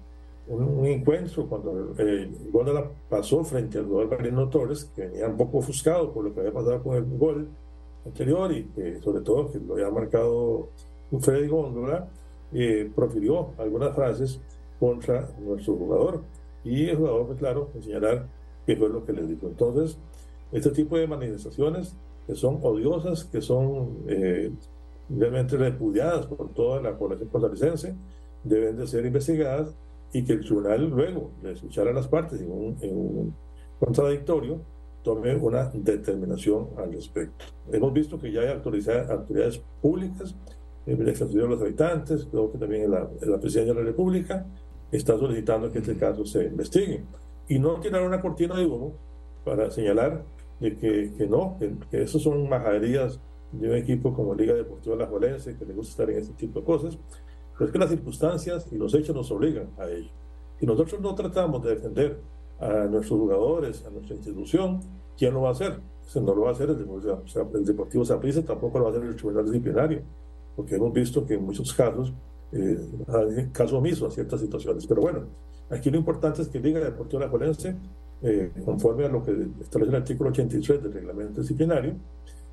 un, 0.48 0.64
un 0.64 0.86
encuentro 0.86 1.48
cuando 1.48 1.94
eh, 1.98 2.30
Góndola 2.52 2.90
pasó 3.10 3.44
frente 3.44 3.78
al 3.78 3.86
jugador 3.86 4.12
Mariano 4.12 4.50
Torres, 4.50 4.92
que 4.96 5.08
venía 5.08 5.28
un 5.28 5.38
poco 5.38 5.60
ofuscado 5.60 6.12
por 6.12 6.26
lo 6.26 6.34
que 6.34 6.42
había 6.42 6.54
pasado 6.54 6.84
con 6.84 6.96
el 6.96 7.06
gol 7.18 7.48
anterior 8.06 8.52
y 8.52 8.66
que 8.66 9.02
sobre 9.02 9.22
todo 9.22 9.52
que 9.52 9.60
lo 9.60 9.74
había 9.76 9.90
marcado 9.90 10.70
Freddy 11.20 11.48
Góndola, 11.48 12.08
eh, 12.54 12.90
profirió 12.94 13.50
algunas 13.58 13.96
frases 13.96 14.40
contra 14.80 15.30
nuestro 15.40 15.76
jugador. 15.76 16.22
Y 16.64 16.90
el 16.90 16.98
jugador 16.98 17.28
fue 17.28 17.36
claro 17.36 17.70
en 17.76 17.84
señalar 17.84 18.28
qué 18.66 18.76
fue 18.76 18.90
lo 18.90 19.06
que 19.06 19.14
le 19.14 19.26
dijo. 19.26 19.48
Entonces, 19.48 19.98
este 20.52 20.70
tipo 20.72 20.98
de 20.98 21.08
manifestaciones 21.08 21.96
que 22.28 22.36
son 22.36 22.60
odiosas, 22.62 23.26
que 23.26 23.42
son 23.42 23.98
eh, 24.08 24.52
realmente 25.10 25.58
repudiadas 25.58 26.26
por 26.26 26.50
toda 26.54 26.82
la 26.82 26.98
población 26.98 27.30
costarricense, 27.30 27.96
deben 28.44 28.78
de 28.78 28.88
ser 28.88 29.06
investigadas 29.06 29.76
y 30.14 30.24
que 30.24 30.34
el 30.34 30.42
tribunal 30.42 30.90
luego 30.90 31.32
de 31.42 31.54
escuchar 31.54 31.88
a 31.88 31.94
las 31.94 32.08
partes 32.08 32.40
en 32.40 32.52
un, 32.52 33.36
contradictorio 33.80 34.62
tome 35.04 35.36
una 35.36 35.66
determinación 35.74 36.70
al 36.78 36.94
respecto. 36.94 37.46
Hemos 37.70 37.92
visto 37.92 38.18
que 38.18 38.32
ya 38.32 38.42
hay 38.42 38.50
autoridades 38.50 39.62
públicas, 39.82 40.34
el 40.86 41.08
Estatuto 41.10 41.40
de 41.40 41.48
los 41.48 41.62
Habitantes, 41.62 42.28
creo 42.30 42.52
que 42.52 42.58
también 42.58 42.90
la, 42.90 43.10
la 43.22 43.40
Presidencia 43.40 43.74
de 43.74 43.80
la 43.82 43.86
República 43.86 44.46
está 44.92 45.18
solicitando 45.18 45.72
que 45.72 45.80
este 45.80 45.98
caso 45.98 46.26
se 46.26 46.46
investigue. 46.46 47.04
Y 47.50 47.60
no 47.60 47.80
tirar 47.82 48.06
una 48.06 48.22
cortina 48.22 48.56
de 48.56 48.66
humo 48.66 48.94
para 49.44 49.70
señalar 49.72 50.24
de 50.60 50.78
que, 50.78 51.14
que 51.18 51.28
no, 51.28 51.58
que, 51.60 51.74
que 51.90 52.04
eso 52.04 52.20
son 52.20 52.48
majaderías 52.48 53.20
de 53.52 53.70
un 53.70 53.76
equipo 53.76 54.14
como 54.14 54.34
Liga 54.34 54.54
Deportiva 54.54 54.96
La 54.96 55.08
Juelense, 55.08 55.58
que 55.58 55.66
le 55.66 55.74
gusta 55.74 55.92
estar 55.92 56.10
en 56.10 56.20
este 56.20 56.34
tipo 56.34 56.60
de 56.60 56.66
cosas, 56.66 56.98
pero 57.54 57.66
es 57.66 57.72
que 57.72 57.80
las 57.80 57.90
circunstancias 57.90 58.68
y 58.72 58.78
los 58.78 58.94
hechos 58.94 59.16
nos 59.16 59.32
obligan 59.32 59.70
a 59.78 59.88
ello. 59.88 60.10
Y 60.60 60.66
nosotros 60.66 61.02
no 61.02 61.14
tratamos 61.16 61.64
de 61.64 61.76
defender 61.76 62.20
a 62.60 62.86
nuestros 62.86 63.20
jugadores, 63.20 63.86
a 63.86 63.90
nuestra 63.90 64.16
institución, 64.16 64.80
¿quién 65.18 65.34
lo 65.34 65.42
va 65.42 65.50
a 65.50 65.52
hacer? 65.52 65.80
Si 66.06 66.20
no 66.20 66.34
lo 66.34 66.42
va 66.42 66.50
a 66.50 66.52
hacer 66.54 66.70
el, 66.70 66.86
el 67.54 67.66
Deportivo 67.66 68.06
Zaprisa, 68.06 68.44
tampoco 68.44 68.80
lo 68.80 68.86
va 68.86 68.92
a 68.92 68.94
hacer 68.94 69.08
el 69.08 69.16
Tribunal 69.16 69.46
Disciplinario, 69.46 70.02
porque 70.56 70.76
hemos 70.76 70.94
visto 70.94 71.26
que 71.26 71.36
en 71.36 71.46
muchos 71.46 71.74
casos 71.74 72.14
eh, 72.52 72.78
hay 73.08 73.48
caso 73.52 73.78
omiso 73.78 74.08
a 74.08 74.12
ciertas 74.12 74.40
situaciones. 74.40 74.86
Pero 74.86 75.02
bueno, 75.02 75.26
aquí 75.70 75.90
lo 75.90 75.98
importante 75.98 76.42
es 76.42 76.48
que 76.48 76.60
Liga 76.60 76.80
Deportiva 76.80 77.24
La 77.24 77.30
Juelense, 77.30 77.76
eh, 78.22 78.52
conforme 78.64 79.06
a 79.06 79.10
lo 79.10 79.24
que 79.24 79.32
establece 79.62 79.90
el 79.90 80.02
artículo 80.02 80.30
83 80.30 80.84
del 80.84 80.94
reglamento 80.94 81.42
disciplinario, 81.42 81.96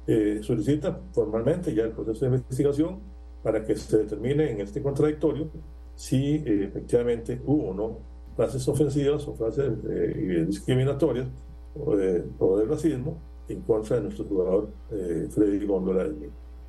eh, 0.07 0.41
solicita 0.43 0.99
formalmente 1.13 1.75
ya 1.75 1.85
el 1.85 1.93
proceso 1.93 2.25
de 2.25 2.37
investigación 2.37 2.99
para 3.43 3.65
que 3.65 3.77
se 3.77 3.99
determine 3.99 4.51
en 4.51 4.61
este 4.61 4.83
contradictorio 4.83 5.51
si 5.95 6.37
eh, 6.37 6.65
efectivamente 6.65 7.41
hubo 7.45 7.71
o 7.71 7.75
no 7.75 7.99
frases 8.37 8.67
ofensivas 8.69 9.27
o 9.29 9.35
frases 9.35 9.73
eh, 9.89 10.45
discriminatorias 10.47 11.29
o 11.75 11.97
de, 11.97 12.25
o 12.39 12.59
de, 12.59 12.65
racismo 12.65 13.21
en 13.49 13.61
contra 13.63 13.97
de 13.97 14.03
nuestro 14.03 14.25
jugador 14.25 14.73
Freddy 14.89 15.67
Góndola 15.67 16.07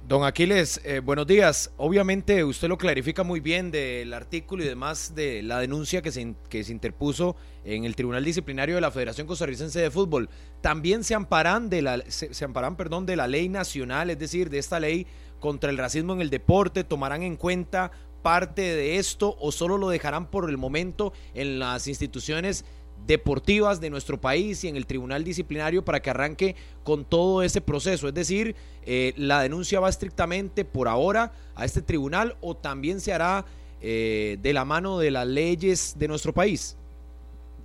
Don 0.08 0.26
Aquiles, 0.26 0.82
eh, 0.84 1.00
buenos 1.00 1.28
días. 1.28 1.72
Obviamente 1.78 2.44
usted 2.44 2.68
lo 2.68 2.78
clarifica 2.78 3.24
muy 3.24 3.40
bien 3.40 3.72
del 3.72 4.14
artículo 4.14 4.64
y 4.64 4.68
demás 4.68 5.14
de 5.16 5.44
la 5.44 5.60
denuncia 5.60 6.02
que 6.02 6.12
se, 6.12 6.36
que 6.50 6.64
se 6.64 6.72
interpuso 6.72 7.36
en 7.64 7.86
el 7.86 7.96
Tribunal 7.96 8.26
Disciplinario 8.26 8.76
de 8.76 8.82
la 8.82 8.92
Federación 8.92 9.28
Costarricense 9.28 9.80
de 9.80 9.92
Fútbol. 9.92 10.30
También 10.60 11.04
se 11.04 11.14
amparan, 11.14 11.70
de 11.70 11.82
la, 11.84 12.04
se, 12.08 12.34
se 12.34 12.44
amparan 12.44 12.76
perdón, 12.76 13.06
de 13.06 13.16
la 13.16 13.28
ley 13.28 13.48
nacional, 13.48 14.10
es 14.10 14.20
decir, 14.20 14.50
de 14.50 14.58
esta 14.58 14.80
ley 14.80 15.08
contra 15.42 15.70
el 15.70 15.78
racismo 15.78 16.14
en 16.14 16.22
el 16.22 16.30
deporte. 16.30 16.86
¿Tomarán 16.86 17.24
en 17.24 17.36
cuenta 17.36 17.92
parte 18.22 18.62
de 18.62 18.98
esto 18.98 19.36
o 19.42 19.52
solo 19.52 19.78
lo 19.78 19.90
dejarán 19.90 20.28
por 20.28 20.50
el 20.50 20.58
momento 20.58 21.12
en 21.34 21.60
las 21.60 21.88
instituciones 21.88 22.64
deportivas 23.06 23.82
de 23.82 23.90
nuestro 23.90 24.22
país 24.22 24.64
y 24.64 24.68
en 24.68 24.76
el 24.76 24.86
tribunal 24.86 25.24
disciplinario 25.24 25.84
para 25.84 26.02
que 26.02 26.12
arranque 26.12 26.56
con 26.84 27.04
todo 27.04 27.44
ese 27.44 27.60
proceso. 27.60 28.08
Es 28.08 28.14
decir, 28.14 28.56
eh, 28.86 29.14
la 29.18 29.42
denuncia 29.42 29.80
va 29.80 29.90
estrictamente 29.90 30.66
por 30.66 30.88
ahora 30.88 31.34
a 31.56 31.66
este 31.66 31.82
tribunal 31.82 32.38
o 32.42 32.56
también 32.56 33.02
se 33.02 33.12
hará 33.12 33.46
eh, 33.82 34.38
de 34.42 34.54
la 34.54 34.66
mano 34.66 35.00
de 35.00 35.12
las 35.12 35.28
leyes 35.28 35.96
de 35.98 36.08
nuestro 36.08 36.34
país. 36.34 36.78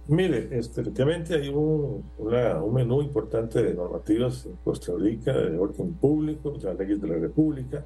Mire, 0.09 0.49
este, 0.53 0.83
efectivamente 0.83 1.35
hay 1.35 1.49
un, 1.49 2.05
un, 2.19 2.74
menú 2.74 3.03
importante 3.03 3.62
de 3.62 3.74
normativas 3.74 4.47
en 4.47 4.57
Costa 4.62 4.93
Rica, 4.97 5.33
de 5.33 5.59
orden 5.59 5.95
público, 5.95 6.53
de 6.53 6.65
las 6.65 6.78
leyes 6.78 7.01
de 7.01 7.09
la 7.09 7.16
República, 7.16 7.85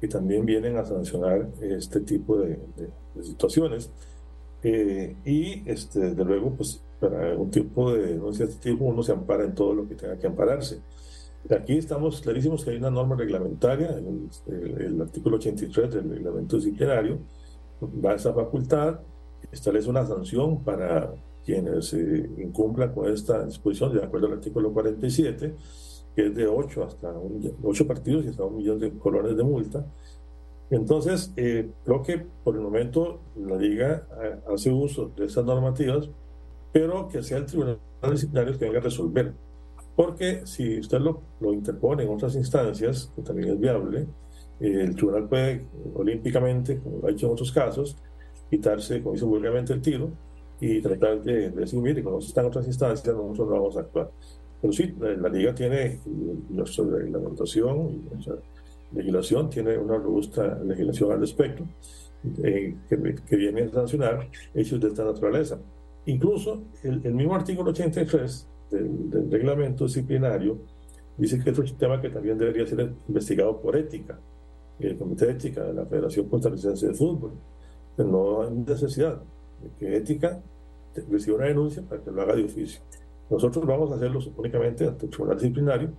que 0.00 0.08
también 0.08 0.44
vienen 0.44 0.76
a 0.76 0.84
sancionar 0.84 1.48
este 1.60 2.00
tipo 2.00 2.36
de, 2.38 2.58
de 3.14 3.22
situaciones. 3.22 3.90
Eh, 4.62 5.16
y 5.24 5.62
este, 5.70 6.00
desde 6.00 6.24
luego, 6.24 6.50
pues 6.50 6.82
para 7.00 7.36
un 7.36 7.50
tipo 7.50 7.92
de 7.92 8.14
denuncia 8.14 8.46
de 8.46 8.52
este 8.52 8.70
tipo 8.70 8.84
uno 8.84 9.02
se 9.02 9.12
ampara 9.12 9.44
en 9.44 9.54
todo 9.54 9.74
lo 9.74 9.88
que 9.88 9.94
tenga 9.94 10.16
que 10.18 10.26
ampararse. 10.26 10.80
Aquí 11.50 11.78
estamos 11.78 12.20
clarísimos 12.20 12.64
que 12.64 12.70
hay 12.70 12.76
una 12.78 12.90
norma 12.90 13.14
reglamentaria, 13.14 13.90
el, 13.90 14.28
el, 14.80 15.00
artículo 15.00 15.36
83 15.36 15.94
del 15.94 16.10
reglamento 16.10 16.56
disciplinario, 16.56 17.18
da 17.80 18.14
esa 18.14 18.32
facultad, 18.32 19.00
establece 19.52 19.88
una 19.88 20.04
sanción 20.04 20.64
para 20.64 21.14
quienes 21.46 21.94
eh, 21.94 22.28
incumplan 22.36 22.92
con 22.92 23.10
esta 23.10 23.46
disposición, 23.46 23.94
de 23.94 24.04
acuerdo 24.04 24.26
al 24.26 24.34
artículo 24.34 24.72
47, 24.72 25.54
que 26.14 26.26
es 26.26 26.34
de 26.34 26.46
8 26.46 26.84
hasta 26.84 27.14
8 27.62 27.86
partidos 27.86 28.26
y 28.26 28.28
hasta 28.28 28.44
un 28.44 28.56
millón 28.56 28.78
de 28.78 28.90
colones 28.98 29.34
de 29.36 29.44
multa, 29.44 29.86
entonces, 30.70 31.32
eh, 31.36 31.70
creo 31.84 32.02
que 32.02 32.26
por 32.42 32.56
el 32.56 32.62
momento 32.62 33.20
la 33.36 33.56
Liga 33.56 34.06
eh, 34.20 34.36
hace 34.52 34.70
uso 34.70 35.12
de 35.16 35.26
esas 35.26 35.44
normativas, 35.44 36.08
pero 36.72 37.08
que 37.08 37.22
sea 37.22 37.38
el 37.38 37.46
Tribunal 37.46 37.78
Disciplinario 38.10 38.58
que 38.58 38.64
venga 38.64 38.78
a 38.78 38.82
resolver. 38.82 39.32
Porque 39.94 40.44
si 40.44 40.78
usted 40.80 40.98
lo, 40.98 41.22
lo 41.40 41.52
interpone 41.52 42.02
en 42.02 42.10
otras 42.10 42.34
instancias, 42.34 43.12
que 43.14 43.22
también 43.22 43.50
es 43.50 43.60
viable, 43.60 44.06
eh, 44.60 44.80
el 44.82 44.94
tribunal 44.94 45.28
puede 45.28 45.66
olímpicamente, 45.94 46.78
como 46.80 46.98
lo 46.98 47.06
ha 47.06 47.10
hecho 47.10 47.26
en 47.26 47.32
otros 47.32 47.52
casos, 47.52 47.96
quitarse, 48.50 49.02
como 49.02 49.14
dice 49.14 49.24
vulgarmente, 49.24 49.72
el 49.72 49.80
tiro 49.80 50.10
y 50.60 50.80
tratar 50.80 51.22
de, 51.22 51.50
decir, 51.50 51.80
mire, 51.80 52.02
cuando 52.02 52.20
se 52.20 52.28
está 52.28 52.40
en 52.40 52.46
otras 52.46 52.66
instancias, 52.66 53.14
nosotros 53.14 53.48
no 53.48 53.54
vamos 53.54 53.76
a 53.76 53.80
actuar. 53.80 54.10
Pero 54.60 54.72
sí, 54.72 54.94
la, 54.98 55.28
Liga 55.28 55.54
tiene 55.54 56.00
nuestra 56.50 56.84
reglamentación 56.84 58.04
nuestra 58.10 58.36
legislación, 58.92 59.50
tiene 59.50 59.76
una 59.76 59.98
robusta 59.98 60.58
legislación 60.64 61.12
al 61.12 61.20
respecto, 61.20 61.64
eh, 62.42 62.74
que, 62.88 63.36
viene 63.36 63.62
a 63.62 63.70
sancionar 63.70 64.28
hechos 64.54 64.80
de 64.80 64.88
esta 64.88 65.04
naturaleza. 65.04 65.58
Incluso 66.06 66.62
el, 66.82 67.14
mismo 67.14 67.34
artículo 67.34 67.70
83 67.70 68.48
del, 68.70 69.10
del, 69.10 69.30
reglamento 69.30 69.84
disciplinario 69.84 70.58
dice 71.18 71.42
que 71.42 71.50
es 71.50 71.58
un 71.58 71.66
tema 71.76 72.00
que 72.00 72.10
también 72.10 72.38
debería 72.38 72.66
ser 72.66 72.92
investigado 73.08 73.60
por 73.60 73.76
ética, 73.76 74.18
el 74.78 74.96
Comité 74.96 75.26
de 75.26 75.32
Ética 75.32 75.64
de 75.64 75.74
la 75.74 75.86
Federación 75.86 76.28
Costarricense 76.28 76.88
de 76.88 76.94
Fútbol. 76.94 77.32
Pero 77.96 78.08
no 78.08 78.42
hay 78.42 78.50
necesidad 78.50 79.20
que 79.78 79.96
ética 79.96 80.40
reciba 81.10 81.36
una 81.36 81.46
denuncia 81.46 81.82
para 81.82 82.02
que 82.02 82.10
lo 82.10 82.22
haga 82.22 82.34
de 82.34 82.44
oficio. 82.44 82.80
Nosotros 83.28 83.66
vamos 83.66 83.90
a 83.90 83.96
hacerlo 83.96 84.20
únicamente 84.36 84.86
ante 84.86 85.06
el 85.06 85.10
Tribunal 85.10 85.38
Disciplinario 85.38 85.90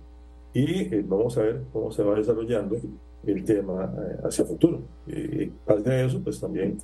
y 0.52 0.94
eh, 0.94 1.04
vamos 1.06 1.36
a 1.38 1.42
ver 1.42 1.62
cómo 1.72 1.90
se 1.90 2.02
va 2.02 2.16
desarrollando 2.16 2.76
el 3.24 3.44
tema 3.44 3.84
eh, 3.84 4.16
hacia 4.24 4.42
el 4.42 4.48
futuro. 4.48 4.82
Y 5.06 5.46
parte 5.46 5.90
de 5.90 6.06
eso, 6.06 6.22
pues 6.22 6.40
también 6.40 6.78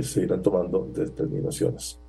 se 0.00 0.22
irán 0.22 0.42
tomando 0.42 0.88
determinaciones. 0.94 2.00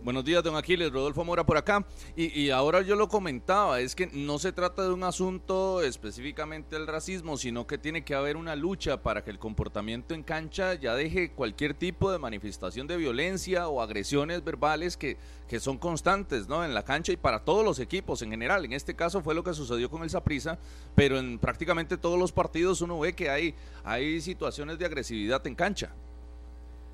Buenos 0.00 0.24
días, 0.24 0.44
don 0.44 0.54
Aquiles. 0.54 0.92
Rodolfo 0.92 1.24
Mora 1.24 1.44
por 1.44 1.56
acá. 1.56 1.84
Y, 2.14 2.40
y, 2.40 2.50
ahora 2.50 2.82
yo 2.82 2.94
lo 2.94 3.08
comentaba, 3.08 3.80
es 3.80 3.96
que 3.96 4.06
no 4.06 4.38
se 4.38 4.52
trata 4.52 4.84
de 4.84 4.90
un 4.90 5.02
asunto 5.02 5.82
específicamente 5.82 6.76
del 6.76 6.86
racismo, 6.86 7.36
sino 7.36 7.66
que 7.66 7.78
tiene 7.78 8.04
que 8.04 8.14
haber 8.14 8.36
una 8.36 8.54
lucha 8.54 9.02
para 9.02 9.24
que 9.24 9.30
el 9.30 9.40
comportamiento 9.40 10.14
en 10.14 10.22
cancha 10.22 10.74
ya 10.74 10.94
deje 10.94 11.32
cualquier 11.32 11.74
tipo 11.74 12.12
de 12.12 12.18
manifestación 12.18 12.86
de 12.86 12.96
violencia 12.96 13.68
o 13.68 13.82
agresiones 13.82 14.44
verbales 14.44 14.96
que, 14.96 15.16
que 15.48 15.58
son 15.58 15.78
constantes 15.78 16.46
¿no? 16.46 16.64
en 16.64 16.74
la 16.74 16.84
cancha 16.84 17.10
y 17.10 17.16
para 17.16 17.44
todos 17.44 17.64
los 17.64 17.80
equipos 17.80 18.22
en 18.22 18.30
general. 18.30 18.64
En 18.64 18.74
este 18.74 18.94
caso 18.94 19.20
fue 19.20 19.34
lo 19.34 19.42
que 19.42 19.52
sucedió 19.52 19.90
con 19.90 20.04
el 20.04 20.10
Saprissa, 20.10 20.60
pero 20.94 21.18
en 21.18 21.40
prácticamente 21.40 21.96
todos 21.96 22.18
los 22.18 22.30
partidos 22.30 22.80
uno 22.82 23.00
ve 23.00 23.14
que 23.14 23.30
hay, 23.30 23.54
hay 23.82 24.20
situaciones 24.20 24.78
de 24.78 24.86
agresividad 24.86 25.44
en 25.48 25.56
cancha. 25.56 25.92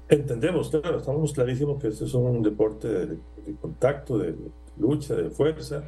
Entendemos, 0.08 0.68
claro, 0.68 0.98
estamos 0.98 1.32
clarísimos 1.32 1.80
que 1.80 1.88
este 1.88 2.04
es 2.04 2.12
un 2.12 2.42
deporte 2.42 2.88
de, 2.88 3.18
contacto, 3.60 4.18
de 4.18 4.34
lucha, 4.76 5.14
de 5.14 5.30
fuerza. 5.30 5.82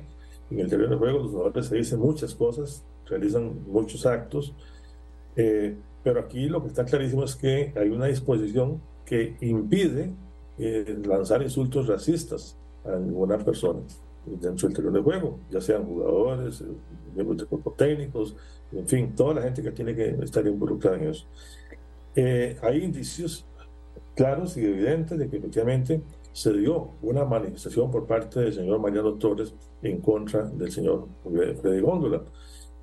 En 0.50 0.60
el 0.60 0.70
terreno 0.70 0.90
de 0.92 0.96
juego 0.96 1.18
los 1.18 1.30
jugadores 1.32 1.66
se 1.66 1.76
dicen 1.76 2.00
muchas 2.00 2.34
cosas, 2.34 2.82
realizan 3.06 3.60
muchos 3.66 4.06
actos, 4.06 4.54
eh, 5.36 5.76
pero 6.02 6.20
aquí 6.20 6.48
lo 6.48 6.62
que 6.62 6.68
está 6.68 6.84
clarísimo 6.84 7.24
es 7.24 7.36
que 7.36 7.74
hay 7.76 7.90
una 7.90 8.06
disposición 8.06 8.80
que 9.04 9.36
impide 9.40 10.14
eh, 10.58 10.98
lanzar 11.04 11.42
insultos 11.42 11.86
racistas 11.86 12.56
a 12.84 12.96
ninguna 12.96 13.36
persona 13.38 13.80
dentro 14.24 14.68
del 14.68 14.76
terreno 14.76 14.96
de 14.96 15.02
juego, 15.02 15.40
ya 15.50 15.60
sean 15.60 15.84
jugadores, 15.84 16.62
eh, 16.62 16.64
miembros 17.14 17.38
de 17.38 17.44
cuerpos 17.44 17.76
técnicos, 17.76 18.36
en 18.72 18.88
fin, 18.88 19.14
toda 19.14 19.34
la 19.34 19.42
gente 19.42 19.62
que 19.62 19.72
tiene 19.72 19.94
que 19.94 20.08
estar 20.22 20.46
involucrada 20.46 20.96
en 20.96 21.10
eso. 21.10 21.26
hay 22.62 22.82
indicios 22.82 23.44
claros 24.16 24.56
y 24.56 24.64
evidentes 24.64 25.18
de 25.18 25.28
que 25.28 25.36
efectivamente 25.36 26.02
se 26.32 26.52
dio 26.52 26.94
una 27.02 27.24
manifestación 27.24 27.90
por 27.90 28.06
parte 28.06 28.40
del 28.40 28.52
señor 28.52 28.80
Mariano 28.80 29.14
Torres 29.14 29.54
en 29.82 30.00
contra 30.00 30.42
del 30.42 30.72
señor 30.72 31.06
Freddy 31.22 31.80
Góndola. 31.80 32.22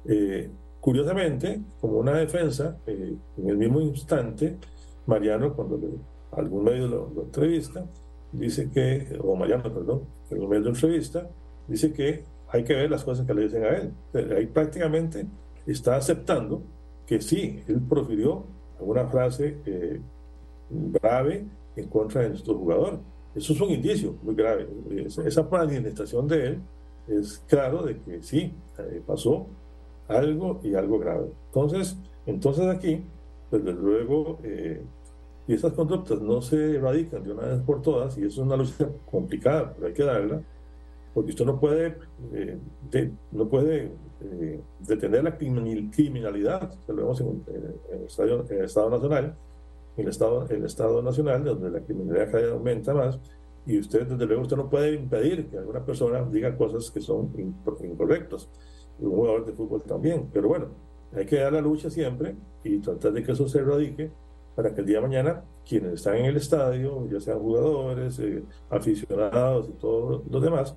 Eh, 0.05 0.49
curiosamente, 0.79 1.61
como 1.81 1.97
una 1.97 2.17
defensa, 2.17 2.77
eh, 2.85 3.15
en 3.37 3.49
el 3.49 3.57
mismo 3.57 3.81
instante, 3.81 4.57
Mariano, 5.07 5.53
cuando 5.53 5.79
algún 6.31 6.63
medio 6.63 6.87
lo, 6.87 7.23
entrevista, 7.23 7.85
dice 8.31 8.69
que, 8.71 9.19
o 9.21 9.35
Mariano, 9.35 9.63
perdón, 9.73 10.01
algún 10.31 10.49
medio 10.49 10.63
de 10.63 10.69
entrevista, 10.69 11.29
dice 11.67 11.91
que 11.91 12.23
hay 12.49 12.63
que 12.63 12.73
ver 12.73 12.91
las 12.91 13.03
cosas 13.03 13.25
que 13.25 13.33
le 13.33 13.43
dicen 13.43 13.63
a 13.63 13.69
él. 13.69 13.93
Ahí 14.35 14.45
prácticamente 14.47 15.25
está 15.65 15.95
aceptando 15.95 16.61
que 17.05 17.21
sí, 17.21 17.63
él 17.67 17.81
profirió 17.81 18.45
alguna 18.79 19.07
frase 19.07 19.57
eh, 19.65 20.01
grave 20.91 21.45
en 21.75 21.87
contra 21.87 22.21
de 22.21 22.29
nuestro 22.29 22.55
jugador. 22.55 22.99
Eso 23.35 23.53
es 23.53 23.61
un 23.61 23.69
indicio 23.71 24.15
muy 24.21 24.35
grave. 24.35 24.67
Esa 25.25 25.43
manifestación 25.43 26.27
de 26.27 26.47
él 26.47 26.61
es 27.07 27.43
claro 27.47 27.83
de 27.83 27.99
que 27.99 28.21
sí, 28.21 28.53
eh, 28.77 29.01
pasó 29.05 29.47
algo 30.07 30.59
y 30.63 30.75
algo 30.75 30.99
grave. 30.99 31.31
Entonces, 31.47 31.97
entonces 32.25 32.67
aquí, 32.67 33.03
desde 33.51 33.73
luego, 33.73 34.39
eh, 34.43 34.83
y 35.47 35.53
esas 35.53 35.73
conductas 35.73 36.21
no 36.21 36.41
se 36.41 36.75
erradican 36.75 37.23
de 37.23 37.33
una 37.33 37.47
vez 37.47 37.61
por 37.61 37.81
todas, 37.81 38.17
y 38.17 38.21
eso 38.21 38.41
es 38.41 38.47
una 38.47 38.55
lucha 38.55 38.87
complicada, 39.09 39.73
pero 39.73 39.87
hay 39.87 39.93
que 39.93 40.03
darla, 40.03 40.41
porque 41.13 41.31
usted 41.31 41.45
no 41.45 41.59
puede, 41.59 41.97
eh, 42.33 42.57
no 43.31 43.47
puede 43.47 43.91
eh, 44.21 44.61
detener 44.79 45.23
la 45.23 45.37
criminalidad, 45.37 46.73
lo 46.87 46.95
vemos 46.95 47.21
en, 47.21 47.43
el, 47.89 48.63
Estado 48.63 48.89
Nacional, 48.89 49.25
en 49.25 49.35
el 49.97 50.07
Estado, 50.07 50.47
el 50.49 50.65
Estado 50.65 51.01
Nacional, 51.01 51.43
donde 51.43 51.69
la 51.69 51.81
criminalidad 51.81 52.31
cada 52.31 52.51
aumenta 52.51 52.93
más, 52.93 53.19
y 53.65 53.79
usted, 53.79 54.05
desde 54.07 54.25
luego, 54.25 54.41
usted 54.41 54.57
no 54.57 54.69
puede 54.69 54.93
impedir 54.93 55.47
que 55.47 55.57
alguna 55.57 55.85
persona 55.85 56.23
diga 56.23 56.55
cosas 56.57 56.91
que 56.91 56.99
son 56.99 57.31
incorrectas, 57.81 58.49
un 58.99 59.11
jugador 59.11 59.45
de 59.45 59.53
fútbol 59.53 59.81
también, 59.83 60.29
pero 60.33 60.49
bueno, 60.49 60.67
hay 61.15 61.25
que 61.25 61.37
dar 61.37 61.53
la 61.53 61.61
lucha 61.61 61.89
siempre 61.89 62.35
y 62.63 62.79
tratar 62.79 63.13
de 63.13 63.23
que 63.23 63.31
eso 63.31 63.47
se 63.47 63.59
erradique 63.59 64.11
para 64.55 64.73
que 64.73 64.81
el 64.81 64.87
día 64.87 64.97
de 64.97 65.07
mañana 65.07 65.43
quienes 65.67 65.93
están 65.93 66.17
en 66.17 66.25
el 66.25 66.37
estadio, 66.37 67.07
ya 67.09 67.19
sean 67.19 67.39
jugadores, 67.39 68.19
eh, 68.19 68.43
aficionados 68.69 69.69
y 69.69 69.71
todos 69.73 70.23
los 70.29 70.41
demás, 70.41 70.75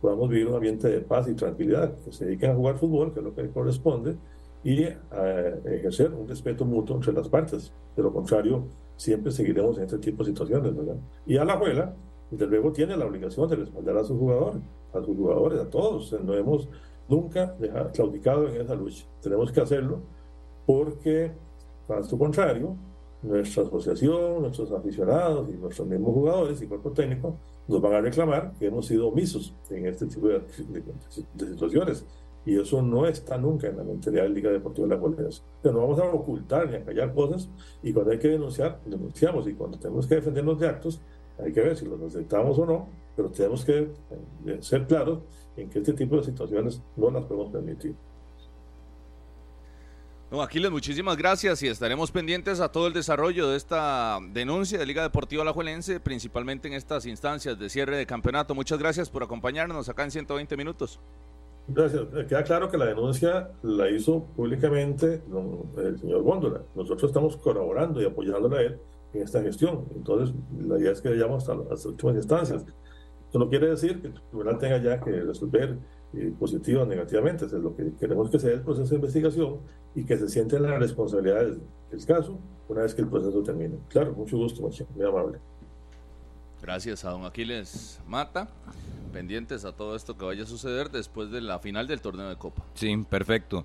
podamos 0.00 0.28
vivir 0.28 0.46
un 0.46 0.54
ambiente 0.54 0.88
de 0.88 1.00
paz 1.00 1.28
y 1.28 1.34
tranquilidad, 1.34 1.94
que 2.04 2.12
se 2.12 2.26
dediquen 2.26 2.52
a 2.52 2.54
jugar 2.54 2.78
fútbol, 2.78 3.12
que 3.12 3.20
es 3.20 3.24
lo 3.24 3.34
que 3.34 3.48
corresponde, 3.50 4.16
y 4.62 4.84
a 4.84 5.58
ejercer 5.64 6.12
un 6.12 6.28
respeto 6.28 6.64
mutuo 6.64 6.96
entre 6.96 7.12
las 7.12 7.28
partes. 7.28 7.72
De 7.96 8.02
lo 8.02 8.12
contrario, 8.12 8.64
siempre 8.96 9.32
seguiremos 9.32 9.78
en 9.78 9.84
este 9.84 9.98
tipo 9.98 10.22
de 10.22 10.30
situaciones, 10.30 10.76
¿verdad? 10.76 10.96
Y 11.26 11.36
a 11.36 11.44
la 11.44 11.54
abuela, 11.54 11.94
desde 12.30 12.46
luego, 12.46 12.72
tiene 12.72 12.96
la 12.96 13.06
obligación 13.06 13.48
de 13.48 13.56
responder 13.56 13.96
a 13.96 14.04
sus 14.04 14.18
jugadores, 14.18 14.62
a 14.92 15.00
sus 15.02 15.16
jugadores, 15.16 15.60
a 15.60 15.70
todos. 15.70 16.12
No 16.22 16.34
hemos 16.34 16.68
nunca 17.08 17.54
dejado, 17.58 17.90
claudicado 17.92 18.48
en 18.48 18.60
esa 18.60 18.74
lucha. 18.74 19.04
Tenemos 19.20 19.50
que 19.50 19.60
hacerlo 19.60 20.00
porque, 20.66 21.32
caso 21.88 22.18
contrario, 22.18 22.76
nuestra 23.22 23.64
asociación, 23.64 24.42
nuestros 24.42 24.72
aficionados 24.72 25.48
y 25.50 25.56
nuestros 25.56 25.86
mismos 25.86 26.14
jugadores 26.14 26.62
y 26.62 26.66
cuerpo 26.66 26.90
técnico 26.90 27.36
nos 27.68 27.80
van 27.80 27.94
a 27.94 28.00
reclamar 28.00 28.52
que 28.58 28.66
hemos 28.66 28.86
sido 28.86 29.08
omisos 29.08 29.54
en 29.68 29.86
este 29.86 30.06
tipo 30.06 30.28
de, 30.28 30.42
situaciones. 31.36 32.04
Y 32.46 32.58
eso 32.58 32.80
no 32.80 33.06
está 33.06 33.36
nunca 33.36 33.68
en 33.68 33.76
la 33.76 33.84
mentalidad 33.84 34.22
de 34.22 34.28
la 34.30 34.34
Liga 34.34 34.50
Deportiva 34.50 34.88
de 34.88 34.96
la. 34.96 35.30
Pero 35.62 35.74
no 35.74 35.80
vamos 35.82 35.98
a 35.98 36.04
ocultar 36.04 36.68
ni 36.70 36.76
a 36.76 36.84
callar 36.84 37.12
cosas 37.12 37.48
y 37.82 37.92
cuando 37.92 38.12
hay 38.12 38.18
que 38.18 38.28
denunciar, 38.28 38.80
denunciamos. 38.86 39.46
Y 39.46 39.54
cuando 39.54 39.78
tenemos 39.78 40.06
que 40.06 40.16
defendernos 40.16 40.58
de 40.58 40.68
actos, 40.68 41.00
hay 41.38 41.52
que 41.52 41.60
ver 41.60 41.76
si 41.76 41.86
los 41.86 42.00
aceptamos 42.00 42.58
o 42.58 42.66
no, 42.66 42.88
pero 43.16 43.30
tenemos 43.30 43.64
que 43.64 43.90
eh, 44.46 44.58
ser 44.60 44.86
claros 44.86 45.20
en 45.56 45.68
que 45.68 45.80
este 45.80 45.92
tipo 45.92 46.16
de 46.16 46.24
situaciones 46.24 46.82
no 46.96 47.10
las 47.10 47.24
podemos 47.24 47.50
permitir. 47.50 47.94
No, 50.30 50.42
Aquiles, 50.42 50.70
muchísimas 50.70 51.16
gracias 51.16 51.60
y 51.64 51.66
estaremos 51.66 52.12
pendientes 52.12 52.60
a 52.60 52.70
todo 52.70 52.86
el 52.86 52.92
desarrollo 52.92 53.48
de 53.48 53.56
esta 53.56 54.20
denuncia 54.32 54.78
de 54.78 54.86
Liga 54.86 55.02
Deportiva 55.02 55.42
Alajuelense, 55.42 55.98
principalmente 55.98 56.68
en 56.68 56.74
estas 56.74 57.04
instancias 57.04 57.58
de 57.58 57.68
cierre 57.68 57.96
de 57.96 58.06
campeonato. 58.06 58.54
Muchas 58.54 58.78
gracias 58.78 59.10
por 59.10 59.24
acompañarnos 59.24 59.88
acá 59.88 60.04
en 60.04 60.12
120 60.12 60.56
minutos. 60.56 61.00
Queda 61.74 62.44
claro 62.44 62.70
que 62.70 62.78
la 62.78 62.86
denuncia 62.86 63.50
la 63.62 63.90
hizo 63.90 64.24
públicamente 64.36 65.22
el 65.78 65.98
señor 65.98 66.22
Góndola. 66.22 66.62
Nosotros 66.74 67.10
estamos 67.10 67.36
colaborando 67.36 68.00
y 68.00 68.06
apoyándole 68.06 68.56
a 68.56 68.60
él 68.62 68.78
en 69.12 69.22
esta 69.22 69.42
gestión. 69.42 69.86
Entonces, 69.94 70.34
la 70.58 70.78
idea 70.78 70.92
es 70.92 71.00
que 71.00 71.10
llegamos 71.10 71.48
hasta 71.48 71.62
las 71.62 71.84
últimas 71.86 72.16
instancias. 72.16 72.64
Eso 73.28 73.38
no 73.38 73.48
quiere 73.48 73.68
decir 73.68 74.00
que 74.00 74.08
el 74.08 74.14
tribunal 74.14 74.58
tenga 74.58 74.78
ya 74.78 75.00
que 75.00 75.10
resolver 75.10 75.78
eh, 76.12 76.32
positiva 76.38 76.82
o 76.82 76.86
negativamente. 76.86 77.46
Es 77.46 77.52
lo 77.52 77.76
que 77.76 77.92
queremos 77.98 78.30
que 78.30 78.38
sea 78.38 78.52
el 78.52 78.62
proceso 78.62 78.90
de 78.90 78.96
investigación 78.96 79.60
y 79.94 80.04
que 80.04 80.16
se 80.16 80.28
sienten 80.28 80.62
las 80.62 80.78
responsabilidades 80.78 81.58
del 81.90 82.04
caso 82.06 82.38
una 82.68 82.82
vez 82.82 82.94
que 82.94 83.02
el 83.02 83.08
proceso 83.08 83.42
termine. 83.42 83.78
Claro, 83.88 84.12
mucho 84.12 84.36
gusto, 84.36 84.62
muy 84.62 85.04
amable. 85.04 85.38
Gracias 86.62 87.04
a 87.04 87.10
don 87.10 87.24
Aquiles 87.24 88.00
Mata. 88.06 88.48
Pendientes 89.12 89.64
a 89.64 89.72
todo 89.72 89.96
esto 89.96 90.16
que 90.16 90.24
vaya 90.24 90.44
a 90.44 90.46
suceder 90.46 90.90
después 90.90 91.30
de 91.30 91.40
la 91.40 91.58
final 91.58 91.86
del 91.86 92.00
torneo 92.00 92.28
de 92.28 92.36
Copa. 92.36 92.64
Sí, 92.74 92.96
perfecto. 93.08 93.64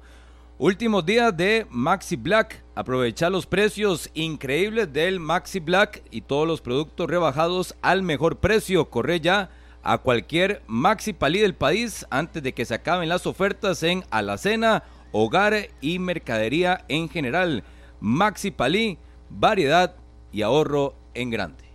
Últimos 0.57 1.05
días 1.05 1.35
de 1.35 1.67
Maxi 1.69 2.15
Black. 2.15 2.63
Aprovecha 2.75 3.29
los 3.29 3.45
precios 3.45 4.09
increíbles 4.13 4.91
del 4.91 5.19
Maxi 5.19 5.59
Black 5.59 6.01
y 6.11 6.21
todos 6.21 6.47
los 6.47 6.61
productos 6.61 7.07
rebajados 7.07 7.75
al 7.81 8.03
mejor 8.03 8.37
precio. 8.37 8.89
Corre 8.89 9.19
ya 9.19 9.49
a 9.83 9.99
cualquier 9.99 10.63
Maxi 10.65 11.13
Palí 11.13 11.39
del 11.39 11.55
país 11.55 12.05
antes 12.09 12.41
de 12.41 12.53
que 12.53 12.65
se 12.65 12.73
acaben 12.73 13.09
las 13.09 13.27
ofertas 13.27 13.83
en 13.83 14.03
alacena, 14.09 14.83
hogar 15.11 15.53
y 15.81 15.99
mercadería 15.99 16.85
en 16.87 17.09
general. 17.09 17.63
Maxi 17.99 18.49
Palí, 18.49 18.97
variedad 19.29 19.95
y 20.31 20.41
ahorro 20.41 20.95
en 21.13 21.29
grande. 21.29 21.65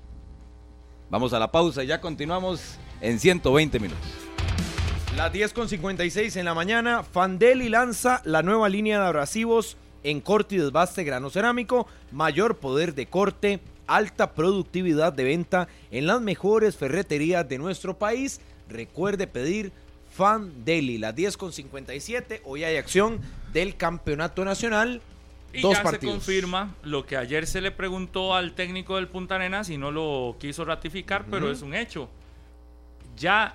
Vamos 1.10 1.32
a 1.32 1.38
la 1.38 1.52
pausa 1.52 1.84
y 1.84 1.88
ya 1.88 2.00
continuamos 2.00 2.78
en 3.00 3.18
120 3.18 3.80
minutos. 3.80 4.04
Las 5.16 5.32
10 5.32 5.52
con 5.52 5.68
56 5.68 6.36
en 6.36 6.44
la 6.44 6.54
mañana, 6.54 7.02
Fandeli 7.02 7.68
lanza 7.68 8.22
la 8.24 8.42
nueva 8.42 8.68
línea 8.68 9.00
de 9.00 9.06
abrasivos 9.06 9.76
en 10.02 10.20
corte 10.20 10.54
y 10.54 10.58
desbaste 10.58 11.04
grano 11.04 11.30
cerámico, 11.30 11.86
mayor 12.12 12.56
poder 12.56 12.94
de 12.94 13.06
corte, 13.06 13.60
alta 13.86 14.34
productividad 14.34 15.12
de 15.12 15.24
venta 15.24 15.68
en 15.90 16.06
las 16.06 16.20
mejores 16.20 16.76
ferreterías 16.76 17.48
de 17.48 17.58
nuestro 17.58 17.98
país. 17.98 18.40
Recuerde 18.68 19.26
pedir 19.26 19.72
Fandeli, 20.16 20.98
las 20.98 21.14
10 21.14 21.36
con 21.36 21.52
57. 21.52 22.42
Hoy 22.44 22.64
hay 22.64 22.76
acción 22.76 23.20
del 23.52 23.76
Campeonato 23.76 24.44
Nacional. 24.44 25.02
Y 25.52 25.62
ya 25.62 25.84
se 25.84 25.98
confirma 25.98 26.76
lo 26.84 27.04
que 27.06 27.16
ayer 27.16 27.46
se 27.48 27.60
le 27.60 27.72
preguntó 27.72 28.34
al 28.36 28.52
técnico 28.54 28.94
del 28.94 29.08
Punta 29.08 29.34
Arenas 29.34 29.68
y 29.68 29.76
no 29.76 29.90
lo 29.90 30.36
quiso 30.38 30.64
ratificar, 30.64 31.24
pero 31.28 31.50
es 31.50 31.62
un 31.62 31.74
hecho. 31.74 32.08
Ya 33.20 33.54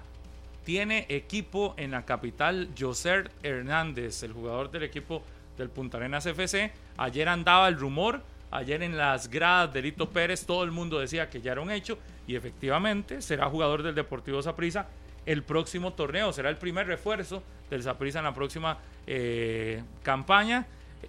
tiene 0.63 1.07
equipo 1.09 1.73
en 1.75 1.89
la 1.89 2.05
capital 2.05 2.69
Joser 2.77 3.31
Hernández, 3.41 4.21
el 4.21 4.31
jugador 4.31 4.69
del 4.69 4.83
equipo 4.83 5.23
del 5.57 5.69
Punta 5.69 5.97
Arenas 5.97 6.27
FC. 6.27 6.71
Ayer 6.97 7.27
andaba 7.27 7.67
el 7.67 7.75
rumor, 7.75 8.21
ayer 8.51 8.83
en 8.83 8.95
las 8.95 9.27
gradas 9.27 9.73
de 9.73 9.81
Lito 9.81 10.07
Pérez 10.11 10.45
todo 10.45 10.63
el 10.63 10.69
mundo 10.69 10.99
decía 10.99 11.31
que 11.31 11.41
ya 11.41 11.53
era 11.53 11.61
un 11.61 11.71
hecho 11.71 11.97
y 12.27 12.35
efectivamente 12.35 13.23
será 13.23 13.49
jugador 13.49 13.81
del 13.81 13.95
Deportivo 13.95 14.39
Saprissa 14.43 14.87
el 15.25 15.41
próximo 15.41 15.93
torneo, 15.93 16.31
será 16.31 16.51
el 16.51 16.57
primer 16.57 16.85
refuerzo 16.85 17.41
del 17.71 17.81
Saprissa 17.81 18.19
en 18.19 18.25
la 18.25 18.35
próxima 18.35 18.77
eh, 19.07 19.81
campaña. 20.03 20.67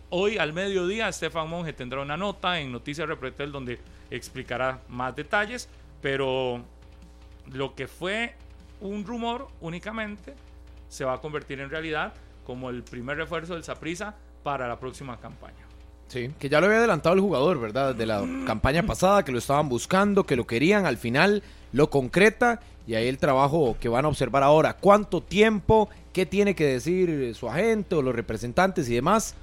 Hoy 0.08 0.38
al 0.38 0.54
mediodía 0.54 1.10
Estefan 1.10 1.50
Monge 1.50 1.74
tendrá 1.74 2.00
una 2.00 2.16
nota 2.16 2.58
en 2.58 2.72
Noticias 2.72 3.06
Repretel 3.06 3.52
donde 3.52 3.78
explicará 4.10 4.80
más 4.88 5.14
detalles, 5.14 5.68
pero 6.00 6.64
lo 7.52 7.74
que 7.74 7.86
fue 7.86 8.34
un 8.80 9.04
rumor 9.04 9.48
únicamente 9.60 10.34
se 10.88 11.04
va 11.04 11.14
a 11.14 11.20
convertir 11.20 11.60
en 11.60 11.70
realidad 11.70 12.12
como 12.44 12.70
el 12.70 12.82
primer 12.82 13.16
refuerzo 13.16 13.54
del 13.54 13.64
Saprisa 13.64 14.14
para 14.42 14.68
la 14.68 14.78
próxima 14.78 15.18
campaña. 15.18 15.66
Sí, 16.08 16.30
que 16.38 16.48
ya 16.48 16.60
lo 16.60 16.66
había 16.66 16.78
adelantado 16.78 17.14
el 17.16 17.20
jugador, 17.20 17.60
¿verdad? 17.60 17.94
De 17.94 18.06
la 18.06 18.24
campaña 18.46 18.84
pasada, 18.84 19.24
que 19.24 19.32
lo 19.32 19.38
estaban 19.38 19.68
buscando, 19.68 20.24
que 20.24 20.36
lo 20.36 20.46
querían, 20.46 20.86
al 20.86 20.96
final 20.96 21.42
lo 21.72 21.90
concreta 21.90 22.60
y 22.86 22.94
ahí 22.94 23.08
el 23.08 23.18
trabajo 23.18 23.76
que 23.80 23.88
van 23.88 24.04
a 24.04 24.08
observar 24.08 24.44
ahora. 24.44 24.74
¿Cuánto 24.74 25.20
tiempo? 25.20 25.88
¿Qué 26.12 26.24
tiene 26.24 26.54
que 26.54 26.64
decir 26.64 27.34
su 27.34 27.48
agente 27.48 27.96
o 27.96 28.02
los 28.02 28.14
representantes 28.14 28.88
y 28.88 28.94
demás? 28.94 29.34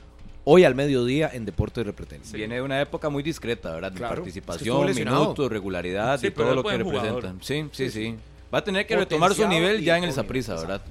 Hoy 0.46 0.64
al 0.64 0.76
mediodía 0.76 1.30
en 1.32 1.46
Deportes 1.46 1.86
Repretel. 1.86 2.22
Viene 2.34 2.56
de 2.56 2.62
una 2.62 2.82
época 2.82 3.10
muy 3.10 3.24
discreta, 3.24 3.74
¿verdad? 3.74 3.92
De 3.92 4.00
participación, 4.00 4.94
minutos, 4.94 5.50
regularidad 5.50 6.22
y 6.22 6.32
todo 6.32 6.56
lo 6.56 6.64
que 6.64 6.78
representan. 6.78 7.40
Sí, 7.42 7.68
sí, 7.72 7.90
sí. 7.90 8.16
Va 8.54 8.60
a 8.60 8.64
tener 8.64 8.86
que 8.86 8.96
retomar 8.96 9.34
su 9.34 9.48
nivel 9.48 9.82
ya 9.82 9.98
en 9.98 10.04
el 10.04 10.14
Saprisa, 10.14 10.56
¿verdad? 10.56 10.82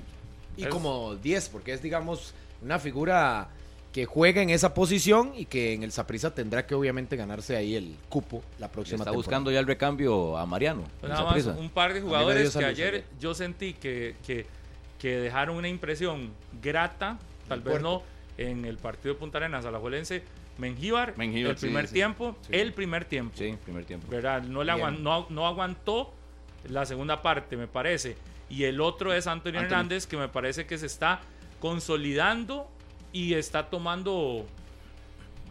Y 0.56 0.64
como 0.64 1.14
10, 1.16 1.48
porque 1.48 1.72
es, 1.72 1.82
digamos, 1.82 2.34
una 2.60 2.78
figura 2.78 3.48
que 3.92 4.06
juega 4.06 4.40
en 4.40 4.50
esa 4.50 4.72
posición 4.72 5.32
y 5.36 5.44
que 5.44 5.74
en 5.74 5.82
el 5.82 5.92
Saprisa 5.92 6.34
tendrá 6.34 6.66
que 6.66 6.74
obviamente 6.74 7.14
ganarse 7.14 7.56
ahí 7.56 7.76
el 7.76 7.94
cupo 8.08 8.42
la 8.58 8.68
próxima 8.68 8.98
Está 8.98 9.10
buscando 9.10 9.50
ya 9.50 9.60
el 9.60 9.66
recambio 9.66 10.38
a 10.38 10.46
Mariano. 10.46 10.84
nada 11.02 11.24
más 11.24 11.44
un 11.46 11.68
par 11.68 11.92
de 11.92 12.00
jugadores 12.00 12.56
que 12.56 12.64
ayer 12.64 13.04
yo 13.20 13.34
sentí 13.34 13.74
que, 13.74 14.16
que, 14.26 14.46
que, 14.98 15.16
dejaron 15.18 15.56
una 15.56 15.68
impresión 15.68 16.30
grata, 16.62 17.18
tal 17.48 17.60
vez 17.60 17.82
no 17.82 18.02
en 18.38 18.64
el 18.64 18.78
partido 18.78 19.14
de 19.14 19.20
Punta 19.20 19.38
Arenas, 19.38 19.66
Alajuelense, 19.66 20.22
Mengíbar, 20.56 21.14
el 21.18 21.56
primer 21.56 21.88
tiempo, 21.88 22.36
el 22.50 22.72
primer 22.72 23.04
tiempo. 23.04 23.34
Sí, 23.36 23.54
primer 23.62 23.84
tiempo. 23.84 24.08
¿verdad? 24.08 24.42
No, 24.42 24.64
le 24.64 24.74
no, 24.74 25.26
no 25.28 25.46
aguantó 25.46 26.14
la 26.68 26.86
segunda 26.86 27.22
parte, 27.22 27.56
me 27.56 27.66
parece. 27.66 28.16
Y 28.48 28.64
el 28.64 28.80
otro 28.80 29.12
es 29.12 29.26
Antonio, 29.26 29.60
Hernández, 29.60 30.06
que 30.06 30.16
me 30.16 30.28
parece 30.28 30.66
que 30.66 30.76
se 30.78 30.86
está 30.86 31.20
consolidando 31.60 32.68
y 33.12 33.34
está 33.34 33.70
tomando 33.70 34.46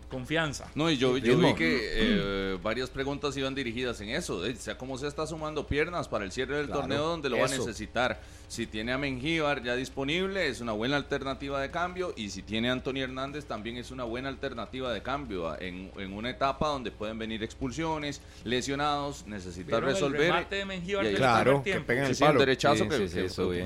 confianza. 0.09 0.69
No, 0.75 0.91
y 0.91 0.97
yo, 0.97 1.17
yo 1.17 1.37
vi 1.37 1.53
que 1.55 1.79
eh, 1.93 2.57
varias 2.61 2.89
preguntas 2.89 3.35
iban 3.37 3.55
dirigidas 3.55 3.99
en 4.01 4.09
eso. 4.09 4.37
O 4.37 4.55
sea, 4.55 4.77
cómo 4.77 4.97
se 4.97 5.07
está 5.07 5.25
sumando 5.25 5.65
piernas 5.65 6.07
para 6.07 6.25
el 6.25 6.31
cierre 6.31 6.57
del 6.57 6.65
Claro, 6.67 6.81
torneo 6.81 7.07
donde 7.07 7.29
lo 7.29 7.37
va 7.37 7.45
a 7.45 7.49
necesitar. 7.49 8.21
Si 8.51 8.67
tiene 8.67 8.91
a 8.91 8.97
Mengíbar 8.97 9.63
ya 9.63 9.77
disponible, 9.77 10.45
es 10.49 10.59
una 10.59 10.73
buena 10.73 10.97
alternativa 10.97 11.61
de 11.61 11.71
cambio. 11.71 12.13
Y 12.17 12.31
si 12.31 12.41
tiene 12.41 12.67
a 12.67 12.73
Anthony 12.73 12.97
Hernández, 12.97 13.45
también 13.45 13.77
es 13.77 13.91
una 13.91 14.03
buena 14.03 14.27
alternativa 14.27 14.91
de 14.91 15.01
cambio. 15.01 15.47
ah, 15.49 15.55
En, 15.61 15.89
en 15.97 16.11
una 16.11 16.31
etapa 16.31 16.67
donde 16.67 16.91
pueden 16.91 17.17
venir 17.17 17.41
expulsiones, 17.43 18.19
lesionados, 18.43 19.25
necesitar 19.25 19.79
¿Vieron 19.79 19.87
el 19.87 19.93
resolver. 19.95 20.19
de 21.01 21.13
Claro, 21.15 21.43
primer 21.43 21.63
que 21.63 21.71
tiempo? 21.71 21.87
pega 21.87 21.99
en 22.01 22.07
el 22.07 22.11
palo. 22.17 22.39
derechazo 22.39 22.83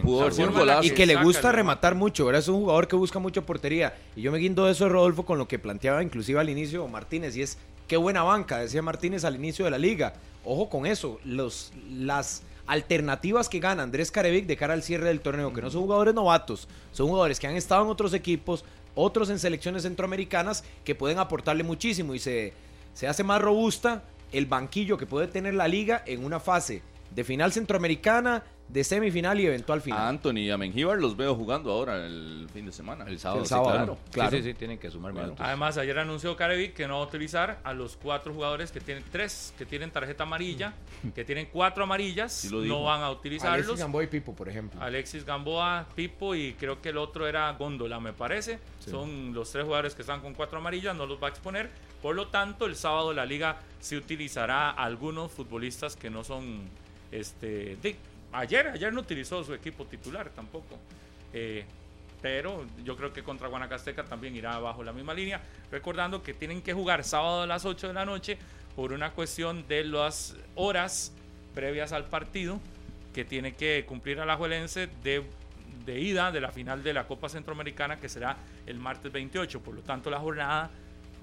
pudo 0.03 0.31
sido 0.31 0.47
un 0.49 0.53
golazo. 0.53 0.83
Y 0.83 0.91
que 0.91 1.05
le 1.07 1.15
gusta 1.15 1.51
rematar 1.51 1.95
mucho, 1.95 2.23
¿verdad? 2.27 2.41
Es 2.41 2.47
un 2.47 2.59
jugador 2.59 2.87
que 2.87 2.95
busca 2.95 3.17
mucho 3.17 3.43
portería. 3.43 3.95
Y 4.15 4.21
yo 4.21 4.31
me 4.31 4.37
guindo 4.37 4.65
de 4.67 4.73
eso, 4.73 4.87
Rodolfo, 4.87 5.25
con 5.25 5.39
lo 5.39 5.47
que 5.47 5.57
planteaba 5.57 6.03
inclusive 6.03 6.39
al 6.39 6.49
inicio 6.51 6.87
Martínez, 6.87 7.35
y 7.35 7.41
es 7.41 7.57
qué 7.87 7.97
buena 7.97 8.21
banca, 8.21 8.59
decía 8.59 8.83
Martínez 8.83 9.25
al 9.25 9.33
inicio 9.33 9.65
de 9.65 9.71
la 9.71 9.79
liga. 9.79 10.13
Ojo 10.43 10.69
con 10.69 10.85
eso, 10.85 11.19
los, 11.25 11.73
las 11.91 12.43
alternativas 12.67 13.49
que 13.49 13.59
gana 13.59 13.83
Andrés 13.83 14.11
Carevic 14.11 14.45
de 14.45 14.57
cara 14.57 14.73
al 14.73 14.83
cierre 14.83 15.07
del 15.07 15.21
torneo, 15.21 15.53
que 15.53 15.61
no 15.61 15.69
son 15.69 15.81
jugadores 15.81 16.13
novatos, 16.13 16.67
son 16.91 17.07
jugadores 17.07 17.39
que 17.39 17.47
han 17.47 17.55
estado 17.55 17.83
en 17.83 17.89
otros 17.89 18.13
equipos, 18.13 18.65
otros 18.95 19.29
en 19.29 19.39
selecciones 19.39 19.83
centroamericanas, 19.83 20.63
que 20.83 20.95
pueden 20.95 21.19
aportarle 21.19 21.63
muchísimo 21.63 22.15
y 22.15 22.19
se, 22.19 22.53
se 22.93 23.07
hace 23.07 23.23
más 23.23 23.41
robusta 23.41 24.03
el 24.31 24.45
banquillo 24.45 24.97
que 24.97 25.05
puede 25.05 25.27
tener 25.27 25.53
la 25.53 25.67
liga 25.67 26.03
en 26.05 26.25
una 26.25 26.39
fase 26.39 26.81
de 27.15 27.23
final 27.23 27.51
centroamericana, 27.53 28.43
de 28.67 28.83
semifinal 28.83 29.39
y 29.39 29.45
eventual 29.45 29.79
A 29.79 29.81
final. 29.81 30.07
Anthony 30.07 30.37
y 30.39 30.49
a 30.51 30.57
Mengíbar 30.57 30.97
los 30.97 31.15
veo 31.15 31.35
jugando 31.35 31.71
ahora 31.71 32.05
el 32.05 32.47
fin 32.51 32.65
de 32.65 32.71
semana. 32.71 33.05
El 33.07 33.19
sábado, 33.19 33.41
El 33.41 33.45
sí, 33.45 33.49
sábado, 33.49 33.71
claro. 33.71 33.97
claro. 34.11 34.31
Sí, 34.31 34.37
sí, 34.37 34.43
sí, 34.49 34.53
tienen 34.55 34.79
que 34.79 34.89
sumar 34.89 35.13
minutos. 35.13 35.37
Además, 35.39 35.77
ayer 35.77 35.97
anunció 35.99 36.35
Carevic 36.35 36.73
que 36.73 36.87
no 36.87 36.95
va 36.97 37.03
a 37.03 37.07
utilizar 37.07 37.59
a 37.63 37.73
los 37.73 37.95
cuatro 37.95 38.33
jugadores 38.33 38.71
que 38.71 38.81
tienen 38.81 39.03
tres, 39.11 39.53
que 39.57 39.65
tienen 39.65 39.91
tarjeta 39.91 40.23
amarilla, 40.23 40.73
que 41.13 41.23
tienen 41.23 41.47
cuatro 41.53 41.83
amarillas, 41.83 42.33
Sí 42.33 42.49
no 42.49 42.83
van 42.83 43.01
a 43.01 43.05
Alexis 43.05 43.19
utilizarlos. 43.19 43.79
Gamboa 43.79 44.03
y 44.03 44.07
Pipo, 44.07 44.33
por 44.35 44.49
ejemplo. 44.49 44.81
Alexis 44.81 45.23
Gamboa, 45.25 45.85
Pipo 45.95 46.35
y 46.35 46.53
creo 46.53 46.81
que 46.81 46.89
el 46.89 46.97
otro 46.97 47.27
era 47.27 47.51
Góndola, 47.53 47.99
me 47.99 48.13
parece. 48.13 48.59
Son 48.79 49.33
los 49.33 49.51
tres 49.51 49.63
jugadores 49.63 49.95
que 49.95 50.01
están 50.01 50.19
con 50.21 50.33
cuatro 50.33 50.57
amarillas, 50.57 50.95
no 50.95 51.05
los 51.05 51.21
va 51.21 51.27
a 51.27 51.29
exponer. 51.29 51.69
Por 52.01 52.15
lo 52.15 52.27
tanto, 52.27 52.65
el 52.65 52.75
sábado 52.75 53.13
la 53.13 53.25
liga 53.25 53.57
se 53.79 53.95
utilizará 53.95 54.71
a 54.71 54.83
algunos 54.83 55.31
futbolistas 55.31 55.95
que 55.95 56.09
no 56.09 56.23
son, 56.23 56.61
este, 57.11 57.76
de- 57.82 57.95
ayer, 58.32 58.68
ayer 58.68 58.91
no 58.94 59.02
utilizó 59.02 59.44
su 59.44 59.53
equipo 59.53 59.86
titular 59.86 60.30
tampoco. 60.30 60.77
Eh, 61.34 61.65
pero 62.22 62.65
yo 62.84 62.95
creo 62.98 63.14
que 63.14 63.22
contra 63.23 63.48
Guanacasteca 63.48 64.03
también 64.06 64.36
irá 64.36 64.57
bajo 64.60 64.84
la 64.84 64.91
misma 64.94 65.14
línea, 65.14 65.41
recordando 65.72 66.23
que 66.23 66.34
tienen 66.34 66.61
que 66.61 66.73
jugar 66.73 67.03
sábado 67.03 67.44
a 67.44 67.48
las 67.48 67.65
8 67.65 67.90
de 67.90 67.94
la 67.94 68.06
noche 68.06 68.38
por 68.76 68.94
una 68.94 69.11
cuestión 69.11 69.68
de 69.68 69.84
las 69.84 70.36
horas 70.56 71.14
previas 71.53 71.91
al 71.91 72.06
partido 72.06 72.60
que 73.14 73.26
tiene 73.26 73.53
que 73.53 73.86
cumplir 73.88 74.19
Alajuelense 74.19 74.88
de, 75.03 75.23
de 75.86 75.99
ida 76.02 76.32
de 76.32 76.41
la 76.41 76.52
final 76.52 76.84
de 76.84 76.94
la 76.94 77.06
Copa 77.07 77.30
Centroamericana 77.30 77.99
que 77.99 78.10
será 78.10 78.38
el 78.65 78.77
martes 78.80 79.11
28. 79.11 79.61
Por 79.61 79.76
lo 79.76 79.82
tanto, 79.82 80.10
la 80.10 80.19
jornada, 80.19 80.72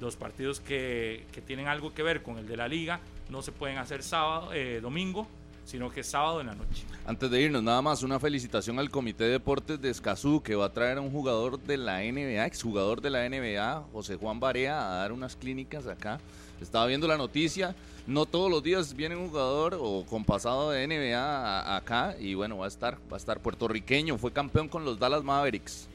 los 0.01 0.17
partidos 0.17 0.61
que, 0.61 1.27
que 1.33 1.41
tienen 1.43 1.67
algo 1.69 1.93
que 1.93 2.03
ver 2.03 2.23
con 2.23 2.39
el 2.39 2.47
de 2.47 2.57
la 2.57 2.69
liga 2.69 3.01
no 3.29 3.43
se 3.43 3.51
pueden 3.53 3.79
hacer 3.79 4.03
sábado, 4.03 4.53
eh, 4.55 4.79
domingo, 4.81 5.27
sino 5.65 5.91
que 5.91 6.03
sábado 6.03 6.41
en 6.41 6.49
la 6.49 6.55
noche. 6.55 6.85
Antes 7.07 7.31
de 7.31 7.41
irnos, 7.41 7.63
nada 7.63 7.83
más 7.83 8.03
una 8.03 8.21
felicitación 8.21 8.79
al 8.79 8.91
Comité 8.91 9.25
de 9.25 9.31
Deportes 9.31 9.81
de 9.81 9.91
Escazú 9.91 10.43
que 10.43 10.55
va 10.55 10.67
a 10.67 10.73
traer 10.73 10.99
a 10.99 11.01
un 11.01 11.11
jugador 11.11 11.61
de 11.61 11.77
la 11.77 12.01
NBA, 12.01 12.47
exjugador 12.47 13.01
de 13.01 13.11
la 13.11 13.29
NBA, 13.29 13.85
José 13.93 14.17
Juan 14.17 14.41
Barea, 14.41 14.93
a 14.93 14.97
dar 14.97 15.13
unas 15.13 15.37
clínicas 15.37 15.87
acá. 15.87 16.21
Estaba 16.61 16.87
viendo 16.87 17.09
la 17.09 17.17
noticia, 17.17 17.75
no 18.07 18.27
todos 18.27 18.51
los 18.51 18.63
días 18.63 18.95
viene 18.95 19.17
un 19.17 19.29
jugador 19.29 19.77
o 19.81 20.05
con 20.09 20.25
pasado 20.25 20.71
de 20.71 20.87
NBA 20.87 21.77
acá 21.77 22.17
y 22.19 22.35
bueno, 22.35 22.59
va 22.59 22.67
a 22.67 22.69
estar, 22.69 22.99
va 23.11 23.17
a 23.17 23.19
estar 23.19 23.41
puertorriqueño, 23.41 24.19
fue 24.19 24.33
campeón 24.33 24.69
con 24.69 24.85
los 24.85 24.99
Dallas 24.99 25.25
Mavericks. 25.25 25.89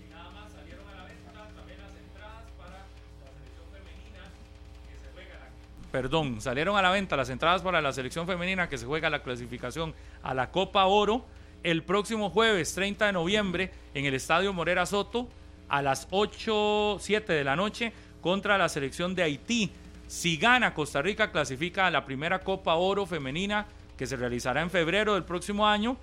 Perdón, 5.92 6.42
salieron 6.42 6.76
a 6.78 6.82
la 6.82 6.92
venta 6.92 7.16
las 7.16 7.30
entradas 7.30 7.62
para 7.62 7.82
la 7.82 7.94
selección 7.94 8.28
femenina 8.28 8.68
que 8.68 8.78
se 8.78 8.86
juega 8.86 9.10
la 9.10 9.24
clasificación 9.24 9.94
a 10.22 10.34
la 10.34 10.52
Copa 10.52 10.86
Oro 10.86 11.26
el 11.64 11.84
próximo 11.84 12.30
jueves 12.30 12.74
30 12.76 13.08
de 13.08 13.14
noviembre 13.14 13.72
en 13.94 14.06
el 14.06 14.14
Estadio 14.14 14.54
Morera 14.54 14.86
Soto 14.86 15.28
a 15.70 15.82
las 15.82 16.08
8, 16.12 16.98
7 17.00 17.34
de 17.34 17.44
la 17.44 17.56
noche 17.56 17.92
contra 18.22 18.58
la 18.58 18.70
selección 18.70 19.16
de 19.16 19.24
Haití. 19.24 19.72
Si 20.08 20.38
gana 20.38 20.74
Costa 20.74 21.02
Rica 21.02 21.32
clasifica 21.32 21.88
a 21.88 21.92
la 21.92 22.06
primera 22.06 22.40
Copa 22.40 22.76
Oro 22.76 23.06
femenina 23.06 23.66
que 23.98 24.08
se 24.08 24.16
realizará 24.16 24.62
en 24.62 24.70
febrero 24.70 25.16
del 25.16 25.24
próximo 25.24 25.68
año. 25.68 25.98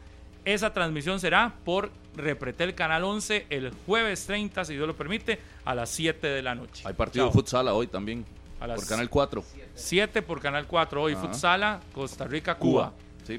Esa 0.45 0.75
transmisión 0.75 1.21
será 1.21 1.55
por 1.65 1.91
Repretel 2.17 2.75
Canal 2.75 3.05
11 3.05 3.47
el 3.49 3.73
jueves 3.87 4.27
30, 4.27 4.65
si 4.67 4.75
Dios 4.75 4.87
lo 4.87 4.95
permite, 4.95 5.39
a 5.65 5.75
las 5.75 5.89
7 5.91 6.27
de 6.27 6.43
la 6.43 6.55
noche. 6.55 6.83
Hay 6.87 6.93
partido 6.93 7.25
Chao. 7.25 7.31
de 7.31 7.33
futsal 7.33 7.69
hoy 7.69 7.87
también, 7.87 8.27
A 8.65 8.67
las 8.67 8.81
por 8.81 8.89
Canal 8.89 9.11
4. 9.11 9.45
7 9.75 10.23
por 10.23 10.41
Canal 10.41 10.67
4 10.67 11.03
hoy, 11.03 11.13
Ajá. 11.13 11.21
Futsala, 11.21 11.81
Costa 11.93 12.25
Rica, 12.25 12.55
Cuba. 12.55 12.95
Sí. 13.27 13.39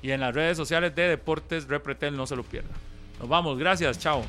Y 0.00 0.10
en 0.10 0.20
las 0.20 0.34
redes 0.34 0.56
sociales 0.56 0.94
de 0.94 1.06
Deportes 1.06 1.68
Repretel, 1.68 2.16
no 2.16 2.26
se 2.26 2.34
lo 2.34 2.42
pierda. 2.44 2.70
Nos 3.20 3.28
vamos, 3.28 3.58
gracias, 3.58 3.98
chao. 3.98 4.24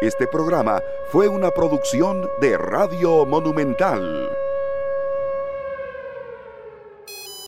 Este 0.00 0.26
programa 0.26 0.82
fue 1.12 1.28
una 1.28 1.52
producción 1.52 2.28
de 2.40 2.58
Radio 2.58 3.24
Monumental. 3.24 4.28